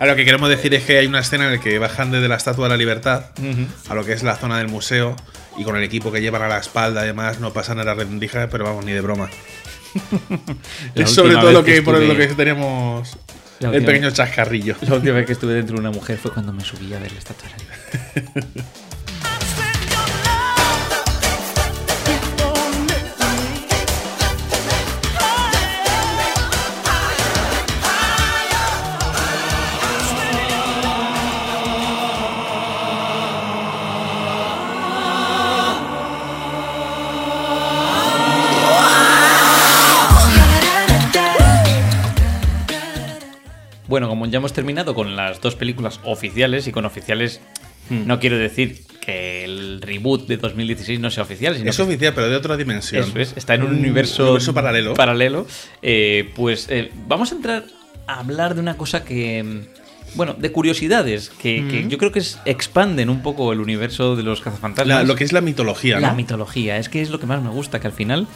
Ahora 0.00 0.12
lo 0.12 0.16
que 0.16 0.24
queremos 0.24 0.48
decir 0.48 0.72
es 0.74 0.82
que 0.84 0.96
hay 0.98 1.06
una 1.06 1.20
escena 1.20 1.44
en 1.46 1.52
la 1.52 1.60
que 1.60 1.78
bajan 1.78 2.10
desde 2.10 2.26
la 2.26 2.34
Estatua 2.36 2.64
de 2.64 2.70
la 2.70 2.76
Libertad 2.78 3.26
a 3.88 3.94
lo 3.94 4.04
que 4.04 4.14
es 4.14 4.22
la 4.22 4.34
zona 4.34 4.56
del 4.58 4.66
museo 4.68 5.14
y 5.58 5.62
con 5.64 5.76
el 5.76 5.82
equipo 5.84 6.10
que 6.10 6.20
llevan 6.22 6.40
a 6.42 6.48
la 6.48 6.58
espalda 6.58 7.02
además 7.02 7.38
no 7.38 7.52
pasan 7.52 7.78
a 7.80 7.84
las 7.84 7.96
rendijas, 7.98 8.48
pero 8.50 8.64
vamos, 8.64 8.84
ni 8.84 8.92
de 8.92 9.00
broma. 9.02 9.28
Es 10.94 11.10
sobre 11.10 11.34
todo 11.34 11.52
lo 11.52 11.62
que, 11.64 11.74
que 11.74 11.82
por 11.82 11.94
lo 11.98 12.00
estuve- 12.02 12.28
que 12.28 12.34
teníamos 12.34 13.18
La 13.58 13.70
el 13.70 13.84
pequeño 13.84 14.10
chascarrillo. 14.10 14.74
La 14.80 14.94
última 14.94 15.14
vez 15.16 15.26
que 15.26 15.32
estuve 15.32 15.52
dentro 15.54 15.74
de 15.74 15.80
una 15.80 15.90
mujer 15.90 16.16
fue 16.16 16.32
cuando 16.32 16.52
me 16.52 16.64
subí 16.64 16.92
a 16.94 16.98
ver 16.98 17.12
la 17.12 17.18
Estatua 17.18 17.48
de 17.48 17.52
la 17.52 17.58
Libertad. 17.58 18.64
Bueno, 44.00 44.08
como 44.08 44.24
ya 44.24 44.38
hemos 44.38 44.54
terminado 44.54 44.94
con 44.94 45.14
las 45.14 45.42
dos 45.42 45.56
películas 45.56 46.00
oficiales, 46.04 46.66
y 46.66 46.72
con 46.72 46.86
oficiales 46.86 47.42
no 47.90 48.18
quiero 48.18 48.38
decir 48.38 48.80
que 49.04 49.44
el 49.44 49.82
reboot 49.82 50.26
de 50.26 50.38
2016 50.38 50.98
no 51.00 51.10
sea 51.10 51.24
oficial, 51.24 51.54
sino 51.54 51.68
Es 51.68 51.76
que 51.76 51.82
oficial, 51.82 52.14
pero 52.14 52.30
de 52.30 52.36
otra 52.36 52.56
dimensión. 52.56 53.04
eso 53.04 53.18
es, 53.18 53.34
está 53.36 53.56
en 53.56 53.64
un 53.64 53.74
universo, 53.74 54.22
universo 54.22 54.54
paralelo. 54.54 54.94
paralelo, 54.94 55.46
eh, 55.82 56.30
pues 56.34 56.68
eh, 56.70 56.90
vamos 57.08 57.30
a 57.32 57.34
entrar 57.34 57.64
a 58.06 58.20
hablar 58.20 58.54
de 58.54 58.62
una 58.62 58.78
cosa 58.78 59.04
que. 59.04 59.64
Bueno, 60.14 60.32
de 60.32 60.50
curiosidades 60.50 61.28
que, 61.28 61.64
que 61.70 61.86
yo 61.86 61.98
creo 61.98 62.10
que 62.10 62.20
es- 62.20 62.38
expanden 62.46 63.10
un 63.10 63.20
poco 63.22 63.52
el 63.52 63.60
universo 63.60 64.16
de 64.16 64.22
los 64.22 64.40
cazafantasmas. 64.40 64.96
La- 64.96 65.04
lo 65.04 65.14
que 65.14 65.24
es 65.24 65.32
la 65.34 65.40
mitología, 65.42 66.00
La 66.00 66.08
¿no? 66.10 66.16
mitología, 66.16 66.78
es 66.78 66.88
que 66.88 67.02
es 67.02 67.10
lo 67.10 67.20
que 67.20 67.26
más 67.26 67.42
me 67.42 67.50
gusta, 67.50 67.80
que 67.80 67.86
al 67.86 67.92
final 67.92 68.26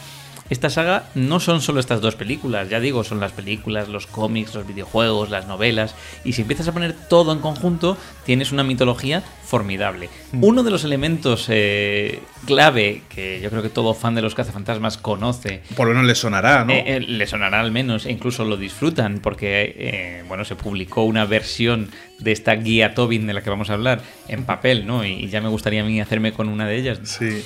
esta 0.49 0.69
saga 0.69 1.09
no 1.15 1.39
son 1.39 1.61
solo 1.61 1.79
estas 1.79 2.01
dos 2.01 2.15
películas, 2.15 2.69
ya 2.69 2.79
digo, 2.79 3.03
son 3.03 3.19
las 3.19 3.31
películas, 3.31 3.89
los 3.89 4.05
cómics, 4.05 4.53
los 4.53 4.67
videojuegos, 4.67 5.29
las 5.29 5.47
novelas, 5.47 5.95
y 6.23 6.33
si 6.33 6.43
empiezas 6.43 6.67
a 6.67 6.71
poner 6.71 6.93
todo 6.93 7.31
en 7.31 7.39
conjunto, 7.39 7.97
tienes 8.25 8.51
una 8.51 8.63
mitología 8.63 9.23
formidable. 9.45 10.09
Mm. 10.31 10.43
Uno 10.43 10.63
de 10.63 10.71
los 10.71 10.83
elementos 10.83 11.45
eh, 11.49 12.19
clave 12.45 13.03
que 13.09 13.39
yo 13.41 13.49
creo 13.49 13.61
que 13.61 13.69
todo 13.69 13.93
fan 13.93 14.15
de 14.15 14.21
los 14.21 14.35
cazafantasmas 14.35 14.97
conoce, 14.97 15.61
Por 15.75 15.87
lo 15.87 15.93
menos 15.93 16.07
le 16.07 16.15
sonará, 16.15 16.65
¿no? 16.65 16.73
eh, 16.73 16.83
eh, 16.87 16.99
le 16.99 17.27
sonará 17.27 17.61
al 17.61 17.71
menos, 17.71 18.05
e 18.05 18.11
incluso 18.11 18.43
lo 18.43 18.57
disfrutan, 18.57 19.19
porque 19.19 20.23
bueno, 20.27 20.43
se 20.45 20.55
publicó 20.55 21.03
una 21.03 21.25
versión 21.25 21.91
de 22.19 22.31
esta 22.31 22.55
guía 22.55 22.93
Tobin 22.93 23.27
de 23.27 23.33
la 23.33 23.41
que 23.41 23.49
vamos 23.49 23.69
a 23.69 23.73
hablar 23.73 24.01
en 24.27 24.45
papel, 24.45 24.87
¿no? 24.87 25.05
Y 25.05 25.27
ya 25.27 25.41
me 25.41 25.49
gustaría 25.49 25.81
a 25.81 25.85
mí 25.85 25.99
hacerme 25.99 26.31
con 26.31 26.49
una 26.49 26.65
de 26.65 26.77
ellas. 26.77 26.99
Sí. 27.03 27.43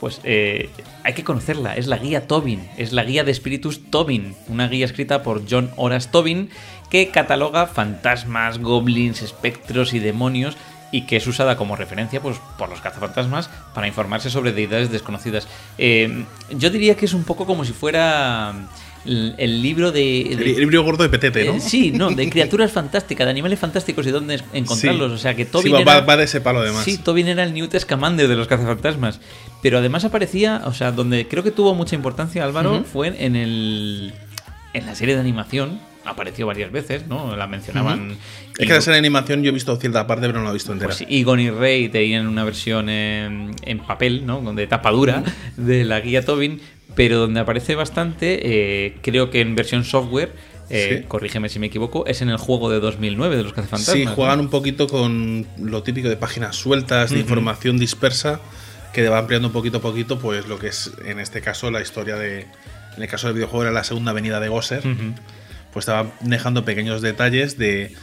Pues 0.00 0.20
hay 0.24 1.12
que 1.14 1.22
conocerla, 1.24 1.76
es 1.76 1.86
la 1.86 1.98
guía 1.98 2.26
Tobin, 2.26 2.68
es 2.76 2.92
la 2.92 3.04
guía 3.04 3.24
de 3.24 3.30
espíritus 3.30 3.90
Tobin, 3.90 4.34
una 4.48 4.68
guía 4.68 4.84
escrita 4.84 5.22
por 5.22 5.42
John 5.48 5.70
Horace 5.76 6.08
Tobin 6.10 6.50
que 6.90 7.08
cataloga 7.08 7.66
fantasmas, 7.66 8.58
goblins, 8.60 9.22
espectros 9.22 9.94
y 9.94 9.98
demonios 9.98 10.56
y 10.96 11.02
que 11.06 11.16
es 11.16 11.26
usada 11.26 11.56
como 11.56 11.74
referencia 11.76 12.20
pues, 12.20 12.36
por 12.56 12.68
los 12.68 12.80
cazafantasmas 12.80 13.50
para 13.74 13.86
informarse 13.88 14.30
sobre 14.30 14.52
deidades 14.52 14.90
desconocidas. 14.92 15.48
Eh, 15.78 16.24
yo 16.50 16.70
diría 16.70 16.94
que 16.96 17.06
es 17.06 17.14
un 17.14 17.24
poco 17.24 17.46
como 17.46 17.64
si 17.64 17.72
fuera 17.72 18.54
el, 19.04 19.34
el 19.36 19.60
libro 19.60 19.90
de... 19.90 20.22
el, 20.22 20.38
de- 20.38 20.50
el 20.52 20.60
libro 20.60 20.82
gordo 20.84 21.02
de 21.02 21.08
Petete, 21.08 21.44
¿no? 21.46 21.54
eh, 21.54 21.60
sí, 21.60 21.90
no, 21.90 22.10
de 22.10 22.30
criaturas 22.34 22.70
fantásticas, 22.70 23.26
de 23.26 23.30
animales 23.32 23.58
fantásticos 23.58 24.06
y 24.06 24.10
dónde 24.10 24.40
encontrarlos. 24.52 25.10
Sí. 25.10 25.14
O 25.16 25.18
sea, 25.18 25.34
que 25.34 25.44
Sí, 25.44 25.50
Tobin 25.50 25.74
va, 25.74 25.80
era- 25.80 26.00
va 26.02 26.16
de 26.16 26.24
ese 26.24 26.40
palo, 26.40 26.60
además. 26.60 26.84
Sí, 26.84 26.98
Tobin 26.98 27.26
era 27.28 27.42
el 27.42 27.52
Newt 27.54 27.74
Scamander 27.78 28.28
de 28.28 28.36
los 28.36 28.46
cazafantasmas. 28.46 29.20
Pero 29.62 29.78
además 29.78 30.04
aparecía, 30.04 30.62
o 30.64 30.72
sea, 30.72 30.92
donde 30.92 31.26
creo 31.26 31.42
que 31.42 31.50
tuvo 31.50 31.74
mucha 31.74 31.96
importancia 31.96 32.44
Álvaro 32.44 32.84
fue 32.84 33.14
en 33.18 33.34
el 33.36 34.14
en 34.74 34.86
la 34.86 34.94
serie 34.94 35.14
de 35.14 35.20
animación. 35.20 35.80
Apareció 36.04 36.46
varias 36.46 36.70
veces, 36.70 37.06
¿no? 37.06 37.34
La 37.36 37.46
mencionaban. 37.46 38.16
Es 38.58 38.66
que 38.66 38.72
la 38.72 38.80
serie 38.80 38.94
de 38.94 38.98
animación 38.98 39.42
yo 39.42 39.50
he 39.50 39.52
visto 39.54 39.74
cierta 39.76 40.06
parte, 40.06 40.26
pero 40.26 40.38
no 40.38 40.44
la 40.44 40.50
he 40.50 40.54
visto 40.54 40.72
entera. 40.72 40.88
Pues 40.96 41.04
Egon 41.08 41.40
y 41.40 41.50
Rey 41.50 41.88
tenían 41.88 42.26
una 42.26 42.44
versión 42.44 42.88
en, 42.88 43.50
en 43.62 43.78
papel, 43.80 44.26
¿no? 44.26 44.40
De 44.54 44.66
tapa 44.66 44.90
dura 44.90 45.22
de 45.56 45.84
la 45.84 46.00
guía 46.00 46.24
Tobin, 46.24 46.60
pero 46.94 47.18
donde 47.18 47.40
aparece 47.40 47.74
bastante, 47.74 48.40
eh, 48.86 48.96
creo 49.02 49.30
que 49.30 49.40
en 49.40 49.54
versión 49.56 49.84
software, 49.84 50.32
eh, 50.70 50.98
Sí. 51.02 51.06
corrígeme 51.08 51.48
si 51.48 51.58
me 51.58 51.66
equivoco, 51.66 52.06
es 52.06 52.22
en 52.22 52.28
el 52.28 52.36
juego 52.36 52.70
de 52.70 52.80
2009 52.80 53.36
de 53.36 53.42
los 53.42 53.52
cazafantasmas. 53.52 53.96
Sí, 53.96 54.04
¿no? 54.04 54.12
juegan 54.12 54.40
un 54.40 54.48
poquito 54.50 54.86
con 54.86 55.46
lo 55.58 55.82
típico 55.82 56.08
de 56.08 56.16
páginas 56.16 56.56
sueltas, 56.56 57.10
de 57.10 57.16
Ujú. 57.16 57.22
información 57.28 57.78
dispersa, 57.78 58.40
que 58.92 59.08
va 59.08 59.18
ampliando 59.18 59.50
poquito 59.52 59.78
a 59.78 59.80
poquito, 59.80 60.18
pues 60.20 60.46
lo 60.46 60.58
que 60.58 60.68
es 60.68 60.92
en 61.04 61.18
este 61.18 61.40
caso 61.40 61.70
la 61.70 61.80
historia 61.82 62.14
de. 62.16 62.46
En 62.96 63.02
el 63.02 63.08
caso 63.08 63.26
del 63.26 63.34
videojuego 63.34 63.64
era 63.64 63.72
la 63.72 63.82
segunda 63.82 64.12
venida 64.12 64.38
de 64.38 64.46
Gosser. 64.48 64.80
Pues 65.74 65.82
estaba 65.82 66.10
dejando 66.20 66.64
pequeños 66.64 67.02
detalles 67.02 67.58
de, 67.58 67.94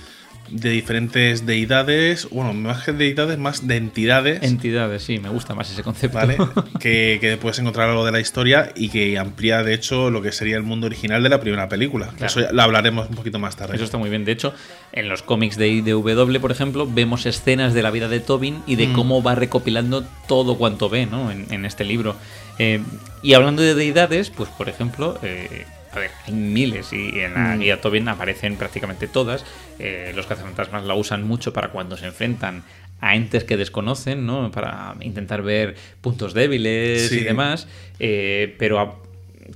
de 0.50 0.70
diferentes 0.70 1.46
deidades, 1.46 2.28
bueno, 2.30 2.54
más 2.54 2.84
que 2.84 2.92
deidades, 2.92 3.38
más 3.40 3.66
de 3.66 3.78
entidades. 3.78 4.44
Entidades, 4.44 5.04
sí, 5.04 5.20
me 5.20 5.30
gusta 5.30 5.56
más 5.56 5.72
ese 5.72 5.82
concepto. 5.82 6.18
¿Vale? 6.18 6.36
que, 6.82 7.18
que 7.22 7.38
puedes 7.38 7.58
encontrar 7.60 7.90
algo 7.90 8.04
de 8.06 8.12
la 8.12 8.20
historia 8.20 8.74
y 8.76 8.90
que 8.90 9.18
amplía, 9.18 9.64
de 9.64 9.74
hecho, 9.74 10.10
lo 10.12 10.22
que 10.22 10.34
sería 10.34 10.58
el 10.58 10.64
mundo 10.64 10.88
original 10.88 11.24
de 11.24 11.30
la 11.30 11.40
primera 11.40 11.70
película. 11.70 12.08
Claro. 12.18 12.26
Eso 12.26 12.52
lo 12.52 12.62
hablaremos 12.62 13.10
un 13.10 13.16
poquito 13.16 13.40
más 13.40 13.56
tarde. 13.56 13.76
Eso 13.76 13.86
está 13.86 13.98
muy 13.98 14.10
bien. 14.10 14.26
De 14.26 14.34
hecho, 14.34 14.54
en 14.92 15.08
los 15.08 15.22
cómics 15.24 15.56
de 15.56 15.70
IDW, 15.70 16.40
por 16.42 16.52
ejemplo, 16.52 16.86
vemos 16.92 17.26
escenas 17.26 17.74
de 17.74 17.82
la 17.84 17.90
vida 17.92 18.10
de 18.10 18.20
Tobin 18.20 18.62
y 18.68 18.76
de 18.76 18.88
Mm. 18.88 18.94
cómo 18.94 19.24
va 19.24 19.36
recopilando 19.36 20.04
todo 20.28 20.58
cuanto 20.58 20.90
ve 20.90 21.06
¿no? 21.06 21.32
en, 21.32 21.48
en 21.52 21.64
este 21.64 21.86
libro. 21.86 22.18
Eh, 22.60 22.82
y 23.24 23.34
hablando 23.34 23.62
de 23.62 23.74
deidades, 23.76 24.30
pues 24.30 24.50
por 24.50 24.68
ejemplo, 24.68 25.18
eh, 25.24 25.66
a 25.94 26.00
ver, 26.00 26.12
hay 26.26 26.34
miles 26.34 26.94
y 26.94 27.20
en 27.20 27.34
la 27.34 27.56
Mm. 27.56 27.60
guía 27.60 27.82
Tobin 27.82 28.08
aparecen 28.08 28.56
prácticamente 28.56 29.08
todas. 29.08 29.44
Eh, 29.80 30.12
los 30.16 30.26
cazafantasmas 30.26 30.84
la 30.86 30.94
usan 30.96 31.28
mucho 31.28 31.52
para 31.54 31.70
cuando 31.70 31.98
se 31.98 32.06
enfrentan 32.06 32.64
a 33.02 33.16
entes 33.16 33.44
que 33.44 33.58
desconocen, 33.58 34.26
¿no? 34.26 34.52
Para 34.52 34.96
intentar 35.02 35.42
ver 35.42 35.76
puntos 36.02 36.34
débiles 36.34 37.10
Sí. 37.10 37.20
y 37.20 37.24
demás. 37.24 37.68
Eh, 38.00 38.56
pero 38.60 38.80
a- 38.80 38.96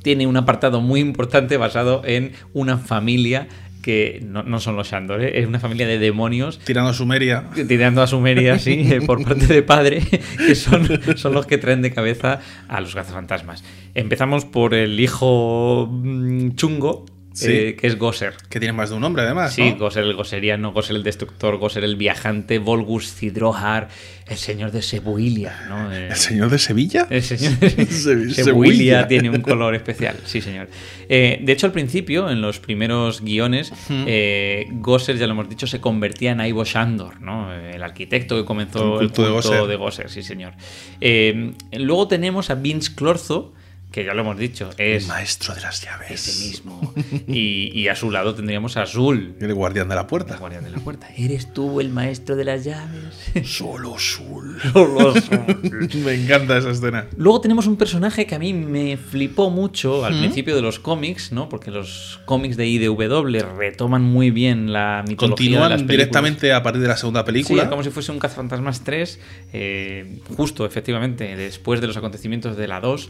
tiene 0.02 0.28
un 0.28 0.36
apartado 0.36 0.82
muy 0.82 1.00
importante 1.00 1.56
basado 1.58 2.02
en 2.06 2.34
una 2.54 2.78
familia 2.78 3.48
que 3.86 4.20
no, 4.26 4.42
no 4.42 4.60
son 4.60 4.76
los 4.76 4.90
Shandor, 4.90 5.22
¿eh? 5.22 5.40
es 5.40 5.46
una 5.46 5.60
familia 5.60 5.86
de 5.86 6.00
demonios 6.00 6.58
Tirando 6.58 6.90
a 6.90 6.94
Sumeria. 6.96 7.44
tirando 7.68 8.02
a 8.02 8.08
Sumeria, 8.08 8.58
sí, 8.58 8.80
eh, 8.92 9.02
por 9.06 9.24
parte 9.24 9.46
de 9.46 9.62
padre, 9.62 10.02
que 10.40 10.56
son, 10.56 10.90
son 11.16 11.34
los 11.34 11.46
que 11.46 11.60
traen 11.60 11.84
de 11.84 11.94
cabeza 11.94 12.40
a 12.68 12.82
los 12.82 12.96
cazafantasmas. 12.96 13.64
Empezamos 13.94 14.44
por 14.44 14.74
el 14.74 15.00
hijo 15.00 15.88
mm, 15.92 16.56
chungo, 16.56 17.06
Sí. 17.36 17.52
eh, 17.52 17.76
que 17.76 17.88
es 17.88 17.98
Gosser. 17.98 18.34
Que 18.50 18.60
tiene 18.60 18.72
más 18.74 18.90
de 18.90 18.96
un 18.96 19.02
nombre, 19.02 19.22
además. 19.24 19.54
Sí, 19.54 19.72
¿no? 19.72 19.78
Gosser 19.78 20.04
el 20.06 20.14
Gosseriano, 20.16 20.72
Gosser 20.72 20.96
el 20.96 21.04
Destructor, 21.04 21.58
Gosser 21.58 21.84
el 21.84 21.98
Viajante, 21.98 22.60
Volgus 22.60 23.14
Cidrohar, 23.14 23.90
el 24.28 24.38
señor 24.38 24.72
de 24.72 24.82
Sebuilia, 24.82 25.66
¿no? 25.68 25.94
Eh, 25.94 26.08
¿El 26.08 26.16
señor 26.16 26.50
de 26.50 26.58
Sevilla? 26.60 27.08
el 27.10 27.22
señor 27.22 27.60
de 27.60 27.86
Se- 27.88 28.30
Sebuilia 28.44 29.08
tiene 29.08 29.30
un 29.30 29.42
color 29.42 29.76
especial, 29.76 30.16
sí 30.26 30.40
señor. 30.42 30.70
Eh, 31.10 31.40
de 31.42 31.52
hecho, 31.52 31.66
al 31.68 31.74
principio, 31.74 32.30
en 32.30 32.42
los 32.42 32.60
primeros 32.60 33.22
guiones, 33.22 33.74
eh, 33.90 34.68
Gosser, 34.72 35.18
ya 35.18 35.28
lo 35.28 35.34
hemos 35.34 35.50
dicho, 35.50 35.68
se 35.68 35.82
convertía 35.82 36.32
en 36.32 36.40
Ivo 36.40 36.64
Shandor, 36.64 37.20
¿no? 37.22 37.54
Eh, 37.54 37.72
el 37.76 37.84
arquitecto 37.84 38.38
que 38.38 38.46
comenzó 38.46 38.96
El 39.00 39.08
el 39.08 39.08
culto 39.12 39.24
de 39.24 39.30
Gosser. 39.32 39.68
de 39.68 39.76
Gosser, 39.76 40.10
sí 40.10 40.24
señor. 40.24 40.54
Eh, 41.02 41.52
luego 41.74 42.08
tenemos 42.08 42.50
a 42.50 42.56
Vince 42.56 42.96
Clorzo, 42.96 43.54
que 43.92 44.04
ya 44.04 44.14
lo 44.14 44.22
hemos 44.22 44.38
dicho, 44.38 44.70
es 44.78 45.04
El 45.04 45.08
maestro 45.08 45.56
de 45.56 45.62
las 45.62 45.82
llaves. 45.82 46.12
ese 46.12 46.46
mismo. 46.46 46.94
Y, 47.28 47.72
y 47.74 47.88
a 47.88 47.96
su 47.96 48.12
lado 48.12 48.36
tendríamos 48.36 48.76
a 48.76 48.82
Azul, 48.82 49.36
El 49.40 49.54
guardián 49.54 49.88
de 49.88 49.96
la 49.96 50.06
puerta. 50.06 50.34
el 50.34 50.40
guardián 50.42 50.66
de 50.66 50.72
la 50.72 50.80
puerta. 50.80 51.08
¿Eres 51.18 51.54
tú 51.54 51.80
el 51.80 51.90
maestro 51.90 52.36
de 52.36 52.44
las 52.44 52.66
llaves? 52.66 53.16
Solo 53.46 53.98
Sul. 53.98 54.58
Solo 54.74 55.12
Azul. 55.12 55.90
Me 56.04 56.14
encanta 56.14 56.58
esa 56.58 56.72
escena. 56.72 57.08
Luego 57.16 57.40
tenemos 57.40 57.68
un 57.68 57.78
personaje 57.78 58.26
que 58.26 58.36
a 58.36 58.40
mí 58.40 58.54
me 58.54 58.98
flipó 58.98 59.50
mucho 59.50 60.04
al 60.04 60.18
principio 60.20 60.56
de 60.58 60.62
los 60.62 60.80
cómics, 60.80 61.32
¿no? 61.32 61.48
Porque 61.48 61.72
los 61.72 62.20
cómics 62.26 62.58
de 62.58 62.68
IDW 62.68 63.40
retoman 63.58 64.02
muy 64.04 64.30
bien 64.32 64.74
la 64.74 65.04
mitología 65.08 65.16
de 65.16 65.30
las 65.30 65.30
Continúan 65.30 65.70
películas. 65.70 65.88
directamente 65.88 66.52
a 66.54 66.62
partir 66.64 66.82
de 66.82 66.88
la 66.90 66.98
segunda 66.98 67.22
Sí, 67.22 67.26
película. 67.28 67.64
es 67.64 67.70
como 67.70 67.82
si 67.84 67.92
fuese 67.92 68.12
un 68.12 68.20
Cazafantasmas 68.20 68.84
3, 68.84 69.20
eh, 69.54 70.20
justo, 70.36 70.66
efectivamente, 70.66 71.34
después 71.38 71.80
de 71.80 71.88
los 71.88 71.96
acontecimientos 71.96 72.58
de 72.58 72.68
la 72.68 72.82
2, 72.82 73.10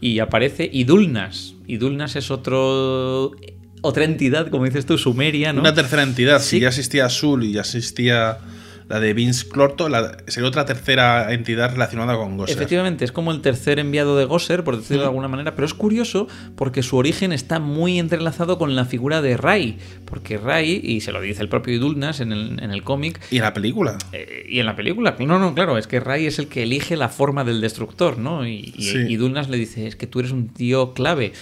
y 0.00 0.18
aparece 0.18 0.68
Idulnas. 0.72 1.54
Idulnas 1.66 2.16
es 2.16 2.30
otro 2.30 3.32
otra 3.82 4.04
entidad, 4.04 4.48
como 4.48 4.64
dices 4.64 4.86
tú, 4.86 4.98
sumeria, 4.98 5.52
¿no? 5.52 5.60
Una 5.60 5.74
tercera 5.74 6.02
entidad. 6.02 6.40
Sí. 6.40 6.56
Si 6.56 6.60
ya 6.60 6.68
existía 6.68 7.08
Sul 7.08 7.44
y 7.44 7.52
ya 7.52 7.60
existía 7.60 8.38
la 8.88 9.00
de 9.00 9.12
Vince 9.14 9.48
Clorto, 9.48 9.88
la- 9.88 10.16
sería 10.28 10.48
otra 10.48 10.64
tercera 10.64 11.32
entidad 11.32 11.72
relacionada 11.72 12.16
con 12.16 12.36
Gosser. 12.36 12.54
Efectivamente, 12.56 13.04
es 13.04 13.10
como 13.12 13.32
el 13.32 13.40
tercer 13.40 13.78
enviado 13.78 14.16
de 14.16 14.24
Gosser, 14.26 14.62
por 14.62 14.76
decirlo 14.76 15.02
de 15.02 15.08
alguna 15.08 15.26
manera, 15.28 15.54
pero 15.56 15.66
es 15.66 15.74
curioso 15.74 16.28
porque 16.54 16.82
su 16.82 16.96
origen 16.96 17.32
está 17.32 17.58
muy 17.58 17.98
entrelazado 17.98 18.58
con 18.58 18.76
la 18.76 18.84
figura 18.84 19.22
de 19.22 19.36
Rai, 19.36 19.78
porque 20.04 20.38
Rai, 20.38 20.80
y 20.84 21.00
se 21.00 21.10
lo 21.12 21.20
dice 21.20 21.42
el 21.42 21.48
propio 21.48 21.74
Idulnas 21.74 22.20
en 22.20 22.32
el, 22.32 22.62
en 22.62 22.70
el 22.70 22.82
cómic, 22.84 23.20
Y 23.30 23.36
en 23.36 23.42
la 23.42 23.52
película. 23.54 23.98
eh, 24.12 24.46
y 24.48 24.60
en 24.60 24.66
la 24.66 24.76
película, 24.76 25.16
no, 25.18 25.38
no, 25.38 25.54
claro, 25.54 25.78
es 25.78 25.86
que 25.86 25.98
Rai 25.98 26.26
es 26.26 26.38
el 26.38 26.46
que 26.46 26.62
elige 26.62 26.96
la 26.96 27.08
forma 27.08 27.42
del 27.42 27.60
destructor, 27.60 28.18
¿no? 28.18 28.46
Y, 28.46 28.72
y, 28.76 28.82
Sí. 28.82 28.98
y 29.08 29.16
Dulnas 29.16 29.48
le 29.48 29.56
dice, 29.56 29.86
es 29.88 29.96
que 29.96 30.06
tú 30.06 30.20
eres 30.20 30.30
un 30.32 30.48
tío 30.48 30.92
clave. 30.94 31.32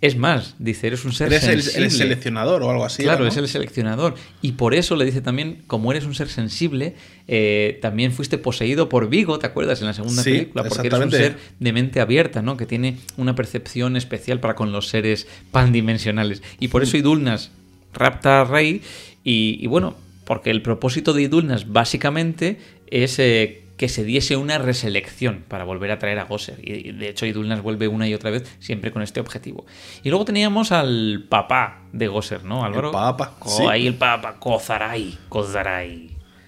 Es 0.00 0.16
más, 0.16 0.54
dice, 0.60 0.86
eres 0.86 1.04
un 1.04 1.12
ser 1.12 1.26
Eres 1.32 1.42
el, 1.44 1.54
el 1.54 1.62
sensible. 1.62 1.90
seleccionador 1.90 2.62
o 2.62 2.70
algo 2.70 2.84
así. 2.84 3.02
Claro, 3.02 3.24
¿no? 3.24 3.28
es 3.30 3.36
el 3.36 3.48
seleccionador. 3.48 4.14
Y 4.40 4.52
por 4.52 4.74
eso 4.74 4.94
le 4.94 5.04
dice 5.04 5.20
también, 5.22 5.62
como 5.66 5.90
eres 5.90 6.04
un 6.04 6.14
ser 6.14 6.28
sensible, 6.28 6.94
eh, 7.26 7.80
también 7.82 8.12
fuiste 8.12 8.38
poseído 8.38 8.88
por 8.88 9.08
Vigo, 9.08 9.40
¿te 9.40 9.46
acuerdas? 9.46 9.80
En 9.80 9.88
la 9.88 9.94
segunda 9.94 10.22
Sí, 10.22 10.30
película, 10.30 10.64
porque 10.64 10.86
eres 10.86 11.00
un 11.00 11.10
ser 11.10 11.36
de 11.58 11.72
mente 11.72 12.00
abierta, 12.00 12.42
¿no? 12.42 12.56
Que 12.56 12.64
tiene 12.64 12.98
una 13.16 13.34
percepción 13.34 13.96
especial 13.96 14.38
para 14.38 14.54
con 14.54 14.70
los 14.70 14.86
seres 14.88 15.26
pandimensionales. 15.50 16.42
Y 16.60 16.68
por 16.68 16.84
eso. 16.84 16.96
Idulnas 16.96 17.50
rapta 17.92 18.42
a 18.42 18.44
Rey. 18.44 18.82
Y, 19.24 19.58
y 19.60 19.66
bueno, 19.66 19.96
porque 20.24 20.50
el 20.50 20.62
propósito 20.62 21.12
de 21.12 21.22
Idulnas 21.22 21.72
básicamente 21.72 22.58
es 22.86 23.18
eh, 23.18 23.62
que 23.78 23.88
se 23.88 24.04
diese 24.04 24.36
una 24.36 24.58
reselección 24.58 25.44
para 25.48 25.64
volver 25.64 25.90
a 25.92 25.98
traer 25.98 26.18
a 26.18 26.24
Gosser. 26.24 26.58
Y 26.62 26.92
de 26.92 27.08
hecho 27.08 27.24
Idulnas 27.24 27.62
vuelve 27.62 27.88
una 27.88 28.06
y 28.08 28.12
otra 28.12 28.30
vez 28.30 28.42
siempre 28.58 28.90
con 28.92 29.00
este 29.02 29.20
objetivo. 29.20 29.64
Y 30.02 30.10
luego 30.10 30.24
teníamos 30.26 30.70
al 30.72 31.24
papá 31.30 31.82
de 31.92 32.08
Gosser, 32.08 32.44
¿no, 32.44 32.64
Álvaro? 32.64 32.90
papa, 32.92 33.36
Co- 33.38 33.48
sí. 33.48 33.62
Ahí 33.66 33.86
el 33.86 33.94
papa, 33.94 34.34
Kozarai. 34.38 35.16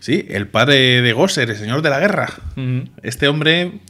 Sí, 0.01 0.27
el 0.29 0.49
padre 0.49 1.01
de 1.03 1.13
Gosser, 1.13 1.49
el 1.49 1.57
señor 1.57 1.83
de 1.83 1.91
la 1.91 2.01
guerra. 2.01 2.29
Este 3.03 3.29
hombre, 3.29 3.81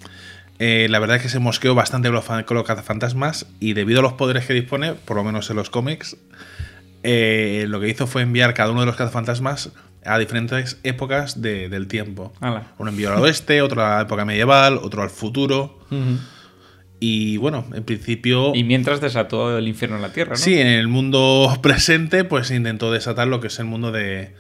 eh, 0.58 0.88
la 0.90 0.98
verdad 0.98 1.16
es 1.16 1.22
que 1.22 1.28
se 1.30 1.38
mosqueó 1.38 1.74
bastante 1.74 2.08
con 2.08 2.16
los, 2.16 2.24
fa- 2.24 2.44
con 2.44 2.56
los 2.58 2.66
cazafantasmas 2.66 3.46
y 3.58 3.72
debido 3.72 4.00
a 4.00 4.02
los 4.02 4.12
poderes 4.14 4.44
que 4.44 4.52
dispone, 4.52 4.92
por 4.92 5.16
lo 5.16 5.24
menos 5.24 5.48
en 5.48 5.56
los 5.56 5.70
cómics, 5.70 6.16
eh, 7.02 7.64
lo 7.68 7.80
que 7.80 7.88
hizo 7.88 8.06
fue 8.06 8.22
enviar 8.22 8.52
cada 8.54 8.70
uno 8.70 8.80
de 8.80 8.86
los 8.86 8.96
cazafantasmas 8.96 9.70
a 10.04 10.18
diferentes 10.18 10.78
épocas 10.82 11.42
de- 11.42 11.68
del 11.68 11.86
tiempo. 11.88 12.32
Ala. 12.40 12.72
Uno 12.78 12.90
envió 12.90 13.12
al 13.12 13.20
oeste, 13.20 13.60
otro 13.62 13.84
a 13.84 13.96
la 13.96 14.00
época 14.02 14.24
medieval, 14.24 14.78
otro 14.82 15.02
al 15.02 15.10
futuro. 15.10 15.78
Y 17.02 17.38
bueno, 17.38 17.64
en 17.72 17.82
principio... 17.84 18.52
Y 18.54 18.62
mientras 18.64 19.00
desató 19.00 19.56
el 19.56 19.66
infierno 19.68 19.96
en 19.96 20.02
la 20.02 20.12
tierra, 20.12 20.32
¿no? 20.32 20.36
Sí, 20.36 20.58
en 20.58 20.66
el 20.66 20.86
mundo 20.88 21.58
presente, 21.62 22.24
pues 22.24 22.50
intentó 22.50 22.92
desatar 22.92 23.26
lo 23.26 23.40
que 23.40 23.46
es 23.46 23.58
el 23.58 23.66
mundo 23.66 23.90
de 23.92 24.34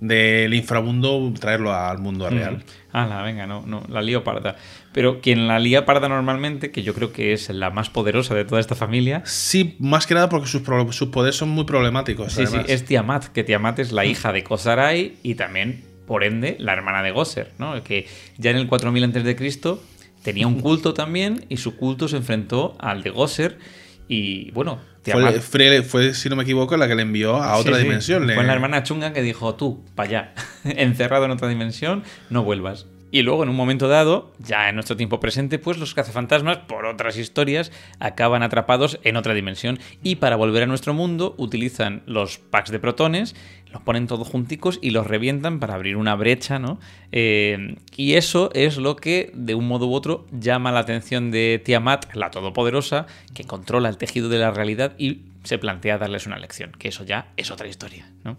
del 0.00 0.52
inframundo, 0.52 1.32
traerlo 1.38 1.72
al 1.72 1.98
mundo 1.98 2.28
real. 2.28 2.62
Ah, 2.92 3.22
venga, 3.24 3.46
no, 3.46 3.64
no, 3.64 3.84
la 3.88 4.02
lío 4.02 4.22
parda. 4.24 4.56
Pero 4.94 5.20
quien 5.20 5.48
la 5.48 5.58
lía 5.58 5.84
parda 5.84 6.08
normalmente, 6.08 6.70
que 6.70 6.82
yo 6.84 6.94
creo 6.94 7.12
que 7.12 7.32
es 7.34 7.50
la 7.50 7.68
más 7.70 7.90
poderosa 7.90 8.34
de 8.34 8.44
toda 8.44 8.60
esta 8.60 8.74
familia, 8.76 9.22
Sí, 9.26 9.74
más 9.80 10.06
que 10.06 10.14
nada 10.14 10.28
porque 10.28 10.46
sus, 10.46 10.62
poderes 10.62 11.36
son 11.36 11.48
muy 11.50 11.64
problemáticos. 11.64 12.32
sí, 12.32 12.46
sí, 12.46 12.56
es 12.68 12.84
Tiamat, 12.84 13.26
que 13.26 13.42
Tiamat 13.44 13.80
es 13.80 13.90
la 13.92 14.06
hija 14.06 14.32
de 14.32 14.44
Kosarai 14.44 15.16
y 15.24 15.34
también, 15.34 15.84
por 16.06 16.22
ende, 16.22 16.56
la 16.60 16.72
hermana 16.74 17.02
de 17.02 17.10
Gosser, 17.10 17.50
¿no? 17.58 17.82
Que 17.82 18.06
ya 18.38 18.52
en 18.52 18.56
el 18.56 18.68
4000 18.68 19.04
a.C. 19.04 19.76
tenía 20.22 20.46
un 20.46 20.60
culto 20.60 20.94
también 20.94 21.44
y 21.48 21.56
su 21.56 21.76
culto 21.76 22.06
se 22.06 22.16
enfrentó 22.16 22.76
al 22.78 23.02
de 23.02 23.10
Gosser 23.10 23.58
y, 24.06 24.50
bueno, 24.52 24.78
Tiamat... 25.02 25.38
Fue, 25.40 25.40
fue, 25.40 25.82
fue, 25.82 26.14
si 26.14 26.28
no 26.28 26.36
me 26.36 26.44
equivoco, 26.44 26.76
la 26.76 26.86
que 26.86 26.94
le 26.94 27.02
envió 27.02 27.36
a 27.42 27.56
otra 27.56 27.72
Sí, 27.74 27.78
sí. 27.80 27.84
dimensión. 27.88 28.26
Le- 28.26 28.34
Fue 28.36 28.44
la 28.44 28.52
hermana 28.52 28.84
chunga 28.84 29.12
que 29.12 29.22
dijo, 29.22 29.54
tú, 29.56 29.82
para 29.96 30.08
allá, 30.08 30.34
encerrado 30.64 31.24
en 31.24 31.32
otra 31.32 31.48
dimensión, 31.48 32.04
no 32.30 32.44
vuelvas. 32.44 32.86
Y 33.14 33.22
luego, 33.22 33.44
en 33.44 33.48
un 33.48 33.54
momento 33.54 33.86
dado, 33.86 34.32
ya 34.40 34.68
en 34.68 34.74
nuestro 34.74 34.96
tiempo 34.96 35.20
presente, 35.20 35.60
pues 35.60 35.78
los 35.78 35.94
cazafantasmas, 35.94 36.58
por 36.58 36.84
otras 36.84 37.16
historias, 37.16 37.70
acaban 38.00 38.42
atrapados 38.42 38.98
en 39.04 39.16
otra 39.16 39.34
dimensión. 39.34 39.78
Y 40.02 40.16
para 40.16 40.34
volver 40.34 40.64
a 40.64 40.66
nuestro 40.66 40.94
mundo, 40.94 41.36
utilizan 41.38 42.02
los 42.06 42.38
packs 42.38 42.72
de 42.72 42.80
protones, 42.80 43.36
los 43.72 43.82
ponen 43.82 44.08
todos 44.08 44.26
junticos 44.26 44.80
y 44.82 44.90
los 44.90 45.06
revientan 45.06 45.60
para 45.60 45.74
abrir 45.74 45.96
una 45.96 46.16
brecha, 46.16 46.58
¿no? 46.58 46.80
Eh, 47.12 47.76
y 47.94 48.14
eso 48.14 48.50
es 48.52 48.78
lo 48.78 48.96
que, 48.96 49.30
de 49.32 49.54
un 49.54 49.68
modo 49.68 49.86
u 49.86 49.94
otro, 49.94 50.26
llama 50.32 50.72
la 50.72 50.80
atención 50.80 51.30
de 51.30 51.62
Tiamat, 51.64 52.12
la 52.16 52.32
todopoderosa, 52.32 53.06
que 53.32 53.44
controla 53.44 53.90
el 53.90 53.96
tejido 53.96 54.28
de 54.28 54.38
la 54.38 54.50
realidad 54.50 54.94
y 54.98 55.20
se 55.44 55.58
plantea 55.58 55.98
darles 55.98 56.26
una 56.26 56.38
lección, 56.40 56.72
que 56.80 56.88
eso 56.88 57.04
ya 57.04 57.28
es 57.36 57.52
otra 57.52 57.68
historia, 57.68 58.10
¿no? 58.24 58.38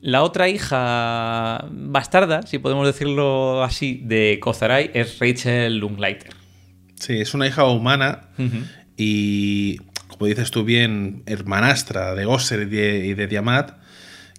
La 0.00 0.22
otra 0.22 0.48
hija 0.48 1.66
bastarda, 1.70 2.42
si 2.42 2.58
podemos 2.58 2.86
decirlo 2.86 3.62
así, 3.64 4.00
de 4.04 4.38
Kozarai 4.40 4.90
es 4.94 5.18
Rachel 5.18 5.78
Lungleiter. 5.78 6.30
Sí, 6.94 7.20
es 7.20 7.34
una 7.34 7.46
hija 7.46 7.64
humana 7.64 8.28
y, 8.96 9.78
como 10.08 10.26
dices 10.26 10.50
tú 10.50 10.64
bien, 10.64 11.22
hermanastra 11.26 12.14
de 12.14 12.24
Gosser 12.24 12.62
y 12.62 12.64
de, 12.66 13.06
y 13.06 13.14
de 13.14 13.28
Tiamat, 13.28 13.78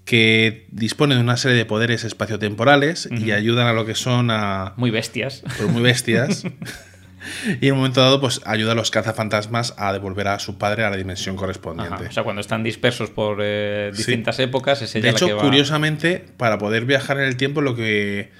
que 0.05 0.67
dispone 0.71 1.15
de 1.15 1.21
una 1.21 1.37
serie 1.37 1.57
de 1.57 1.65
poderes 1.65 2.03
espaciotemporales 2.03 3.09
y 3.11 3.31
ayudan 3.31 3.67
a 3.67 3.73
lo 3.73 3.85
que 3.85 3.95
son 3.95 4.31
a... 4.31 4.73
Muy 4.77 4.91
bestias. 4.91 5.43
pues 5.57 5.69
muy 5.69 5.81
bestias. 5.81 6.43
y 7.61 7.67
en 7.67 7.73
un 7.73 7.79
momento 7.79 8.01
dado, 8.01 8.19
pues 8.21 8.41
ayuda 8.45 8.71
a 8.71 8.75
los 8.75 8.91
cazafantasmas 8.91 9.73
a 9.77 9.91
devolver 9.93 10.27
a 10.27 10.39
su 10.39 10.57
padre 10.57 10.83
a 10.85 10.89
la 10.89 10.97
dimensión 10.97 11.35
correspondiente. 11.35 11.95
Ajá, 11.95 12.05
O 12.09 12.11
sea, 12.11 12.23
cuando 12.23 12.39
están 12.41 12.63
dispersos 12.63 13.09
por 13.09 13.39
eh, 13.41 13.89
Sí. 13.93 13.97
distintas 13.97 14.39
épocas, 14.39 14.81
es 14.81 14.95
ella 14.95 15.05
De 15.07 15.11
la 15.11 15.17
hecho, 15.17 15.27
que 15.27 15.33
va... 15.33 15.41
curiosamente, 15.41 16.25
para 16.37 16.57
poder 16.57 16.85
viajar 16.85 17.17
en 17.19 17.25
el 17.25 17.37
tiempo, 17.37 17.61
lo 17.61 17.75
que 17.75 18.31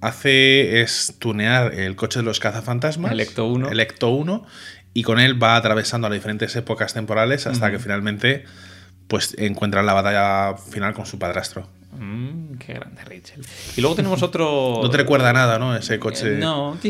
hace 0.00 0.82
es 0.82 1.14
tunear 1.18 1.74
el 1.74 1.96
coche 1.96 2.20
de 2.20 2.24
los 2.24 2.40
cazafantasmas. 2.40 3.12
El 3.12 3.20
Ecto 3.20 3.46
1. 3.46 3.70
El 3.70 3.80
Ecto 3.80 4.10
1. 4.10 4.46
Y 4.94 5.02
con 5.02 5.20
él 5.20 5.42
va 5.42 5.56
atravesando 5.56 6.08
las 6.08 6.16
diferentes 6.16 6.54
épocas 6.56 6.94
temporales 6.94 7.46
hasta 7.46 7.70
que 7.70 7.78
finalmente 7.78 8.44
pues 9.08 9.34
encuentra 9.38 9.82
la 9.82 9.92
batalla 9.92 10.56
final 10.56 10.94
con 10.94 11.06
su 11.06 11.18
padrastro. 11.18 11.68
Mm, 11.98 12.58
qué 12.58 12.74
grande 12.74 13.02
Rachel. 13.04 13.42
Y 13.76 13.80
luego 13.80 13.96
tenemos 13.96 14.22
otro... 14.22 14.78
No 14.82 14.90
te 14.90 14.96
recuerda 14.98 15.32
nada, 15.32 15.58
¿no? 15.58 15.74
Ese 15.76 15.98
coche. 15.98 16.34
Eh, 16.34 16.38
no. 16.38 16.76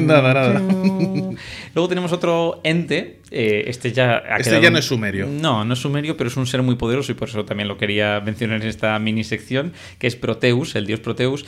Nada, 0.00 0.34
nada. 0.34 0.60
Luego 1.74 1.88
tenemos 1.88 2.12
otro 2.12 2.60
ente. 2.64 3.20
eh, 3.30 3.64
este 3.66 3.92
ya 3.92 4.16
ha 4.18 4.36
Este 4.36 4.50
quedado- 4.50 4.62
ya 4.62 4.70
no 4.70 4.78
es 4.78 4.84
sumerio. 4.86 5.26
No, 5.26 5.64
no 5.64 5.74
es 5.74 5.80
sumerio, 5.80 6.16
pero 6.16 6.28
es 6.28 6.36
un 6.36 6.46
ser 6.46 6.62
muy 6.62 6.76
poderoso 6.76 7.12
y 7.12 7.14
por 7.14 7.28
eso 7.28 7.44
también 7.44 7.68
lo 7.68 7.78
quería 7.78 8.20
mencionar 8.20 8.60
en 8.62 8.68
esta 8.68 8.98
mini 8.98 9.24
sección, 9.24 9.72
que 9.98 10.06
es 10.06 10.16
Proteus, 10.16 10.74
el 10.76 10.86
dios 10.86 11.00
Proteus. 11.00 11.44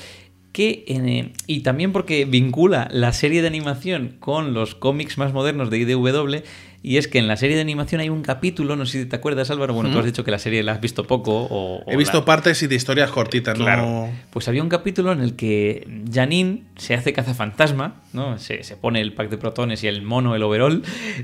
Que, 0.52 0.84
eh, 0.86 1.32
y 1.48 1.60
también 1.60 1.90
porque 1.90 2.26
vincula 2.26 2.86
la 2.92 3.12
serie 3.12 3.42
de 3.42 3.48
animación 3.48 4.14
con 4.20 4.54
los 4.54 4.76
cómics 4.76 5.18
más 5.18 5.32
modernos 5.32 5.68
de 5.68 5.78
IDW, 5.78 6.42
y 6.84 6.98
es 6.98 7.08
que 7.08 7.18
en 7.18 7.26
la 7.26 7.36
serie 7.36 7.56
de 7.56 7.62
animación 7.62 8.00
hay 8.02 8.10
un 8.10 8.20
capítulo, 8.22 8.76
no 8.76 8.84
sé 8.86 9.00
si 9.02 9.06
te 9.08 9.16
acuerdas 9.16 9.50
Álvaro, 9.50 9.72
bueno, 9.74 9.90
tú 9.90 9.98
has 9.98 10.04
dicho 10.04 10.22
que 10.22 10.30
la 10.30 10.38
serie 10.38 10.62
la 10.62 10.72
has 10.72 10.80
visto 10.80 11.04
poco. 11.06 11.32
O, 11.50 11.78
o 11.82 11.90
He 11.90 11.96
visto 11.96 12.18
la- 12.18 12.24
partes 12.26 12.62
y 12.62 12.66
de 12.66 12.74
historias 12.76 13.10
cortitas, 13.10 13.56
Claro. 13.58 13.82
¿no? 13.82 14.10
Pues 14.30 14.46
había 14.48 14.62
un 14.62 14.68
capítulo 14.68 15.10
en 15.12 15.20
el 15.22 15.34
que 15.34 15.88
Janine 16.12 16.62
se 16.76 16.94
hace 16.94 17.12
cazafantasma, 17.14 18.02
¿no? 18.12 18.38
Se, 18.38 18.62
se 18.62 18.76
pone 18.76 19.00
el 19.00 19.14
pack 19.14 19.30
de 19.30 19.38
protones 19.38 19.82
y 19.82 19.86
el 19.88 20.02
mono, 20.02 20.36
el 20.36 20.42
overall, 20.42 20.82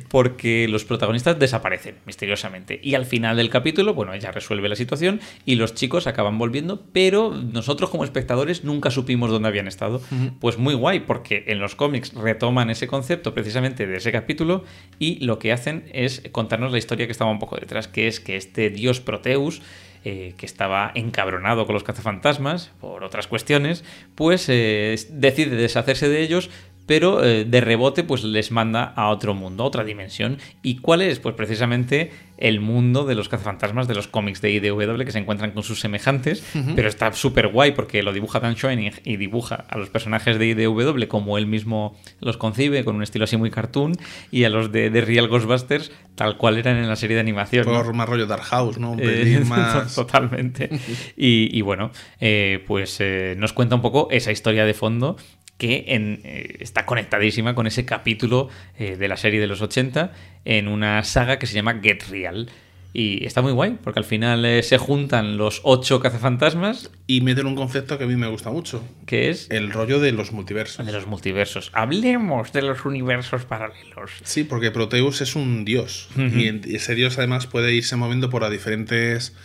porque 0.09 0.67
los 0.69 0.85
protagonistas 0.85 1.39
desaparecen 1.39 1.97
misteriosamente. 2.07 2.81
Y 2.83 2.95
al 2.95 3.05
final 3.07 3.37
del 3.37 3.51
capítulo, 3.51 3.95
bueno, 3.95 4.15
ella 4.15 4.33
resuelve 4.33 4.69
la 4.69 4.77
situación 4.77 5.21
y 5.45 5.57
los 5.57 5.75
chicos 5.75 6.07
acaban 6.07 6.39
volviendo, 6.39 6.83
pero 6.93 7.31
nosotros 7.35 7.91
como 7.91 8.05
espectadores 8.05 8.65
nunca 8.65 8.91
supimos 8.91 9.31
dónde 9.31 9.49
habían 9.49 9.69
estado. 9.69 10.01
Pues 10.41 10.59
muy 10.59 10.75
guay, 10.75 11.01
porque 11.01 11.45
en 11.49 11.59
los 11.59 11.75
cómics 11.75 12.15
retoman 12.15 12.71
ese 12.71 12.87
concepto 12.87 13.35
precisamente 13.35 13.87
de 13.87 13.97
ese 13.99 14.11
capítulo 14.13 14.65
y 14.99 15.23
lo 15.25 15.39
que 15.39 15.50
hacen 15.53 15.85
es 15.93 16.23
contarnos 16.33 16.73
la 16.73 16.79
historia 16.79 17.07
que 17.07 17.13
estaba 17.13 17.31
un 17.31 17.39
poco 17.39 17.57
detrás, 17.57 17.89
que 17.89 18.09
es 18.09 18.21
que 18.21 18.37
este 18.37 18.71
dios 18.71 19.01
Proteus 19.01 19.63
eh, 20.03 20.33
que 20.39 20.47
estaba 20.47 20.93
encabronado 20.95 21.67
con 21.67 21.75
los 21.75 21.85
cazafantasmas 21.85 22.71
por 22.81 23.05
otras 23.05 23.27
cuestiones, 23.27 23.85
pues 24.15 24.47
eh, 24.49 24.97
decide 25.11 25.57
deshacerse 25.57 26.09
de 26.09 26.23
ellos, 26.23 26.49
pero 26.91 27.25
eh, 27.25 27.45
de 27.45 27.61
rebote 27.61 28.03
pues 28.03 28.25
les 28.25 28.51
manda 28.51 28.83
a 28.97 29.11
otro 29.11 29.33
mundo, 29.33 29.63
a 29.63 29.67
otra 29.69 29.85
dimensión. 29.85 30.39
¿Y 30.61 30.79
cuál 30.79 31.03
es? 31.03 31.21
Pues 31.21 31.37
precisamente 31.37 32.11
el 32.37 32.59
mundo 32.59 33.05
de 33.05 33.15
los 33.15 33.29
cazafantasmas 33.29 33.87
de 33.87 33.95
los 33.95 34.09
cómics 34.09 34.41
de 34.41 34.51
IDW 34.51 35.05
que 35.05 35.13
se 35.13 35.19
encuentran 35.19 35.53
con 35.53 35.63
sus 35.63 35.79
semejantes, 35.79 36.43
pero 36.75 36.89
está 36.89 37.13
súper 37.13 37.49
guay 37.49 37.73
porque 37.73 38.03
lo 38.03 38.13
dibuja 38.13 38.41
Dan 38.41 38.57
Schoening 38.57 38.93
y 39.05 39.19
dibuja 39.19 39.67
a 39.69 39.77
los 39.77 39.91
personajes 39.91 40.39
de 40.39 40.47
IDW 40.49 41.07
como 41.07 41.39
él 41.39 41.47
mismo 41.47 41.97
los 42.19 42.39
concibe, 42.39 42.83
con 42.83 42.97
un 42.97 43.03
estilo 43.03 43.25
así 43.25 43.37
muy 43.37 43.51
cartoon, 43.51 43.93
y 44.31 44.45
a 44.45 44.49
los 44.49 44.73
de, 44.73 44.89
de 44.89 45.03
Real 45.03 45.29
Ghostbusters 45.29 45.93
tal 46.15 46.39
cual 46.39 46.57
eran 46.57 46.79
en 46.79 46.89
la 46.89 46.97
serie 46.97 47.15
de 47.15 47.21
animación. 47.21 47.67
¿no? 47.67 47.85
Por 47.85 47.95
más 47.95 48.09
rollo 48.09 48.27
Dark 48.27 48.45
House, 48.45 48.79
¿no? 48.79 48.93
Un 48.93 49.01
Eh, 49.03 49.43
más. 49.47 49.95
Totalmente. 49.95 50.71
Y, 51.19 51.57
y 51.57 51.61
bueno, 51.61 51.91
eh, 52.21 52.65
pues 52.67 53.01
nos 53.37 53.53
cuenta 53.53 53.75
un 53.75 53.83
poco 53.83 54.09
esa 54.11 54.33
historia 54.33 54.65
de 54.65 54.73
fondo 54.73 55.17
que 55.61 55.85
en- 55.89 56.21
eh, 56.25 56.57
está 56.61 56.85
conectadísima 56.87 57.55
con 57.55 57.69
ese 57.69 57.85
capítulo 57.85 58.49
eh, 58.79 58.97
de 58.97 59.07
la 59.09 59.17
serie 59.17 59.39
de 59.39 59.47
los 59.47 59.61
80 59.63 60.13
en 60.45 60.67
una 60.67 61.05
saga 61.05 61.39
que 61.39 61.47
se 61.47 61.55
llama 61.55 61.79
Get 61.81 62.03
Real. 62.11 62.49
Y 62.93 63.25
está 63.25 63.41
muy 63.41 63.53
guay, 63.53 63.79
porque 63.85 64.01
al 64.01 64.05
final 64.05 64.45
eh, 64.45 64.65
se 64.65 64.77
juntan 64.77 65.37
los 65.37 65.61
ocho 65.63 66.01
cazafantasmas, 66.01 66.91
Y 67.07 67.21
meten 67.21 67.47
un 67.47 67.55
concepto 67.55 67.97
que 67.99 68.03
a 68.03 68.07
mí 68.09 68.17
me 68.17 68.27
gusta 68.27 68.51
mucho. 68.51 68.83
que 69.07 69.31
es 69.31 69.47
El 69.51 69.71
rollo 69.71 70.01
de 70.01 70.11
los 70.11 70.33
multiversos. 70.33 70.85
de 70.85 70.91
los 70.91 71.07
multiversos. 71.07 71.71
Hablemos 71.73 72.53
de 72.53 72.63
los 72.63 72.85
universos 72.85 73.45
paralelos. 73.45 74.11
Sí, 74.25 74.43
porque 74.43 74.73
Proteus 74.73 75.21
es 75.21 75.37
un 75.37 75.65
dios. 75.65 76.09
Y 76.17 76.75
ese 76.75 76.97
dios 76.97 77.17
además 77.19 77.47
puede 77.47 77.73
irse 77.75 77.95
moviendo 77.95 78.29
por 78.29 78.49
diferentes 78.51 79.37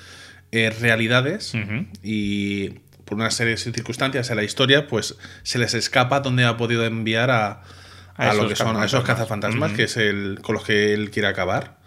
realidades. 0.52 1.54
Y 2.04 2.70
por 3.06 3.18
una 3.18 3.32
serie 3.32 3.52
de 3.56 3.58
circunstancias 3.58 4.30
en 4.30 4.36
la 4.36 4.44
historia, 4.44 4.88
pues 4.88 5.16
se 5.44 5.60
les 5.60 5.74
escapa 5.74 6.20
donde 6.20 6.44
ha 6.44 6.58
podido 6.58 6.86
enviar 6.86 7.32
a, 7.32 7.62
A 8.18 8.32
a 8.32 8.34
lo 8.34 8.48
que 8.48 8.56
son 8.56 8.76
a 8.78 8.86
esos 8.86 9.04
cazafantasmas. 9.04 9.74
que 9.74 9.84
es 9.84 9.98
el 9.98 10.40
con 10.42 10.56
los 10.56 10.64
que 10.64 10.94
él 10.94 11.12
quiere 11.12 11.28
acabar. 11.28 11.78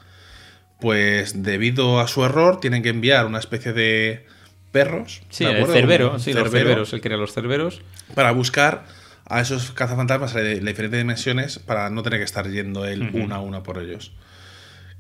Pues 0.81 1.43
debido 1.43 1.99
a 2.01 2.07
su 2.07 2.25
error, 2.25 2.61
tienen 2.61 2.83
que 2.83 2.91
enviar 2.91 3.27
una 3.27 3.41
especie 3.41 3.73
de 3.73 4.27
perros. 4.71 5.23
Sí, 5.29 5.45
¿de 5.45 5.61
el 5.61 5.67
cerbero, 5.67 6.19
sí, 6.21 6.33
los 6.33 6.45
cerbero, 6.45 6.67
cerberos, 6.69 6.93
él 6.93 7.01
crea 7.01 7.17
los 7.17 7.33
cerberos. 7.33 7.83
Para 8.15 8.31
buscar 8.31 8.85
a 9.27 9.41
esos 9.41 9.73
cazafantasmas 9.73 10.35
de 10.35 10.61
diferentes 10.61 10.99
dimensiones 10.99 11.59
para 11.59 11.91
no 11.91 12.03
tener 12.03 12.21
que 12.21 12.25
estar 12.25 12.49
yendo 12.49 12.85
él 12.87 13.11
una 13.13 13.37
a 13.37 13.41
una 13.41 13.63
por 13.63 13.79
ellos. 13.79 14.13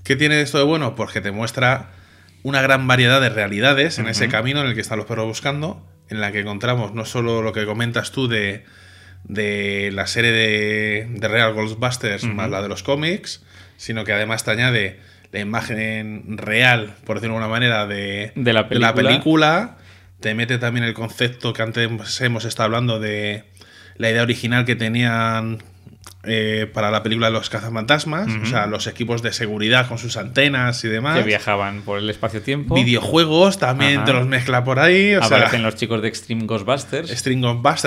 ¿Qué 0.03 0.17
tiene 0.17 0.41
esto 0.41 0.59
de 0.59 0.65
bueno? 0.65 0.95
Pues 0.95 1.13
que 1.13 1.21
te 1.21 1.31
muestra 1.31 1.91
una 2.43 2.63
gran 2.63 2.87
variedad 2.87 3.21
de 3.21 3.29
realidades 3.29 3.99
en 3.99 4.09
ese 4.09 4.29
camino 4.29 4.61
en 4.61 4.69
el 4.69 4.75
que 4.75 4.81
están 4.81 4.99
los 4.99 5.07
perros 5.07 5.27
buscando, 5.27 5.87
en 6.09 6.21
la 6.21 6.33
que 6.33 6.41
encontramos 6.41 6.95
no 6.95 7.05
solo 7.05 7.43
lo 7.43 7.53
que 7.53 7.67
comentas 7.67 8.13
tú 8.13 8.29
de, 8.29 8.65
de 9.25 9.91
la 9.93 10.07
serie 10.07 10.33
de, 10.33 11.09
de 11.11 11.29
Real 11.29 11.53
Ghostbusters 11.53 12.25
más 12.25 12.51
la 12.51 12.63
de 12.63 12.69
los 12.69 12.83
cómics, 12.83 13.43
sino 13.77 14.05
que 14.05 14.13
además 14.13 14.45
te 14.45 14.51
añade 14.51 15.01
la 15.33 15.41
imagen 15.41 16.39
real, 16.39 16.95
por 17.05 17.17
decirlo 17.17 17.35
de 17.35 17.45
alguna 17.45 17.49
manera, 17.49 17.87
de, 17.87 18.33
De 18.79 18.81
la 18.81 18.95
película, 18.95 19.77
te 20.21 20.35
mete 20.35 20.59
también 20.59 20.85
el 20.85 20.95
concepto 20.95 21.53
que 21.53 21.63
antes 21.63 22.21
hemos 22.21 22.45
estado 22.45 22.65
hablando 22.65 22.99
de 22.99 23.45
la 23.97 24.11
idea 24.11 24.23
original 24.23 24.65
que 24.65 24.77
tenían 24.77 25.63
eh, 26.25 26.69
para 26.73 26.91
la 26.91 27.03
película 27.03 27.29
de 27.29 27.33
los 27.33 27.49
cazafantasmas, 27.49 28.29
o 28.43 28.47
sea, 28.47 28.67
los 28.67 28.87
equipos 28.89 29.23
de 29.23 29.33
seguridad 29.33 29.87
con 29.89 29.99
sus 29.99 30.17
antenas 30.17 30.83
y 30.85 30.89
demás. 30.89 31.17
Que 31.19 31.25
viajaban 31.25 31.83
por 31.83 31.99
el 31.99 32.11
espacio-tiempo. 32.11 32.75
Videojuegos 32.75 33.59
también 33.59 33.99
Ajá. 33.99 34.05
te 34.07 34.13
los 34.15 34.27
mezcla 34.27 34.65
por 34.65 34.79
ahí. 34.81 35.15
O 35.15 35.23
Aparecen 35.23 35.51
sea, 35.51 35.61
los 35.61 35.77
chicos 35.77 36.03
de 36.03 36.09
Extreme 36.09 36.45
Ghostbusters. 36.47 37.11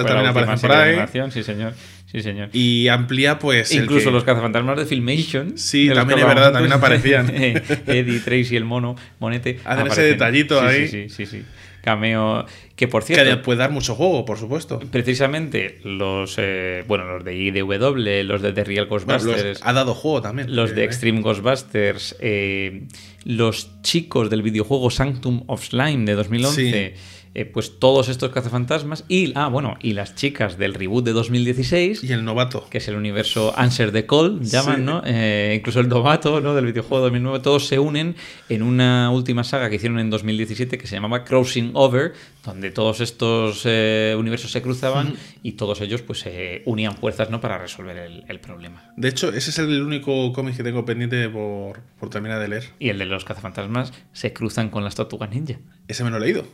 Fue 0.02 0.04
la 0.04 0.10
también 0.10 0.30
aparecen 0.30 0.70
por 0.70 0.72
ahí. 0.78 1.32
Sí, 1.32 1.44
señor. 1.44 1.74
Sí, 2.12 2.22
señor. 2.22 2.50
Y 2.52 2.88
amplía, 2.90 3.40
pues. 3.40 3.74
Incluso 3.74 4.06
que- 4.10 4.12
los 4.12 4.24
cazafantasmas 4.26 4.78
de 4.78 4.86
Filmation. 4.86 5.58
Sí, 5.58 5.88
de 5.88 5.96
también 5.96 6.20
es 6.20 6.26
verdad, 6.26 6.52
también 6.52 6.74
aparecían. 6.74 7.30
Eddie, 7.34 8.20
Tracy, 8.20 8.56
el 8.58 8.66
mono, 8.66 8.96
Monete. 9.20 9.60
Hacen 9.64 9.88
ese 9.88 10.02
detallito 10.04 10.60
Sí, 10.60 10.66
ahí. 10.66 10.88
Sí, 10.88 11.10
sí, 11.10 11.26
sí, 11.26 11.26
sí. 11.26 11.46
Cameo. 11.82 12.46
Que 12.76 12.88
por 12.88 13.04
Que 13.04 13.16
cierto. 13.16 13.42
puede 13.44 13.60
dar 13.60 13.72
mucho 13.72 13.96
juego, 13.96 14.26
por 14.26 14.38
supuesto. 14.38 14.80
Precisamente 14.92 15.80
los 15.84 16.36
eh, 16.38 16.84
bueno 16.88 17.06
los 17.06 17.24
de 17.24 17.36
IDW, 17.36 18.24
los 18.24 18.42
de 18.42 18.54
The 18.54 18.64
Real 18.64 18.86
Ghostbusters, 18.88 19.60
ha 19.64 19.74
dado 19.74 19.94
juego 19.94 20.22
también. 20.22 20.56
los 20.56 20.74
de 20.76 20.82
Eh, 20.82 20.86
Extreme 20.86 21.22
Ghostbusters, 21.22 22.16
eh, 22.20 22.84
los 23.26 23.82
chicos 23.84 24.30
del 24.30 24.42
videojuego 24.42 24.90
Sanctum 24.90 25.44
of 25.48 25.64
Slime 25.64 26.06
de 26.06 26.14
2011, 26.16 26.96
eh, 27.34 27.46
pues 27.46 27.80
todos 27.80 28.10
estos 28.10 28.30
cazafantasmas 28.32 29.06
y 29.08 29.32
ah 29.36 29.48
bueno 29.48 29.78
y 29.82 29.94
las 29.94 30.16
chicas 30.16 30.58
del 30.58 30.74
reboot 30.74 31.06
de 31.06 31.14
2016 31.14 32.04
Y 32.04 32.12
el 32.12 32.26
novato. 32.26 32.68
que 32.70 32.80
es 32.80 32.88
el 32.88 32.96
universo 32.96 33.54
Answer 33.58 33.92
the 33.92 34.06
Call, 34.06 34.42
llaman, 34.42 34.76
Sí. 34.78 34.82
¿no? 34.82 35.02
Eh, 35.06 35.56
incluso 35.58 35.80
el 35.80 35.88
novato, 35.88 36.42
¿no? 36.42 36.54
Del 36.56 36.66
videojuego 36.66 37.04
2009, 37.06 37.40
todos 37.40 37.68
se 37.68 37.80
unen 37.80 38.16
en 38.50 38.64
una 38.64 39.10
última 39.12 39.44
saga 39.44 39.70
que 39.70 39.78
hicieron 39.78 40.00
en 40.00 40.10
2017 40.10 40.78
que 40.78 40.88
se 40.88 40.96
llamaba 40.96 41.24
Crossing 41.24 41.72
Over, 41.74 42.14
donde 42.46 42.72
todos 42.72 43.00
estos 43.02 43.62
eh, 43.66 44.16
universos 44.18 44.52
se 44.52 44.62
cruzaban 44.62 45.14
y 45.44 45.54
todos 45.54 45.80
ellos 45.82 46.02
pues 46.02 46.20
se 46.20 46.64
unían 46.66 46.96
fuerzas, 46.98 47.30
¿no? 47.30 47.40
Para 47.40 47.58
resolver 47.58 47.98
el, 47.98 48.26
el 48.28 48.40
problema. 48.40 48.92
De 48.98 49.08
hecho, 49.08 49.30
ese 49.30 49.52
es 49.52 49.60
el 49.60 49.82
único 49.82 50.34
cómic 50.34 50.58
que 50.58 50.64
tengo 50.64 50.84
pendiente 50.86 51.30
por, 51.30 51.80
por 52.00 52.10
terminar 52.10 52.40
de 52.40 52.48
leer. 52.50 52.64
Y 52.80 52.90
el 52.90 52.98
de 52.98 53.06
los 53.06 53.24
cazafantasmas 53.26 53.94
se 54.12 54.34
cruzan 54.34 54.70
con 54.70 54.84
las 54.84 54.96
tortugas 54.96 55.30
ninja. 55.30 55.60
Ese 55.88 56.04
me 56.04 56.10
lo 56.10 56.18
he 56.18 56.22
leído. 56.22 56.46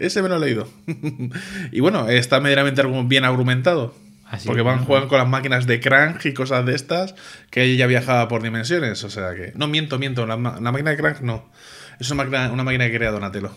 Ese 0.00 0.22
me 0.22 0.30
lo 0.30 0.36
he 0.36 0.40
leído. 0.40 0.66
y 1.72 1.80
bueno, 1.80 2.08
está 2.08 2.40
medianamente 2.40 2.82
bien 3.04 3.24
argumentado. 3.24 3.94
Así 4.24 4.46
porque 4.46 4.62
van 4.62 4.84
juegan 4.84 5.08
con 5.08 5.18
las 5.18 5.28
máquinas 5.28 5.66
de 5.66 5.78
Crank 5.78 6.24
y 6.24 6.32
cosas 6.32 6.64
de 6.64 6.74
estas, 6.74 7.14
que 7.50 7.64
ella 7.64 7.86
viajaba 7.86 8.26
por 8.26 8.42
dimensiones. 8.42 9.04
O 9.04 9.10
sea 9.10 9.34
que. 9.34 9.52
No, 9.56 9.66
miento, 9.68 9.98
miento. 9.98 10.26
La 10.26 10.38
máquina 10.38 10.92
de 10.92 10.96
Crank 10.96 11.20
no. 11.20 11.50
Es 11.98 12.10
una 12.10 12.24
máquina, 12.24 12.50
una 12.50 12.64
máquina 12.64 12.86
que 12.86 12.96
crea 12.96 13.10
Donatello. 13.10 13.50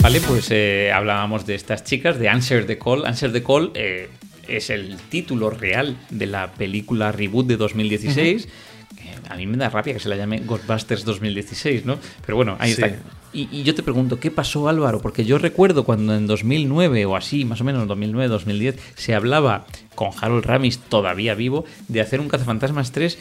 Vale, 0.00 0.20
pues 0.20 0.48
eh, 0.52 0.92
hablábamos 0.94 1.44
de 1.44 1.56
estas 1.56 1.82
chicas, 1.82 2.20
de 2.20 2.28
Answer 2.28 2.66
the 2.66 2.78
Call. 2.78 3.04
Answer 3.04 3.32
the 3.32 3.42
Call 3.42 3.72
eh, 3.74 4.08
es 4.48 4.70
el 4.70 4.96
título 5.10 5.50
real 5.50 5.96
de 6.10 6.26
la 6.26 6.52
película 6.54 7.12
reboot 7.12 7.46
de 7.46 7.56
2016. 7.56 8.48
que 8.96 9.30
A 9.30 9.36
mí 9.36 9.46
me 9.46 9.56
da 9.56 9.68
rabia 9.70 9.92
que 9.94 10.00
se 10.00 10.08
la 10.08 10.16
llame 10.16 10.40
Ghostbusters 10.40 11.04
2016, 11.04 11.84
¿no? 11.84 11.98
Pero 12.24 12.36
bueno, 12.36 12.56
ahí 12.58 12.72
Sí. 12.72 12.82
está. 12.82 12.96
Y, 13.32 13.46
y 13.52 13.62
yo 13.62 13.74
te 13.74 13.82
pregunto, 13.82 14.18
¿qué 14.18 14.30
pasó 14.30 14.68
Álvaro? 14.70 15.00
Porque 15.02 15.24
yo 15.26 15.36
recuerdo 15.36 15.84
cuando 15.84 16.14
en 16.16 16.26
2009 16.26 17.04
o 17.04 17.14
así, 17.14 17.44
más 17.44 17.60
o 17.60 17.64
menos 17.64 17.86
2009, 17.86 18.26
2010, 18.28 18.76
se 18.96 19.14
hablaba 19.14 19.66
con 19.94 20.10
Harold 20.18 20.46
Ramis 20.46 20.78
todavía 20.78 21.34
vivo 21.34 21.66
de 21.88 22.00
hacer 22.00 22.20
un 22.20 22.28
Cazafantasmas 22.28 22.90
3 22.92 23.18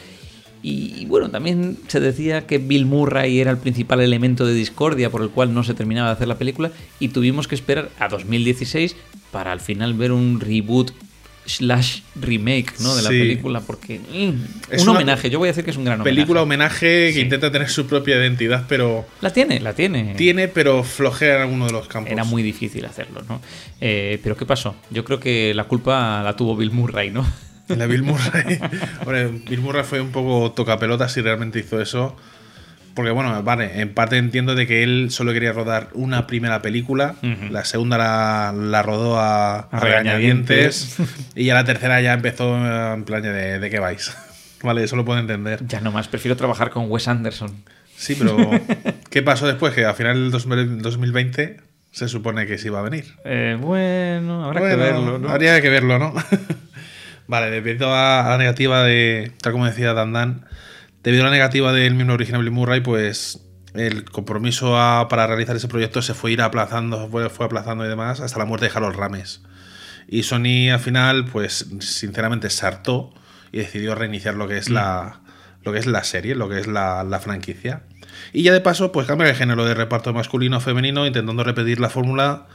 y 0.63 1.05
bueno, 1.05 1.29
también 1.29 1.77
se 1.87 1.99
decía 1.99 2.47
que 2.47 2.57
Bill 2.57 2.85
Murray 2.85 3.39
era 3.39 3.51
el 3.51 3.57
principal 3.57 4.01
elemento 4.01 4.45
de 4.45 4.53
discordia 4.53 5.09
por 5.09 5.21
el 5.21 5.29
cual 5.29 5.53
no 5.53 5.63
se 5.63 5.73
terminaba 5.75 6.07
de 6.09 6.13
hacer 6.15 6.27
la 6.27 6.37
película 6.37 6.71
y 6.99 7.09
tuvimos 7.09 7.47
que 7.47 7.55
esperar 7.55 7.89
a 7.99 8.07
2016 8.07 8.95
para 9.31 9.51
al 9.51 9.59
final 9.59 9.93
ver 9.93 10.11
un 10.11 10.39
reboot 10.39 10.91
slash 11.47 12.01
remake 12.21 12.73
¿no? 12.81 12.95
de 12.95 13.01
la 13.01 13.09
Sí. 13.09 13.17
película 13.19 13.61
porque 13.61 13.99
mm, 13.99 14.73
Es 14.73 14.83
un 14.83 14.89
homenaje, 14.89 15.29
yo 15.31 15.39
voy 15.39 15.47
a 15.47 15.51
decir 15.51 15.63
que 15.63 15.71
es 15.71 15.77
un 15.77 15.85
gran 15.85 16.03
Película 16.03 16.43
homenaje. 16.43 16.85
homenaje 16.85 17.07
que 17.07 17.13
Sí. 17.13 17.21
intenta 17.21 17.51
tener 17.51 17.69
su 17.69 17.87
propia 17.87 18.17
identidad, 18.17 18.65
pero. 18.67 19.05
La 19.21 19.31
tiene, 19.33 19.59
la 19.59 19.73
tiene. 19.73 20.13
Tiene, 20.15 20.47
pero 20.47 20.83
flojea 20.83 21.37
en 21.37 21.41
alguno 21.41 21.65
de 21.65 21.71
los 21.71 21.87
campos. 21.87 22.11
Era 22.11 22.23
muy 22.23 22.43
difícil 22.43 22.85
hacerlo, 22.85 23.23
¿no? 23.27 23.41
Eh, 23.81 24.19
pero 24.21 24.37
¿qué 24.37 24.45
pasó? 24.45 24.75
Yo 24.91 25.03
creo 25.03 25.19
que 25.19 25.53
la 25.55 25.63
culpa 25.63 26.21
la 26.23 26.35
tuvo 26.35 26.55
Bill 26.55 26.71
Murray, 26.71 27.09
¿no? 27.09 27.25
La 27.69 27.85
Bill 27.87 28.03
Murray. 28.03 28.59
Hombre, 29.01 29.27
Bill 29.49 29.61
Murray 29.61 29.83
fue 29.83 29.99
un 30.01 30.11
poco 30.11 30.51
tocapelotas 30.51 31.11
si 31.13 31.21
realmente 31.21 31.59
hizo 31.59 31.81
eso. 31.81 32.15
Porque, 32.97 33.11
bueno, 33.11 33.43
vale, 33.43 33.79
en 33.79 33.93
parte 33.93 34.17
entiendo 34.17 34.55
de 34.55 34.65
que 34.65 34.81
él 34.81 35.09
solo 35.11 35.31
quería 35.31 35.53
rodar 35.53 35.89
una 35.93 36.25
primera 36.25 36.63
película. 36.63 37.13
La 37.51 37.63
segunda 37.63 37.95
la, 37.99 38.51
la 38.57 38.81
rodó 38.81 39.19
a, 39.19 39.59
a 39.59 39.79
regañadientes. 39.79 40.95
regañadientes. 40.97 41.35
y 41.35 41.45
ya 41.45 41.53
la 41.53 41.63
tercera 41.63 42.01
ya 42.01 42.13
empezó 42.13 42.57
en 42.95 43.03
plan 43.05 43.21
de, 43.21 43.59
de 43.59 43.69
qué 43.69 43.77
vais. 43.77 44.17
vale, 44.63 44.83
eso 44.83 44.95
lo 44.95 45.05
puedo 45.05 45.19
entender. 45.19 45.59
Ya 45.67 45.79
no 45.79 45.91
más, 45.91 46.07
prefiero 46.07 46.35
trabajar 46.35 46.71
con 46.71 46.89
Wes 46.89 47.07
Anderson. 47.07 47.51
Sí, 47.95 48.15
pero 48.17 48.35
¿qué 49.11 49.21
pasó 49.21 49.45
después? 49.45 49.75
Que 49.75 49.85
al 49.85 49.93
final 49.93 50.15
del 50.15 50.31
2000 50.31 50.81
2020 50.81 51.57
se 51.91 52.07
supone 52.07 52.47
que 52.47 52.57
sí 52.57 52.69
iba 52.69 52.79
a 52.79 52.81
venir. 52.81 53.05
Eh, 53.25 53.59
bueno, 53.61 54.43
habrá 54.43 54.59
Bueno, 54.61 54.75
que 54.75 54.81
verlo, 54.81 55.19
¿no? 55.19 55.29
Habría 55.29 55.61
que 55.61 55.69
verlo, 55.69 55.99
¿no? 55.99 56.15
vale, 57.27 57.51
debido 57.51 57.93
a, 57.93 58.25
a 58.25 58.29
la 58.31 58.37
negativa 58.39 58.81
de, 58.81 59.33
tal 59.39 59.51
como 59.51 59.67
decía 59.67 59.93
Dan 59.93 60.13
Dan, 60.13 60.45
debido 61.07 61.23
a 61.23 61.27
la 61.27 61.31
negativa 61.31 61.71
del 61.71 61.95
mismo 61.95 62.11
original 62.11 62.41
Bill 62.41 62.51
Murray, 62.51 62.81
pues 62.81 63.41
el 63.73 64.03
compromiso 64.03 64.71
para 65.09 65.25
realizar 65.25 65.55
ese 65.55 65.69
proyecto 65.69 66.01
se 66.01 66.13
fue 66.13 66.33
ir 66.33 66.41
aplazando, 66.41 67.07
fue, 67.07 67.45
aplazando 67.45 67.85
y 67.85 67.87
demás 67.87 68.19
hasta 68.19 68.37
la 68.37 68.43
muerte 68.43 68.65
de 68.65 68.73
Harold 68.75 68.97
Rames. 68.97 69.41
Y 70.09 70.23
Sony 70.23 70.69
al 70.69 70.81
final, 70.81 71.23
pues 71.23 71.65
sinceramente 71.79 72.49
se 72.49 72.65
hartó 72.65 73.13
y 73.53 73.59
decidió 73.59 73.95
reiniciar 73.95 74.35
lo 74.35 74.49
que 74.49 74.57
es 74.57 74.69
la 74.69 75.21
lo 75.63 75.71
que 75.71 75.79
es 75.79 75.85
la 75.85 76.03
serie, 76.03 76.35
lo 76.35 76.49
que 76.49 76.59
es 76.59 76.67
la, 76.67 77.19
franquicia. 77.23 77.83
Y 78.33 78.43
ya 78.43 78.51
de 78.51 78.59
paso, 78.59 78.91
pues 78.91 79.07
cambia 79.07 79.29
el 79.29 79.35
género 79.35 79.63
de 79.63 79.75
reparto 79.75 80.11
masculino-femenino, 80.11 81.07
intentando 81.07 81.41
repetir 81.45 81.79
la 81.79 81.89
fórmula 81.89 82.47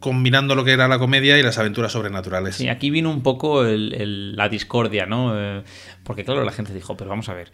combinando 0.00 0.54
lo 0.54 0.64
que 0.64 0.72
era 0.72 0.86
la 0.86 0.98
comedia 0.98 1.38
y 1.38 1.42
las 1.42 1.56
aventuras 1.56 1.92
sobrenaturales. 1.92 2.56
Sí, 2.56 2.68
aquí 2.68 2.90
vino 2.90 3.10
un 3.10 3.22
poco 3.22 3.62
la 3.64 4.48
discordia, 4.50 5.06
¿no? 5.06 5.32
Eh, 5.34 5.62
porque 6.02 6.26
claro, 6.26 6.44
la 6.44 6.52
gente 6.52 6.74
dijo, 6.74 6.94
pero 6.94 7.08
vamos 7.08 7.30
a 7.30 7.34
ver. 7.34 7.50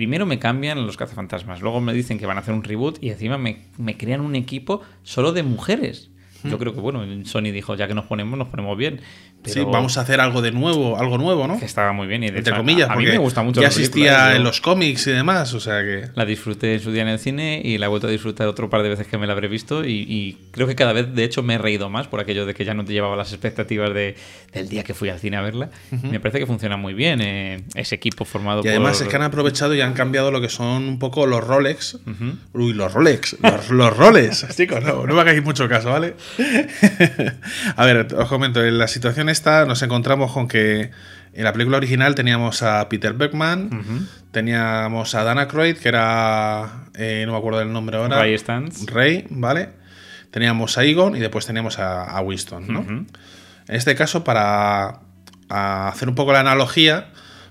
Primero 0.00 0.24
me 0.24 0.38
cambian 0.38 0.86
los 0.86 0.96
cazafantasmas, 0.96 1.60
luego 1.60 1.82
me 1.82 1.92
dicen 1.92 2.18
que 2.18 2.24
van 2.24 2.38
a 2.38 2.40
hacer 2.40 2.54
un 2.54 2.64
reboot 2.64 2.96
y 3.02 3.10
encima 3.10 3.36
me, 3.36 3.98
crean 3.98 4.22
un 4.22 4.34
equipo 4.34 4.80
solo 5.02 5.34
de 5.34 5.42
mujeres. 5.42 6.08
Yo 6.44 6.58
creo 6.58 6.74
que, 6.74 6.80
bueno, 6.80 7.04
Sony 7.24 7.52
dijo, 7.52 7.74
ya 7.74 7.86
que 7.88 7.94
nos 7.94 8.06
ponemos, 8.06 8.38
nos 8.38 8.48
ponemos 8.48 8.76
bien. 8.76 9.00
Pero 9.42 9.54
Sí, 9.54 9.60
vamos 9.64 9.96
a 9.96 10.02
hacer 10.02 10.20
algo 10.20 10.42
de 10.42 10.52
nuevo, 10.52 10.98
algo 10.98 11.16
nuevo, 11.16 11.46
¿no? 11.46 11.58
Que 11.58 11.64
estaba 11.64 11.92
muy 11.92 12.06
bien 12.06 12.22
y 12.22 12.30
de 12.30 12.38
Entre 12.38 12.52
hecho, 12.52 12.60
comillas, 12.60 12.90
a, 12.90 12.92
a 12.92 12.96
mí 12.96 13.06
me 13.06 13.16
gusta 13.16 13.42
mucho 13.42 13.62
ya. 13.62 13.70
Yo 13.70 14.36
en 14.36 14.44
los 14.44 14.60
cómics 14.60 15.06
y 15.06 15.12
demás, 15.12 15.54
o 15.54 15.60
sea 15.60 15.80
que... 15.80 16.08
La 16.14 16.26
disfruté 16.26 16.74
en 16.74 16.80
su 16.80 16.92
día 16.92 17.02
en 17.02 17.08
el 17.08 17.18
cine 17.18 17.62
y 17.64 17.78
la 17.78 17.86
he 17.86 17.88
vuelto 17.88 18.06
a 18.06 18.10
disfrutar 18.10 18.48
otro 18.48 18.68
par 18.68 18.82
de 18.82 18.90
veces 18.90 19.06
que 19.06 19.16
me 19.16 19.26
la 19.26 19.32
habré 19.32 19.48
visto 19.48 19.84
y, 19.86 20.04
y 20.06 20.38
creo 20.50 20.66
que 20.66 20.74
cada 20.74 20.92
vez, 20.92 21.14
de 21.14 21.24
hecho, 21.24 21.42
me 21.42 21.54
he 21.54 21.58
reído 21.58 21.88
más 21.88 22.06
por 22.06 22.20
aquello 22.20 22.44
de 22.44 22.52
que 22.52 22.66
ya 22.66 22.74
no 22.74 22.84
te 22.84 22.92
llevaba 22.92 23.16
las 23.16 23.32
expectativas 23.32 23.94
de, 23.94 24.14
del 24.52 24.68
día 24.68 24.82
que 24.82 24.92
fui 24.92 25.08
al 25.08 25.18
cine 25.18 25.38
a 25.38 25.42
verla. 25.42 25.70
Me 26.02 26.20
parece 26.20 26.38
que 26.38 26.46
funciona 26.46 26.76
muy 26.76 26.92
bien 26.92 27.20
eh, 27.22 27.64
ese 27.74 27.94
equipo 27.94 28.24
formado 28.26 28.62
Y 28.64 28.68
además 28.68 28.98
por... 28.98 29.06
es 29.06 29.10
que 29.10 29.16
han 29.16 29.22
aprovechado 29.22 29.74
y 29.74 29.80
han 29.80 29.94
cambiado 29.94 30.30
lo 30.30 30.40
que 30.42 30.50
son 30.50 30.86
un 30.86 30.98
poco 30.98 31.26
los 31.26 31.42
Rolex. 31.42 31.98
Uy, 32.52 32.74
los 32.74 32.92
Rolex. 32.92 33.36
Los, 33.42 33.70
los 33.70 33.96
roles. 33.96 34.46
Chicos, 34.56 34.82
no, 34.84 35.06
no 35.06 35.14
me 35.14 35.20
hagáis 35.20 35.42
mucho 35.42 35.68
caso, 35.68 35.90
¿vale? 35.90 36.14
a 37.76 37.84
ver, 37.84 38.14
os 38.16 38.28
comento. 38.28 38.64
En 38.64 38.78
la 38.78 38.88
situación 38.88 39.28
esta 39.28 39.64
nos 39.66 39.82
encontramos 39.82 40.32
con 40.32 40.48
que 40.48 40.90
en 41.32 41.44
la 41.44 41.52
película 41.52 41.76
original 41.76 42.14
teníamos 42.14 42.62
a 42.62 42.88
Peter 42.88 43.12
Beckman, 43.12 44.08
teníamos 44.30 45.14
a 45.14 45.24
Dana 45.24 45.48
Croyd, 45.48 45.76
que 45.76 45.88
era... 45.88 46.84
eh, 46.94 47.22
no 47.26 47.32
me 47.32 47.38
acuerdo 47.38 47.58
del 47.60 47.72
nombre 47.72 47.96
ahora. 47.96 48.18
Ray 48.18 48.36
Stantz. 48.38 48.86
Rey, 48.86 49.26
¿vale? 49.30 49.70
Teníamos 50.30 50.78
a 50.78 50.84
Egon 50.84 51.16
y 51.16 51.20
después 51.20 51.46
teníamos 51.46 51.78
a, 51.78 52.04
a 52.04 52.20
Winston. 52.20 53.06
En 53.68 53.76
este 53.76 53.94
caso, 53.94 54.24
para 54.24 55.00
hacer 55.48 56.08
un 56.08 56.14
poco 56.14 56.32
la 56.32 56.40
analogía, 56.40 57.08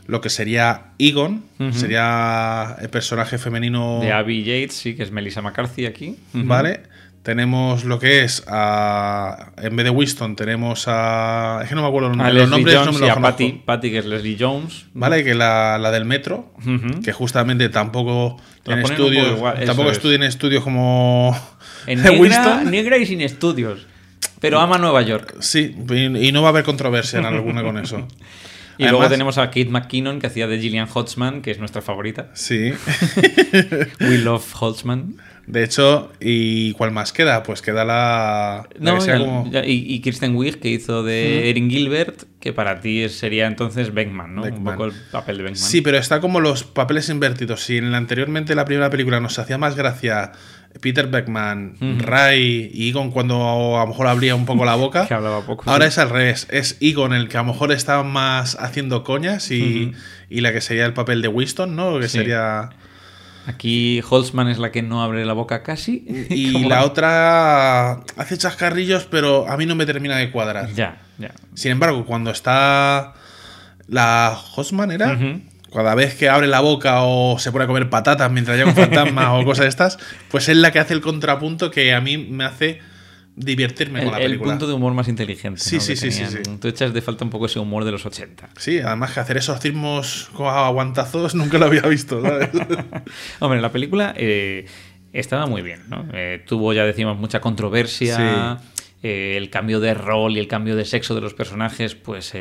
lo 0.08 0.22
que 0.22 0.30
sería 0.30 0.92
Egon 0.98 1.44
sería 1.74 2.76
el 2.82 2.90
personaje 2.90 3.38
femenino, 3.38 4.00
De 4.02 4.12
Abby 4.12 4.44
Yates, 4.44 4.74
sí, 4.76 4.96
que 4.96 5.04
es 5.04 5.12
Melissa 5.12 5.42
McCarthy 5.42 5.86
aquí. 5.86 6.18
¿vale? 6.34 6.82
Tenemos 7.30 7.84
lo 7.84 8.00
que 8.00 8.24
es 8.24 8.44
a, 8.48 9.52
en 9.58 9.76
vez 9.76 9.84
de 9.84 9.92
Winston 9.92 10.36
tenemos 10.36 10.86
a 10.88 11.60
es 11.62 11.70
que 11.70 11.76
no 11.76 11.84
me 11.84 11.88
acuerdo 11.88 12.10
los, 12.10 12.20
A 12.20 12.32
los 12.32 12.50
nombres, 12.50 12.74
no 12.74 12.86
Jones 12.86 13.00
me 13.00 13.06
y 13.06 13.08
los 13.08 13.12
a 13.12 13.14
conozco. 13.14 13.38
Patty, 13.38 13.62
Patty, 13.64 13.92
que 13.92 13.98
es 14.00 14.06
Leslie 14.06 14.36
Jones. 14.40 14.88
¿Vale? 14.96 15.24
Que 15.24 15.36
la, 15.36 15.78
la 15.78 15.92
del 15.92 16.06
metro, 16.06 16.52
que 17.04 17.14
justamente 17.14 17.70
tampoco 17.70 18.42
tiene 18.64 18.82
estudios, 18.82 19.38
igual, 19.38 19.64
tampoco 19.64 19.92
es. 19.92 19.98
estudia 19.98 20.16
en 20.16 20.24
estudios 20.24 20.64
como 20.64 21.40
En 21.86 22.00
negra, 22.04 22.20
Winston. 22.20 22.72
negra 22.72 22.98
y 22.98 23.06
sin 23.06 23.22
estudios. 23.22 23.86
Pero 24.40 24.60
ama 24.60 24.80
Nueva 24.80 25.04
York. 25.04 25.36
Sí, 25.40 25.76
y 25.88 26.28
y 26.30 26.32
no 26.32 26.42
va 26.42 26.48
a 26.48 26.50
haber 26.50 26.64
controversia 26.64 27.20
en 27.20 27.26
alguna 27.26 27.62
con 27.62 27.78
eso. 27.78 28.08
Y 28.80 28.88
luego 28.88 29.10
tenemos 29.10 29.38
a 29.38 29.48
Kate 29.48 29.66
McKinnon, 29.66 30.22
que 30.22 30.28
hacía 30.28 30.48
de 30.48 30.58
Gillian 30.58 30.88
Holtzman, 30.92 31.42
que 31.42 31.52
es 31.52 31.60
nuestra 31.60 31.82
favorita. 31.82 32.32
Sí. 32.34 32.72
We 34.00 34.20
love 34.20 34.46
Holtzman. 34.58 35.18
De 35.50 35.64
hecho, 35.64 36.12
¿y 36.20 36.74
cuál 36.74 36.92
más 36.92 37.12
queda? 37.12 37.42
Pues 37.42 37.64
queda 37.64 37.84
la. 37.84 38.68
la 38.78 38.92
No, 38.92 39.00
que 39.00 39.02
sea 39.06 39.18
y, 39.18 39.20
como- 39.20 39.52
y- 39.66 39.96
y 39.96 40.00
Kirsten 40.02 40.36
Wiig, 40.36 40.60
que 40.60 40.70
hizo 40.70 41.02
de 41.02 41.50
Erin 41.50 41.72
Gilbert, 41.72 42.22
que 42.40 42.54
para 42.54 42.82
ti 42.82 43.10
sería 43.10 43.48
entonces 43.48 43.92
Beckman, 43.92 44.36
¿no? 44.36 44.44
Un 44.44 44.64
poco 44.64 44.86
el 44.86 44.92
papel 45.12 45.38
de 45.38 45.44
Beckman. 45.46 45.56
Sí, 45.60 45.82
pero 45.82 45.98
está 45.98 46.22
como 46.22 46.40
los 46.40 46.64
papeles 46.64 47.10
invertidos. 47.10 47.62
Si 47.64 47.78
en 47.78 47.92
la 47.92 47.98
anteriormente 47.98 48.54
la 48.54 48.64
primera 48.66 48.92
película 48.92 49.20
nos 49.20 49.40
hacía 49.40 49.58
más 49.58 49.76
gracia 49.76 50.34
Peter 50.82 51.08
Beckman, 51.08 51.78
Ray 51.98 52.70
y 52.72 52.90
Egon 52.90 53.10
cuando 53.10 53.76
a 53.80 53.82
lo 53.82 53.88
mejor 53.88 54.06
abría 54.06 54.36
un 54.36 54.46
poco 54.46 54.66
la 54.66 54.76
boca. 54.76 55.08
Que 55.08 55.16
hablaba 55.16 55.42
poco, 55.48 55.68
Ahora 55.68 55.86
sí. 55.86 55.90
es 55.90 55.98
al 55.98 56.12
revés. 56.12 56.48
Es 56.52 56.78
Egon 56.80 57.12
el 57.12 57.28
que 57.28 57.38
a 57.38 57.42
lo 57.42 57.48
mejor 57.52 57.72
está 57.72 58.04
más 58.04 58.56
haciendo 58.60 59.04
coñas 59.04 59.50
y, 59.50 59.94
y 60.30 60.42
la 60.42 60.54
que 60.54 60.62
sería 60.62 60.86
el 60.86 60.94
papel 60.94 61.24
de 61.24 61.28
Winston, 61.28 61.76
¿no? 61.76 62.00
Que 62.00 62.08
Sí. 62.08 62.20
sería. 62.20 62.70
Aquí 63.48 64.02
Holtzman 64.08 64.48
es 64.48 64.60
la 64.60 64.72
que 64.72 64.82
no 64.82 65.04
abre 65.04 65.26
la 65.26 65.34
boca 65.34 65.64
casi. 65.64 66.06
Y 66.30 66.64
la 66.68 66.84
otra 66.84 68.02
hace 68.18 68.38
chascarrillos, 68.38 69.06
pero 69.06 69.50
a 69.50 69.58
mí 69.58 69.66
no 69.66 69.76
me 69.76 69.86
termina 69.86 70.18
de 70.18 70.32
cuadrar. 70.32 70.74
Ya, 70.74 71.02
ya. 71.18 71.32
Sin 71.56 71.72
embargo, 71.72 72.06
cuando 72.06 72.32
está 72.32 73.14
la 73.88 74.40
Hosman 74.56 74.92
era, 74.92 75.18
cada 75.74 75.96
vez 75.96 76.16
que 76.16 76.30
abre 76.30 76.48
la 76.48 76.60
boca 76.60 77.04
o 77.04 77.40
se 77.40 77.52
pone 77.52 77.66
a 77.66 77.68
comer 77.68 77.90
patatas 77.90 78.32
mientras 78.32 78.58
llega 78.58 78.70
un 78.70 78.76
fantasma 78.76 79.34
o 79.34 79.44
cosas 79.46 79.64
de 79.64 79.70
estas, 79.70 80.00
pues 80.30 80.50
es 80.50 80.58
la 80.58 80.72
que 80.72 80.80
hace 80.80 80.94
el 80.94 81.02
contrapunto 81.02 81.72
que 81.72 81.94
a 81.94 82.02
mí 82.02 82.18
me 82.18 82.46
hace 82.46 82.80
divertirme 83.42 84.00
El, 84.00 84.06
con 84.06 84.12
la 84.14 84.20
el 84.20 84.26
película. 84.26 84.52
punto 84.52 84.68
de 84.68 84.74
humor 84.74 84.94
más 84.94 85.08
inteligente. 85.08 85.62
Sí, 85.62 85.76
¿no? 85.76 85.82
sí, 85.82 85.96
sí, 85.96 86.12
sí, 86.12 86.26
sí. 86.28 86.38
Tú 86.60 86.68
echas 86.68 86.94
de 86.94 87.02
falta 87.02 87.24
un 87.24 87.30
poco 87.32 87.46
ese 87.46 87.58
humor 87.60 87.86
de 87.86 87.92
los 87.92 88.06
80. 88.06 88.50
Sí, 88.58 88.80
además 88.80 89.14
que 89.14 89.22
hacer 89.22 89.38
exorcismos 89.38 90.30
con 90.34 90.48
aguantazos 90.48 91.36
nunca 91.36 91.58
lo 91.58 91.66
había 91.66 91.82
visto, 91.84 92.22
¿sabes? 92.22 92.50
Hombre, 93.40 93.62
la 93.62 93.72
película 93.72 94.14
eh, 94.18 94.66
estaba 95.14 95.46
muy 95.48 95.62
bien, 95.62 95.84
¿no? 95.90 96.06
Eh, 96.14 96.44
tuvo, 96.46 96.74
ya 96.74 96.84
decimos, 96.84 97.18
mucha 97.18 97.40
controversia. 97.40 98.60
eh, 99.02 99.36
el 99.38 99.50
cambio 99.50 99.80
de 99.80 99.94
rol 99.94 100.36
y 100.36 100.40
el 100.40 100.48
cambio 100.50 100.76
de 100.76 100.84
sexo 100.84 101.16
de 101.16 101.22
los 101.22 101.34
personajes, 101.34 101.96
pues 101.96 102.34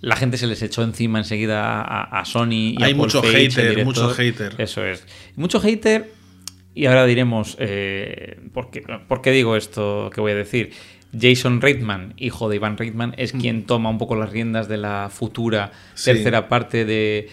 la 0.00 0.16
gente 0.16 0.36
se 0.36 0.46
les 0.48 0.60
echó 0.62 0.82
encima 0.82 1.18
enseguida 1.20 1.80
a, 1.80 2.02
a 2.20 2.24
Sony 2.24 2.74
y 2.76 2.82
a 2.82 2.86
Hay 2.86 2.94
Paul 2.94 3.06
mucho 3.06 3.22
el 3.22 3.30
hater, 3.32 3.68
director. 3.70 3.84
mucho 3.84 4.10
hater. 4.10 4.54
Eso 4.58 4.84
es. 4.84 5.06
Mucho 5.36 5.60
hater. 5.60 6.10
Y 6.74 6.86
ahora 6.86 7.06
diremos 7.06 7.56
eh, 7.60 8.40
¿por, 8.52 8.70
qué, 8.70 8.82
por 9.08 9.22
qué 9.22 9.30
digo 9.30 9.56
esto 9.56 10.10
que 10.12 10.20
voy 10.20 10.32
a 10.32 10.36
decir. 10.36 10.72
Jason 11.16 11.60
Reitman, 11.60 12.14
hijo 12.16 12.48
de 12.48 12.56
Ivan 12.56 12.76
Reitman, 12.76 13.14
es 13.16 13.30
quien 13.32 13.66
toma 13.66 13.88
un 13.88 13.98
poco 13.98 14.16
las 14.16 14.30
riendas 14.30 14.66
de 14.66 14.78
la 14.78 15.08
futura 15.12 15.66
Mm. 15.66 15.76
Sí. 15.94 16.04
tercera 16.06 16.48
parte 16.48 16.84
de, 16.84 17.28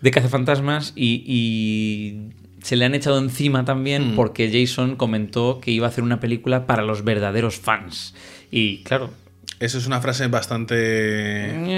de 0.00 0.10
Cazafantasmas 0.12 0.92
y, 0.94 1.24
y 1.26 2.30
se 2.62 2.76
le 2.76 2.84
han 2.84 2.94
echado 2.94 3.18
encima 3.18 3.64
también 3.64 4.12
Mm. 4.12 4.14
porque 4.14 4.48
Jason 4.52 4.94
comentó 4.94 5.58
que 5.60 5.72
iba 5.72 5.86
a 5.86 5.90
hacer 5.90 6.04
una 6.04 6.20
película 6.20 6.66
para 6.68 6.82
los 6.84 7.02
verdaderos 7.02 7.56
fans. 7.58 8.14
Y 8.52 8.84
claro, 8.84 9.10
Eso 9.58 9.78
es 9.78 9.86
una 9.88 10.00
frase 10.00 10.28
bastante... 10.28 10.74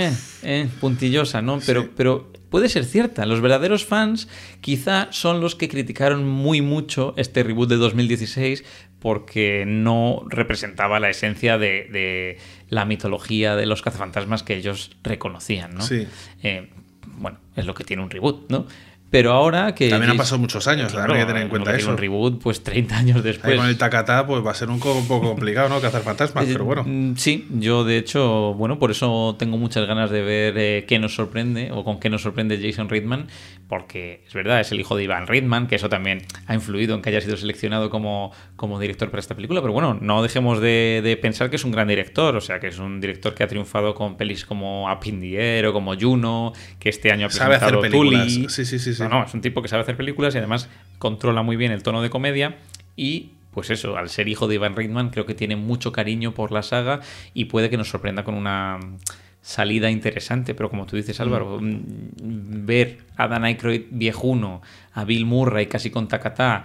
eh, 0.06 0.12
eh, 0.42 0.68
puntillosa, 0.80 1.40
¿no? 1.42 1.60
Pero, 1.64 1.82
Sí. 1.84 1.90
pero 1.96 2.31
puede 2.52 2.68
ser 2.68 2.84
cierta. 2.84 3.24
Los 3.24 3.40
verdaderos 3.40 3.86
fans 3.86 4.28
quizá 4.60 5.08
son 5.10 5.40
los 5.40 5.56
que 5.56 5.70
criticaron 5.70 6.28
muy 6.28 6.60
mucho 6.60 7.14
este 7.16 7.42
reboot 7.42 7.70
de 7.70 7.76
2016 7.76 8.62
porque 9.00 9.64
no 9.66 10.22
representaba 10.28 11.00
la 11.00 11.08
esencia 11.08 11.56
de, 11.56 11.88
de 11.90 12.38
la 12.68 12.84
mitología 12.84 13.56
de 13.56 13.64
los 13.64 13.80
cazafantasmas 13.80 14.42
que 14.42 14.54
ellos 14.54 14.90
reconocían, 15.02 15.74
¿no? 15.74 15.80
Sí. 15.80 16.06
Eh, 16.42 16.68
bueno, 17.06 17.38
es 17.56 17.64
lo 17.64 17.74
que 17.74 17.84
tiene 17.84 18.02
un 18.02 18.10
reboot, 18.10 18.50
¿no? 18.50 18.66
Pero 19.12 19.30
ahora 19.32 19.74
que... 19.74 19.88
También 19.90 20.10
han 20.12 20.16
pasado 20.16 20.38
muchos 20.40 20.66
años, 20.66 20.92
también 20.92 21.18
hay 21.18 21.22
que 21.22 21.26
tener 21.26 21.42
en 21.42 21.48
cuenta 21.50 21.76
eso. 21.76 21.90
un 21.90 21.98
reboot, 21.98 22.42
pues 22.42 22.64
30 22.64 22.96
años 22.96 23.16
Ahí 23.18 23.22
después. 23.22 23.56
con 23.56 23.66
el 23.68 23.76
tacatá, 23.76 24.26
pues 24.26 24.44
va 24.44 24.50
a 24.50 24.54
ser 24.54 24.70
un, 24.70 24.78
co- 24.80 24.94
un 24.94 25.06
poco 25.06 25.28
complicado, 25.28 25.68
¿no? 25.68 25.80
Cazar 25.80 26.00
fantasmas, 26.02 26.46
pero 26.50 26.64
bueno. 26.64 26.82
Mm, 26.84 27.14
Sí, 27.16 27.46
yo 27.50 27.84
de 27.84 27.98
hecho, 27.98 28.54
bueno, 28.54 28.78
por 28.78 28.90
eso 28.90 29.36
tengo 29.38 29.58
muchas 29.58 29.86
ganas 29.86 30.10
de 30.10 30.22
ver 30.22 30.54
eh, 30.56 30.84
qué 30.88 30.98
nos 30.98 31.14
sorprende 31.14 31.70
o 31.72 31.84
con 31.84 32.00
qué 32.00 32.08
nos 32.08 32.22
sorprende 32.22 32.58
Jason 32.58 32.88
Reitman, 32.88 33.26
porque 33.68 34.22
es 34.26 34.32
verdad, 34.34 34.60
es 34.60 34.72
el 34.72 34.80
hijo 34.80 34.96
de 34.96 35.04
Ivan 35.04 35.26
Reitman, 35.26 35.66
que 35.66 35.76
eso 35.76 35.88
también 35.90 36.22
ha 36.46 36.54
influido 36.54 36.94
en 36.94 37.02
que 37.02 37.10
haya 37.10 37.20
sido 37.20 37.36
seleccionado 37.36 37.90
como, 37.90 38.32
como 38.56 38.80
director 38.80 39.10
para 39.10 39.20
esta 39.20 39.34
película, 39.34 39.60
pero 39.60 39.72
bueno, 39.74 39.98
no 40.00 40.22
dejemos 40.22 40.60
de, 40.60 41.00
de 41.04 41.16
pensar 41.18 41.50
que 41.50 41.56
es 41.56 41.64
un 41.64 41.72
gran 41.72 41.88
director, 41.88 42.34
o 42.34 42.40
sea, 42.40 42.60
que 42.60 42.68
es 42.68 42.78
un 42.78 43.00
director 43.00 43.34
que 43.34 43.44
ha 43.44 43.48
triunfado 43.48 43.94
con 43.94 44.16
pelis 44.16 44.46
como 44.46 44.90
Up 44.90 45.00
in 45.04 45.20
the 45.20 45.58
Air 45.58 45.66
o 45.66 45.72
como 45.74 45.94
Juno, 45.98 46.52
que 46.78 46.88
este 46.88 47.12
año 47.12 47.26
ha 47.26 47.30
Sabe 47.30 47.56
hacer 47.56 47.78
presentado 47.78 47.82
películas. 47.82 48.26
Tully. 48.34 48.48
Sí, 48.48 48.64
sí, 48.64 48.78
sí, 48.78 48.94
sí. 48.94 49.01
No, 49.02 49.08
no, 49.08 49.24
es 49.24 49.34
un 49.34 49.40
tipo 49.40 49.62
que 49.62 49.68
sabe 49.68 49.82
hacer 49.82 49.96
películas 49.96 50.34
y 50.34 50.38
además 50.38 50.68
controla 50.98 51.42
muy 51.42 51.56
bien 51.56 51.72
el 51.72 51.82
tono 51.82 52.02
de 52.02 52.10
comedia 52.10 52.56
y 52.96 53.32
pues 53.52 53.70
eso, 53.70 53.96
al 53.96 54.08
ser 54.08 54.28
hijo 54.28 54.48
de 54.48 54.54
Ivan 54.54 54.74
Reitman 54.74 55.10
creo 55.10 55.26
que 55.26 55.34
tiene 55.34 55.56
mucho 55.56 55.92
cariño 55.92 56.32
por 56.32 56.52
la 56.52 56.62
saga 56.62 57.00
y 57.34 57.46
puede 57.46 57.68
que 57.68 57.76
nos 57.76 57.88
sorprenda 57.88 58.24
con 58.24 58.34
una 58.34 58.80
salida 59.42 59.90
interesante, 59.90 60.54
pero 60.54 60.70
como 60.70 60.86
tú 60.86 60.96
dices 60.96 61.20
Álvaro, 61.20 61.58
mm, 61.60 62.64
ver 62.64 62.98
a 63.16 63.28
Dan 63.28 63.44
Aykroyd 63.44 63.82
viejuno, 63.90 64.62
a 64.94 65.04
Bill 65.04 65.26
Murray 65.26 65.66
casi 65.66 65.90
con 65.90 66.08
tacatá, 66.08 66.62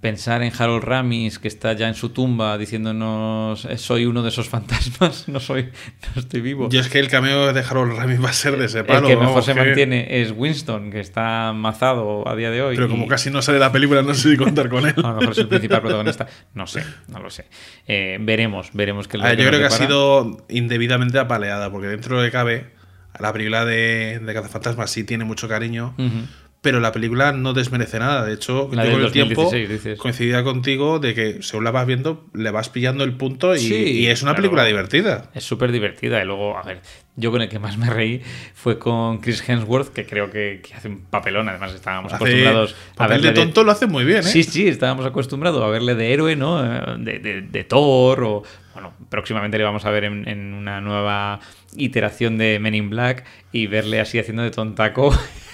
pensar 0.00 0.44
en 0.44 0.52
Harold 0.56 0.84
Ramis 0.84 1.40
que 1.40 1.48
está 1.48 1.72
ya 1.72 1.88
en 1.88 1.94
su 1.94 2.10
tumba 2.10 2.56
diciéndonos 2.56 3.64
"Eh, 3.64 3.78
soy 3.78 4.06
uno 4.06 4.22
de 4.22 4.28
esos 4.28 4.48
fantasmas, 4.48 5.28
no 5.28 5.40
soy, 5.40 5.70
no 6.14 6.20
estoy 6.20 6.40
vivo. 6.40 6.68
Yo 6.70 6.80
es 6.80 6.88
que 6.88 6.98
el 7.00 7.08
cameo 7.08 7.52
de 7.52 7.60
Harold 7.60 7.96
Ramis 7.96 8.22
va 8.24 8.30
a 8.30 8.32
ser 8.32 8.56
de 8.58 8.66
ese 8.66 8.80
el 8.80 8.86
palo. 8.86 9.08
que 9.08 9.14
mejor 9.16 9.26
vamos, 9.30 9.44
se 9.44 9.54
que- 9.54 9.60
mantiene 9.60 10.20
es 10.22 10.32
Winston, 10.36 10.90
que 10.90 11.00
está 11.00 11.52
mazado 11.52 12.28
a 12.28 12.36
día 12.36 12.50
de 12.50 12.62
hoy. 12.62 12.76
Pero 12.76 12.86
y- 12.86 12.90
como 12.90 13.08
casi 13.08 13.30
no 13.30 13.42
sale 13.42 13.58
la 13.58 13.72
película, 13.72 14.02
no 14.02 14.14
sé 14.14 14.30
si 14.30 14.36
contar 14.36 14.68
con 14.68 14.84
él. 14.88 14.94
a 14.96 15.00
lo 15.02 15.14
mejor 15.16 15.32
es 15.32 15.38
el 15.38 15.48
principal 15.48 15.80
protagonista. 15.80 16.26
No 16.54 16.66
sé, 16.68 16.84
no 17.08 17.18
lo 17.18 17.30
sé. 17.30 17.46
Eh, 17.88 18.18
veremos, 18.20 18.70
veremos 18.74 19.08
qué 19.08 19.18
que 19.18 19.24
yo 19.24 19.48
creo 19.48 19.50
que 19.50 19.56
ha 19.56 19.68
depara. 19.68 19.86
sido 19.86 20.46
indebidamente 20.48 21.18
apaleada, 21.18 21.70
porque 21.72 21.88
dentro 21.88 22.20
de 22.20 22.28
que 22.28 22.32
cabe, 22.32 22.70
la 23.18 23.32
película 23.32 23.64
de, 23.64 24.20
de 24.24 24.34
Cazafantasmas 24.34 24.90
sí 24.90 25.02
tiene 25.02 25.24
mucho 25.24 25.48
cariño. 25.48 25.94
Pero 26.60 26.80
la 26.80 26.90
película 26.92 27.32
no 27.32 27.52
desmerece 27.52 27.98
nada. 28.00 28.24
De 28.24 28.34
hecho, 28.34 28.68
La 28.72 28.84
yo 28.84 28.92
con 28.92 29.02
el 29.02 29.12
tiempo 29.12 29.42
2016 29.42 29.68
dices. 29.68 29.98
coincidía 29.98 30.42
contigo 30.42 30.98
de 30.98 31.14
que 31.14 31.42
según 31.42 31.64
la 31.64 31.70
vas 31.70 31.86
viendo, 31.86 32.26
le 32.34 32.50
vas 32.50 32.68
pillando 32.68 33.04
el 33.04 33.12
punto 33.12 33.54
y, 33.54 33.58
Sí, 33.60 33.74
y 33.74 34.06
es 34.08 34.22
una 34.22 34.32
claro. 34.32 34.42
película 34.42 34.64
divertida. 34.64 35.30
Es 35.34 35.44
súper 35.44 35.70
divertida. 35.70 36.20
Y 36.20 36.26
luego, 36.26 36.58
a 36.58 36.62
ver, 36.64 36.80
yo 37.14 37.30
con 37.30 37.42
el 37.42 37.48
que 37.48 37.58
más 37.60 37.78
me 37.78 37.88
reí 37.88 38.22
fue 38.54 38.78
con 38.78 39.18
Chris 39.18 39.48
Hemsworth, 39.48 39.92
que 39.92 40.04
creo 40.04 40.30
que, 40.30 40.60
que 40.66 40.74
hace 40.74 40.88
un 40.88 41.02
papelón. 41.02 41.48
Además, 41.48 41.72
estábamos 41.74 42.12
Hace 42.12 42.24
acostumbrados 42.24 42.74
a 42.96 43.06
verle 43.06 43.28
de 43.28 43.34
tonto 43.34 43.62
lo 43.62 43.70
hace 43.70 43.86
muy 43.86 44.04
bien, 44.04 44.18
¿eh? 44.20 44.22
Sí, 44.24 44.42
sí, 44.42 44.66
estábamos 44.66 45.06
acostumbrados 45.06 45.62
a 45.62 45.68
verle 45.68 45.94
de 45.94 46.12
héroe, 46.12 46.34
¿no? 46.34 46.60
De, 46.98 47.18
de- 47.20 47.42
de 47.42 47.64
Thor 47.64 48.22
o... 48.24 48.42
Bueno, 48.74 48.92
próximamente 49.08 49.58
le 49.58 49.64
vamos 49.64 49.84
a 49.84 49.90
ver 49.90 50.04
en, 50.04 50.28
en 50.28 50.54
una 50.54 50.80
nueva 50.80 51.40
iteración 51.76 52.38
de 52.38 52.58
Men 52.60 52.74
in 52.76 52.90
Black 52.90 53.24
y 53.50 53.66
verle 53.66 53.98
así 54.00 54.18
haciendo 54.20 54.42
de 54.44 54.52
tontaco 54.52 55.12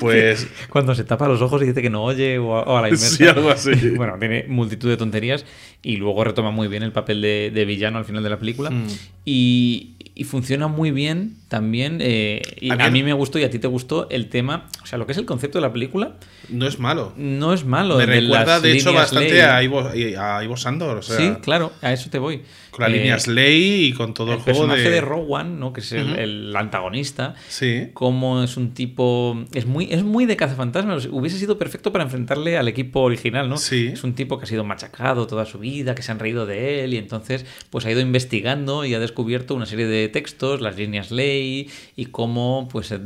Pues 0.00 0.46
cuando 0.68 0.94
se 0.94 1.04
tapa 1.04 1.26
los 1.28 1.40
ojos 1.40 1.62
y 1.62 1.66
dice 1.66 1.80
que 1.82 1.90
no 1.90 2.04
oye 2.04 2.38
o 2.38 2.56
a, 2.56 2.62
o 2.62 2.76
a 2.76 2.82
la 2.82 2.88
inversa. 2.90 3.16
Sí, 3.16 3.26
algo 3.26 3.50
así. 3.50 3.70
Bueno, 3.96 4.16
tiene 4.18 4.44
multitud 4.48 4.88
de 4.88 4.96
tonterías 4.96 5.44
y 5.82 5.96
luego 5.96 6.24
retoma 6.24 6.50
muy 6.50 6.68
bien 6.68 6.82
el 6.82 6.92
papel 6.92 7.22
de, 7.22 7.50
de 7.54 7.64
villano 7.64 7.98
al 7.98 8.04
final 8.04 8.22
de 8.22 8.30
la 8.30 8.38
película 8.38 8.70
Mm. 8.70 8.86
y, 9.24 9.94
y 10.14 10.24
funciona 10.24 10.68
muy 10.68 10.90
bien 10.90 11.36
también. 11.48 11.98
eh, 12.00 12.42
y 12.60 12.70
A 12.70 12.74
a, 12.74 12.90
mí- 12.90 12.98
mí 12.98 13.02
me 13.04 13.12
gustó 13.12 13.38
y 13.38 13.44
a 13.44 13.50
ti 13.50 13.58
te 13.58 13.66
gustó 13.68 14.08
el 14.10 14.28
tema, 14.28 14.68
o 14.82 14.86
sea, 14.86 14.98
lo 14.98 15.06
que 15.06 15.12
es 15.12 15.18
el 15.18 15.24
concepto 15.26 15.58
de 15.58 15.62
la 15.62 15.72
película 15.72 16.16
no 16.48 16.66
es 16.66 16.78
malo. 16.78 17.12
no 17.16 17.52
es 17.54 17.64
malo. 17.64 17.96
Me 17.98 18.06
de 18.06 18.20
recuerda, 18.20 18.60
de 18.60 18.72
hecho, 18.72 18.92
bastante 18.92 19.30
ley. 19.32 19.40
a 19.40 19.62
Ivo, 19.62 19.80
a 20.18 20.42
Ivo 20.44 20.56
Sandor. 20.56 20.98
O 20.98 21.02
sea, 21.02 21.16
sí, 21.16 21.32
claro, 21.42 21.72
a 21.82 21.92
eso 21.92 22.10
te 22.10 22.18
voy. 22.18 22.42
Con 22.78 22.90
la 22.90 22.96
Eh, 22.96 22.98
línea 23.00 23.18
Slay 23.18 23.84
y 23.86 23.92
con 23.92 24.14
todo 24.14 24.28
el, 24.32 24.38
el 24.38 24.42
juego 24.44 24.60
personaje 24.60 24.82
de, 24.88 24.90
de. 24.90 25.00
Rogue 25.00 25.26
One, 25.28 25.50
¿no? 25.58 25.72
que 25.72 25.80
es 25.80 25.90
el, 25.92 26.54
antagonista, 26.56 27.34
Sí. 27.48 27.88
como 27.92 28.42
es 28.42 28.56
un 28.56 28.72
tipo. 28.72 29.44
Es 29.52 29.66
muy, 29.66 29.88
es 29.90 30.04
muy 30.04 30.26
de 30.26 30.36
cazafantasmas. 30.36 31.06
Hubiese 31.10 31.38
sido 31.38 31.58
perfecto 31.58 31.90
para 31.92 32.04
enfrentarle 32.04 32.56
al 32.56 32.68
equipo 32.68 33.00
original, 33.00 33.48
¿no? 33.48 33.56
Sí. 33.56 33.90
Es 33.92 34.04
un 34.04 34.14
tipo 34.14 34.38
que 34.38 34.44
ha 34.44 34.48
sido 34.48 34.62
machacado 34.64 35.26
toda 35.26 35.44
su 35.44 35.58
vida, 35.58 35.94
que 35.94 36.02
se 36.02 36.12
han 36.12 36.18
reído 36.20 36.46
de 36.46 36.84
él, 36.84 36.94
y 36.94 36.96
entonces 36.98 37.44
pues 37.70 37.84
ha 37.84 37.90
ido 37.90 38.00
investigando 38.00 38.84
y 38.84 38.94
ha 38.94 39.00
descubierto 39.00 39.54
una 39.54 39.66
serie 39.66 39.86
de 39.86 40.08
textos, 40.08 40.60
las 40.60 40.76
líneas 40.76 41.10
ley, 41.10 41.68
y 41.96 42.06
cómo, 42.06 42.68
pues. 42.70 42.92
eh, 42.92 42.98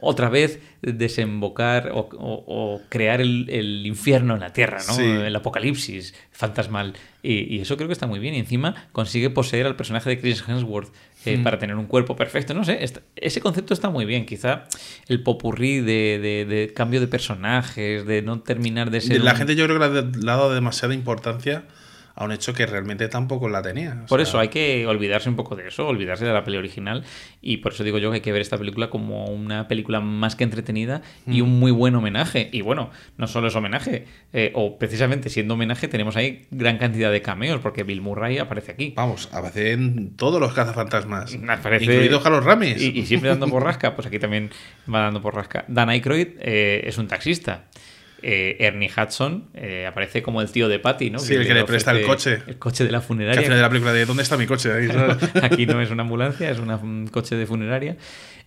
otra 0.00 0.28
vez 0.28 0.60
desembocar 0.82 1.90
o, 1.92 2.00
o- 2.18 2.44
o 2.46 2.80
crear 2.88 3.20
el, 3.20 3.48
el 3.48 3.86
infierno 3.86 4.34
en 4.34 4.40
la 4.40 4.52
tierra, 4.52 4.78
¿no? 4.86 4.94
Sí. 4.94 5.02
El 5.02 5.34
apocalipsis 5.36 6.14
fantasmal. 6.32 6.94
Y, 7.22 7.54
y 7.56 7.60
eso 7.60 7.76
creo 7.76 7.88
que 7.88 7.92
está 7.92 8.06
muy 8.06 8.18
bien. 8.18 8.34
Y 8.34 8.38
encima 8.38 8.88
consigue 8.92 9.30
poseer 9.30 9.66
al 9.66 9.76
personaje 9.76 10.10
de 10.10 10.20
Chris 10.20 10.44
Hemsworth 10.46 10.92
eh, 11.26 11.38
Mm. 11.38 11.42
para 11.42 11.58
tener 11.58 11.76
un 11.76 11.86
cuerpo 11.86 12.16
perfecto. 12.16 12.52
No 12.52 12.64
sé, 12.64 12.84
está- 12.84 13.00
ese 13.16 13.40
concepto 13.40 13.72
está 13.72 13.88
muy 13.88 14.04
bien. 14.04 14.26
Quizá 14.26 14.64
el 15.08 15.22
popurrí 15.22 15.80
de, 15.80 16.18
de- 16.20 16.44
de 16.44 16.72
cambio 16.74 17.00
de 17.00 17.06
personajes, 17.08 18.04
de 18.04 18.20
no 18.22 18.40
terminar 18.40 18.90
de 18.90 19.00
ser. 19.00 19.22
La 19.22 19.30
un- 19.32 19.38
gente 19.38 19.56
yo 19.56 19.64
creo 19.64 19.78
que 19.78 19.88
le 19.88 19.98
ha 20.00 20.02
le 20.02 20.30
ha 20.30 20.36
dado 20.36 20.52
demasiada 20.54 20.92
importancia 20.94 21.64
a 22.16 22.24
un 22.24 22.30
hecho 22.32 22.52
que 22.54 22.64
realmente 22.66 23.08
tampoco 23.08 23.48
la 23.48 23.60
tenía. 23.60 24.02
O 24.04 24.06
Por 24.06 24.20
sea, 24.20 24.22
eso 24.28 24.38
hay 24.38 24.48
que 24.48 24.86
olvidarse 24.86 25.28
un 25.28 25.34
poco 25.36 25.56
de 25.56 25.66
eso, 25.68 25.86
olvidarse 25.88 26.24
de 26.24 26.32
la 26.32 26.44
peli 26.44 26.56
original. 26.56 27.02
Y 27.42 27.56
por 27.56 27.72
eso 27.72 27.82
digo 27.82 27.98
yo 27.98 28.10
que 28.10 28.16
hay 28.16 28.20
que 28.20 28.30
ver 28.32 28.40
esta 28.40 28.56
película 28.56 28.88
como 28.88 29.24
una 29.26 29.66
película 29.66 30.00
más 30.00 30.36
que 30.36 30.44
entretenida 30.44 31.02
y 31.26 31.42
Mm. 31.42 31.44
un 31.44 31.58
muy 31.58 31.72
buen 31.72 31.94
homenaje. 31.96 32.48
Y 32.52 32.60
bueno, 32.62 32.90
no 33.16 33.26
solo 33.26 33.48
es 33.48 33.56
homenaje, 33.56 34.04
eh, 34.32 34.52
o 34.54 34.78
precisamente 34.78 35.28
siendo 35.28 35.54
homenaje, 35.54 35.88
tenemos 35.88 36.16
ahí 36.16 36.46
gran 36.52 36.78
cantidad 36.78 37.10
de 37.10 37.20
cameos, 37.20 37.60
porque 37.60 37.82
Bill 37.82 38.00
Murray 38.00 38.38
aparece 38.38 38.70
aquí. 38.72 38.92
Vamos, 38.96 39.28
aparecen 39.32 40.10
todos 40.16 40.40
los 40.40 40.52
cazafantasmas. 40.54 41.34
Aparece- 41.48 41.84
Incluido 41.84 42.22
Carlos 42.22 42.44
Ramis. 42.44 42.80
Y, 42.80 42.98
y 43.00 43.06
siempre 43.06 43.30
dando 43.30 43.48
por 43.48 43.64
rasca, 43.64 43.94
pues 43.94 44.06
aquí 44.06 44.18
también 44.18 44.50
va 44.92 45.00
dando 45.00 45.20
por 45.20 45.34
rasca. 45.34 45.64
Dan 45.68 45.88
Aykroyd 45.88 46.28
eh, 46.40 46.82
es 46.86 46.96
un 46.98 47.08
taxista. 47.08 47.64
Eh, 48.26 48.56
Ernie 48.60 48.88
Hudson 48.90 49.50
eh, 49.52 49.86
aparece 49.86 50.22
como 50.22 50.40
el 50.40 50.50
tío 50.50 50.66
de 50.68 50.78
Patty, 50.78 51.10
¿no? 51.10 51.18
Sí, 51.18 51.34
el 51.34 51.46
que 51.46 51.52
le 51.52 51.64
presta 51.64 51.90
el 51.90 52.06
coche. 52.06 52.38
El 52.46 52.58
coche 52.58 52.84
de 52.84 52.90
la 52.90 53.00
que 53.00 53.06
funeraria. 53.06 53.38
al 53.40 53.44
final 53.44 53.58
de 53.58 53.62
la 53.62 53.68
película 53.68 53.92
de 53.92 54.06
¿dónde 54.06 54.22
está 54.22 54.38
mi 54.38 54.46
coche? 54.46 54.70
Aquí 55.42 55.66
no 55.66 55.78
es 55.82 55.90
una 55.90 56.02
ambulancia, 56.04 56.50
es 56.50 56.58
una- 56.58 56.76
un 56.76 57.06
coche 57.08 57.36
de 57.36 57.44
funeraria. 57.46 57.96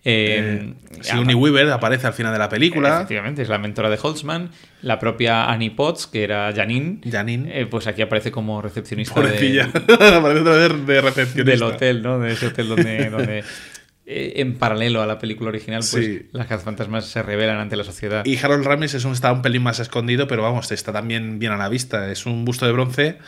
Eh, 0.04 0.74
Eh, 0.94 1.02
Sigourney 1.02 1.34
Weaver 1.34 1.70
aparece 1.70 2.06
al 2.08 2.12
final 2.12 2.32
de 2.32 2.38
la 2.38 2.48
película. 2.48 2.96
Efectivamente, 2.96 3.42
es 3.42 3.48
la 3.48 3.58
mentora 3.58 3.88
de 3.90 3.98
Holtzman. 4.02 4.50
La 4.82 4.98
propia 4.98 5.50
Annie 5.50 5.70
Potts, 5.70 6.06
que 6.06 6.22
era 6.24 6.52
Janine, 6.54 7.00
Janine. 7.10 7.60
eh, 7.60 7.66
pues 7.66 7.86
aquí 7.86 8.02
aparece 8.02 8.30
como 8.32 8.60
recepcionista 8.62 9.14
Pobrecilla. 9.14 9.66
del- 9.66 9.94
aparece 10.14 10.40
otra 10.40 10.52
vez 10.56 10.86
de 10.86 11.00
recepcionista. 11.00 11.50
del 11.50 11.62
hotel, 11.62 12.02
¿no? 12.02 12.18
De 12.20 12.32
ese 12.32 12.46
hotel 12.46 12.68
donde, 12.68 13.10
donde 13.10 13.44
en 14.10 14.54
paralelo 14.56 15.02
a 15.02 15.06
la 15.06 15.18
película 15.18 15.50
original, 15.50 15.80
pues 15.80 16.04
Sí. 16.04 16.26
las 16.32 16.46
cazafantasmas 16.46 17.04
se 17.06 17.22
revelan 17.22 17.58
ante 17.58 17.76
la 17.76 17.84
sociedad. 17.84 18.24
Y 18.24 18.38
Harold 18.38 18.64
Ramis 18.64 18.94
es 18.94 19.04
un, 19.04 19.12
está 19.12 19.32
un 19.32 19.42
pelín 19.42 19.62
más 19.62 19.80
escondido, 19.80 20.26
pero 20.26 20.42
vamos, 20.42 20.72
está 20.72 20.92
también 20.92 21.38
bien 21.38 21.52
a 21.52 21.56
la 21.56 21.68
vista. 21.68 22.10
Es 22.10 22.24
un 22.26 22.44
busto 22.44 22.64
de 22.66 22.72
bronce 22.72 23.18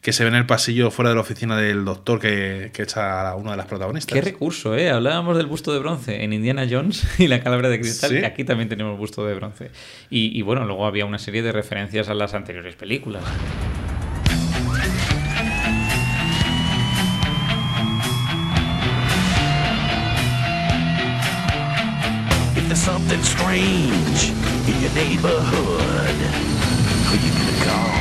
que 0.00 0.12
se 0.12 0.22
ve 0.24 0.28
en 0.28 0.36
el 0.36 0.44
pasillo 0.46 0.90
fuera 0.90 1.08
de 1.08 1.14
la 1.14 1.22
oficina 1.22 1.56
del 1.56 1.84
doctor 1.86 2.20
que, 2.20 2.70
que 2.74 2.82
echa 2.82 3.28
a 3.30 3.34
una 3.36 3.52
de 3.52 3.56
las 3.56 3.66
protagonistas. 3.66 4.14
Qué 4.14 4.20
recurso, 4.20 4.76
¿eh? 4.76 4.90
Hablábamos 4.90 5.36
del 5.36 5.46
busto 5.46 5.72
de 5.72 5.78
bronce 5.78 6.24
en 6.24 6.32
Indiana 6.34 6.66
Jones 6.70 7.06
y 7.18 7.26
la 7.28 7.42
calavera 7.42 7.68
de 7.70 7.80
cristal, 7.80 8.10
Sí. 8.10 8.16
y 8.20 8.24
aquí 8.24 8.44
también 8.44 8.68
tenemos 8.68 8.98
busto 8.98 9.24
de 9.26 9.34
bronce. 9.34 9.70
Y, 10.10 10.38
y 10.38 10.42
bueno, 10.42 10.64
luego 10.66 10.86
había 10.86 11.06
una 11.06 11.18
serie 11.18 11.42
de 11.42 11.52
referencias 11.52 12.08
a 12.10 12.14
las 12.14 12.34
anteriores 12.34 12.76
películas. 12.76 13.22
There's 22.74 22.86
something 22.86 23.22
strange 23.22 24.30
in 24.66 24.80
your 24.82 24.92
neighborhood, 24.94 26.16
who 27.06 27.14
you 27.24 27.30
gonna 27.30 27.64
call? 27.64 27.94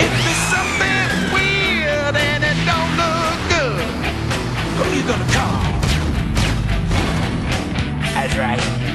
If 0.00 0.10
there's 0.10 0.42
something 0.50 1.08
weird 1.32 2.16
and 2.16 2.42
it 2.42 2.58
don't 2.66 2.92
look 2.98 3.38
good, 3.54 3.86
who 4.74 4.84
you 4.96 5.04
gonna 5.06 5.32
call? 5.32 5.62
That's 8.14 8.36
right. 8.36 8.85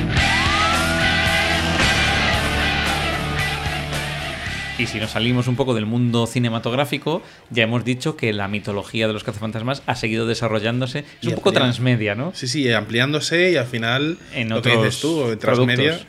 Y 4.81 4.87
si 4.87 4.99
nos 4.99 5.11
salimos 5.11 5.47
un 5.47 5.55
poco 5.55 5.75
del 5.75 5.85
mundo 5.85 6.25
cinematográfico, 6.25 7.21
ya 7.51 7.61
hemos 7.65 7.85
dicho 7.85 8.17
que 8.17 8.33
la 8.33 8.47
mitología 8.47 9.05
de 9.05 9.13
los 9.13 9.23
cazafantasmas 9.23 9.83
ha 9.85 9.93
seguido 9.93 10.25
desarrollándose. 10.25 10.99
Es 10.99 11.05
Y 11.21 11.27
un 11.27 11.35
poco 11.35 11.49
ampliando. 11.49 11.67
transmedia, 11.67 12.15
¿no? 12.15 12.31
Sí, 12.33 12.47
sí, 12.47 12.71
ampliándose 12.73 13.51
y 13.51 13.57
al 13.57 13.67
final, 13.67 14.17
En 14.33 14.49
lo 14.49 14.59
que 14.63 14.75
dices 14.75 14.99
tú, 14.99 15.29
en 15.29 15.37
transmedia, 15.37 15.99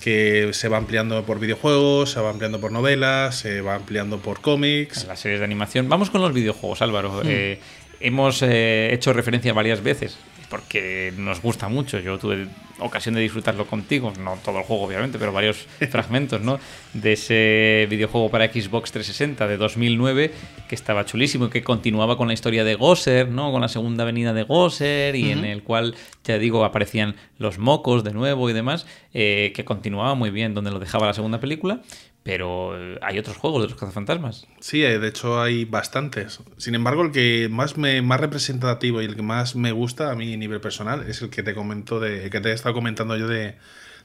que 0.00 0.50
se 0.52 0.68
va 0.68 0.76
ampliando 0.76 1.24
por 1.24 1.40
videojuegos, 1.40 2.12
se 2.12 2.20
va 2.20 2.30
ampliando 2.30 2.60
por 2.60 2.70
novelas, 2.70 3.34
se 3.36 3.62
va 3.62 3.74
ampliando 3.74 4.18
por 4.18 4.40
cómics. 4.40 5.06
las 5.08 5.18
series 5.18 5.40
de 5.40 5.46
animación. 5.46 5.88
Vamos 5.88 6.10
con 6.10 6.20
los 6.22 6.32
videojuegos, 6.32 6.82
Álvaro. 6.82 7.20
Hmm. 7.20 7.26
Eh, 7.26 7.58
hemos 7.98 8.42
eh, 8.42 8.94
hecho 8.94 9.12
referencia 9.12 9.52
varias 9.52 9.82
veces 9.82 10.16
porque 10.54 11.12
nos 11.18 11.42
gusta 11.42 11.66
mucho. 11.68 11.98
Yo 11.98 12.16
tuve 12.16 12.46
ocasión 12.78 13.16
de 13.16 13.20
disfrutarlo 13.20 13.66
contigo, 13.66 14.12
no 14.20 14.36
todo 14.44 14.58
el 14.58 14.64
juego 14.64 14.84
obviamente, 14.84 15.18
pero 15.18 15.32
varios 15.32 15.66
fragmentos, 15.90 16.42
¿no? 16.42 16.60
De 16.92 17.14
ese 17.14 17.88
videojuego 17.90 18.30
para 18.30 18.46
Xbox 18.46 18.92
360 18.92 19.48
de 19.48 19.56
2009 19.56 20.30
que 20.68 20.74
estaba 20.76 21.04
chulísimo 21.06 21.46
y 21.46 21.50
que 21.50 21.64
continuaba 21.64 22.16
con 22.16 22.28
la 22.28 22.34
historia 22.34 22.62
de 22.62 22.76
Gosser, 22.76 23.28
¿no? 23.30 23.50
Con 23.50 23.62
la 23.62 23.68
segunda 23.68 24.04
venida 24.04 24.32
de 24.32 24.44
Gosser 24.44 25.16
y 25.16 25.32
en 25.32 25.44
el 25.44 25.64
cual, 25.64 25.96
ya 26.22 26.38
digo, 26.38 26.64
aparecían 26.64 27.16
los 27.36 27.58
mocos 27.58 28.04
de 28.04 28.12
nuevo 28.12 28.48
y 28.48 28.52
demás, 28.52 28.86
eh, 29.12 29.52
que 29.56 29.64
continuaba 29.64 30.14
muy 30.14 30.30
bien 30.30 30.54
donde 30.54 30.70
lo 30.70 30.78
dejaba 30.78 31.08
la 31.08 31.14
segunda 31.14 31.40
película. 31.40 31.80
Pero 32.24 32.72
eh, 32.76 32.98
hay 33.02 33.18
otros 33.18 33.36
juegos 33.36 33.62
de 33.62 33.68
los 33.68 33.78
cazafantasmas. 33.78 34.46
Sí, 34.58 34.82
eh, 34.82 34.98
de 34.98 35.08
hecho 35.08 35.40
hay 35.40 35.64
bastantes. 35.66 36.40
Sin 36.56 36.74
embargo, 36.74 37.02
el 37.02 37.12
que 37.12 37.48
más 37.50 37.76
me 37.76 38.00
más 38.02 38.18
representativo 38.18 39.00
y 39.02 39.04
el 39.04 39.14
que 39.14 39.22
más 39.22 39.54
me 39.56 39.70
gusta 39.72 40.10
a 40.10 40.14
mí 40.16 40.32
a 40.32 40.36
nivel 40.36 40.60
personal 40.60 41.04
es 41.06 41.20
el 41.22 41.28
que 41.30 41.42
te 41.42 41.54
comento 41.54 42.00
de 42.00 42.24
el 42.24 42.30
que 42.30 42.40
te 42.40 42.48
he 42.48 42.52
estado 42.52 42.74
comentando 42.74 43.16
yo 43.16 43.28
de 43.28 43.56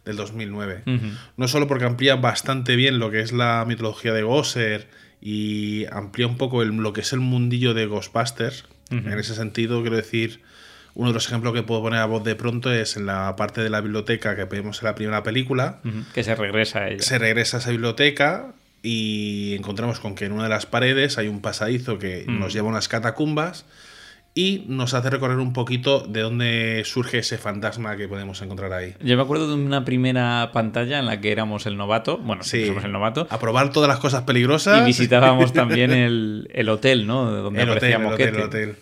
del 0.05 0.15
2009. 0.17 0.83
Ujú. 0.85 1.05
No 1.37 1.47
solo 1.47 1.67
porque 1.67 1.85
amplía 1.85 2.15
bastante 2.17 2.75
bien 2.75 2.99
lo 2.99 3.09
que 3.11 3.19
es 3.21 3.31
la 3.31 3.63
mitología 3.67 4.13
de 4.13 4.23
Gosser 4.23 4.87
y 5.21 5.85
amplía 5.91 6.27
un 6.27 6.37
poco 6.37 6.61
el- 6.61 6.69
lo 6.69 6.93
que 6.93 7.01
es 7.01 7.11
el 7.13 7.19
mundillo 7.19 7.73
de 7.73 7.85
Ghostbusters. 7.85 8.65
En 8.91 9.07
ese 9.19 9.35
sentido, 9.35 9.81
quiero 9.81 9.97
decir, 9.97 10.41
uno 10.95 11.09
de 11.09 11.13
los 11.13 11.27
ejemplos 11.27 11.53
que 11.53 11.63
puedo 11.63 11.81
poner 11.81 11.99
a 11.99 12.05
voz 12.05 12.23
de 12.23 12.35
pronto 12.35 12.71
es 12.73 12.97
en 12.97 13.05
la 13.05 13.35
parte 13.35 13.61
de 13.61 13.69
la 13.69 13.81
biblioteca 13.81 14.35
que 14.35 14.45
vemos 14.45 14.81
en 14.81 14.85
la 14.87 14.95
primera 14.95 15.23
película. 15.23 15.79
Que 16.13 16.23
se 16.23 16.35
regresa 16.35 16.79
a 16.79 16.89
ella. 16.89 17.01
Se 17.03 17.17
regresa 17.17 17.57
a 17.57 17.59
esa 17.59 17.69
biblioteca 17.71 18.53
y 18.81 19.55
encontramos 19.57 19.99
con 19.99 20.15
que 20.15 20.25
en 20.25 20.31
una 20.31 20.43
de 20.43 20.49
las 20.49 20.65
paredes 20.65 21.17
hay 21.17 21.27
un 21.27 21.41
pasadizo 21.41 21.99
que 21.99 22.23
Mm. 22.27 22.39
nos 22.39 22.53
lleva 22.53 22.67
a 22.67 22.71
unas 22.71 22.87
catacumbas 22.87 23.65
y 24.35 24.63
nos 24.67 24.93
hace 24.93 25.09
recorrer 25.09 25.37
un 25.39 25.53
poquito 25.53 26.01
de 26.01 26.21
dónde 26.21 26.83
surge 26.85 27.17
ese 27.17 27.37
fantasma 27.37 27.97
que 27.97 28.07
podemos 28.07 28.41
encontrar 28.41 28.71
ahí. 28.71 28.93
Yo 29.03 29.17
me 29.17 29.23
acuerdo 29.23 29.49
de 29.49 29.55
una 29.55 29.83
primera 29.83 30.51
pantalla 30.53 30.99
en 30.99 31.07
la 31.07 31.19
que 31.19 31.31
éramos 31.31 31.65
el 31.65 31.75
novato, 31.75 32.19
bueno, 32.19 32.43
Sí. 32.43 32.67
somos 32.67 32.83
el 32.85 32.91
novato, 32.91 33.27
A 33.29 33.39
probar 33.39 33.71
todas 33.71 33.89
las 33.89 33.99
cosas 33.99 34.23
peligrosas. 34.23 34.81
y 34.83 34.85
visitábamos 34.85 35.51
también 35.51 35.91
el, 35.91 36.47
el 36.53 36.69
hotel, 36.69 37.05
¿no? 37.07 37.29
Donde 37.31 37.61
el 37.63 37.69
hotel, 37.69 37.93
el 37.93 38.05
hotel, 38.05 38.35
el 38.35 38.41
hotel. 38.41 38.75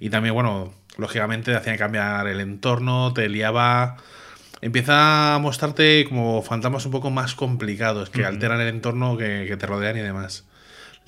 Y 0.00 0.08
también, 0.08 0.34
bueno, 0.34 0.72
lógicamente 0.98 1.50
te 1.52 1.56
hacían 1.56 1.76
cambiar 1.78 2.26
el 2.26 2.40
entorno, 2.40 3.12
te 3.12 3.28
liaba. 3.28 3.96
Empieza 4.60 5.34
a 5.34 5.38
mostrarte 5.38 6.04
como 6.08 6.42
fantasmas 6.42 6.86
un 6.86 6.92
poco 6.92 7.10
más 7.10 7.34
complicados 7.34 8.10
que 8.10 8.24
alteran 8.24 8.60
el 8.60 8.68
entorno 8.68 9.16
que, 9.16 9.44
que 9.48 9.56
te 9.56 9.66
rodean 9.66 9.96
y 9.96 10.00
demás. 10.00 10.44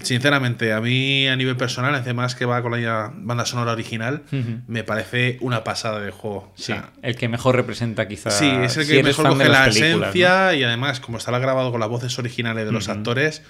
Sinceramente, 0.02 0.72
a 0.72 0.80
mí 0.80 1.28
a 1.28 1.36
nivel 1.36 1.56
personal, 1.56 1.94
además 1.94 2.34
que 2.34 2.46
va 2.46 2.60
con 2.62 2.72
la 2.82 3.12
banda 3.14 3.46
sonora 3.46 3.70
original, 3.72 4.24
me 4.66 4.82
parece 4.82 5.38
una 5.40 5.62
pasada 5.62 6.00
de 6.00 6.10
juego. 6.10 6.38
O 6.38 6.52
Sí, 6.56 6.64
sea, 6.64 6.90
el 7.02 7.14
que 7.14 7.28
mejor 7.28 7.54
representa 7.54 8.08
quizá. 8.08 8.30
Sí, 8.32 8.50
es 8.50 8.76
el 8.76 8.86
si 8.86 8.90
que 8.92 8.98
eres 8.98 9.16
mejor 9.16 9.32
coge 9.32 9.48
la 9.48 9.68
esencia 9.68 10.52
y 10.54 10.64
además, 10.64 10.98
como 10.98 11.18
está 11.18 11.30
grabado 11.38 11.70
con 11.70 11.78
las 11.78 11.88
voces 11.88 12.18
originales 12.18 12.66
de 12.66 12.72
los 12.72 12.88
actores, 12.88 13.42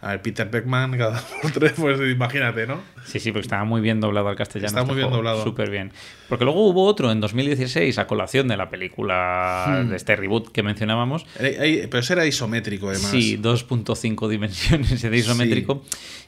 a 0.00 0.10
ver, 0.10 0.22
Peter 0.22 0.48
Beckman 0.48 0.96
cada 0.96 1.20
por 1.42 1.50
tres, 1.50 1.72
pues 1.76 1.98
imagínate, 2.00 2.66
¿no? 2.66 2.80
Sí, 3.04 3.18
sí, 3.20 3.32
porque 3.32 3.42
estaba 3.46 3.64
muy 3.64 3.80
bien 3.80 4.00
doblado 4.00 4.28
al 4.28 4.36
castellano. 4.36 4.68
Está 4.68 4.80
este 4.80 4.92
muy 4.92 5.00
bien 5.00 5.10
doblado. 5.10 5.42
Súper 5.42 5.70
bien. 5.70 5.92
Porque 6.28 6.44
luego 6.44 6.66
hubo 6.68 6.84
otro 6.84 7.10
en 7.10 7.20
2016, 7.20 7.98
a 7.98 8.06
colación 8.06 8.46
de 8.48 8.56
la 8.56 8.68
película 8.70 9.82
Hmm. 9.84 9.88
de 9.90 9.96
este 9.96 10.14
reboot 10.14 10.52
que 10.52 10.62
mencionábamos. 10.62 11.26
Era- 11.38 11.64
era- 11.64 11.88
Pero 11.88 11.98
ese 12.00 12.12
era 12.12 12.26
isométrico, 12.26 12.88
además. 12.90 13.10
Sí, 13.10 13.36
2.5 13.38 14.28
dimensiones 14.28 15.00
de 15.02 15.16
isométrico. 15.16 15.82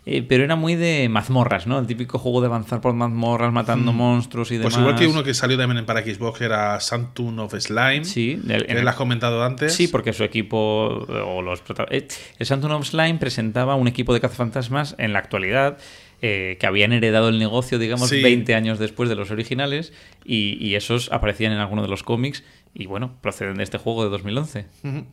Eh, 0.06 0.22
pero 0.27 0.44
era 0.44 0.56
muy 0.56 0.77
de 0.77 1.09
mazmorras, 1.10 1.66
¿no? 1.66 1.78
El 1.78 1.86
típico 1.86 2.18
juego 2.18 2.40
de 2.40 2.47
avanzar 2.47 2.81
por 2.81 2.94
mazmorras, 2.94 3.52
matando 3.52 3.93
monstruos 3.93 4.51
y 4.51 4.56
demás. 4.56 4.72
Pues 4.72 4.81
igual 4.81 4.97
que 4.97 5.06
uno 5.06 5.22
que 5.22 5.35
salió 5.35 5.59
también 5.59 5.85
para 5.85 6.02
Xbox 6.02 6.40
era 6.40 6.81
Sanctum 6.81 7.39
of 7.40 7.55
Slime. 7.59 8.05
Sí, 8.05 8.40
que 8.47 8.64
en 8.68 8.82
lo 8.85 8.90
has 8.90 8.97
comentado 8.97 9.44
antes. 9.44 9.74
Sí, 9.74 9.89
porque 9.89 10.12
su 10.12 10.24
equipo 10.24 10.59
o 10.59 11.43
los 11.43 11.62
eh, 11.90 12.09
el 12.39 12.47
Phantom 12.47 12.72
of 12.72 12.86
Slime 12.86 13.18
presentaba 13.18 13.74
un 13.74 13.89
equipo 13.89 14.14
de 14.14 14.20
cazafantasmas 14.20 14.94
en 14.98 15.12
la 15.12 15.18
actualidad 15.18 15.77
eh, 16.22 16.56
que 16.60 16.66
habían 16.66 16.93
heredado 16.93 17.28
el 17.28 17.39
negocio, 17.39 17.78
digamos, 17.78 18.09
Sí. 18.09 18.22
20 18.22 18.55
años 18.55 18.78
después 18.78 19.09
de 19.09 19.14
los 19.16 19.31
originales 19.31 19.93
y, 20.24 20.56
y 20.66 20.74
esos 20.74 21.12
aparecían 21.12 21.52
en 21.52 21.59
alguno 21.59 21.82
de 21.82 21.89
los 21.89 22.02
cómics 22.02 22.43
y 22.74 22.86
bueno, 22.86 23.16
proceden 23.20 23.56
de 23.56 23.64
este 23.64 23.78
juego 23.78 24.05
de 24.05 24.10
2011. 24.10 24.66
Ujú. 24.85 25.06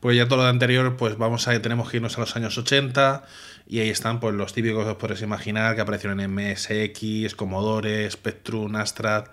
Pues 0.00 0.16
ya 0.16 0.28
todo 0.28 0.42
lo 0.42 0.48
anterior, 0.48 0.96
pues 0.96 1.16
vamos 1.18 1.46
a 1.48 1.60
tenemos 1.62 1.90
que 1.90 1.98
irnos 1.98 2.16
a 2.16 2.20
los 2.20 2.36
años 2.36 2.56
80 2.58 3.24
y 3.66 3.80
ahí 3.80 3.88
están 3.90 4.20
pues 4.20 4.34
los 4.34 4.52
típicos 4.52 4.84
que 4.84 4.90
os 4.90 4.96
podéis 4.96 5.22
imaginar 5.22 5.74
que 5.74 5.80
aparecieron 5.80 6.20
en 6.20 6.32
MSX, 6.34 7.34
Commodore, 7.34 8.10
Spectrum, 8.10 8.74
Amstrad 8.76 9.24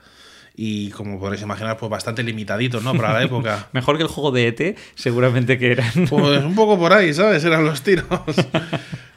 y 0.55 0.89
como 0.91 1.19
podréis 1.19 1.41
imaginar 1.41 1.77
pues 1.77 1.89
bastante 1.89 2.23
limitaditos, 2.23 2.83
¿no? 2.83 2.93
Para 2.93 3.13
la 3.13 3.23
época. 3.23 3.69
Mejor 3.73 3.97
que 3.97 4.03
el 4.03 4.09
juego 4.09 4.31
de 4.31 4.47
ET, 4.47 4.77
seguramente 4.95 5.57
que 5.57 5.71
eran. 5.71 6.07
Pues 6.09 6.43
un 6.43 6.55
poco 6.55 6.77
por 6.77 6.93
ahí, 6.93 7.13
¿sabes? 7.13 7.43
Eran 7.43 7.65
los 7.65 7.81
tiros. 7.81 8.07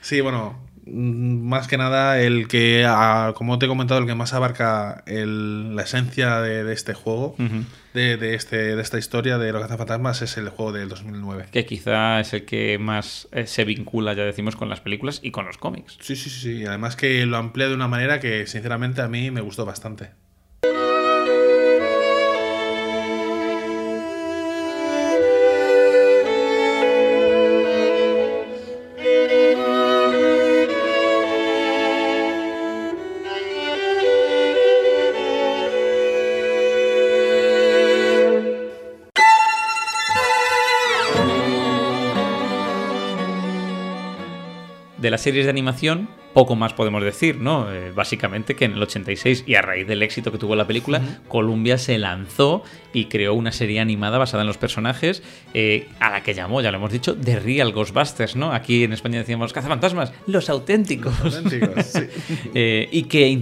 Sí, 0.00 0.20
bueno, 0.20 0.56
más 0.86 1.66
que 1.68 1.76
nada 1.78 2.20
el 2.20 2.48
que, 2.48 2.84
ah, 2.88 3.32
como 3.34 3.58
te 3.58 3.66
he 3.66 3.68
comentado, 3.68 4.00
el 4.00 4.06
que 4.06 4.14
más 4.14 4.32
abarca 4.32 5.02
el- 5.06 5.74
la 5.74 5.82
esencia 5.82 6.40
de, 6.40 6.64
de 6.64 6.72
este 6.72 6.94
juego, 6.94 7.34
de, 7.94 8.16
de 8.16 8.34
este, 8.34 8.76
de 8.76 8.82
esta 8.82 8.98
historia 8.98 9.38
de 9.38 9.52
los 9.52 9.62
cazafantasmas, 9.62 10.22
es 10.22 10.36
el 10.36 10.48
juego 10.50 10.72
del 10.72 10.88
2009. 10.88 11.46
Que 11.50 11.66
quizá 11.66 12.20
es 12.20 12.32
el 12.34 12.44
que 12.44 12.78
más 12.78 13.28
eh, 13.32 13.46
se 13.46 13.64
vincula, 13.64 14.14
ya 14.14 14.24
decimos, 14.24 14.54
con 14.56 14.68
las 14.68 14.80
películas 14.80 15.20
y 15.22 15.30
con 15.32 15.46
los 15.46 15.58
cómics. 15.58 15.96
Sí, 16.00 16.14
sí, 16.16 16.30
sí, 16.30 16.64
además 16.66 16.94
que 16.96 17.26
lo 17.26 17.36
amplía 17.36 17.68
de 17.68 17.74
una 17.74 17.88
manera 17.88 18.20
que, 18.20 18.46
sinceramente, 18.46 19.02
a 19.02 19.08
mí 19.08 19.30
me 19.30 19.40
gustó 19.40 19.64
bastante. 19.64 20.10
Las 45.16 45.22
series 45.22 45.46
de 45.46 45.50
animación, 45.50 46.10
poco 46.34 46.56
más 46.56 46.74
podemos 46.74 47.02
decir, 47.02 47.40
¿no? 47.40 47.72
Eh, 47.72 47.90
básicamente 47.90 48.54
que 48.54 48.66
en 48.66 48.72
el 48.72 48.82
86, 48.82 49.44
y 49.46 49.54
a 49.54 49.62
raíz 49.62 49.86
del 49.86 50.02
éxito 50.02 50.30
que 50.30 50.36
tuvo 50.36 50.54
la 50.54 50.66
película, 50.66 51.00
Columbia 51.26 51.78
se 51.78 51.96
lanzó 51.96 52.62
y 52.92 53.06
creó 53.06 53.32
una 53.32 53.50
serie 53.50 53.80
animada 53.80 54.18
basada 54.18 54.42
en 54.42 54.46
los 54.46 54.58
personajes, 54.58 55.22
eh, 55.54 55.88
a 56.00 56.10
la 56.10 56.22
que 56.22 56.34
llamó, 56.34 56.60
ya 56.60 56.70
lo 56.70 56.76
hemos 56.76 56.92
dicho, 56.92 57.16
The 57.16 57.40
Real 57.40 57.72
Ghostbusters, 57.72 58.36
¿no? 58.36 58.52
Aquí 58.52 58.84
en 58.84 58.92
España 58.92 59.20
decíamos 59.20 59.54
cazafantasmas, 59.54 60.12
los 60.26 60.50
auténticos. 60.50 61.18
Auténticos, 61.24 61.86
sí. 61.86 62.00
Eh, 62.54 62.90
y 62.92 63.04
que 63.04 63.34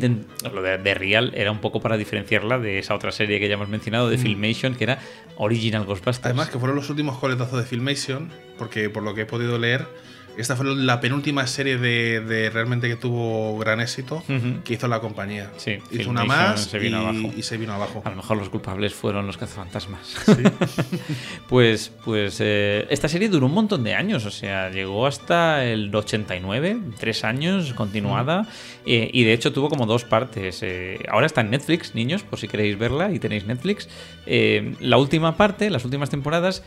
lo 0.53 0.63
de, 0.63 0.79
de 0.79 0.95
Real 0.95 1.33
era 1.35 1.51
un 1.51 1.59
poco 1.59 1.81
para 1.81 1.97
diferenciarla 1.97 2.61
de 2.61 2.79
esa 2.79 2.95
otra 2.95 3.11
serie 3.11 3.41
que 3.41 3.49
ya 3.49 3.55
hemos 3.55 3.69
mencionado, 3.69 4.09
de 4.09 4.19
Filmation, 4.19 4.77
que 4.77 4.85
era 4.85 5.01
Original 5.39 5.85
Ghostbusters. 5.85 6.27
Además, 6.27 6.51
que 6.51 6.59
fueron 6.61 6.77
los 6.77 6.89
últimos 6.89 7.19
coletazos 7.19 7.59
de 7.59 7.65
Filmation, 7.65 8.31
porque 8.59 8.89
por 8.91 9.03
lo 9.03 9.15
que 9.15 9.23
he 9.23 9.27
podido 9.27 9.59
leer, 9.59 9.89
esta 10.37 10.57
fue 10.57 10.75
la 10.75 11.01
penúltima 11.01 11.47
serie 11.47 11.79
de, 11.79 12.21
de 12.21 12.51
realmente 12.51 12.89
que 12.89 12.97
tuvo 12.97 13.57
gran 13.59 13.81
éxito 13.81 14.23
que 14.65 14.75
hizo 14.75 14.89
la 14.89 15.01
compañía. 15.01 15.51
Sí, 15.57 15.79
hizo 15.91 16.11
una 16.11 16.25
más 16.25 16.65
se 16.65 16.79
vino 16.79 17.01
y, 17.01 17.05
abajo. 17.05 17.35
y 17.37 17.43
se 17.43 17.57
vino 17.57 17.73
abajo. 17.73 18.03
A 18.05 18.11
lo 18.11 18.17
mejor 18.17 18.37
los 18.37 18.49
culpables 18.49 18.95
fueron 18.95 19.27
los 19.27 19.37
cazafantasmas. 19.37 20.17
pues 21.49 21.93
pues 22.05 22.39
eh, 22.41 22.87
esta 22.91 23.09
serie 23.09 23.29
duró 23.29 23.47
un 23.47 23.55
montón 23.55 23.85
de 23.85 23.95
años, 23.95 24.25
o 24.27 24.31
sea, 24.31 24.71
llegó 24.71 25.07
hasta 25.07 25.65
el 25.65 25.95
89, 25.95 26.79
tres 26.99 27.25
años 27.25 27.73
continuada, 27.75 28.47
eh, 28.87 29.11
y 29.13 29.25
de 29.25 29.33
hecho 29.33 29.53
tuvo 29.53 29.69
como 29.69 29.87
dos 29.87 30.05
partes. 30.05 30.63
eh, 30.63 30.99
ahora 31.09 31.27
está 31.27 31.41
en 31.41 31.51
Netflix, 31.51 31.95
niños, 31.95 32.23
por 32.23 32.39
si 32.39 32.49
queréis 32.49 32.79
verla 32.79 33.13
y 33.13 33.19
tenéis 33.19 33.47
Netflix. 33.47 33.89
La 34.81 34.97
última 34.97 35.37
parte, 35.37 35.71
las 35.71 35.85
últimas 35.85 36.11
temporadas, 36.11 36.63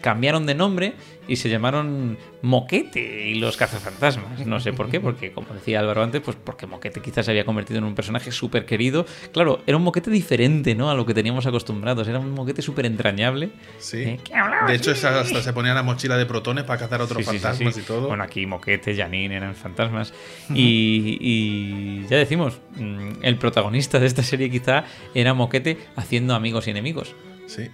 cambiaron 0.00 0.46
de 0.46 0.54
nombre 0.54 0.94
y 1.28 1.36
se 1.36 1.48
llamaron 1.48 2.18
Moquete 2.42 3.28
y 3.28 3.34
los 3.36 3.56
cazafantasmas. 3.56 4.46
No 4.46 4.58
sé 4.60 4.72
por 4.72 4.90
qué, 4.90 5.00
porque 5.00 5.32
como 5.32 5.52
decía 5.54 5.80
Álvaro 5.80 6.02
antes, 6.02 6.20
pues 6.20 6.36
porque 6.42 6.66
Moquete 6.66 7.00
quizás 7.00 7.24
se 7.26 7.30
había 7.30 7.44
convertido 7.44 7.78
en 7.78 7.84
un 7.84 7.94
personaje 7.94 8.32
súper 8.32 8.66
querido. 8.66 9.06
Claro, 9.32 9.60
era 9.66 9.76
un 9.76 9.84
Moquete 9.84 10.10
diferente, 10.10 10.74
¿no? 10.74 10.90
A 10.90 10.94
lo 10.94 11.06
que 11.06 11.14
teníamos 11.14 11.46
acostumbrados. 11.46 12.08
Era 12.08 12.18
un 12.18 12.32
Moquete 12.32 12.62
súper 12.62 12.86
entrañable. 12.86 13.50
Sí. 13.78 13.98
Eh, 14.02 14.18
De 14.66 14.74
hecho, 14.74 14.90
hasta 14.90 15.24
se 15.24 15.52
ponía 15.52 15.74
la 15.74 15.82
mochila 15.82 16.16
de 16.16 16.26
protones 16.26 16.64
para 16.64 16.78
cazar 16.80 17.00
otros 17.02 17.18
Sí, 17.18 17.24
sí, 17.24 17.30
sí, 17.30 17.38
fantasmas 17.38 17.74
sí. 17.74 17.80
y 17.80 17.84
todo. 17.84 18.08
Bueno, 18.08 18.24
aquí 18.24 18.46
Moquete, 18.46 18.96
Janine 18.96 19.36
eran 19.36 19.54
fantasmas. 19.54 20.12
y, 20.52 21.18
y 21.20 22.06
ya 22.08 22.16
decimos, 22.16 22.58
mm, 22.76 23.22
el 23.22 23.36
protagonista 23.36 23.98
de 24.00 24.06
esta 24.06 24.22
serie 24.22 24.50
quizá 24.50 24.84
era 25.14 25.34
Moquete 25.34 25.78
haciendo 25.96 26.34
amigos 26.34 26.66
y 26.66 26.70
enemigos. 26.70 27.14
Sí. 27.46 27.68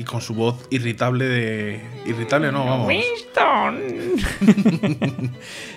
Y 0.00 0.04
con 0.04 0.22
su 0.22 0.32
voz 0.32 0.56
irritable 0.70 1.26
de. 1.26 1.80
Irritable 2.06 2.50
no, 2.50 2.64
vamos. 2.64 2.88
Winston. 2.88 3.78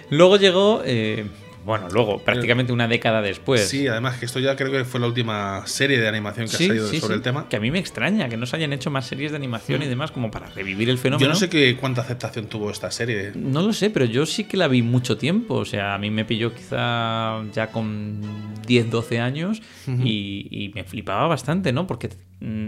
luego 0.09 0.37
llegó, 0.37 0.81
eh, 0.85 1.25
bueno, 1.65 1.87
luego, 1.91 2.19
prácticamente 2.19 2.71
una 2.71 2.87
década 2.87 3.21
después. 3.21 3.67
Sí, 3.67 3.87
además 3.87 4.17
que 4.17 4.25
esto 4.25 4.39
ya 4.39 4.55
creo 4.55 4.71
que 4.71 4.85
fue 4.85 4.99
la 5.01 5.07
última 5.07 5.67
serie 5.67 5.99
de 5.99 6.07
animación 6.07 6.47
que 6.47 6.55
Sí, 6.55 6.63
ha 6.65 6.67
salido 6.67 6.87
sí, 6.87 6.99
sobre 7.01 7.15
sí. 7.15 7.17
el 7.17 7.21
tema. 7.21 7.47
Que 7.49 7.55
a 7.57 7.59
mí 7.59 7.69
me 7.71 7.79
extraña 7.79 8.29
que 8.29 8.37
no 8.37 8.45
se 8.45 8.55
hayan 8.55 8.71
hecho 8.71 8.89
más 8.91 9.05
series 9.07 9.31
de 9.31 9.37
animación 9.37 9.81
y 9.83 9.87
demás 9.87 10.11
como 10.11 10.31
para 10.31 10.47
revivir 10.47 10.89
el 10.89 10.97
fenómeno. 10.97 11.25
Yo 11.27 11.33
no 11.33 11.35
sé 11.37 11.49
qué, 11.49 11.75
cuánta 11.75 12.01
aceptación 12.01 12.47
tuvo 12.47 12.69
esta 12.71 12.91
serie. 12.91 13.31
No 13.35 13.61
lo 13.61 13.73
sé, 13.73 13.89
pero 13.89 14.05
yo 14.05 14.25
sí 14.25 14.45
que 14.45 14.55
la 14.55 14.69
vi 14.69 14.81
mucho 14.81 15.17
tiempo. 15.17 15.55
O 15.55 15.65
sea, 15.65 15.95
a 15.95 15.97
mí 15.97 16.09
me 16.11 16.23
pilló 16.25 16.53
quizá 16.53 17.43
ya 17.53 17.67
con 17.71 18.21
10, 18.67 18.89
12 18.89 19.19
años 19.19 19.61
y, 19.87 20.47
y 20.49 20.69
me 20.75 20.83
flipaba 20.85 21.27
bastante, 21.27 21.71
¿no? 21.73 21.87
Porque 21.87 22.07
mm, 22.07 22.11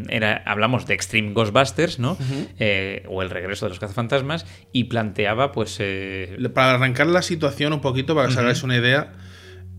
era, 0.08 0.42
hablamos 0.46 0.86
de 0.86 0.94
Extreme 0.94 1.34
Ghostbusters, 1.34 2.00
¿no? 2.00 2.18
Eh, 2.60 3.04
o 3.10 3.22
el 3.22 3.30
regreso 3.30 3.66
de 3.66 3.70
los 3.70 3.80
cazafantasmas 3.80 4.46
y 4.72 4.86
planteaba, 4.86 5.52
pues. 5.52 5.78
eh, 5.80 6.38
Para 6.54 6.76
arrancar 6.76 7.08
la 7.08 7.22
situación 7.22 7.74
un 7.74 7.82
poquito, 7.82 8.16
para 8.16 8.28
que 8.28 8.34
os 8.34 8.38
hagáis 8.38 8.64
una 8.64 8.78
idea, 8.78 9.12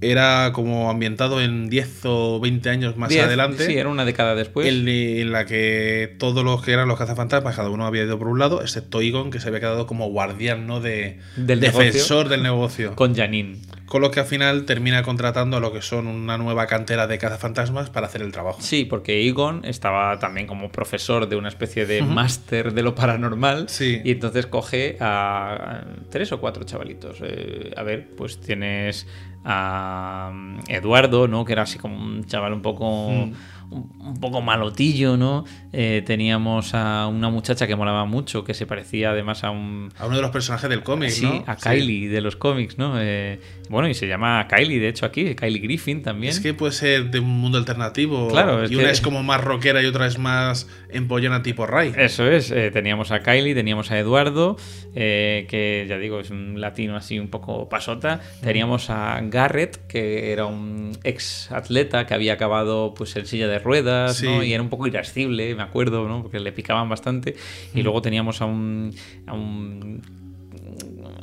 era 0.00 0.52
como 0.52 0.90
ambientado 0.90 1.40
en 1.40 1.70
10 1.70 2.00
o 2.04 2.40
20 2.40 2.68
años 2.68 2.96
más 2.96 3.08
10, 3.08 3.24
adelante. 3.24 3.66
Sí, 3.66 3.76
era 3.76 3.88
una 3.88 4.04
década 4.04 4.34
después. 4.34 4.68
en, 4.68 4.86
en 4.88 5.32
la 5.32 5.46
que 5.46 6.14
todos 6.18 6.44
los 6.44 6.62
que 6.62 6.72
eran 6.72 6.88
los 6.88 6.98
cazafantasmas, 6.98 7.56
cada 7.56 7.70
uno 7.70 7.86
había 7.86 8.02
ido 8.02 8.18
por 8.18 8.28
un 8.28 8.38
lado, 8.38 8.60
excepto 8.60 9.00
Egon, 9.00 9.30
que 9.30 9.40
se 9.40 9.48
había 9.48 9.60
quedado 9.60 9.86
como 9.86 10.08
guardián, 10.10 10.66
¿no? 10.66 10.80
De, 10.80 11.18
Del 11.36 11.60
defensor 11.60 12.28
del 12.28 12.42
negocio. 12.42 12.94
Con 12.94 13.14
Janine. 13.14 13.56
Con 13.86 14.02
lo 14.02 14.10
que 14.10 14.20
al 14.20 14.26
final 14.26 14.64
termina 14.64 15.02
contratando 15.02 15.56
a 15.56 15.60
lo 15.60 15.72
que 15.72 15.80
son 15.80 16.08
una 16.08 16.36
nueva 16.36 16.66
cantera 16.66 17.06
de 17.06 17.18
cazafantasmas 17.18 17.88
para 17.88 18.08
hacer 18.08 18.20
el 18.20 18.32
trabajo. 18.32 18.60
Sí, 18.60 18.84
porque 18.84 19.26
Egon 19.28 19.64
estaba 19.64 20.18
también 20.18 20.46
como 20.48 20.70
profesor 20.70 21.28
de 21.28 21.36
una 21.36 21.48
especie 21.48 21.86
de 21.86 22.02
máster 22.02 22.74
de 22.74 22.82
lo 22.82 22.94
paranormal. 22.96 23.68
Sí. 23.68 24.00
Y 24.04 24.10
entonces 24.10 24.46
coge 24.46 24.96
a 25.00 25.84
tres 26.10 26.32
o 26.32 26.40
cuatro 26.40 26.64
chavalitos. 26.64 27.18
Eh, 27.22 27.72
a 27.76 27.82
ver, 27.84 28.08
pues 28.16 28.40
tienes 28.40 29.06
a 29.46 30.30
mm, 30.34 30.58
Eduardo, 30.66 31.28
¿no? 31.28 31.44
Que 31.44 31.52
era 31.52 31.62
así 31.62 31.78
como 31.78 31.96
un 31.96 32.24
chaval 32.24 32.52
un 32.52 32.62
poco. 32.62 33.06
Un, 33.06 33.34
un 33.70 34.18
poco 34.20 34.40
malotillo, 34.42 35.16
¿no? 35.16 35.44
Eh, 35.72 36.02
teníamos 36.06 36.74
a 36.74 37.06
una 37.06 37.28
muchacha 37.28 37.66
que 37.66 37.76
molaba 37.76 38.04
mucho, 38.04 38.44
que 38.44 38.54
se 38.54 38.66
parecía 38.66 39.10
además 39.10 39.44
a 39.44 39.50
un. 39.50 39.90
A 39.98 40.06
uno 40.06 40.16
de 40.16 40.22
los 40.22 40.30
personajes 40.30 40.70
del 40.70 40.82
cómic, 40.82 41.10
Sí, 41.10 41.24
¿no? 41.24 41.44
a 41.46 41.56
Sí. 41.56 41.62
Kylie 41.68 42.08
de 42.08 42.20
los 42.20 42.36
cómics, 42.36 42.78
¿no? 42.78 42.94
Eh, 43.00 43.40
bueno, 43.68 43.88
y 43.88 43.94
se 43.94 44.06
llama 44.06 44.46
Kylie, 44.48 44.78
de 44.78 44.88
hecho, 44.88 45.04
aquí, 45.06 45.34
Kylie 45.34 45.58
Griffin 45.60 46.02
también. 46.02 46.30
Es 46.32 46.40
que 46.40 46.54
puede 46.54 46.72
ser 46.72 47.10
de 47.10 47.18
un 47.20 47.40
mundo 47.40 47.58
alternativo. 47.58 48.28
Claro, 48.28 48.62
es 48.64 48.70
y 48.70 48.76
una 48.76 48.84
que- 48.84 48.90
es 48.92 49.00
como 49.00 49.22
más 49.22 49.42
rockera 49.42 49.82
y 49.82 49.86
otra 49.86 50.06
es 50.06 50.18
más 50.18 50.68
empollona 50.88 51.42
tipo 51.42 51.66
Ray. 51.66 51.92
Eso 51.96 52.26
es, 52.30 52.50
eh, 52.52 52.70
teníamos 52.70 53.10
a 53.10 53.20
Kylie, 53.20 53.54
teníamos 53.54 53.90
a 53.90 53.98
Eduardo, 53.98 54.56
que 54.94 55.86
ya 55.88 55.98
digo, 55.98 56.20
es 56.20 56.30
un 56.30 56.60
latino 56.60 56.96
así 56.96 57.18
un 57.18 57.28
poco 57.28 57.68
pasota. 57.68 58.20
Teníamos 58.42 58.88
a 58.90 59.20
Garrett, 59.24 59.86
que 59.86 60.32
era 60.32 60.46
un 60.46 60.92
ex 61.04 61.50
atleta 61.52 62.06
que 62.06 62.14
había 62.14 62.34
acabado 62.34 62.94
pues 62.94 63.14
en 63.16 63.26
silla 63.26 63.48
de 63.48 63.55
ruedas, 63.62 64.16
Sí. 64.16 64.26
¿no? 64.26 64.42
Y 64.42 64.52
era 64.52 64.62
un 64.62 64.68
poco 64.68 64.86
irascible, 64.86 65.54
me 65.54 65.62
acuerdo, 65.62 66.08
¿no? 66.08 66.22
Porque 66.22 66.40
le 66.40 66.52
picaban 66.52 66.88
bastante. 66.88 67.36
Y 67.74 67.82
luego 67.82 68.02
teníamos 68.02 68.40
a 68.42 68.46
un, 68.46 68.92
a 69.26 69.34
un 69.34 70.02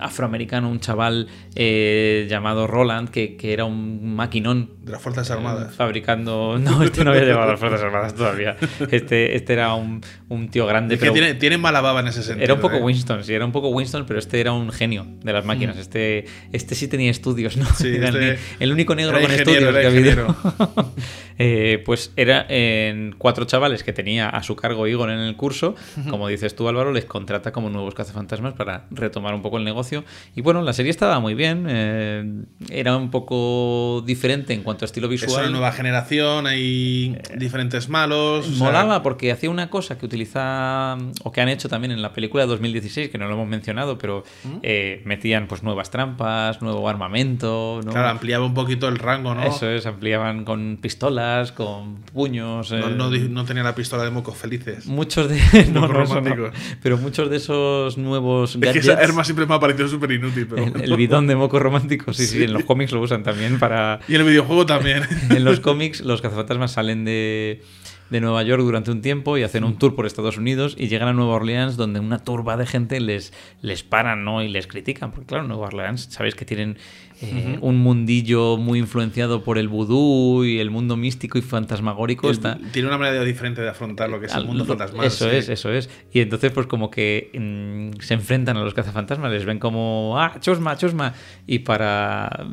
afroamericano, 0.03 0.69
un 0.69 0.79
chaval 0.79 1.27
eh, 1.55 2.27
llamado 2.29 2.67
Roland, 2.67 3.09
que, 3.09 3.35
que 3.35 3.53
era 3.53 3.65
un 3.65 4.15
maquinón 4.15 4.71
De 4.81 4.91
las 4.91 5.01
Fuerzas 5.01 5.29
Armadas. 5.31 5.75
fabricando. 5.75 6.59
No, 6.63 6.81
este 6.81 7.03
no 7.03 7.11
había 7.11 7.23
llegado 7.23 7.43
a 7.43 7.47
las 7.47 7.59
Fuerzas 7.59 7.81
Armadas 7.81 8.15
todavía. 8.15 8.55
Este, 8.91 9.35
este 9.35 9.53
era 9.53 9.73
un, 9.73 10.01
un 10.29 10.49
tío 10.49 10.65
grande, 10.65 10.95
Es 10.95 10.99
que 10.99 11.05
pero. 11.05 11.13
tiene, 11.13 11.33
tiene 11.35 11.57
mala 11.57 11.81
baba 11.81 12.01
en 12.01 12.07
ese 12.07 12.23
sentido. 12.23 12.43
Era 12.43 12.53
un 12.53 12.59
poco 12.61 12.77
¿eh? 12.77 12.81
Winston, 12.81 13.23
sí, 13.23 13.33
era 13.33 13.45
un 13.45 13.51
poco 13.51 13.69
Winston, 13.69 14.05
pero 14.05 14.19
este 14.19 14.39
era 14.39 14.51
un 14.51 14.71
genio 14.71 15.05
de 15.23 15.33
las 15.33 15.45
máquinas. 15.45 15.77
Este, 15.77 16.25
este 16.51 16.75
sí 16.75 16.87
tenía 16.87 17.11
estudios, 17.11 17.57
¿no? 17.57 17.65
Sí, 17.65 17.95
este 18.01 18.37
el, 18.59 18.71
único 18.71 18.95
negro 18.95 19.19
con 19.19 19.31
estudios 19.31 19.73
que 19.73 19.79
era 19.79 19.87
ha 19.87 19.91
habido. 19.91 20.93
Eh, 21.39 21.81
pues 21.85 22.11
era 22.15 22.45
en 22.49 23.15
cuatro 23.17 23.45
chavales 23.45 23.83
que 23.83 23.93
tenía 23.93 24.29
a 24.29 24.43
su 24.43 24.55
cargo 24.55 24.85
Egon 24.85 25.09
en 25.09 25.19
el 25.19 25.35
curso. 25.35 25.75
Como 26.09 26.27
dices 26.27 26.55
tú, 26.55 26.67
Álvaro, 26.67 26.91
les 26.91 27.05
contrata 27.05 27.51
como 27.51 27.69
nuevos 27.69 27.95
cazafantasmas 27.95 28.53
para 28.53 28.85
retomar 28.91 29.33
un 29.33 29.41
poco 29.41 29.57
el 29.57 29.63
negocio. 29.63 29.92
Y 30.35 30.41
bueno, 30.41 30.61
la 30.61 30.73
serie 30.73 30.89
estaba 30.89 31.19
muy 31.19 31.33
bien. 31.35 31.65
eh, 31.69 32.43
era 32.69 32.95
un 32.97 33.11
poco 33.11 34.01
diferente 34.05 34.53
en 34.53 34.63
cuanto 34.63 34.85
a 34.85 34.87
estilo 34.87 35.07
Es 35.07 35.21
visual. 35.21 35.43
una 35.43 35.51
nueva 35.51 35.71
generación, 35.71 36.47
hay 36.47 37.17
diferentes 37.37 37.89
malos. 37.89 38.47
o 38.47 38.49
sea, 38.49 38.57
Molaba 38.65 39.03
porque 39.03 39.31
hacía 39.31 39.49
una 39.49 39.69
cosa 39.69 39.97
que 39.97 40.05
utiliza 40.05 40.97
o 41.23 41.31
que 41.31 41.41
han 41.41 41.49
hecho 41.49 41.69
también 41.69 41.91
en 41.91 42.01
la 42.01 42.13
película 42.13 42.43
de 42.43 42.49
2016 42.49 43.09
que 43.09 43.17
no 43.17 43.27
lo 43.27 43.33
hemos 43.33 43.47
mencionado 43.47 43.97
pero 43.97 44.23
¿Mm? 44.43 44.57
eh, 44.63 45.01
metían 45.05 45.47
pues 45.47 45.63
nuevas 45.63 45.91
trampas 45.91 46.61
nuevo 46.61 46.87
armamento 46.89 47.81
¿no? 47.83 47.91
Claro, 47.91 48.09
ampliaba 48.09 48.45
un 48.45 48.53
poquito 48.53 48.87
el 48.87 48.97
rango, 48.97 49.35
¿no? 49.35 49.43
eso 49.43 49.69
es 49.69 49.85
ampliaban 49.85 50.45
con 50.45 50.77
pistolas 50.81 51.51
con 51.51 51.97
puños 52.13 52.71
No, 52.71 52.77
eh, 52.77 52.95
no 52.95 53.09
no 53.09 53.45
tenía 53.45 53.63
la 53.63 53.75
pistola 53.75 54.03
de 54.03 54.11
mocos 54.11 54.37
felices. 54.37 54.85
muchos 54.85 55.29
de 55.29 55.39
no, 55.73 55.87
pero 56.81 56.97
muchos 56.97 57.29
de 57.29 57.37
esos 57.37 57.97
nuevos 57.97 58.51
Es 58.55 58.59
que 58.59 58.65
gadgets 58.67 58.87
esa 58.87 58.99
arma 58.99 59.23
siempre 59.23 59.45
me 59.45 59.53
ha 59.55 59.59
súper 59.87 60.11
inútil, 60.11 60.47
pero. 60.47 60.65
El, 60.65 60.81
el 60.81 60.97
bidón 60.97 61.27
de 61.27 61.35
moco 61.35 61.59
romántico, 61.59 62.13
sí, 62.13 62.25
sí, 62.25 62.43
en 62.43 62.53
los 62.53 62.63
cómics 62.63 62.91
lo 62.91 63.01
usan 63.01 63.23
también 63.23 63.59
para... 63.59 63.99
Y 64.07 64.15
en 64.15 64.21
el 64.21 64.27
videojuego 64.27 64.65
también. 64.65 65.03
En 65.29 65.43
los 65.43 65.59
cómics, 65.59 66.01
los 66.01 66.21
cazafantasmas 66.21 66.73
salen 66.73 67.05
de, 67.05 67.61
de 68.13 68.21
Nueva 68.21 68.43
York 68.43 68.61
durante 68.61 68.91
un 68.91 69.01
tiempo 69.01 69.37
y 69.39 69.43
hacen 69.43 69.63
un 69.63 69.77
tour 69.79 69.95
por 69.95 70.05
Estados 70.05 70.37
Unidos 70.37 70.75
y 70.77 70.87
llegan 70.87 71.07
a 71.07 71.13
Nueva 71.13 71.33
Orleans 71.33 71.77
donde 71.77 71.99
una 71.99 72.19
turba 72.19 72.55
de 72.57 72.67
gente 72.67 72.99
les, 73.01 73.33
les 73.61 73.81
paran 73.81 74.23
¿no? 74.23 74.43
y 74.43 74.49
les 74.49 74.67
critican. 74.67 75.11
Porque 75.11 75.25
claro, 75.25 75.47
Nueva 75.47 75.65
Orleans, 75.65 76.09
sabéis 76.11 76.35
que 76.35 76.45
tienen 76.45 76.77
eh, 77.21 77.57
un 77.59 77.77
mundillo 77.77 78.57
muy 78.57 78.77
influenciado 78.77 79.43
por 79.43 79.57
el 79.57 79.67
vudú 79.67 80.45
y 80.45 80.59
el 80.59 80.69
mundo 80.69 80.95
místico 80.95 81.39
y 81.39 81.41
fantasmagórico. 81.41 82.27
El- 82.27 82.33
está, 82.35 82.59
Tiene 82.71 82.87
una 82.87 82.99
manera 82.99 83.23
diferente 83.23 83.61
de 83.63 83.69
afrontar 83.69 84.09
lo 84.11 84.19
que 84.19 84.27
es 84.27 84.35
el 84.35 84.45
mundo 84.45 84.63
fantasmal. 84.63 85.07
Eso 85.07 85.29
sí. 85.29 85.35
es, 85.35 85.49
eso 85.49 85.71
es. 85.71 85.89
Y 86.11 86.19
entonces, 86.21 86.51
pues 86.51 86.67
como 86.67 86.91
que 86.91 87.31
mm, 87.33 87.99
se 87.99 88.13
enfrentan 88.13 88.57
a 88.57 88.61
los 88.63 88.75
cazafantasmas, 88.75 89.31
les 89.31 89.43
ven 89.43 89.57
como, 89.57 90.19
ah, 90.19 90.35
chusma, 90.39 90.77
chusma. 90.77 91.13
Y 91.47 91.59
para 91.59 92.47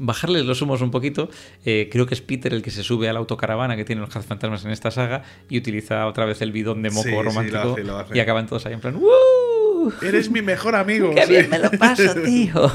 bajarles 0.00 0.46
los 0.46 0.62
humos 0.62 0.80
un 0.80 0.90
poquito, 0.90 1.28
eh, 1.66 1.88
creo 1.92 2.06
que 2.06 2.14
es 2.14 2.22
Peter 2.22 2.54
el 2.54 2.62
que 2.62 2.70
se 2.70 2.82
sube 2.82 3.08
a 3.08 3.12
la 3.12 3.18
autocaravana 3.18 3.76
que 3.76 3.84
tienen 3.84 4.00
los 4.00 4.10
cazafantasmas 4.14 4.64
en 4.64 4.70
esta 4.70 4.90
saga 4.90 5.24
y 5.50 5.58
utiliza 5.58 6.06
otra 6.06 6.24
vez 6.24 6.40
el 6.40 6.52
bidón 6.52 6.82
de 6.82 6.90
moco 6.90 7.02
Sí, 7.02 7.10
sí, 7.10 7.14
lo 7.16 7.22
romántico 7.22 7.58
hace, 7.72 7.84
lo 7.84 7.98
hace. 7.98 8.16
y 8.16 8.20
acaban 8.20 8.46
todos 8.46 8.64
ahí 8.66 8.72
en 8.74 8.80
plan, 8.80 8.94
¡Woo! 8.96 9.92
Eres 10.02 10.30
mi 10.30 10.42
mejor 10.42 10.74
amigo. 10.76 11.10
¡Qué 11.14 11.22
sí. 11.24 11.30
bien 11.32 11.50
me 11.50 11.58
lo 11.58 11.70
paso, 11.72 12.14
tío! 12.24 12.70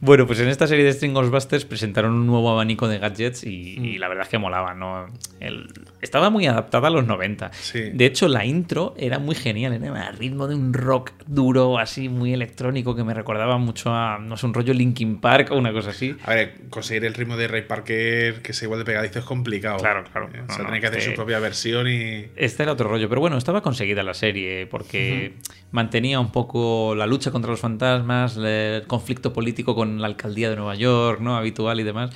bueno, 0.00 0.26
pues 0.26 0.40
en 0.40 0.48
esta 0.48 0.66
serie 0.66 0.84
de 0.84 0.92
String 0.92 1.12
Ghostbusters 1.14 1.64
presentaron 1.64 2.12
un 2.12 2.26
nuevo 2.26 2.50
abanico 2.50 2.88
de 2.88 2.98
gadgets 2.98 3.44
y, 3.44 3.50
y 3.78 3.98
la 3.98 4.08
verdad 4.08 4.24
es 4.24 4.30
que 4.30 4.38
molaba, 4.38 4.74
¿no? 4.74 5.06
El- 5.40 5.68
estaba 6.00 6.30
muy 6.30 6.46
adaptada 6.46 6.88
a 6.88 6.90
los 6.90 7.06
90. 7.06 7.50
Sí. 7.52 7.90
De 7.92 8.06
hecho, 8.06 8.28
la 8.28 8.44
intro 8.44 8.94
era 8.96 9.18
muy 9.18 9.34
genial, 9.34 9.72
era 9.72 10.08
a 10.08 10.12
ritmo 10.12 10.46
de 10.46 10.54
un 10.54 10.72
rock 10.72 11.12
duro, 11.26 11.78
así 11.78 12.08
muy 12.08 12.32
electrónico, 12.32 12.94
que 12.96 13.04
me 13.04 13.14
recordaba 13.14 13.58
mucho 13.58 13.92
a, 13.92 14.18
no 14.18 14.36
sé, 14.36 14.46
un 14.46 14.54
rollo 14.54 14.72
Linkin 14.74 15.20
Park 15.20 15.50
o 15.50 15.56
una 15.56 15.72
cosa 15.72 15.90
así. 15.90 16.16
A 16.24 16.34
ver, 16.34 16.54
conseguir 16.70 17.04
el 17.04 17.14
ritmo 17.14 17.36
de 17.36 17.48
Ray 17.48 17.62
Parker 17.62 18.42
que 18.42 18.52
sea 18.52 18.66
igual 18.66 18.80
de 18.80 18.84
pegadizo 18.84 19.18
es 19.18 19.24
complicado. 19.24 19.78
Claro, 19.78 20.04
claro. 20.10 20.28
Eh, 20.34 20.42
O 20.48 20.52
sea, 20.52 20.58
no, 20.58 20.64
tiene 20.64 20.80
que 20.80 20.86
hacer 20.86 20.98
este- 21.00 21.10
su 21.10 21.16
propia 21.16 21.38
versión 21.38 21.88
y. 21.88 22.26
Este 22.36 22.62
era 22.62 22.72
otro 22.72 22.88
rollo, 22.88 23.08
pero 23.08 23.20
bueno, 23.20 23.36
estaba 23.36 23.60
conseguida 23.60 24.02
la 24.02 24.14
serie 24.14 24.66
porque 24.66 25.34
mantenía 25.72 26.20
un 26.20 26.30
poco 26.32 26.94
la 26.94 27.06
lucha 27.06 27.30
contra 27.30 27.50
los 27.50 27.60
fantasmas, 27.60 28.36
el 28.36 28.84
conflicto 28.86 29.32
político 29.32 29.74
con 29.74 30.00
la 30.00 30.06
alcaldía 30.06 30.50
de 30.50 30.56
Nueva 30.56 30.74
York, 30.74 31.20
¿no? 31.20 31.36
Habitual 31.36 31.80
y 31.80 31.82
demás. 31.82 32.10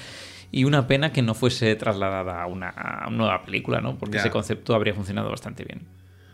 Y 0.55 0.65
una 0.65 0.87
pena 0.87 1.13
que 1.13 1.23
no 1.23 1.35
fuese 1.35 1.75
trasladada 1.77 2.43
a 2.43 2.47
una, 2.47 2.69
a 2.69 3.09
una 3.09 3.17
nueva 3.17 3.43
película, 3.45 3.81
¿no? 3.81 3.97
Porque 3.99 4.17
Ya. 4.17 4.21
ese 4.21 4.31
concepto 4.31 4.75
habría 4.75 4.93
funcionado 4.95 5.31
bastante 5.31 5.65
bien. 5.65 5.81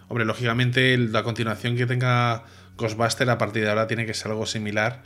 Hombre, 0.08 0.24
lógicamente 0.24 0.98
la 0.98 1.22
continuación 1.22 1.76
que 1.76 1.86
tenga 1.86 2.42
Ghostbuster 2.76 3.30
a 3.30 3.38
partir 3.38 3.62
de 3.62 3.68
ahora 3.70 3.86
tiene 3.86 4.06
que 4.06 4.14
ser 4.14 4.32
algo 4.32 4.44
similar, 4.46 5.02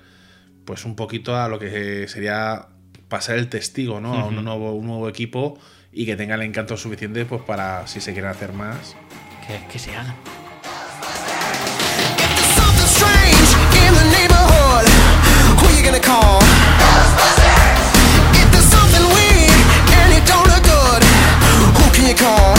pues 0.64 0.84
un 0.86 0.96
poquito 0.96 1.36
a 1.36 1.48
lo 1.48 1.58
que 1.58 2.08
sería 2.08 2.66
pasar 3.08 3.36
el 3.36 3.48
testigo, 3.48 4.00
¿no? 4.00 4.14
A 4.14 4.24
un 4.24 4.42
nuevo, 4.42 4.72
un 4.72 4.86
nuevo 4.86 5.08
equipo 5.08 5.58
y 5.92 6.06
que 6.06 6.16
tenga 6.16 6.34
el 6.36 6.42
encanto 6.42 6.76
suficiente 6.78 7.26
pues 7.26 7.42
para 7.42 7.86
si 7.86 8.00
se 8.00 8.12
quieren 8.14 8.30
hacer 8.30 8.52
más. 8.54 8.96
Que, 9.46 9.60
que 9.70 9.78
se 9.78 9.94
haga. 9.94 10.14
Something 12.56 12.86
strange 12.86 13.52
in 13.86 13.92
the 13.92 14.04
neighborhood. 14.16 14.88
Who 15.60 15.68
you 15.76 15.84
gonna 15.84 16.00
call? 16.00 16.40
Can 22.02 22.10
you 22.10 22.16
call? 22.16 22.54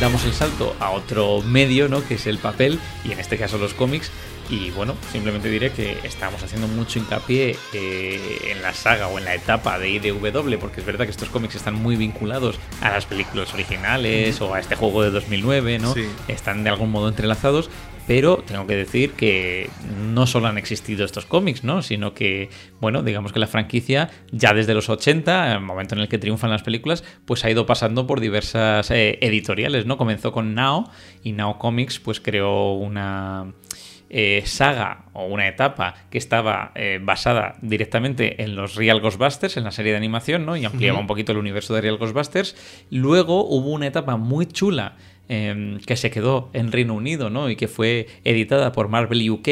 Damos 0.00 0.24
el 0.24 0.32
salto 0.32 0.74
a 0.80 0.90
otro 0.90 1.42
medio, 1.42 1.88
¿no? 1.88 2.04
Que 2.04 2.14
es 2.14 2.26
el 2.26 2.38
papel, 2.38 2.80
y 3.04 3.12
en 3.12 3.20
este 3.20 3.38
caso 3.38 3.56
los 3.56 3.72
cómics. 3.72 4.10
Y 4.50 4.70
bueno, 4.72 4.96
simplemente 5.12 5.48
diré 5.48 5.70
que 5.70 5.96
estamos 6.02 6.42
haciendo 6.42 6.66
mucho 6.66 6.98
hincapié 6.98 7.56
eh, 7.72 8.48
en 8.50 8.62
la 8.62 8.74
saga 8.74 9.06
o 9.06 9.18
en 9.18 9.24
la 9.24 9.34
etapa 9.34 9.78
de 9.78 9.90
IDW, 9.90 10.58
porque 10.58 10.80
es 10.80 10.86
verdad 10.86 11.04
que 11.04 11.12
estos 11.12 11.28
cómics 11.28 11.54
están 11.54 11.74
muy 11.74 11.94
vinculados 11.94 12.58
a 12.80 12.90
las 12.90 13.06
películas 13.06 13.54
originales 13.54 14.40
o 14.40 14.52
a 14.52 14.58
este 14.58 14.74
juego 14.74 15.04
de 15.04 15.10
2009, 15.12 15.78
¿no? 15.78 15.94
Sí. 15.94 16.08
Están 16.26 16.64
de 16.64 16.70
algún 16.70 16.90
modo 16.90 17.08
entrelazados, 17.08 17.70
pero 18.06 18.38
tengo 18.38 18.66
que 18.66 18.76
decir 18.76 19.12
que 19.12 19.70
no 20.12 20.26
solo 20.26 20.48
han 20.48 20.58
existido 20.58 21.04
estos 21.04 21.26
cómics, 21.26 21.64
¿no? 21.64 21.82
Sino 21.82 22.14
que, 22.14 22.50
bueno, 22.80 23.02
digamos 23.02 23.32
que 23.32 23.38
la 23.38 23.46
franquicia 23.46 24.10
ya 24.30 24.52
desde 24.52 24.74
los 24.74 24.88
80, 24.88 25.52
el 25.52 25.60
momento 25.60 25.94
en 25.94 26.00
el 26.00 26.08
que 26.08 26.18
triunfan 26.18 26.50
las 26.50 26.62
películas, 26.62 27.04
pues 27.24 27.44
ha 27.44 27.50
ido 27.50 27.66
pasando 27.66 28.06
por 28.06 28.20
diversas 28.20 28.90
eh, 28.90 29.18
editoriales, 29.20 29.86
¿no? 29.86 29.96
Comenzó 29.96 30.32
con 30.32 30.54
Now 30.54 30.90
y 31.22 31.32
Now 31.32 31.58
Comics 31.58 32.00
pues 32.00 32.20
creó 32.20 32.74
una 32.74 33.52
eh, 34.14 34.42
saga 34.44 35.06
o 35.14 35.24
una 35.24 35.48
etapa 35.48 35.94
que 36.10 36.18
estaba 36.18 36.72
eh, 36.74 37.00
basada 37.02 37.56
directamente 37.62 38.42
en 38.42 38.56
los 38.56 38.74
Real 38.74 39.00
Ghostbusters, 39.00 39.56
en 39.56 39.64
la 39.64 39.70
serie 39.70 39.92
de 39.92 39.96
animación, 39.96 40.44
¿no? 40.44 40.54
Y 40.54 40.66
ampliaba 40.66 40.98
un 40.98 41.06
poquito 41.06 41.32
el 41.32 41.38
universo 41.38 41.74
de 41.74 41.80
Real 41.80 41.96
Ghostbusters. 41.96 42.54
Luego 42.90 43.46
hubo 43.46 43.70
una 43.70 43.86
etapa 43.86 44.18
muy 44.18 44.44
chula 44.44 44.96
eh, 45.28 45.78
que 45.86 45.96
se 45.96 46.10
quedó 46.10 46.50
en 46.52 46.72
Reino 46.72 46.94
Unido, 46.94 47.30
¿no? 47.30 47.50
Y 47.50 47.56
que 47.56 47.68
fue 47.68 48.06
editada 48.24 48.72
por 48.72 48.88
Marvel 48.88 49.30
UK 49.30 49.48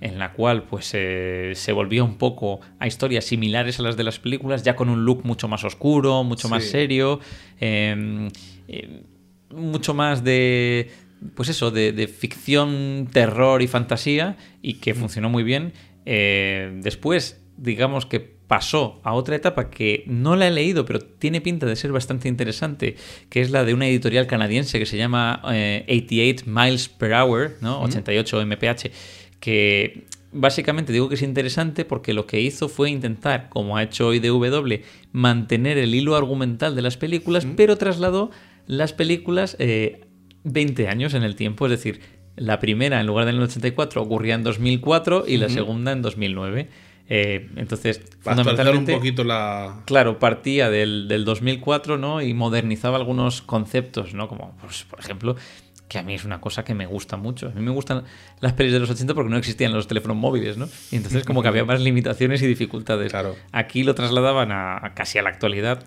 en 0.00 0.18
la 0.18 0.32
cual 0.32 0.64
pues 0.64 0.90
eh, 0.92 1.52
se 1.54 1.72
volvió 1.72 2.04
un 2.04 2.18
poco 2.18 2.60
a 2.78 2.86
historias 2.86 3.24
similares 3.24 3.80
a 3.80 3.82
las 3.82 3.96
de 3.96 4.04
las 4.04 4.18
películas, 4.18 4.62
ya 4.62 4.76
con 4.76 4.90
un 4.90 5.04
look 5.04 5.24
mucho 5.24 5.48
más 5.48 5.64
oscuro, 5.64 6.24
mucho 6.24 6.48
más 6.48 6.64
serio, 6.64 7.20
eh, 7.58 8.28
eh, 8.68 9.02
mucho 9.50 9.94
más 9.94 10.22
de 10.22 10.90
pues 11.34 11.48
eso, 11.48 11.70
de, 11.70 11.92
de 11.92 12.06
ficción, 12.06 13.08
terror 13.10 13.62
y 13.62 13.66
fantasía, 13.66 14.36
y 14.60 14.74
que 14.74 14.94
funcionó 14.94 15.30
muy 15.30 15.42
bien. 15.42 15.72
Eh, 16.06 16.78
después, 16.82 17.42
digamos 17.56 18.06
que 18.06 18.33
pasó 18.46 19.00
a 19.04 19.14
otra 19.14 19.36
etapa 19.36 19.70
que 19.70 20.04
no 20.06 20.36
la 20.36 20.48
he 20.48 20.50
leído, 20.50 20.84
pero 20.84 21.00
tiene 21.00 21.40
pinta 21.40 21.66
de 21.66 21.76
ser 21.76 21.92
bastante 21.92 22.28
interesante, 22.28 22.96
que 23.30 23.40
es 23.40 23.50
la 23.50 23.64
de 23.64 23.74
una 23.74 23.88
editorial 23.88 24.26
canadiense 24.26 24.78
que 24.78 24.86
se 24.86 24.96
llama 24.96 25.42
eh, 25.50 25.84
88 25.88 26.44
Miles 26.46 26.88
Per 26.88 27.12
Hour, 27.12 27.56
¿no? 27.60 27.80
88 27.82 28.46
mph, 28.46 28.90
que 29.40 30.04
básicamente 30.32 30.92
digo 30.92 31.08
que 31.08 31.14
es 31.14 31.22
interesante 31.22 31.84
porque 31.84 32.12
lo 32.12 32.26
que 32.26 32.40
hizo 32.40 32.68
fue 32.68 32.90
intentar, 32.90 33.48
como 33.48 33.76
ha 33.76 33.82
hecho 33.82 34.12
IDW, 34.12 34.80
mantener 35.12 35.78
el 35.78 35.94
hilo 35.94 36.16
argumental 36.16 36.74
de 36.74 36.82
las 36.82 36.96
películas, 36.96 37.46
pero 37.56 37.76
trasladó 37.78 38.30
las 38.66 38.92
películas 38.92 39.56
eh, 39.58 40.06
20 40.44 40.88
años 40.88 41.14
en 41.14 41.22
el 41.22 41.36
tiempo, 41.36 41.66
es 41.66 41.70
decir, 41.70 42.00
la 42.36 42.58
primera 42.58 43.00
en 43.00 43.06
lugar 43.06 43.26
del 43.26 43.40
84 43.40 44.02
ocurría 44.02 44.34
en 44.34 44.42
2004 44.42 45.24
y 45.26 45.36
la 45.36 45.48
segunda 45.48 45.92
en 45.92 46.02
2009. 46.02 46.68
Eh, 47.08 47.50
entonces, 47.56 47.98
actualizar 47.98 48.38
un 48.38 48.44
fundamentalmente, 48.44 48.94
poquito 48.94 49.24
la. 49.24 49.82
claro, 49.84 50.18
partía 50.18 50.70
del, 50.70 51.06
del 51.08 51.24
2004, 51.24 51.98
¿no? 51.98 52.22
Y 52.22 52.32
modernizaba 52.32 52.96
algunos 52.96 53.42
conceptos, 53.42 54.14
¿no? 54.14 54.28
Como, 54.28 54.56
pues, 54.62 54.84
por 54.84 55.00
ejemplo, 55.00 55.36
que 55.88 55.98
a 55.98 56.02
mí 56.02 56.14
es 56.14 56.24
una 56.24 56.40
cosa 56.40 56.64
que 56.64 56.74
me 56.74 56.86
gusta 56.86 57.16
mucho. 57.16 57.48
A 57.48 57.50
mí 57.50 57.60
me 57.60 57.70
gustan 57.70 58.04
las 58.40 58.54
pelis 58.54 58.72
de 58.72 58.80
los 58.80 58.90
80 58.90 59.14
porque 59.14 59.30
no 59.30 59.36
existían 59.36 59.72
los 59.72 59.86
teléfonos 59.86 60.16
móviles, 60.16 60.56
¿no? 60.56 60.66
Y 60.90 60.96
entonces 60.96 61.24
como 61.24 61.42
que 61.42 61.48
había 61.48 61.64
más 61.66 61.80
limitaciones 61.80 62.40
y 62.42 62.46
dificultades. 62.46 63.12
Claro. 63.12 63.36
Aquí 63.52 63.84
lo 63.84 63.94
trasladaban 63.94 64.50
a, 64.50 64.84
a 64.84 64.94
casi 64.94 65.18
a 65.18 65.22
la 65.22 65.28
actualidad. 65.28 65.84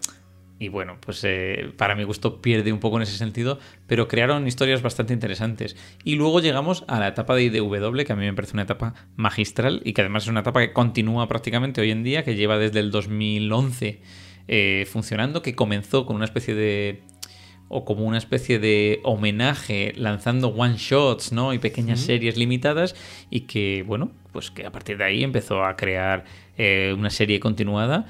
Y 0.60 0.70
bueno, 0.70 0.98
pues 1.00 1.24
eh, 1.24 1.72
para 1.78 1.96
mi 1.96 2.04
gusto 2.04 2.42
pierde 2.42 2.74
un 2.74 2.80
poco 2.80 2.98
en 2.98 3.04
ese 3.04 3.18
sentido, 3.18 3.60
pero 3.86 4.08
crearon 4.08 4.48
historias 4.48 4.82
bastante 4.82 5.14
interesantes. 5.14 5.76
Y 6.04 6.16
luego 6.16 6.40
llegamos 6.40 6.84
a 6.88 7.00
la 7.00 7.10
etapa 7.10 7.36
de 7.36 7.44
IDW, 7.44 8.04
que 8.06 8.14
a 8.14 8.16
mí 8.16 8.26
me 8.26 8.34
parece 8.34 8.54
una 8.54 8.64
etapa 8.64 8.96
magistral 9.16 9.82
y 9.86 9.94
que 9.94 10.02
además 10.02 10.24
es 10.24 10.30
una 10.30 10.40
etapa 10.40 10.62
que 10.62 10.74
continúa 10.74 11.28
prácticamente 11.28 11.82
hoy 11.82 11.92
en 11.92 12.04
día, 12.04 12.24
que 12.24 12.36
lleva 12.36 12.58
desde 12.58 12.80
el 12.80 12.90
2011 12.90 14.02
eh, 14.48 14.88
funcionando, 14.90 15.44
que 15.44 15.54
comenzó 15.54 16.06
con 16.06 16.16
una 16.16 16.26
especie 16.26 16.56
de 16.56 17.04
o 17.70 17.84
como 17.84 18.06
una 18.06 18.18
especie 18.18 18.60
de 18.60 19.02
homenaje 19.04 19.94
lanzando 19.98 20.48
one 20.48 20.78
shots, 20.78 21.34
¿no? 21.34 21.54
Y 21.54 21.60
pequeñas 21.60 22.00
series 22.00 22.38
limitadas 22.38 22.96
y 23.30 23.42
que, 23.42 23.84
bueno, 23.86 24.12
pues 24.32 24.52
que 24.52 24.66
a 24.66 24.72
partir 24.72 24.98
de 24.98 25.04
ahí 25.04 25.24
empezó 25.24 25.64
a 25.64 25.76
crear 25.76 26.24
eh, 26.58 26.96
una 26.98 27.10
serie 27.10 27.40
continuada 27.42 28.06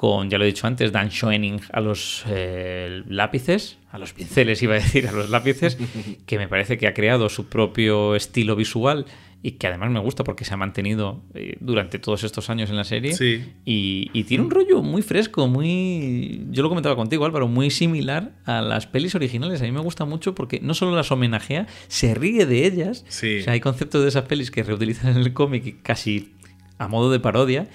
con, 0.00 0.30
ya 0.30 0.38
lo 0.38 0.44
he 0.44 0.46
dicho 0.46 0.66
antes, 0.66 0.92
Dan 0.92 1.10
Schoening 1.10 1.60
a 1.70 1.80
los 1.82 2.24
eh, 2.26 3.02
lápices, 3.06 3.76
a 3.92 3.98
los 3.98 4.14
pinceles 4.14 4.62
iba 4.62 4.72
a 4.72 4.78
decir, 4.78 5.06
a 5.06 5.12
los 5.12 5.28
lápices, 5.28 5.76
que 6.26 6.38
me 6.38 6.48
parece 6.48 6.78
que 6.78 6.86
ha 6.86 6.94
creado 6.94 7.28
su 7.28 7.50
propio 7.50 8.16
estilo 8.16 8.56
visual 8.56 9.04
y 9.42 9.52
que 9.52 9.66
además 9.66 9.90
me 9.90 10.00
gusta 10.00 10.24
porque 10.24 10.46
se 10.46 10.54
ha 10.54 10.56
mantenido 10.56 11.20
eh, 11.34 11.58
durante 11.60 11.98
todos 11.98 12.24
estos 12.24 12.48
años 12.48 12.70
en 12.70 12.76
la 12.76 12.84
serie. 12.84 13.12
Sí. 13.12 13.44
Y, 13.66 14.10
y 14.14 14.24
tiene 14.24 14.42
un 14.42 14.50
rollo 14.50 14.82
muy 14.82 15.02
fresco, 15.02 15.48
muy... 15.48 16.46
Yo 16.48 16.62
lo 16.62 16.70
comentaba 16.70 16.96
contigo, 16.96 17.26
Álvaro, 17.26 17.46
muy 17.46 17.70
similar 17.70 18.32
a 18.46 18.62
las 18.62 18.86
pelis 18.86 19.14
originales. 19.14 19.60
A 19.60 19.64
mí 19.64 19.72
me 19.72 19.80
gusta 19.80 20.06
mucho 20.06 20.34
porque 20.34 20.60
no 20.62 20.72
solo 20.72 20.96
las 20.96 21.12
homenajea, 21.12 21.66
se 21.88 22.14
ríe 22.14 22.46
de 22.46 22.64
ellas. 22.64 23.04
Sí. 23.08 23.40
O 23.40 23.42
sea, 23.42 23.52
hay 23.52 23.60
conceptos 23.60 24.00
de 24.00 24.08
esas 24.08 24.24
pelis 24.24 24.50
que 24.50 24.62
reutilizan 24.62 25.10
en 25.10 25.18
el 25.18 25.34
cómic 25.34 25.82
casi 25.82 26.32
a 26.78 26.88
modo 26.88 27.12
de 27.12 27.20
parodia. 27.20 27.68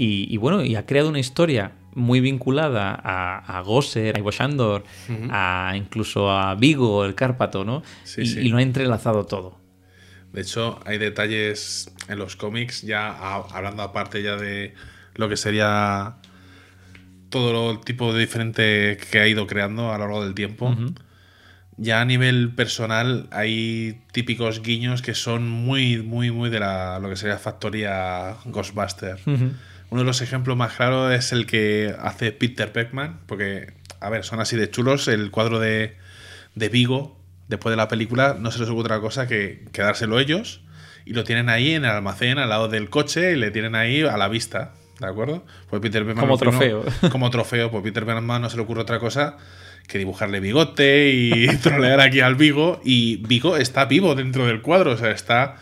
Y, 0.00 0.32
y 0.32 0.36
bueno, 0.38 0.64
y 0.64 0.76
ha 0.76 0.86
creado 0.86 1.10
una 1.10 1.18
historia 1.18 1.72
muy 1.94 2.20
vinculada 2.20 2.98
a, 3.04 3.58
a 3.58 3.60
Gosser, 3.60 4.16
a 4.16 4.18
Ivo 4.18 4.30
Shandor, 4.30 4.82
a 5.30 5.74
incluso 5.76 6.30
a 6.30 6.54
Vigo, 6.54 7.04
el 7.04 7.14
Cárpato, 7.14 7.64
¿no? 7.66 7.82
Sí, 8.04 8.22
y, 8.22 8.26
sí. 8.26 8.40
y 8.40 8.48
lo 8.48 8.56
ha 8.56 8.62
entrelazado 8.62 9.26
todo. 9.26 9.58
De 10.32 10.40
hecho, 10.40 10.80
hay 10.86 10.96
detalles 10.96 11.92
en 12.08 12.18
los 12.18 12.36
cómics, 12.36 12.80
ya 12.80 13.08
a- 13.10 13.44
hablando 13.52 13.82
aparte 13.82 14.22
ya 14.22 14.36
de 14.36 14.72
lo 15.16 15.28
que 15.28 15.36
sería 15.36 16.14
todo 17.28 17.70
el 17.72 17.80
tipo 17.80 18.12
de 18.14 18.20
diferente 18.20 18.96
que 19.10 19.20
ha 19.20 19.28
ido 19.28 19.46
creando 19.46 19.90
a 19.92 19.98
lo 19.98 20.04
largo 20.04 20.24
del 20.24 20.34
tiempo. 20.34 20.74
Ya 21.76 22.00
a 22.00 22.04
nivel 22.04 22.54
personal 22.54 23.26
hay 23.32 24.00
típicos 24.12 24.62
guiños 24.62 25.02
que 25.02 25.14
son 25.14 25.48
muy, 25.48 26.02
muy, 26.02 26.30
muy 26.30 26.50
de 26.50 26.60
la, 26.60 26.98
lo 27.00 27.08
que 27.08 27.16
sería 27.16 27.38
factoría 27.38 28.36
Ghostbuster. 28.46 29.18
Ujú. 29.26 29.50
Uno 29.90 30.02
de 30.02 30.06
los 30.06 30.20
ejemplos 30.20 30.56
más 30.56 30.74
claros 30.74 31.12
es 31.12 31.32
el 31.32 31.46
que 31.46 31.94
hace 32.00 32.32
Peter 32.32 32.72
Peckman, 32.72 33.20
porque, 33.26 33.72
a 34.00 34.08
ver, 34.08 34.24
son 34.24 34.40
así 34.40 34.56
de 34.56 34.70
chulos. 34.70 35.08
El 35.08 35.30
cuadro 35.30 35.58
de, 35.58 35.96
de 36.54 36.68
Vigo, 36.68 37.18
después 37.48 37.72
de 37.72 37.76
la 37.76 37.88
película, 37.88 38.36
no 38.38 38.50
se 38.50 38.60
les 38.60 38.68
ocurre 38.68 38.86
otra 38.86 39.00
cosa 39.00 39.26
que 39.26 39.64
quedárselo 39.72 40.20
ellos 40.20 40.62
y 41.04 41.12
lo 41.12 41.24
tienen 41.24 41.48
ahí 41.48 41.72
en 41.72 41.84
el 41.84 41.90
almacén 41.90 42.38
al 42.38 42.48
lado 42.48 42.68
del 42.68 42.88
coche 42.88 43.32
y 43.32 43.36
le 43.36 43.50
tienen 43.50 43.74
ahí 43.74 44.02
a 44.02 44.16
la 44.16 44.28
vista. 44.28 44.74
¿De 45.00 45.06
acuerdo? 45.06 45.44
Pues 45.68 45.80
Peter 45.80 46.04
Como 46.14 46.36
trofeo. 46.36 46.84
como 47.10 47.30
trofeo, 47.30 47.70
pues 47.70 47.82
Peter 47.82 48.04
Peckman 48.04 48.42
no 48.42 48.50
se 48.50 48.56
le 48.56 48.62
ocurre 48.62 48.82
otra 48.82 48.98
cosa 48.98 49.38
que 49.88 49.98
dibujarle 49.98 50.40
bigote 50.40 51.10
y 51.10 51.48
trolear 51.62 52.00
aquí 52.00 52.20
al 52.20 52.36
Vigo. 52.36 52.80
Y 52.84 53.16
Vigo 53.16 53.56
está 53.56 53.86
vivo 53.86 54.14
dentro 54.14 54.46
del 54.46 54.60
cuadro, 54.62 54.92
o 54.92 54.96
sea, 54.96 55.10
está 55.10 55.56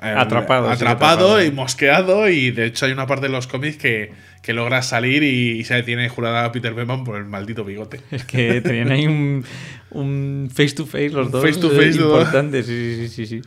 Atrapado, 0.00 0.68
sí, 0.68 0.74
atrapado 0.74 1.26
atrapado. 1.34 1.44
y 1.44 1.50
mosqueado. 1.50 2.28
Y 2.28 2.50
de 2.50 2.66
hecho, 2.66 2.86
hay 2.86 2.92
una 2.92 3.06
parte 3.06 3.26
de 3.26 3.32
los 3.32 3.46
cómics 3.46 3.76
que, 3.76 4.12
que 4.42 4.52
logra 4.52 4.82
salir 4.82 5.22
y, 5.22 5.64
se 5.64 5.74
detiene 5.74 6.08
jurada 6.08 6.44
a 6.44 6.52
Peter 6.52 6.74
Peckman 6.74 7.04
por 7.04 7.16
el 7.16 7.24
maldito 7.24 7.64
bigote. 7.64 8.00
Es 8.10 8.24
que 8.24 8.60
tenían 8.60 8.90
ahí 8.90 9.06
un, 9.06 9.44
un 9.90 10.50
face 10.52 10.74
to 10.74 10.86
face 10.86 11.10
los 11.10 11.30
dos. 11.30 11.42
Face 11.42 11.60
to 11.60 11.70
eh, 11.80 11.88
importante, 11.88 12.62
sí, 12.62 12.96
sí, 12.96 13.08
sí, 13.08 13.26
sí. 13.26 13.42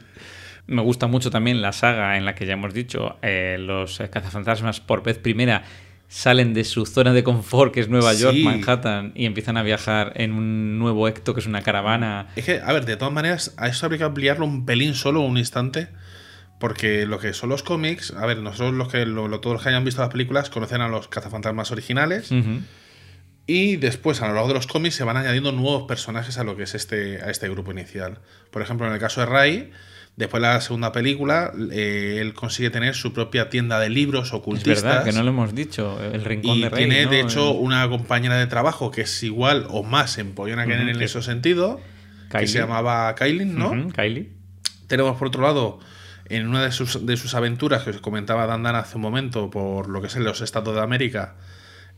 Me 0.68 0.82
gusta 0.82 1.08
mucho 1.08 1.32
también 1.32 1.62
la 1.62 1.72
saga 1.74 2.18
en 2.18 2.26
la 2.26 2.36
que 2.36 2.46
ya 2.46 2.54
hemos 2.54 2.74
dicho, 2.74 3.18
eh, 3.22 3.58
los 3.60 4.00
eh, 4.00 4.10
cazafantasmas 4.10 4.80
por 4.80 5.04
vez 5.04 5.18
primera 5.18 5.64
salen 6.12 6.54
de 6.54 6.66
su 6.66 6.86
zona 6.86 7.14
de 7.14 7.24
confort, 7.24 7.74
que 7.74 7.80
es 7.80 7.88
Nueva 7.88 8.14
York, 8.14 8.36
Sí. 8.36 8.44
Manhattan, 8.44 9.14
y 9.16 9.26
empiezan 9.26 9.56
a 9.56 9.64
viajar 9.64 10.12
en 10.18 10.34
un 10.34 10.78
nuevo 10.78 11.08
Ecto, 11.08 11.34
que 11.34 11.40
es 11.40 11.48
una 11.48 11.62
caravana. 11.62 12.28
Es 12.36 12.44
que, 12.44 12.60
a 12.60 12.74
ver, 12.74 12.86
de 12.86 12.98
todas 12.98 13.14
maneras, 13.14 13.54
a 13.56 13.70
eso 13.70 13.86
habría 13.86 14.00
que 14.00 14.04
ampliarlo 14.04 14.46
un 14.46 14.66
pelín 14.66 14.94
solo, 14.94 15.22
un 15.22 15.38
instante. 15.38 15.88
Porque 16.62 17.06
lo 17.06 17.20
que 17.20 17.34
son 17.34 17.50
los 17.50 17.64
cómics, 17.64 18.12
a 18.16 18.26
ver, 18.26 18.38
nosotros 18.38 18.74
los 18.74 18.88
que 18.88 19.06
lo- 19.06 19.40
todos 19.42 19.56
los 19.56 19.64
que 19.64 19.70
hayan 19.70 19.84
visto 19.84 20.00
las 20.02 20.12
películas 20.12 20.50
conocen 20.50 20.80
a 20.82 20.88
los 20.88 21.10
cazafantasmas 21.10 21.72
originales. 21.72 22.32
Y 23.48 23.76
después, 23.78 24.22
a 24.22 24.28
lo 24.28 24.36
largo 24.36 24.48
de 24.50 24.54
los 24.54 24.68
cómics, 24.68 24.96
se 24.96 25.04
van 25.04 25.18
añadiendo 25.18 25.52
nuevos 25.52 25.84
personajes 25.88 26.38
a 26.38 26.44
lo 26.44 26.56
que 26.56 26.64
es 26.64 26.76
este, 26.76 27.22
a 27.22 27.30
este 27.32 27.50
grupo 27.50 27.72
inicial. 27.72 28.20
Por 28.52 28.62
ejemplo, 28.62 28.88
en 28.88 28.94
el 28.94 29.00
caso 29.00 29.20
de 29.22 29.26
Ray, 29.26 29.72
después 30.16 30.42
de 30.42 30.48
la 30.48 30.62
segunda 30.62 30.92
película, 30.92 31.52
eh, 31.72 32.20
él 32.22 32.34
consigue 32.34 32.70
tener 32.70 32.94
su 32.96 33.12
propia 33.12 33.50
tienda 33.50 33.80
de 33.80 33.90
libros 33.90 34.28
Es 34.28 34.34
ocultistas. 34.34 34.84
verdad 34.84 35.04
que 35.04 35.12
no 35.14 35.24
lo 35.24 35.30
hemos 35.32 35.54
dicho, 35.56 36.00
el 36.02 36.24
rincón 36.24 36.58
y 36.58 36.62
de 36.62 36.70
Rey. 36.70 36.86
tiene, 36.88 37.06
¿no? 37.06 37.12
de 37.12 37.20
hecho, 37.22 37.52
una 37.52 37.90
compañera 37.90 38.38
de 38.38 38.48
trabajo 38.48 38.92
que 38.92 39.02
es 39.02 39.24
igual 39.24 39.66
o 39.70 39.84
más 39.84 40.18
empollona 40.20 40.66
que 40.68 40.74
él 40.76 40.88
en 40.90 41.00
que- 41.00 41.06
ese 41.06 41.22
sentido, 41.24 41.82
que 42.30 42.38
Kylie. 42.38 42.48
se 42.48 42.60
llamaba 42.60 43.14
Kylie, 43.16 43.46
¿no? 43.46 43.72
Ujú, 43.72 43.90
Kylie. 43.92 44.30
Tenemos 44.88 45.18
por 45.18 45.28
otro 45.30 45.42
lado, 45.42 45.80
en 46.32 46.48
una 46.48 46.64
de 46.64 46.72
sus, 46.72 47.06
de 47.06 47.18
sus 47.18 47.34
aventuras 47.36 47.84
que 47.84 47.92
os 47.92 47.98
comentaba 47.98 48.46
Dandan 48.46 48.76
hace 48.76 48.96
un 48.98 49.02
momento, 49.02 49.50
por 49.50 49.90
lo 49.90 50.02
que 50.02 50.08
es 50.08 50.16
en 50.16 50.24
los 50.24 50.42
Estados 50.42 50.74
de 50.76 50.82
América, 50.82 51.36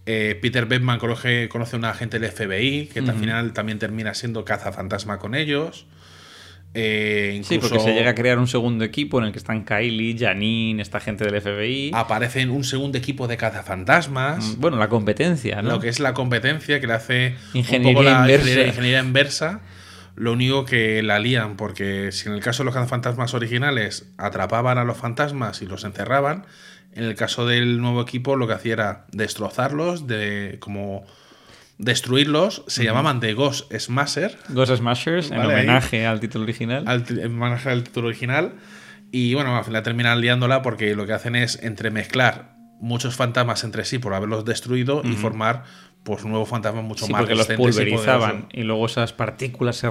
eh, 0.06 0.38
Peter 0.42 0.66
Beckman 0.66 1.00
conoce, 1.00 1.48
conoce 1.50 1.76
a 1.76 1.80
un 1.80 1.86
agente 1.86 2.20
del 2.20 2.30
FBI 2.32 2.88
que 2.88 3.00
al 3.00 3.14
final 3.16 3.54
también 3.54 3.80
termina 3.80 4.14
siendo 4.14 4.44
cazafantasma 4.44 5.18
con 5.18 5.34
ellos. 5.36 5.86
Eh, 6.76 7.42
Sí, 7.44 7.60
porque 7.60 7.80
se 7.80 7.94
llega 7.94 8.10
a 8.12 8.16
crear 8.16 8.40
un 8.40 8.48
segundo 8.48 8.84
equipo 8.84 9.20
en 9.20 9.26
el 9.26 9.32
que 9.32 9.38
están 9.38 9.64
Kylie, 9.64 10.18
Janine, 10.18 10.82
esta 10.82 11.00
gente 11.00 11.24
del 11.24 11.40
FBI. 11.40 11.92
aparece 11.94 12.42
en 12.42 12.50
un 12.50 12.64
segundo 12.64 12.98
equipo 12.98 13.28
de 13.28 13.38
cazafantasmas. 13.38 14.58
Mm, 14.58 14.60
Bueno, 14.60 14.78
la 14.78 14.90
competencia, 14.90 15.62
¿no? 15.62 15.70
Lo 15.70 15.80
que 15.80 15.90
es 15.90 16.00
la 16.00 16.14
competencia 16.14 16.80
que 16.82 16.88
le 16.88 16.94
hace 16.94 17.36
Ingeniería 17.54 17.90
un 17.90 17.94
poco 17.94 18.04
la 18.04 18.20
inversa. 18.22 18.62
Ingeniería 18.66 19.00
inversa. 19.00 19.62
Lo 20.16 20.34
único 20.34 20.66
que 20.66 21.02
la 21.02 21.20
lían, 21.20 21.56
porque 21.58 22.12
si 22.12 22.30
en 22.30 22.36
el 22.36 22.42
caso 22.42 22.64
de 22.64 22.66
los 22.66 22.74
cazafantasmas 22.76 23.34
originales 23.34 24.12
atrapaban 24.18 24.78
a 24.78 24.84
los 24.84 24.98
fantasmas 24.98 25.62
y 25.62 25.66
los 25.66 25.84
encerraban, 25.84 26.46
en 26.94 27.04
el 27.06 27.16
caso 27.16 27.48
del 27.48 27.82
nuevo 27.82 28.02
equipo 28.02 28.36
lo 28.36 28.48
que 28.48 28.54
hacía 28.54 28.74
era 28.74 29.06
destrozarlos, 29.12 30.06
de 30.08 30.58
como 30.60 31.04
destruirlos. 31.78 32.64
Se 32.68 32.84
llamaban 32.84 33.20
The 33.20 33.34
Ghost 33.34 33.74
Smasher, 33.76 34.38
Ghost 34.50 34.76
Smashers, 34.76 35.32
en 35.32 35.42
ahí. 35.42 35.48
homenaje 35.48 36.06
al 36.06 36.20
título 36.20 36.44
original. 36.44 36.84
al 36.88 37.06
en 37.10 37.26
homenaje 37.26 37.70
al 37.70 37.84
título 37.84 38.08
original. 38.08 38.54
Y 39.12 39.34
bueno, 39.34 39.56
al 39.56 39.64
final 39.64 39.84
terminan 39.84 40.22
liándola 40.22 40.62
porque 40.62 40.96
lo 40.96 41.06
que 41.06 41.14
hacen 41.14 41.36
es 41.36 41.62
entremezclar 41.62 42.54
muchos 42.80 43.16
fantasmas 43.16 43.64
entre 43.64 43.86
sí 43.86 44.00
por 44.00 44.14
haberlos 44.14 44.44
destruido 44.44 45.02
y 45.06 45.14
formar 45.14 45.64
pues 46.04 46.26
nuevos 46.26 46.50
fantasmas 46.50 46.84
mucho 46.84 47.06
Sí, 47.06 47.12
más 47.12 47.22
porque 47.22 47.36
los 47.36 47.50
y 47.50 47.54
pulverizaban 47.56 48.48
y 48.52 48.64
luego 48.64 48.86
esas 48.86 49.14
partículas 49.14 49.78
se 49.78 49.88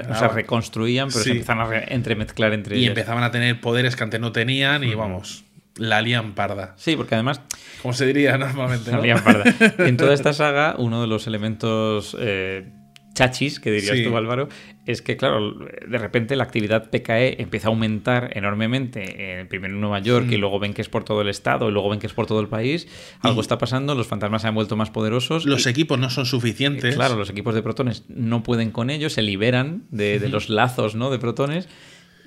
o 0.00 0.04
sea, 0.04 0.18
Claro. 0.18 0.34
reconstruían, 0.34 1.08
pero 1.08 1.18
Sí. 1.20 1.24
se 1.24 1.30
empiezan 1.30 1.60
a 1.60 1.66
re- 1.66 1.94
entremezclar 1.94 2.52
entre 2.54 2.76
y 2.76 2.80
ellas. 2.80 2.88
empezaban 2.90 3.22
a 3.22 3.30
tener 3.30 3.60
poderes 3.60 3.94
que 3.96 4.02
antes 4.04 4.20
no 4.20 4.32
tenían 4.32 4.82
y 4.84 4.94
vamos, 4.94 5.44
la 5.76 6.02
lían 6.02 6.34
parda. 6.34 6.74
Sí, 6.76 6.96
porque 6.96 7.14
además 7.14 7.40
Como 7.82 7.94
se 7.94 8.04
diría 8.06 8.36
normalmente. 8.36 8.90
¿no? 8.90 8.96
La 8.96 9.02
lían 9.04 9.22
parda. 9.22 9.44
En 9.78 9.96
toda 9.96 10.12
esta 10.12 10.32
saga, 10.32 10.74
uno 10.78 11.00
de 11.00 11.06
los 11.06 11.28
elementos 11.28 12.16
eh, 12.18 12.68
chachis, 13.18 13.58
que 13.60 13.70
dirías 13.72 13.96
Sí. 13.96 14.04
tú, 14.04 14.16
Álvaro, 14.16 14.48
es 14.86 15.02
que, 15.02 15.16
claro, 15.16 15.54
de 15.54 15.98
repente 15.98 16.36
la 16.36 16.44
actividad 16.44 16.88
PKE 16.90 17.42
empieza 17.42 17.68
a 17.68 17.70
aumentar 17.70 18.30
enormemente, 18.36 19.40
eh, 19.40 19.44
primero 19.46 19.74
en 19.74 19.80
Nueva 19.80 19.98
York, 19.98 20.26
Mm. 20.28 20.32
y 20.32 20.36
luego 20.36 20.58
ven 20.60 20.72
que 20.74 20.82
es 20.82 20.88
por 20.88 21.04
todo 21.04 21.20
el 21.22 21.28
estado, 21.28 21.68
y 21.68 21.72
luego 21.72 21.88
ven 21.90 21.98
que 21.98 22.06
es 22.06 22.12
por 22.12 22.26
todo 22.26 22.40
el 22.40 22.48
país. 22.48 22.86
Algo 23.20 23.40
está 23.40 23.58
pasando, 23.58 23.94
los 23.94 24.06
fantasmas 24.06 24.42
se 24.42 24.48
han 24.48 24.54
vuelto 24.54 24.76
más 24.76 24.90
poderosos. 24.90 25.44
Los 25.46 25.66
y- 25.66 25.70
equipos 25.70 25.98
no 25.98 26.10
son 26.10 26.24
suficientes. 26.26 26.94
Claro, 26.94 27.16
los 27.16 27.28
equipos 27.30 27.54
de 27.54 27.62
protones 27.62 28.04
no 28.08 28.42
pueden 28.42 28.70
con 28.70 28.88
ellos, 28.90 29.12
se 29.14 29.22
liberan 29.22 29.82
de, 29.90 30.18
de 30.20 30.28
los 30.28 30.48
lazos 30.48 30.94
¿no? 30.94 31.10
de 31.10 31.18
protones 31.18 31.68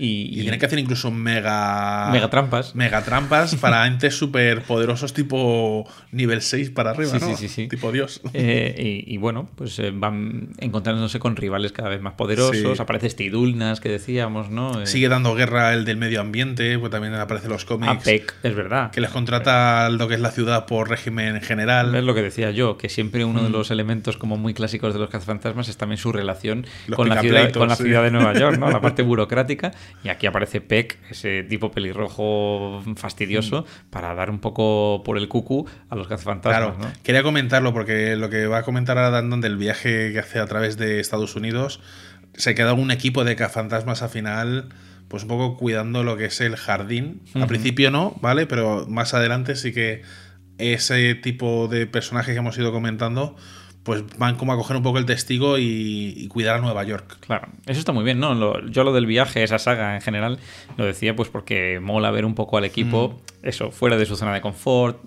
y, 0.03 0.39
Y 0.39 0.41
tienen 0.41 0.59
que 0.59 0.65
hacer 0.65 0.79
incluso 0.79 1.11
mega. 1.11 2.09
Megatrampas. 2.11 2.75
Megatrampas 2.75 3.55
para 3.55 3.85
entes 3.87 4.15
súper 4.17 4.63
poderosos, 4.63 5.13
tipo 5.13 5.87
nivel 6.11 6.41
6 6.41 6.71
para 6.71 6.91
arriba, 6.91 7.11
Sí, 7.11 7.17
¿no? 7.19 7.27
sí, 7.27 7.35
sí, 7.35 7.47
sí. 7.47 7.67
Tipo 7.67 7.91
Dios. 7.91 8.21
Eh, 8.33 9.03
y, 9.05 9.13
y 9.13 9.17
bueno, 9.17 9.49
pues 9.55 9.77
eh, 9.79 9.91
van 9.93 10.49
encontrándose 10.57 11.19
con 11.19 11.35
rivales 11.35 11.71
cada 11.71 11.89
vez 11.89 12.01
más 12.01 12.13
poderosos. 12.13 12.77
Sí. 12.77 12.81
Aparece 12.81 13.09
Stidulnas, 13.09 13.79
que 13.79 13.89
decíamos, 13.89 14.49
¿no? 14.49 14.81
Eh, 14.81 14.87
Sigue 14.87 15.07
dando 15.09 15.35
guerra 15.35 15.73
el 15.73 15.85
del 15.85 15.97
medio 15.97 16.21
ambiente, 16.21 16.77
pues 16.79 16.91
también 16.91 17.13
aparece 17.15 17.47
los 17.47 17.65
cómics. 17.65 17.91
APEC, 17.91 18.33
es 18.43 18.55
verdad. 18.55 18.91
Que 18.91 19.01
les 19.01 19.09
contrata 19.11 19.89
lo 19.89 20.07
que 20.07 20.15
es 20.15 20.19
la 20.21 20.31
ciudad 20.31 20.65
por 20.65 20.89
régimen 20.89 21.41
general. 21.41 21.93
Es 21.95 22.03
lo 22.03 22.13
que 22.15 22.21
decía 22.21 22.51
yo, 22.51 22.77
que 22.77 22.89
siempre 22.89 23.23
uno 23.25 23.43
de 23.43 23.49
Mm. 23.49 23.53
los 23.53 23.71
elementos 23.71 24.17
como 24.17 24.37
muy 24.37 24.53
clásicos 24.53 24.93
de 24.93 24.99
los 24.99 25.09
cazafantasmas 25.09 25.67
es 25.69 25.77
también 25.77 25.97
su 25.97 26.11
relación 26.11 26.65
Los 26.87 26.95
con 26.95 27.09
la, 27.09 27.19
ciudad, 27.21 27.51
con 27.51 27.67
la 27.67 27.75
sí. 27.75 27.83
ciudad 27.83 28.03
de 28.03 28.11
Nueva 28.11 28.33
York, 28.33 28.57
¿no? 28.57 28.69
La 28.71 28.79
parte 28.81 29.01
burocrática. 29.03 29.71
Y 30.03 30.09
aquí 30.09 30.25
aparece 30.27 30.61
Peck, 30.61 30.97
ese 31.09 31.43
tipo 31.43 31.71
pelirrojo 31.71 32.83
fastidioso, 32.95 33.65
para 33.89 34.13
dar 34.15 34.29
un 34.29 34.39
poco 34.39 35.03
por 35.03 35.17
el 35.17 35.27
cucu 35.27 35.67
a 35.89 35.95
los 35.95 36.07
cazafantasmas, 36.07 36.75
Mm. 36.75 36.77
Claro, 36.79 36.89
¿no? 36.93 37.03
quería 37.03 37.23
comentarlo 37.23 37.73
porque 37.73 38.15
lo 38.15 38.29
que 38.29 38.47
va 38.47 38.59
a 38.59 38.63
comentar 38.63 38.97
ahora 38.97 39.11
Dandon 39.11 39.41
del 39.41 39.57
viaje 39.57 40.11
que 40.11 40.19
hace 40.19 40.39
a 40.39 40.45
través 40.45 40.77
de 40.77 40.99
Estados 40.99 41.35
Unidos, 41.35 41.79
se 42.33 42.55
queda 42.55 42.73
un 42.73 42.91
equipo 42.91 43.23
de 43.23 43.35
cazafantasmas 43.35 44.01
al 44.01 44.09
final, 44.09 44.69
pues 45.07 45.23
un 45.23 45.29
poco 45.29 45.57
cuidando 45.57 46.03
lo 46.03 46.15
que 46.17 46.25
es 46.25 46.39
el 46.41 46.55
jardín. 46.55 47.21
Al 47.35 47.47
principio 47.47 47.91
no, 47.91 48.15
¿vale? 48.21 48.45
Pero 48.47 48.85
más 48.87 49.13
adelante 49.13 49.55
sí 49.55 49.73
que 49.73 50.01
ese 50.57 51.15
tipo 51.15 51.67
de 51.67 51.85
personajes 51.87 52.33
que 52.33 52.39
hemos 52.39 52.57
ido 52.57 52.71
comentando, 52.71 53.35
pues 53.83 54.03
van 54.17 54.35
como 54.35 54.53
a 54.53 54.57
coger 54.57 54.77
un 54.77 54.83
poco 54.83 54.97
el 54.99 55.05
testigo 55.05 55.57
y, 55.57 56.13
y 56.15 56.27
cuidar 56.27 56.57
a 56.57 56.61
Nueva 56.61 56.83
York. 56.83 57.17
Claro, 57.21 57.47
eso 57.65 57.79
está 57.79 57.91
muy 57.91 58.03
bien, 58.03 58.19
¿no? 58.19 58.33
Lo- 58.35 58.65
yo 58.67 58.83
lo 58.83 58.93
del 58.93 59.05
viaje, 59.07 59.41
esa 59.43 59.57
saga 59.59 59.95
en 59.95 60.01
general, 60.01 60.37
lo 60.77 60.85
decía 60.85 61.15
pues 61.15 61.29
porque 61.29 61.79
mola 61.81 62.11
ver 62.11 62.25
un 62.25 62.35
poco 62.35 62.57
al 62.57 62.65
equipo, 62.65 63.21
eso, 63.41 63.71
fuera 63.71 63.97
de 63.97 64.05
su 64.05 64.15
zona 64.15 64.33
de 64.33 64.41
confort. 64.41 64.97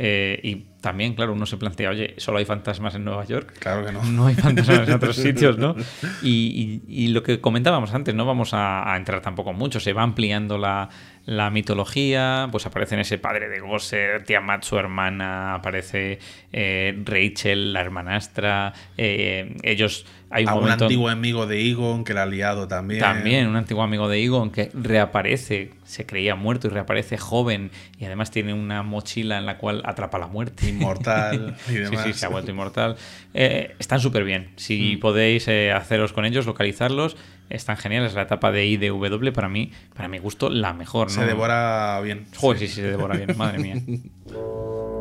eh, 0.00 0.38
y 0.44 0.66
también, 0.80 1.14
claro, 1.14 1.32
uno 1.32 1.44
se 1.44 1.56
plantea, 1.56 1.90
oye, 1.90 2.14
solo 2.18 2.38
hay 2.38 2.44
fantasmas 2.44 2.94
en 2.94 3.04
Nueva 3.04 3.24
York. 3.24 3.52
Claro 3.58 3.84
que 3.84 3.90
no. 3.90 4.00
No 4.12 4.26
hay 4.28 4.34
fantasmas 4.36 4.86
en 4.88 4.94
otros 4.94 5.16
sitios, 5.26 5.58
¿no? 5.58 5.74
Y, 6.22 6.82
y- 6.86 7.04
y 7.04 7.08
lo 7.08 7.22
que 7.24 7.40
comentábamos 7.40 7.92
antes, 7.94 8.14
no 8.14 8.24
vamos 8.24 8.54
a, 8.54 8.92
a 8.92 8.96
entrar 8.96 9.20
tampoco 9.22 9.52
mucho, 9.52 9.80
se 9.80 9.92
va 9.92 10.02
ampliando 10.04 10.56
la, 10.56 10.88
la 11.28 11.50
mitología, 11.50 12.48
pues 12.50 12.64
aparecen 12.64 13.00
ese 13.00 13.18
padre 13.18 13.50
de 13.50 13.60
Gosser, 13.60 14.24
Tiamat, 14.24 14.62
su 14.64 14.78
hermana, 14.78 15.54
aparece 15.54 16.18
eh, 16.54 16.98
Rachel, 17.04 17.74
la 17.74 17.82
hermanastra, 17.82 18.72
eh, 18.96 19.54
ellos... 19.62 20.06
Hay 20.30 20.44
un 20.44 20.48
a 20.50 20.54
un 20.56 20.60
momento... 20.60 20.84
antiguo 20.84 21.08
amigo 21.08 21.46
de 21.46 21.70
Egon 21.70 22.04
que 22.04 22.12
la 22.12 22.24
ha 22.24 22.26
liado 22.26 22.68
también. 22.68 23.00
También 23.00 23.46
un 23.48 23.56
antiguo 23.56 23.82
amigo 23.82 24.08
de 24.08 24.22
Egon 24.22 24.50
que 24.50 24.70
reaparece, 24.74 25.70
se 25.84 26.04
creía 26.04 26.34
muerto 26.34 26.66
y 26.66 26.70
reaparece 26.70 27.16
joven 27.16 27.70
y 27.98 28.04
además 28.04 28.30
tiene 28.30 28.52
una 28.52 28.82
mochila 28.82 29.38
en 29.38 29.46
la 29.46 29.56
cual 29.56 29.80
atrapa 29.86 30.18
la 30.18 30.26
muerte. 30.26 30.68
Inmortal 30.68 31.56
y 31.68 31.72
Sí, 31.72 31.78
demás. 31.78 32.04
sí, 32.04 32.12
se 32.12 32.26
ha 32.26 32.28
vuelto 32.28 32.50
inmortal. 32.50 32.96
Eh, 33.32 33.74
están 33.78 34.00
súper 34.00 34.24
bien. 34.24 34.50
Si 34.56 34.96
Mm. 34.96 35.00
podéis 35.00 35.48
haceros 35.48 36.12
con 36.12 36.24
ellos, 36.26 36.44
localizarlos, 36.46 37.16
están 37.50 37.76
geniales. 37.76 38.14
La 38.14 38.22
etapa 38.22 38.50
de 38.52 38.66
I 38.66 38.76
de 38.76 38.88
W, 38.88 39.32
para 39.32 39.48
mí, 39.48 39.72
para 39.94 40.08
mi 40.08 40.18
gusto, 40.18 40.50
la 40.50 40.72
mejor. 40.72 41.10
Se 41.10 41.20
¿no? 41.20 41.26
devora 41.26 42.00
bien. 42.02 42.26
Joder, 42.36 42.58
sí, 42.58 42.68
sí, 42.68 42.74
se 42.76 42.82
devora 42.82 43.16
bien, 43.16 43.36
madre 43.36 43.58
mía. 43.58 43.76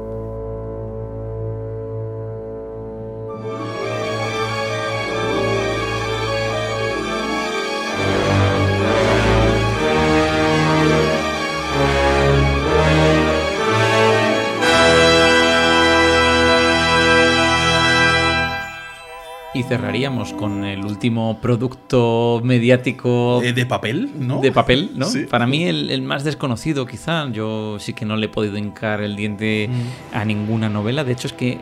Y 19.58 19.64
cerraríamos 19.64 20.34
con 20.34 20.64
el 20.66 20.86
último 20.86 21.40
producto 21.42 22.40
mediático 22.44 23.42
Eh, 23.44 23.54
de 23.54 23.66
papel, 23.66 24.12
¿no? 24.20 24.40
de 24.40 24.52
papel, 24.52 24.92
¿no? 24.96 25.06
Sí. 25.08 25.24
Para 25.24 25.48
mí 25.48 25.64
el, 25.64 25.90
el 25.90 26.04
más 26.04 26.24
desconocido 26.24 26.86
quizá, 26.86 27.28
yo 27.32 27.78
sí 27.80 27.94
que 27.94 28.06
no 28.06 28.18
le 28.18 28.28
he 28.28 28.30
podido 28.30 28.56
hincar 28.58 29.02
el 29.02 29.16
diente 29.16 29.68
Mm. 29.68 30.16
a 30.16 30.26
ninguna 30.26 30.70
novela, 30.70 31.04
de 31.04 31.14
hecho 31.14 31.26
es 31.28 31.34
que 31.34 31.58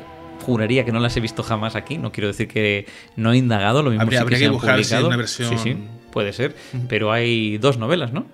juraría 0.46 0.84
que 0.84 0.92
no 0.92 1.00
las 1.00 1.16
he 1.16 1.22
visto 1.22 1.42
jamás 1.42 1.76
aquí, 1.78 1.98
no 1.98 2.12
quiero 2.12 2.28
decir 2.28 2.50
que 2.50 2.86
no 3.16 3.32
he 3.32 3.38
indagado, 3.38 3.82
lo 3.82 3.92
mismo 3.92 4.02
Habría- 4.04 4.20
sí 4.20 4.24
habría 4.24 4.40
que 4.40 4.46
han 4.46 4.52
buscar, 4.52 4.78
sí, 4.78 4.84
publicado. 4.84 5.08
una 5.08 5.18
versión- 5.18 5.50
Sí, 5.50 5.58
sí, 5.58 5.78
puede 6.12 6.34
ser, 6.34 6.54
pero 6.90 7.14
hay 7.14 7.58
dos 7.60 7.78
novelas, 7.78 8.12
¿no? 8.12 8.26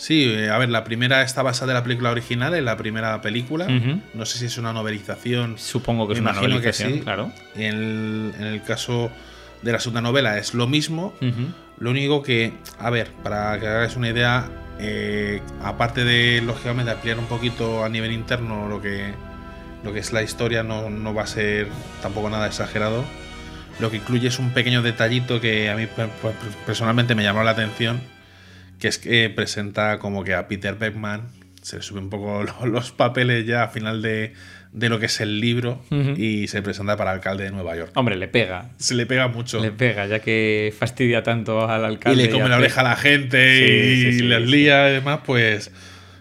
Sí, 0.00 0.24
eh, 0.34 0.48
a 0.48 0.56
ver, 0.56 0.70
la 0.70 0.82
primera 0.82 1.20
está 1.22 1.42
basada 1.42 1.72
en 1.72 1.74
la 1.76 1.82
película 1.82 2.10
original, 2.10 2.54
en 2.54 2.64
la 2.64 2.76
primera 2.78 3.20
película. 3.20 3.66
No 4.14 4.24
sé 4.24 4.38
si 4.38 4.46
es 4.46 4.56
una 4.56 4.72
novelización. 4.72 5.58
Supongo 5.58 6.06
que 6.08 6.14
es 6.14 6.20
una 6.20 6.30
que 6.32 6.36
novelización, 6.48 6.92
sí. 6.94 7.00
claro. 7.00 7.30
En 7.54 7.62
el, 7.74 8.32
en 8.38 8.46
el 8.46 8.62
caso 8.62 9.10
de 9.60 9.72
la 9.72 9.78
segunda 9.78 10.00
novela 10.00 10.38
es 10.38 10.54
lo 10.54 10.66
mismo. 10.66 11.12
Lo 11.78 11.90
único 11.90 12.22
que, 12.22 12.54
a 12.78 12.88
ver, 12.88 13.10
para 13.22 13.60
que 13.60 13.66
hagáis 13.66 13.94
una 13.96 14.08
idea, 14.08 14.48
eh, 14.78 15.42
aparte 15.62 16.04
de, 16.04 16.40
lógicamente, 16.40 16.90
ampliar 16.90 17.18
un 17.18 17.26
poquito 17.26 17.84
a 17.84 17.90
nivel 17.90 18.12
interno 18.12 18.68
lo 18.68 18.80
que, 18.80 19.12
lo 19.84 19.92
que 19.92 19.98
es 19.98 20.12
la 20.14 20.22
historia, 20.22 20.62
no, 20.62 20.88
no 20.88 21.12
va 21.12 21.24
a 21.24 21.26
ser 21.26 21.68
tampoco 22.00 22.30
nada 22.30 22.46
exagerado. 22.46 23.04
Lo 23.80 23.90
que 23.90 23.98
incluye 23.98 24.28
es 24.28 24.38
un 24.38 24.50
pequeño 24.52 24.80
detallito 24.80 25.40
que 25.42 25.68
a 25.70 25.76
mí 25.76 25.86
per- 25.86 26.08
per- 26.08 26.32
personalmente 26.64 27.14
me 27.14 27.22
llamó 27.22 27.42
la 27.44 27.50
atención, 27.52 28.00
que 28.80 28.88
es 28.88 28.98
que 28.98 29.30
presenta 29.30 29.98
como 29.98 30.24
que 30.24 30.34
a 30.34 30.48
Peter 30.48 30.74
Beckman 30.74 31.28
se 31.62 31.76
le 31.76 31.82
sube 31.82 32.00
un 32.00 32.10
poco 32.10 32.42
lo- 32.60 32.66
los 32.66 32.90
papeles 32.92 33.46
ya 33.46 33.62
a 33.64 33.68
final 33.68 34.00
de, 34.02 34.32
de 34.72 34.88
lo 34.88 34.98
que 34.98 35.06
es 35.06 35.20
el 35.20 35.40
libro 35.40 35.82
y 36.16 36.48
se 36.48 36.62
presenta 36.62 36.96
para 36.96 37.10
alcalde 37.12 37.44
de 37.44 37.50
Nueva 37.50 37.76
York. 37.76 37.92
Hombre, 37.96 38.16
le 38.16 38.28
pega. 38.28 38.70
Se 38.78 38.94
le 38.94 39.04
pega 39.06 39.28
mucho. 39.28 39.60
Le 39.60 39.70
pega, 39.70 40.06
ya 40.06 40.20
que 40.20 40.72
fastidia 40.78 41.22
tanto 41.22 41.68
al 41.68 41.82
y 41.82 41.84
alcalde. 41.84 42.22
le 42.24 42.30
come 42.30 42.48
la 42.48 42.54
hace- 42.56 42.64
oreja 42.64 42.80
a 42.80 42.84
la 42.84 42.96
gente 42.96 43.66
Sí, 43.66 43.72
y 44.08 44.12
sí, 44.12 44.18
sí, 44.20 44.24
les 44.24 44.48
lía 44.48 44.84
además, 44.86 45.20
pues 45.26 45.70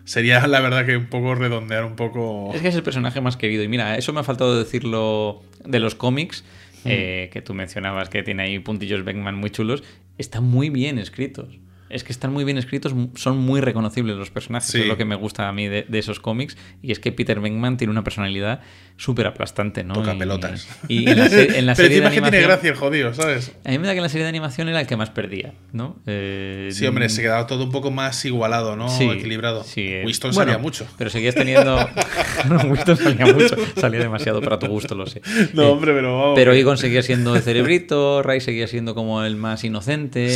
sería 0.03 0.45
la 0.48 0.60
verdad 0.60 0.86
que 0.86 0.98
un 0.98 1.06
poco 1.07 1.36
redondear 1.36 1.86
un 1.86 1.95
poco. 1.95 2.52
Es 2.53 2.61
que 2.61 2.68
es 2.68 2.76
el 2.76 2.84
personaje 2.84 3.22
más 3.22 3.38
querido. 3.38 3.64
Y 3.64 3.68
mira, 3.69 3.98
eso 3.98 4.11
me 4.11 4.19
ha 4.19 4.23
faltado 4.23 4.57
decirlo 4.60 5.41
de 5.64 5.80
los 5.80 5.95
cómics, 5.95 6.44
Mm. 6.86 6.88
eh, 6.91 7.30
que 7.34 7.41
tú 7.41 7.53
mencionabas 7.53 8.07
que 8.07 8.23
tiene 8.23 8.44
ahí 8.44 8.60
puntillos 8.60 9.03
Beckman 9.03 9.36
muy 9.36 9.49
chulos. 9.49 9.84
Están 10.18 10.45
muy 10.45 10.69
bien 10.69 10.98
escritos. 10.98 11.60
Es 11.90 12.03
que 12.03 12.11
están 12.11 12.32
muy 12.32 12.44
bien 12.44 12.57
escritos, 12.57 12.94
son 13.16 13.38
muy 13.38 13.61
reconocibles 13.61 14.16
los 14.16 14.30
personajes. 14.30 14.70
Sí. 14.70 14.82
Es 14.82 14.88
lo 14.88 14.95
que 14.98 15.06
me 15.06 15.16
gusta 15.16 15.48
a 15.49 15.52
mí 15.53 15.68
de, 15.68 15.84
de 15.90 15.99
esos 15.99 16.20
cómics. 16.20 16.56
Y 16.84 16.91
es 16.91 16.99
que 16.99 17.11
Peter 17.11 17.40
Beckman 17.40 17.78
tiene 17.78 17.90
una 17.91 18.03
personalidad 18.03 18.61
súper 18.95 19.26
aplastante, 19.28 19.84
¿no? 19.84 19.94
Toca 19.95 20.14
Y- 20.14 20.20
pelotas. 20.20 20.68
Y, 20.88 21.10
en 21.10 21.18
la, 21.18 21.30
se- 21.30 21.57
en 21.57 21.66
la 21.66 21.74
Pero 21.76 21.88
serie 21.88 22.02
de 22.02 22.03
que 22.10 22.11
tiene 22.11 22.28
animación- 22.28 22.44
gracia 22.48 22.70
el 22.70 22.76
jodido, 22.76 23.14
¿sabes? 23.16 23.53
A 23.66 23.72
mí 23.72 23.80
me 23.80 23.88
da 23.88 23.94
que 23.94 23.98
en 23.99 24.03
la 24.03 24.10
serie 24.10 24.24
de 24.24 24.30
animación 24.30 24.70
era 24.70 24.80
el 24.82 24.86
que 24.88 24.98
más 24.98 25.10
perdía, 25.10 25.53
¿no? 25.74 25.98
Eh, 26.06 26.70
Sí, 26.72 26.86
hombre, 26.86 27.10
se 27.10 27.22
quedaba 27.24 27.48
todo 27.48 27.64
un 27.64 27.72
poco 27.72 27.90
más 27.91 28.24
igualado, 28.26 28.76
¿no? 28.76 28.88
Sí, 28.90 29.06
Equilibrado. 29.10 29.64
sí, 29.64 29.88
eh, 29.88 30.03
Winston 30.06 30.32
bueno, 30.34 30.52
salía 30.52 30.61
mucho. 30.61 30.86
Pero 30.98 31.10
seguías 31.10 31.34
teniendo. 31.34 31.76
no, 32.49 32.57
Winston 32.70 32.98
salía 32.98 33.34
mucho. 33.34 33.56
Salía 33.78 33.99
demasiado 33.99 34.41
para 34.41 34.60
tu 34.60 34.68
gusto, 34.68 34.94
lo 34.95 35.07
sé. 35.07 35.22
No, 35.53 35.64
Eh, 35.64 35.66
hombre, 35.66 35.94
pero 35.94 36.20
vamos. 36.20 36.36
Pero 36.36 36.53
Egon 36.53 36.78
seguía 36.78 37.02
siendo 37.02 37.36
el 37.36 37.41
cerebrito, 37.41 38.22
Ray 38.22 38.41
seguía 38.41 38.68
siendo 38.68 38.94
como 38.94 39.24
el 39.24 39.36
más 39.38 39.64
inocente. 39.64 40.30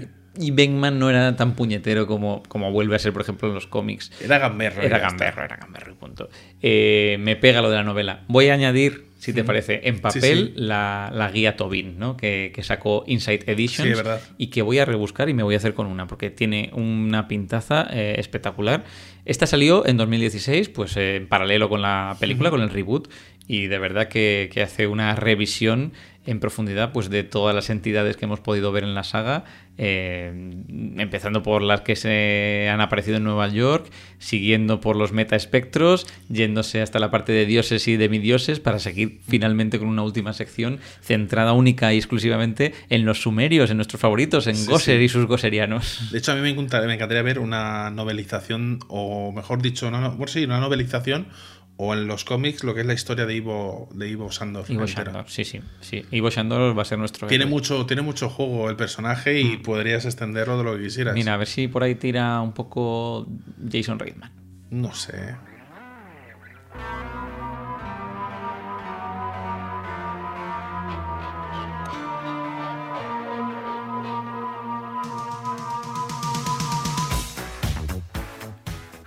Sí. 0.00 0.06
Y 0.38 0.52
Beckman 0.52 0.98
no 0.98 1.10
era 1.10 1.34
tan 1.34 1.54
puñetero 1.54 2.06
como, 2.06 2.42
como 2.44 2.70
vuelve 2.70 2.94
a 2.94 2.98
ser, 2.98 3.12
por 3.12 3.22
ejemplo, 3.22 3.48
en 3.48 3.54
los 3.54 3.66
cómics. 3.66 4.12
Era 4.22 4.38
gamberro. 4.38 4.82
Era 4.82 4.98
gamberro, 4.98 5.44
era 5.44 5.56
gamberro 5.56 5.92
y 5.92 5.94
punto. 5.96 6.28
Eh, 6.62 7.16
me 7.20 7.34
pega 7.34 7.60
lo 7.60 7.70
de 7.70 7.76
la 7.76 7.82
novela. 7.82 8.22
Voy 8.28 8.48
a 8.48 8.54
añadir, 8.54 9.06
si 9.18 9.32
te 9.32 9.42
parece, 9.42 9.88
en 9.88 9.98
papel 9.98 10.52
sí. 10.54 10.60
La, 10.60 11.10
la 11.12 11.30
guía 11.32 11.56
Tobin, 11.56 11.98
¿no? 11.98 12.16
Que, 12.16 12.52
que 12.54 12.62
sacó 12.62 13.02
Inside 13.08 13.50
Editions. 13.50 13.98
Sí. 13.98 14.34
Y 14.38 14.46
que 14.48 14.62
voy 14.62 14.78
a 14.78 14.84
rebuscar 14.84 15.28
y 15.28 15.34
me 15.34 15.42
voy 15.42 15.54
a 15.54 15.58
hacer 15.58 15.74
con 15.74 15.88
una, 15.88 16.06
porque 16.06 16.30
tiene 16.30 16.70
una 16.74 17.26
pintaza 17.26 17.88
eh, 17.90 18.14
espectacular. 18.18 18.84
Esta 19.24 19.46
salió 19.46 19.84
en 19.84 19.96
2016, 19.96 20.68
pues 20.68 20.96
eh, 20.96 21.16
en 21.16 21.26
paralelo 21.26 21.68
con 21.68 21.82
la 21.82 22.16
película, 22.20 22.50
con 22.50 22.62
el 22.62 22.70
reboot, 22.70 23.10
y 23.48 23.66
de 23.66 23.78
verdad 23.80 24.06
que, 24.06 24.48
que 24.52 24.62
hace 24.62 24.86
una 24.86 25.16
revisión 25.16 25.92
en 26.26 26.38
profundidad 26.38 26.92
pues 26.92 27.10
de 27.10 27.24
todas 27.24 27.54
las 27.54 27.70
entidades 27.70 28.16
que 28.16 28.26
hemos 28.26 28.40
podido 28.40 28.72
ver 28.72 28.84
en 28.84 28.94
la 28.94 29.04
saga, 29.04 29.44
eh, 29.82 30.30
empezando 30.98 31.42
por 31.42 31.62
las 31.62 31.80
que 31.80 31.96
se 31.96 32.68
han 32.70 32.82
aparecido 32.82 33.16
en 33.16 33.24
Nueva 33.24 33.48
York, 33.48 33.86
siguiendo 34.18 34.78
por 34.80 34.94
los 34.94 35.12
metaespectros, 35.12 36.06
yéndose 36.28 36.82
hasta 36.82 36.98
la 36.98 37.10
parte 37.10 37.32
de 37.32 37.46
dioses 37.46 37.88
y 37.88 37.96
demidioses 37.96 38.60
para 38.60 38.78
seguir 38.78 39.20
finalmente 39.26 39.78
con 39.78 39.88
una 39.88 40.02
última 40.02 40.34
sección 40.34 40.80
centrada 41.00 41.54
única 41.54 41.94
y 41.94 41.96
exclusivamente 41.96 42.74
en 42.90 43.06
los 43.06 43.22
sumerios, 43.22 43.70
en 43.70 43.78
nuestros 43.78 44.00
favoritos, 44.02 44.46
en 44.46 44.56
Sí, 44.56 44.66
Gosser 44.70 44.98
sí. 44.98 45.04
y 45.04 45.08
sus 45.08 45.24
goserianos. 45.26 46.10
De 46.12 46.18
hecho, 46.18 46.32
a 46.32 46.34
mí 46.34 46.42
me 46.42 46.50
encantaría, 46.50 46.86
me 46.86 46.94
encantaría 46.94 47.22
ver 47.22 47.38
una 47.38 47.90
novelización, 47.90 48.80
o 48.88 49.32
mejor 49.32 49.62
dicho, 49.62 49.88
una, 49.88 50.00
no- 50.02 50.10
bueno, 50.12 50.28
sí, 50.30 50.44
una 50.44 50.60
novelización, 50.60 51.26
o 51.82 51.94
en 51.94 52.06
los 52.06 52.26
cómics, 52.26 52.62
lo 52.62 52.74
que 52.74 52.82
es 52.82 52.86
la 52.86 52.92
historia 52.92 53.24
de 53.24 53.34
Ivo, 53.34 53.88
de 53.94 54.06
Ivo 54.06 54.30
Sandor. 54.30 54.66
Ivo 54.68 54.86
sí, 54.86 55.46
sí, 55.46 55.60
sí. 55.80 56.04
Ivo 56.10 56.28
Shandor 56.28 56.76
va 56.76 56.82
a 56.82 56.84
ser 56.84 56.98
nuestro 56.98 57.26
Tiene 57.26 57.44
héroe. 57.44 57.54
mucho, 57.54 57.86
tiene 57.86 58.02
mucho 58.02 58.28
juego 58.28 58.68
el 58.68 58.76
personaje 58.76 59.40
y 59.40 59.56
podrías 59.56 60.04
extenderlo 60.04 60.58
de 60.58 60.64
lo 60.64 60.76
que 60.76 60.82
quisieras. 60.82 61.14
Mm. 61.14 61.16
Mira, 61.16 61.32
a 61.32 61.36
ver 61.38 61.46
si 61.46 61.68
por 61.68 61.82
ahí 61.82 61.94
tira 61.94 62.38
un 62.42 62.52
poco 62.52 63.26
Jason 63.72 63.98
Reitman. 63.98 64.30
No 64.68 64.92
sé. 64.92 65.36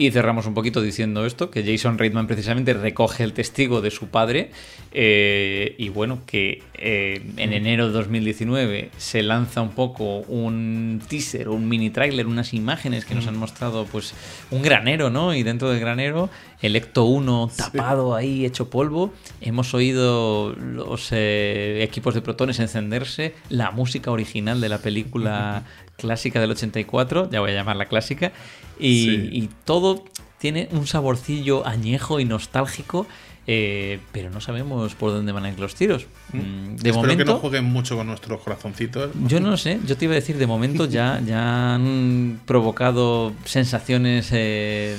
Y 0.04 0.12
cerramos 0.12 0.46
un 0.48 0.54
poquito 0.54 0.82
diciendo 0.82 1.26
esto, 1.26 1.50
que 1.50 1.64
Jason 1.64 1.98
Reitman 1.98 2.28
precisamente 2.28 2.74
recoge 2.74 3.24
el 3.24 3.32
testigo 3.32 3.80
de 3.80 3.90
su 3.90 4.08
padre 4.08 4.52
eh, 4.92 5.76
y 5.78 5.88
bueno, 5.88 6.20
que 6.26 6.62
eh, 6.74 7.22
en 7.38 7.54
enero 7.54 7.88
de 7.88 7.94
2019 7.94 8.92
se 8.98 9.24
lanza 9.24 9.62
un 9.62 9.70
poco 9.70 10.18
un 10.28 11.02
teaser, 11.08 11.48
un 11.48 11.70
mini 11.70 11.90
tráiler, 11.90 12.28
unas 12.28 12.54
imágenes 12.54 13.06
que 13.06 13.16
nos 13.16 13.28
han 13.28 13.38
mostrado 13.38 13.86
pues 13.86 14.14
un 14.52 14.62
granero, 14.62 15.10
¿no? 15.10 15.34
Y 15.34 15.44
dentro 15.44 15.70
del 15.70 15.80
granero 15.80 16.30
el 16.62 16.76
Ecto 16.76 17.06
1 17.06 17.52
tapado 17.56 18.14
ahí, 18.14 18.46
hecho 18.46 18.70
polvo. 18.70 19.14
Hemos 19.40 19.74
oído 19.74 20.54
los 20.54 21.10
eh, 21.12 21.82
equipos 21.82 22.14
de 22.14 22.22
protones 22.22 22.60
encenderse, 22.60 23.36
la 23.48 23.72
música 23.72 24.12
original 24.12 24.60
de 24.60 24.68
la 24.68 24.80
película 24.80 25.64
clásica 25.98 26.40
del 26.40 26.52
84, 26.52 27.30
ya 27.32 27.40
voy 27.40 27.52
a 27.52 27.54
llamarla 27.54 27.86
clásica, 27.86 28.32
y, 28.80 29.06
Sí. 29.06 29.30
y 29.32 29.50
todo 29.66 30.04
tiene 30.40 30.68
un 30.72 30.88
saborcillo 30.88 31.66
añejo 31.66 32.20
y 32.20 32.26
nostálgico, 32.26 33.08
eh, 33.46 34.00
pero 34.12 34.30
no 34.30 34.40
sabemos 34.42 34.96
por 34.96 35.12
dónde 35.12 35.32
van 35.32 35.46
a 35.46 35.50
ir 35.50 35.60
los 35.60 35.76
tiros. 35.76 36.08
Mm, 36.32 36.76
De 36.78 36.90
Espero 36.90 36.94
que 36.94 36.94
momento, 36.94 37.26
no 37.26 37.38
jueguen 37.40 37.66
mucho 37.66 37.98
con 37.98 38.08
nuestros 38.08 38.42
corazoncitos. 38.42 39.12
yo 39.28 39.40
no 39.40 39.50
lo 39.52 39.58
sé, 39.58 39.80
yo 39.86 39.98
te 39.98 40.06
iba 40.06 40.14
a 40.14 40.16
decir, 40.16 40.38
de 40.38 40.48
momento 40.48 40.86
ya, 40.86 41.20
ya 41.26 41.76
han 41.76 42.40
provocado 42.46 43.34
sensaciones 43.46 44.30
eh, 44.32 44.96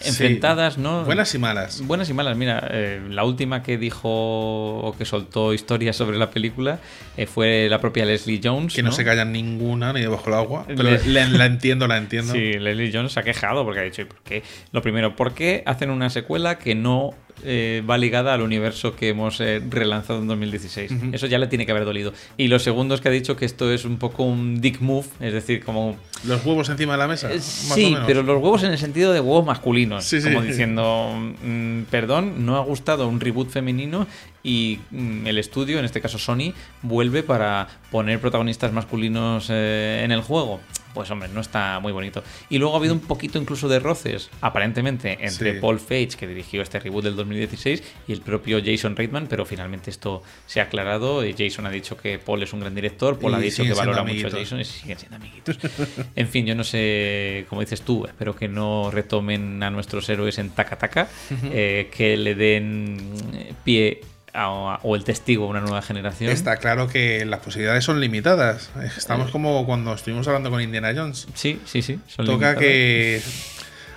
Sí. 0.00 0.08
enfrentadas, 0.10 0.78
¿no? 0.78 1.04
Buenas 1.04 1.34
y 1.34 1.38
malas. 1.38 1.80
Buenas 1.86 2.08
y 2.10 2.14
malas. 2.14 2.36
Mira, 2.36 2.66
eh, 2.70 3.00
la 3.10 3.24
última 3.24 3.62
que 3.62 3.78
dijo 3.78 4.08
o 4.10 4.94
que 4.96 5.04
soltó 5.04 5.52
historias 5.54 5.96
sobre 5.96 6.18
la 6.18 6.30
película 6.30 6.78
eh, 7.16 7.26
fue 7.26 7.68
la 7.70 7.80
propia 7.80 8.04
Leslie 8.04 8.40
Jones. 8.42 8.74
Que 8.74 8.82
no, 8.82 8.92
se 8.92 9.04
callan 9.04 9.32
ninguna 9.32 9.92
ni 9.92 10.00
debajo 10.00 10.24
del 10.26 10.34
agua. 10.34 10.64
Pero 10.66 10.82
Le- 10.82 11.04
la, 11.06 11.26
la 11.28 11.46
entiendo, 11.46 11.86
la 11.86 11.96
entiendo. 11.96 12.32
Sí, 12.36 12.52
Leslie 12.54 12.90
Jones 12.92 13.12
se 13.12 13.20
ha 13.20 13.22
quejado 13.22 13.64
porque 13.64 13.80
ha 13.80 13.84
dicho, 13.84 14.02
¿y 14.02 14.04
por 14.04 14.18
qué? 14.22 14.42
Lo 14.72 14.82
primero, 14.82 15.16
¿por 15.16 15.32
qué 15.32 15.62
hacen 15.66 15.90
una 15.90 16.10
secuela 16.10 16.58
que 16.58 16.74
no 16.74 17.14
eh, 17.44 17.82
va 17.88 17.98
ligada 17.98 18.32
al 18.34 18.40
universo 18.40 18.96
que 18.96 19.10
hemos 19.10 19.40
eh, 19.40 19.62
relanzado 19.68 20.20
en 20.20 20.26
2016. 20.26 20.92
Eso 21.12 21.26
ya 21.26 21.38
le 21.38 21.46
tiene 21.46 21.66
que 21.66 21.72
haber 21.72 21.84
dolido. 21.84 22.12
Y 22.36 22.48
lo 22.48 22.58
segundo 22.58 22.94
es 22.94 23.00
que 23.00 23.08
ha 23.08 23.12
dicho 23.12 23.36
que 23.36 23.44
esto 23.44 23.70
es 23.72 23.84
un 23.84 23.98
poco 23.98 24.24
un 24.24 24.60
dick 24.60 24.80
move, 24.80 25.06
es 25.20 25.32
decir, 25.32 25.64
como... 25.64 25.96
Los 26.24 26.44
huevos 26.44 26.68
encima 26.68 26.92
de 26.92 26.98
la 26.98 27.08
mesa. 27.08 27.32
Eh, 27.32 27.40
Sí, 27.40 27.96
pero 28.06 28.22
los 28.22 28.42
huevos 28.42 28.62
en 28.62 28.72
el 28.72 28.78
sentido 28.78 29.12
de 29.12 29.20
huevos 29.20 29.44
masculinos. 29.44 30.04
Sí, 30.04 30.20
sí. 30.20 30.28
Como 30.28 30.42
diciendo, 30.42 31.12
mm, 31.42 31.82
perdón, 31.90 32.46
no 32.46 32.56
ha 32.56 32.60
gustado 32.60 33.06
un 33.08 33.20
reboot 33.20 33.50
femenino 33.50 34.06
y 34.42 34.78
mm, 34.90 35.26
el 35.26 35.38
estudio, 35.38 35.78
en 35.78 35.84
este 35.84 36.00
caso 36.00 36.18
Sony, 36.18 36.52
vuelve 36.82 37.22
para 37.22 37.68
poner 37.90 38.20
protagonistas 38.20 38.72
masculinos 38.72 39.50
en 39.50 40.10
el 40.10 40.22
juego. 40.22 40.60
Pues 40.96 41.10
hombre, 41.10 41.28
no 41.28 41.42
está 41.42 41.78
muy 41.78 41.92
bonito. 41.92 42.24
Y 42.48 42.56
luego 42.56 42.74
ha 42.74 42.78
habido 42.78 42.94
un 42.94 43.00
poquito 43.00 43.38
incluso 43.38 43.68
de 43.68 43.80
roces, 43.80 44.30
aparentemente, 44.40 45.18
entre 45.20 45.52
Sí. 45.52 45.60
Paul 45.60 45.78
Feig, 45.78 46.16
que 46.16 46.26
dirigió 46.26 46.62
este 46.62 46.80
reboot 46.80 47.04
del 47.04 47.16
2016, 47.16 47.82
y 48.08 48.12
el 48.14 48.22
propio 48.22 48.60
Jason 48.64 48.96
Reitman, 48.96 49.26
pero 49.26 49.44
finalmente 49.44 49.90
esto 49.90 50.22
se 50.46 50.60
ha 50.60 50.62
aclarado. 50.64 51.22
y 51.26 51.34
Jason 51.36 51.66
ha 51.66 51.70
dicho 51.70 51.98
que 51.98 52.18
Paul 52.18 52.42
es 52.42 52.54
un 52.54 52.60
gran 52.60 52.74
director, 52.74 53.18
Paul 53.18 53.32
Y 53.32 53.34
ha 53.34 53.38
dicho 53.40 53.62
que 53.62 53.74
valora 53.74 54.04
mucho 54.04 54.28
a. 54.28 54.30
Jason 54.30 54.58
y 54.60 54.64
siguen 54.64 54.98
siendo 54.98 55.16
amiguitos. 55.16 55.58
En 56.16 56.28
fin, 56.28 56.46
yo 56.46 56.54
no 56.54 56.64
sé, 56.64 57.44
como 57.50 57.60
dices 57.60 57.82
tú, 57.82 58.06
espero 58.06 58.34
que 58.34 58.48
no 58.48 58.90
retomen 58.90 59.62
a 59.62 59.68
nuestros 59.70 60.08
héroes 60.08 60.38
en 60.38 60.48
taca 60.48 60.78
taca, 60.78 61.08
eh, 61.52 61.90
que 61.94 62.16
le 62.16 62.34
den 62.34 62.96
eh, 63.34 63.52
pie 63.64 64.00
a- 64.44 64.80
o 64.82 64.94
el 64.96 65.04
testigo 65.04 65.46
una 65.46 65.60
nueva 65.60 65.82
generación. 65.82 66.30
Está 66.30 66.56
claro 66.58 66.88
que 66.88 67.24
las 67.24 67.40
posibilidades 67.40 67.84
son 67.84 68.00
limitadas. 68.00 68.70
Estamos 68.96 69.30
como 69.30 69.64
cuando 69.66 69.94
estuvimos 69.94 70.26
hablando 70.28 70.50
con 70.50 70.60
Indiana 70.60 70.92
Jones. 70.94 71.26
Sí, 71.34 71.60
sí, 71.64 71.82
sí. 71.82 71.98
son 72.06 72.26
Toca 72.26 72.52
limitadas. 72.52 72.58
que. 72.58 73.22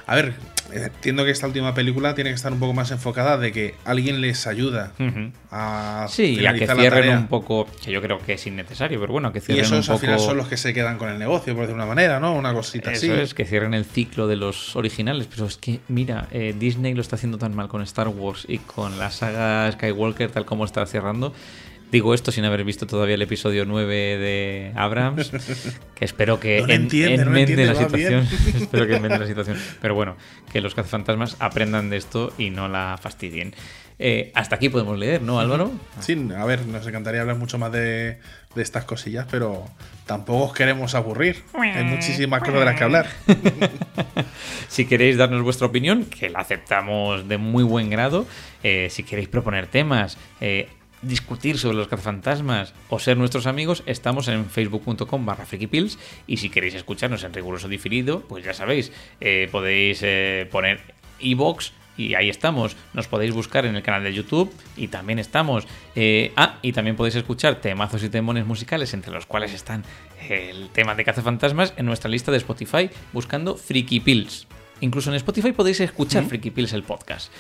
A 0.07 0.15
ver, 0.15 0.33
entiendo 0.73 1.25
que 1.25 1.31
esta 1.31 1.47
última 1.47 1.73
película 1.73 2.15
tiene 2.15 2.29
que 2.29 2.35
estar 2.35 2.51
un 2.53 2.59
poco 2.59 2.73
más 2.73 2.91
enfocada 2.91 3.37
de 3.37 3.51
que 3.51 3.75
alguien 3.85 4.21
les 4.21 4.47
ayuda 4.47 4.93
Ujú. 4.99 5.31
a 5.51 6.05
Sí, 6.09 6.37
y 6.39 6.45
a 6.45 6.53
que 6.53 6.67
cierren 6.67 7.17
un 7.17 7.27
poco, 7.27 7.67
que 7.83 7.91
yo 7.91 8.01
creo 8.01 8.19
que 8.19 8.33
es 8.33 8.47
innecesario, 8.47 8.99
pero 8.99 9.13
bueno, 9.13 9.31
que 9.31 9.39
Y 9.39 9.41
cierren 9.41 9.65
esos 9.65 9.87
un 9.87 9.93
al 9.95 9.99
final 9.99 10.19
son 10.19 10.37
los 10.37 10.47
que 10.47 10.57
se 10.57 10.73
quedan 10.73 10.97
con 10.97 11.09
el 11.09 11.17
negocio, 11.19 11.53
por 11.53 11.63
decirlo 11.63 11.83
de 11.83 11.85
una 11.85 11.95
manera, 11.95 12.19
¿no? 12.19 12.33
Una 12.35 12.53
cosita 12.53 12.91
Eso 12.91 13.11
así. 13.11 13.21
es, 13.21 13.33
que 13.33 13.45
cierren 13.45 13.73
el 13.73 13.85
ciclo 13.85 14.27
de 14.27 14.35
los 14.35 14.75
originales. 14.75 15.27
Pero 15.27 15.45
es 15.45 15.57
que, 15.57 15.79
mira, 15.87 16.27
eh, 16.31 16.55
Disney 16.57 16.93
lo 16.93 17.01
está 17.01 17.15
haciendo 17.15 17.37
tan 17.37 17.55
mal 17.55 17.67
con 17.67 17.81
Star 17.81 18.07
Wars 18.07 18.45
y 18.47 18.59
con 18.59 18.97
la 18.99 19.11
saga 19.11 19.71
Skywalker, 19.71 20.31
tal 20.31 20.45
como 20.45 20.65
está 20.65 20.85
cerrando. 20.85 21.33
Digo 21.91 22.13
esto 22.13 22.31
sin 22.31 22.45
haber 22.45 22.63
visto 22.63 22.85
todavía 22.85 23.15
el 23.15 23.21
episodio 23.23 23.65
9 23.65 23.95
de 24.17 24.71
Abrams, 24.75 25.31
que 25.95 26.05
espero 26.05 26.39
que 26.39 26.59
No 26.61 26.65
en- 26.65 26.81
entiende, 26.83 27.25
no 27.25 27.31
la 27.73 27.75
situación. 27.75 28.27
espero 28.55 28.85
que 28.87 28.95
enmende 28.95 29.17
la 29.17 29.25
situación. 29.27 29.57
Pero 29.81 29.95
bueno, 29.95 30.15
que 30.51 30.61
los 30.61 30.75
cazafantasmas 30.75 31.35
aprendan 31.39 31.89
de 31.89 31.97
esto 31.97 32.31
y 32.37 32.51
no 32.51 32.67
la 32.67 32.99
fastidien. 33.01 33.55
Eh, 34.01 34.31
hasta 34.33 34.55
aquí 34.55 34.69
podemos 34.69 34.97
leer, 34.97 35.21
¿no, 35.21 35.39
Álvaro? 35.41 35.71
Sí, 35.99 36.29
a 36.37 36.45
ver, 36.45 36.65
nos 36.67 36.87
encantaría 36.87 37.19
hablar 37.19 37.35
mucho 37.35 37.57
más 37.57 37.69
de, 37.71 38.19
de 38.55 38.61
estas 38.61 38.85
cosillas, 38.85 39.25
pero 39.29 39.65
tampoco 40.05 40.45
os 40.45 40.53
queremos 40.53 40.95
aburrir. 40.95 41.43
Hay 41.53 41.83
muchísimas 41.83 42.39
cosas 42.39 42.59
de 42.59 42.65
las 42.65 42.75
que 42.77 42.83
hablar. 42.83 43.07
Si 44.67 44.85
queréis 44.85 45.17
darnos 45.17 45.41
vuestra 45.41 45.65
opinión, 45.67 46.05
que 46.05 46.29
la 46.29 46.39
aceptamos 46.39 47.27
de 47.27 47.37
muy 47.37 47.63
buen 47.63 47.89
grado, 47.89 48.27
eh, 48.63 48.87
si 48.91 49.03
queréis 49.03 49.27
proponer 49.27 49.65
temas, 49.67 50.17
eh, 50.41 50.69
discutir 51.01 51.57
sobre 51.57 51.77
los 51.77 51.87
cazafantasmas 51.87 52.73
o 52.89 52.99
ser 52.99 53.17
nuestros 53.17 53.47
amigos, 53.47 53.83
estamos 53.85 54.27
en 54.27 54.45
facebook.com 54.45 55.25
barra 55.25 55.45
frikipills 55.45 55.97
y 56.27 56.37
si 56.37 56.49
queréis 56.49 56.75
escucharnos 56.75 57.23
en 57.23 57.33
riguroso 57.33 57.67
diferido, 57.67 58.21
pues 58.21 58.43
ya 58.43 58.53
sabéis, 58.53 58.91
eh, 59.21 59.47
podéis 59.51 59.99
eh, 60.03 60.47
poner 60.51 60.79
iBox 61.19 61.73
y 61.97 62.15
ahí 62.15 62.29
estamos. 62.29 62.77
Nos 62.93 63.07
podéis 63.07 63.33
buscar 63.33 63.65
en 63.65 63.75
el 63.75 63.83
canal 63.83 64.03
de 64.03 64.13
YouTube 64.13 64.51
y 64.77 64.87
también 64.87 65.19
estamos. 65.19 65.67
eh, 65.95 66.31
ah, 66.37 66.57
y 66.61 66.71
también 66.71 66.95
podéis 66.95 67.15
escuchar 67.15 67.55
temazos 67.55 68.03
y 68.03 68.09
temones 68.09 68.45
musicales, 68.45 68.93
entre 68.93 69.11
los 69.11 69.25
cuales 69.25 69.53
están 69.53 69.83
el 70.29 70.69
tema 70.69 70.95
de 70.95 71.03
cazafantasmas, 71.03 71.73
en 71.75 71.85
nuestra 71.85 72.09
lista 72.09 72.31
de 72.31 72.37
Spotify, 72.37 72.89
buscando 73.11 73.55
Freaky 73.55 73.99
Pills. 73.99 74.47
Incluso 74.81 75.09
en 75.09 75.17
Spotify 75.17 75.51
podéis 75.51 75.81
escuchar 75.81 76.23
Freaky 76.25 76.51
Pills, 76.51 76.73
el 76.73 76.83
podcast. 76.83 77.31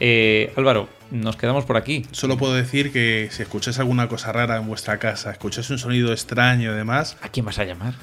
Eh, 0.00 0.52
Álvaro, 0.56 0.88
nos 1.10 1.36
quedamos 1.36 1.64
por 1.64 1.76
aquí. 1.76 2.04
Solo 2.12 2.36
puedo 2.36 2.54
decir 2.54 2.92
que 2.92 3.28
si 3.30 3.42
escucháis 3.42 3.78
alguna 3.78 4.08
cosa 4.08 4.32
rara 4.32 4.56
en 4.56 4.66
vuestra 4.66 4.98
casa, 4.98 5.30
escucháis 5.30 5.70
un 5.70 5.78
sonido 5.78 6.12
extraño 6.12 6.72
y 6.72 6.76
demás, 6.76 7.16
¿A 7.22 7.28
quién 7.28 7.46
vas 7.46 7.58
a 7.58 7.64
llamar? 7.64 7.94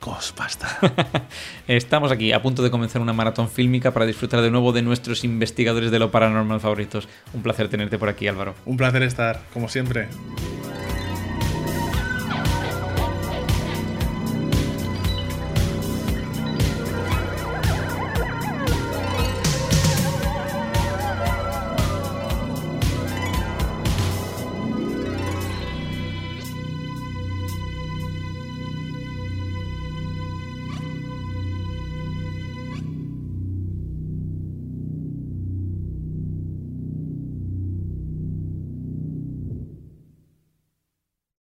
Ghostbusters. 0.00 0.76
Estamos 1.68 2.12
aquí 2.12 2.32
a 2.32 2.40
punto 2.40 2.62
de 2.62 2.70
comenzar 2.70 3.02
una 3.02 3.12
maratón 3.12 3.48
fílmica 3.48 3.92
para 3.92 4.06
disfrutar 4.06 4.40
de 4.42 4.50
nuevo 4.50 4.72
de 4.72 4.82
nuestros 4.82 5.24
investigadores 5.24 5.90
de 5.90 5.98
lo 5.98 6.10
paranormal 6.10 6.60
favoritos. 6.60 7.08
Un 7.34 7.42
placer 7.42 7.68
tenerte 7.68 7.98
por 7.98 8.08
aquí, 8.08 8.28
Álvaro. 8.28 8.54
Un 8.64 8.76
placer 8.76 9.02
estar, 9.02 9.42
como 9.52 9.68
siempre. 9.68 10.08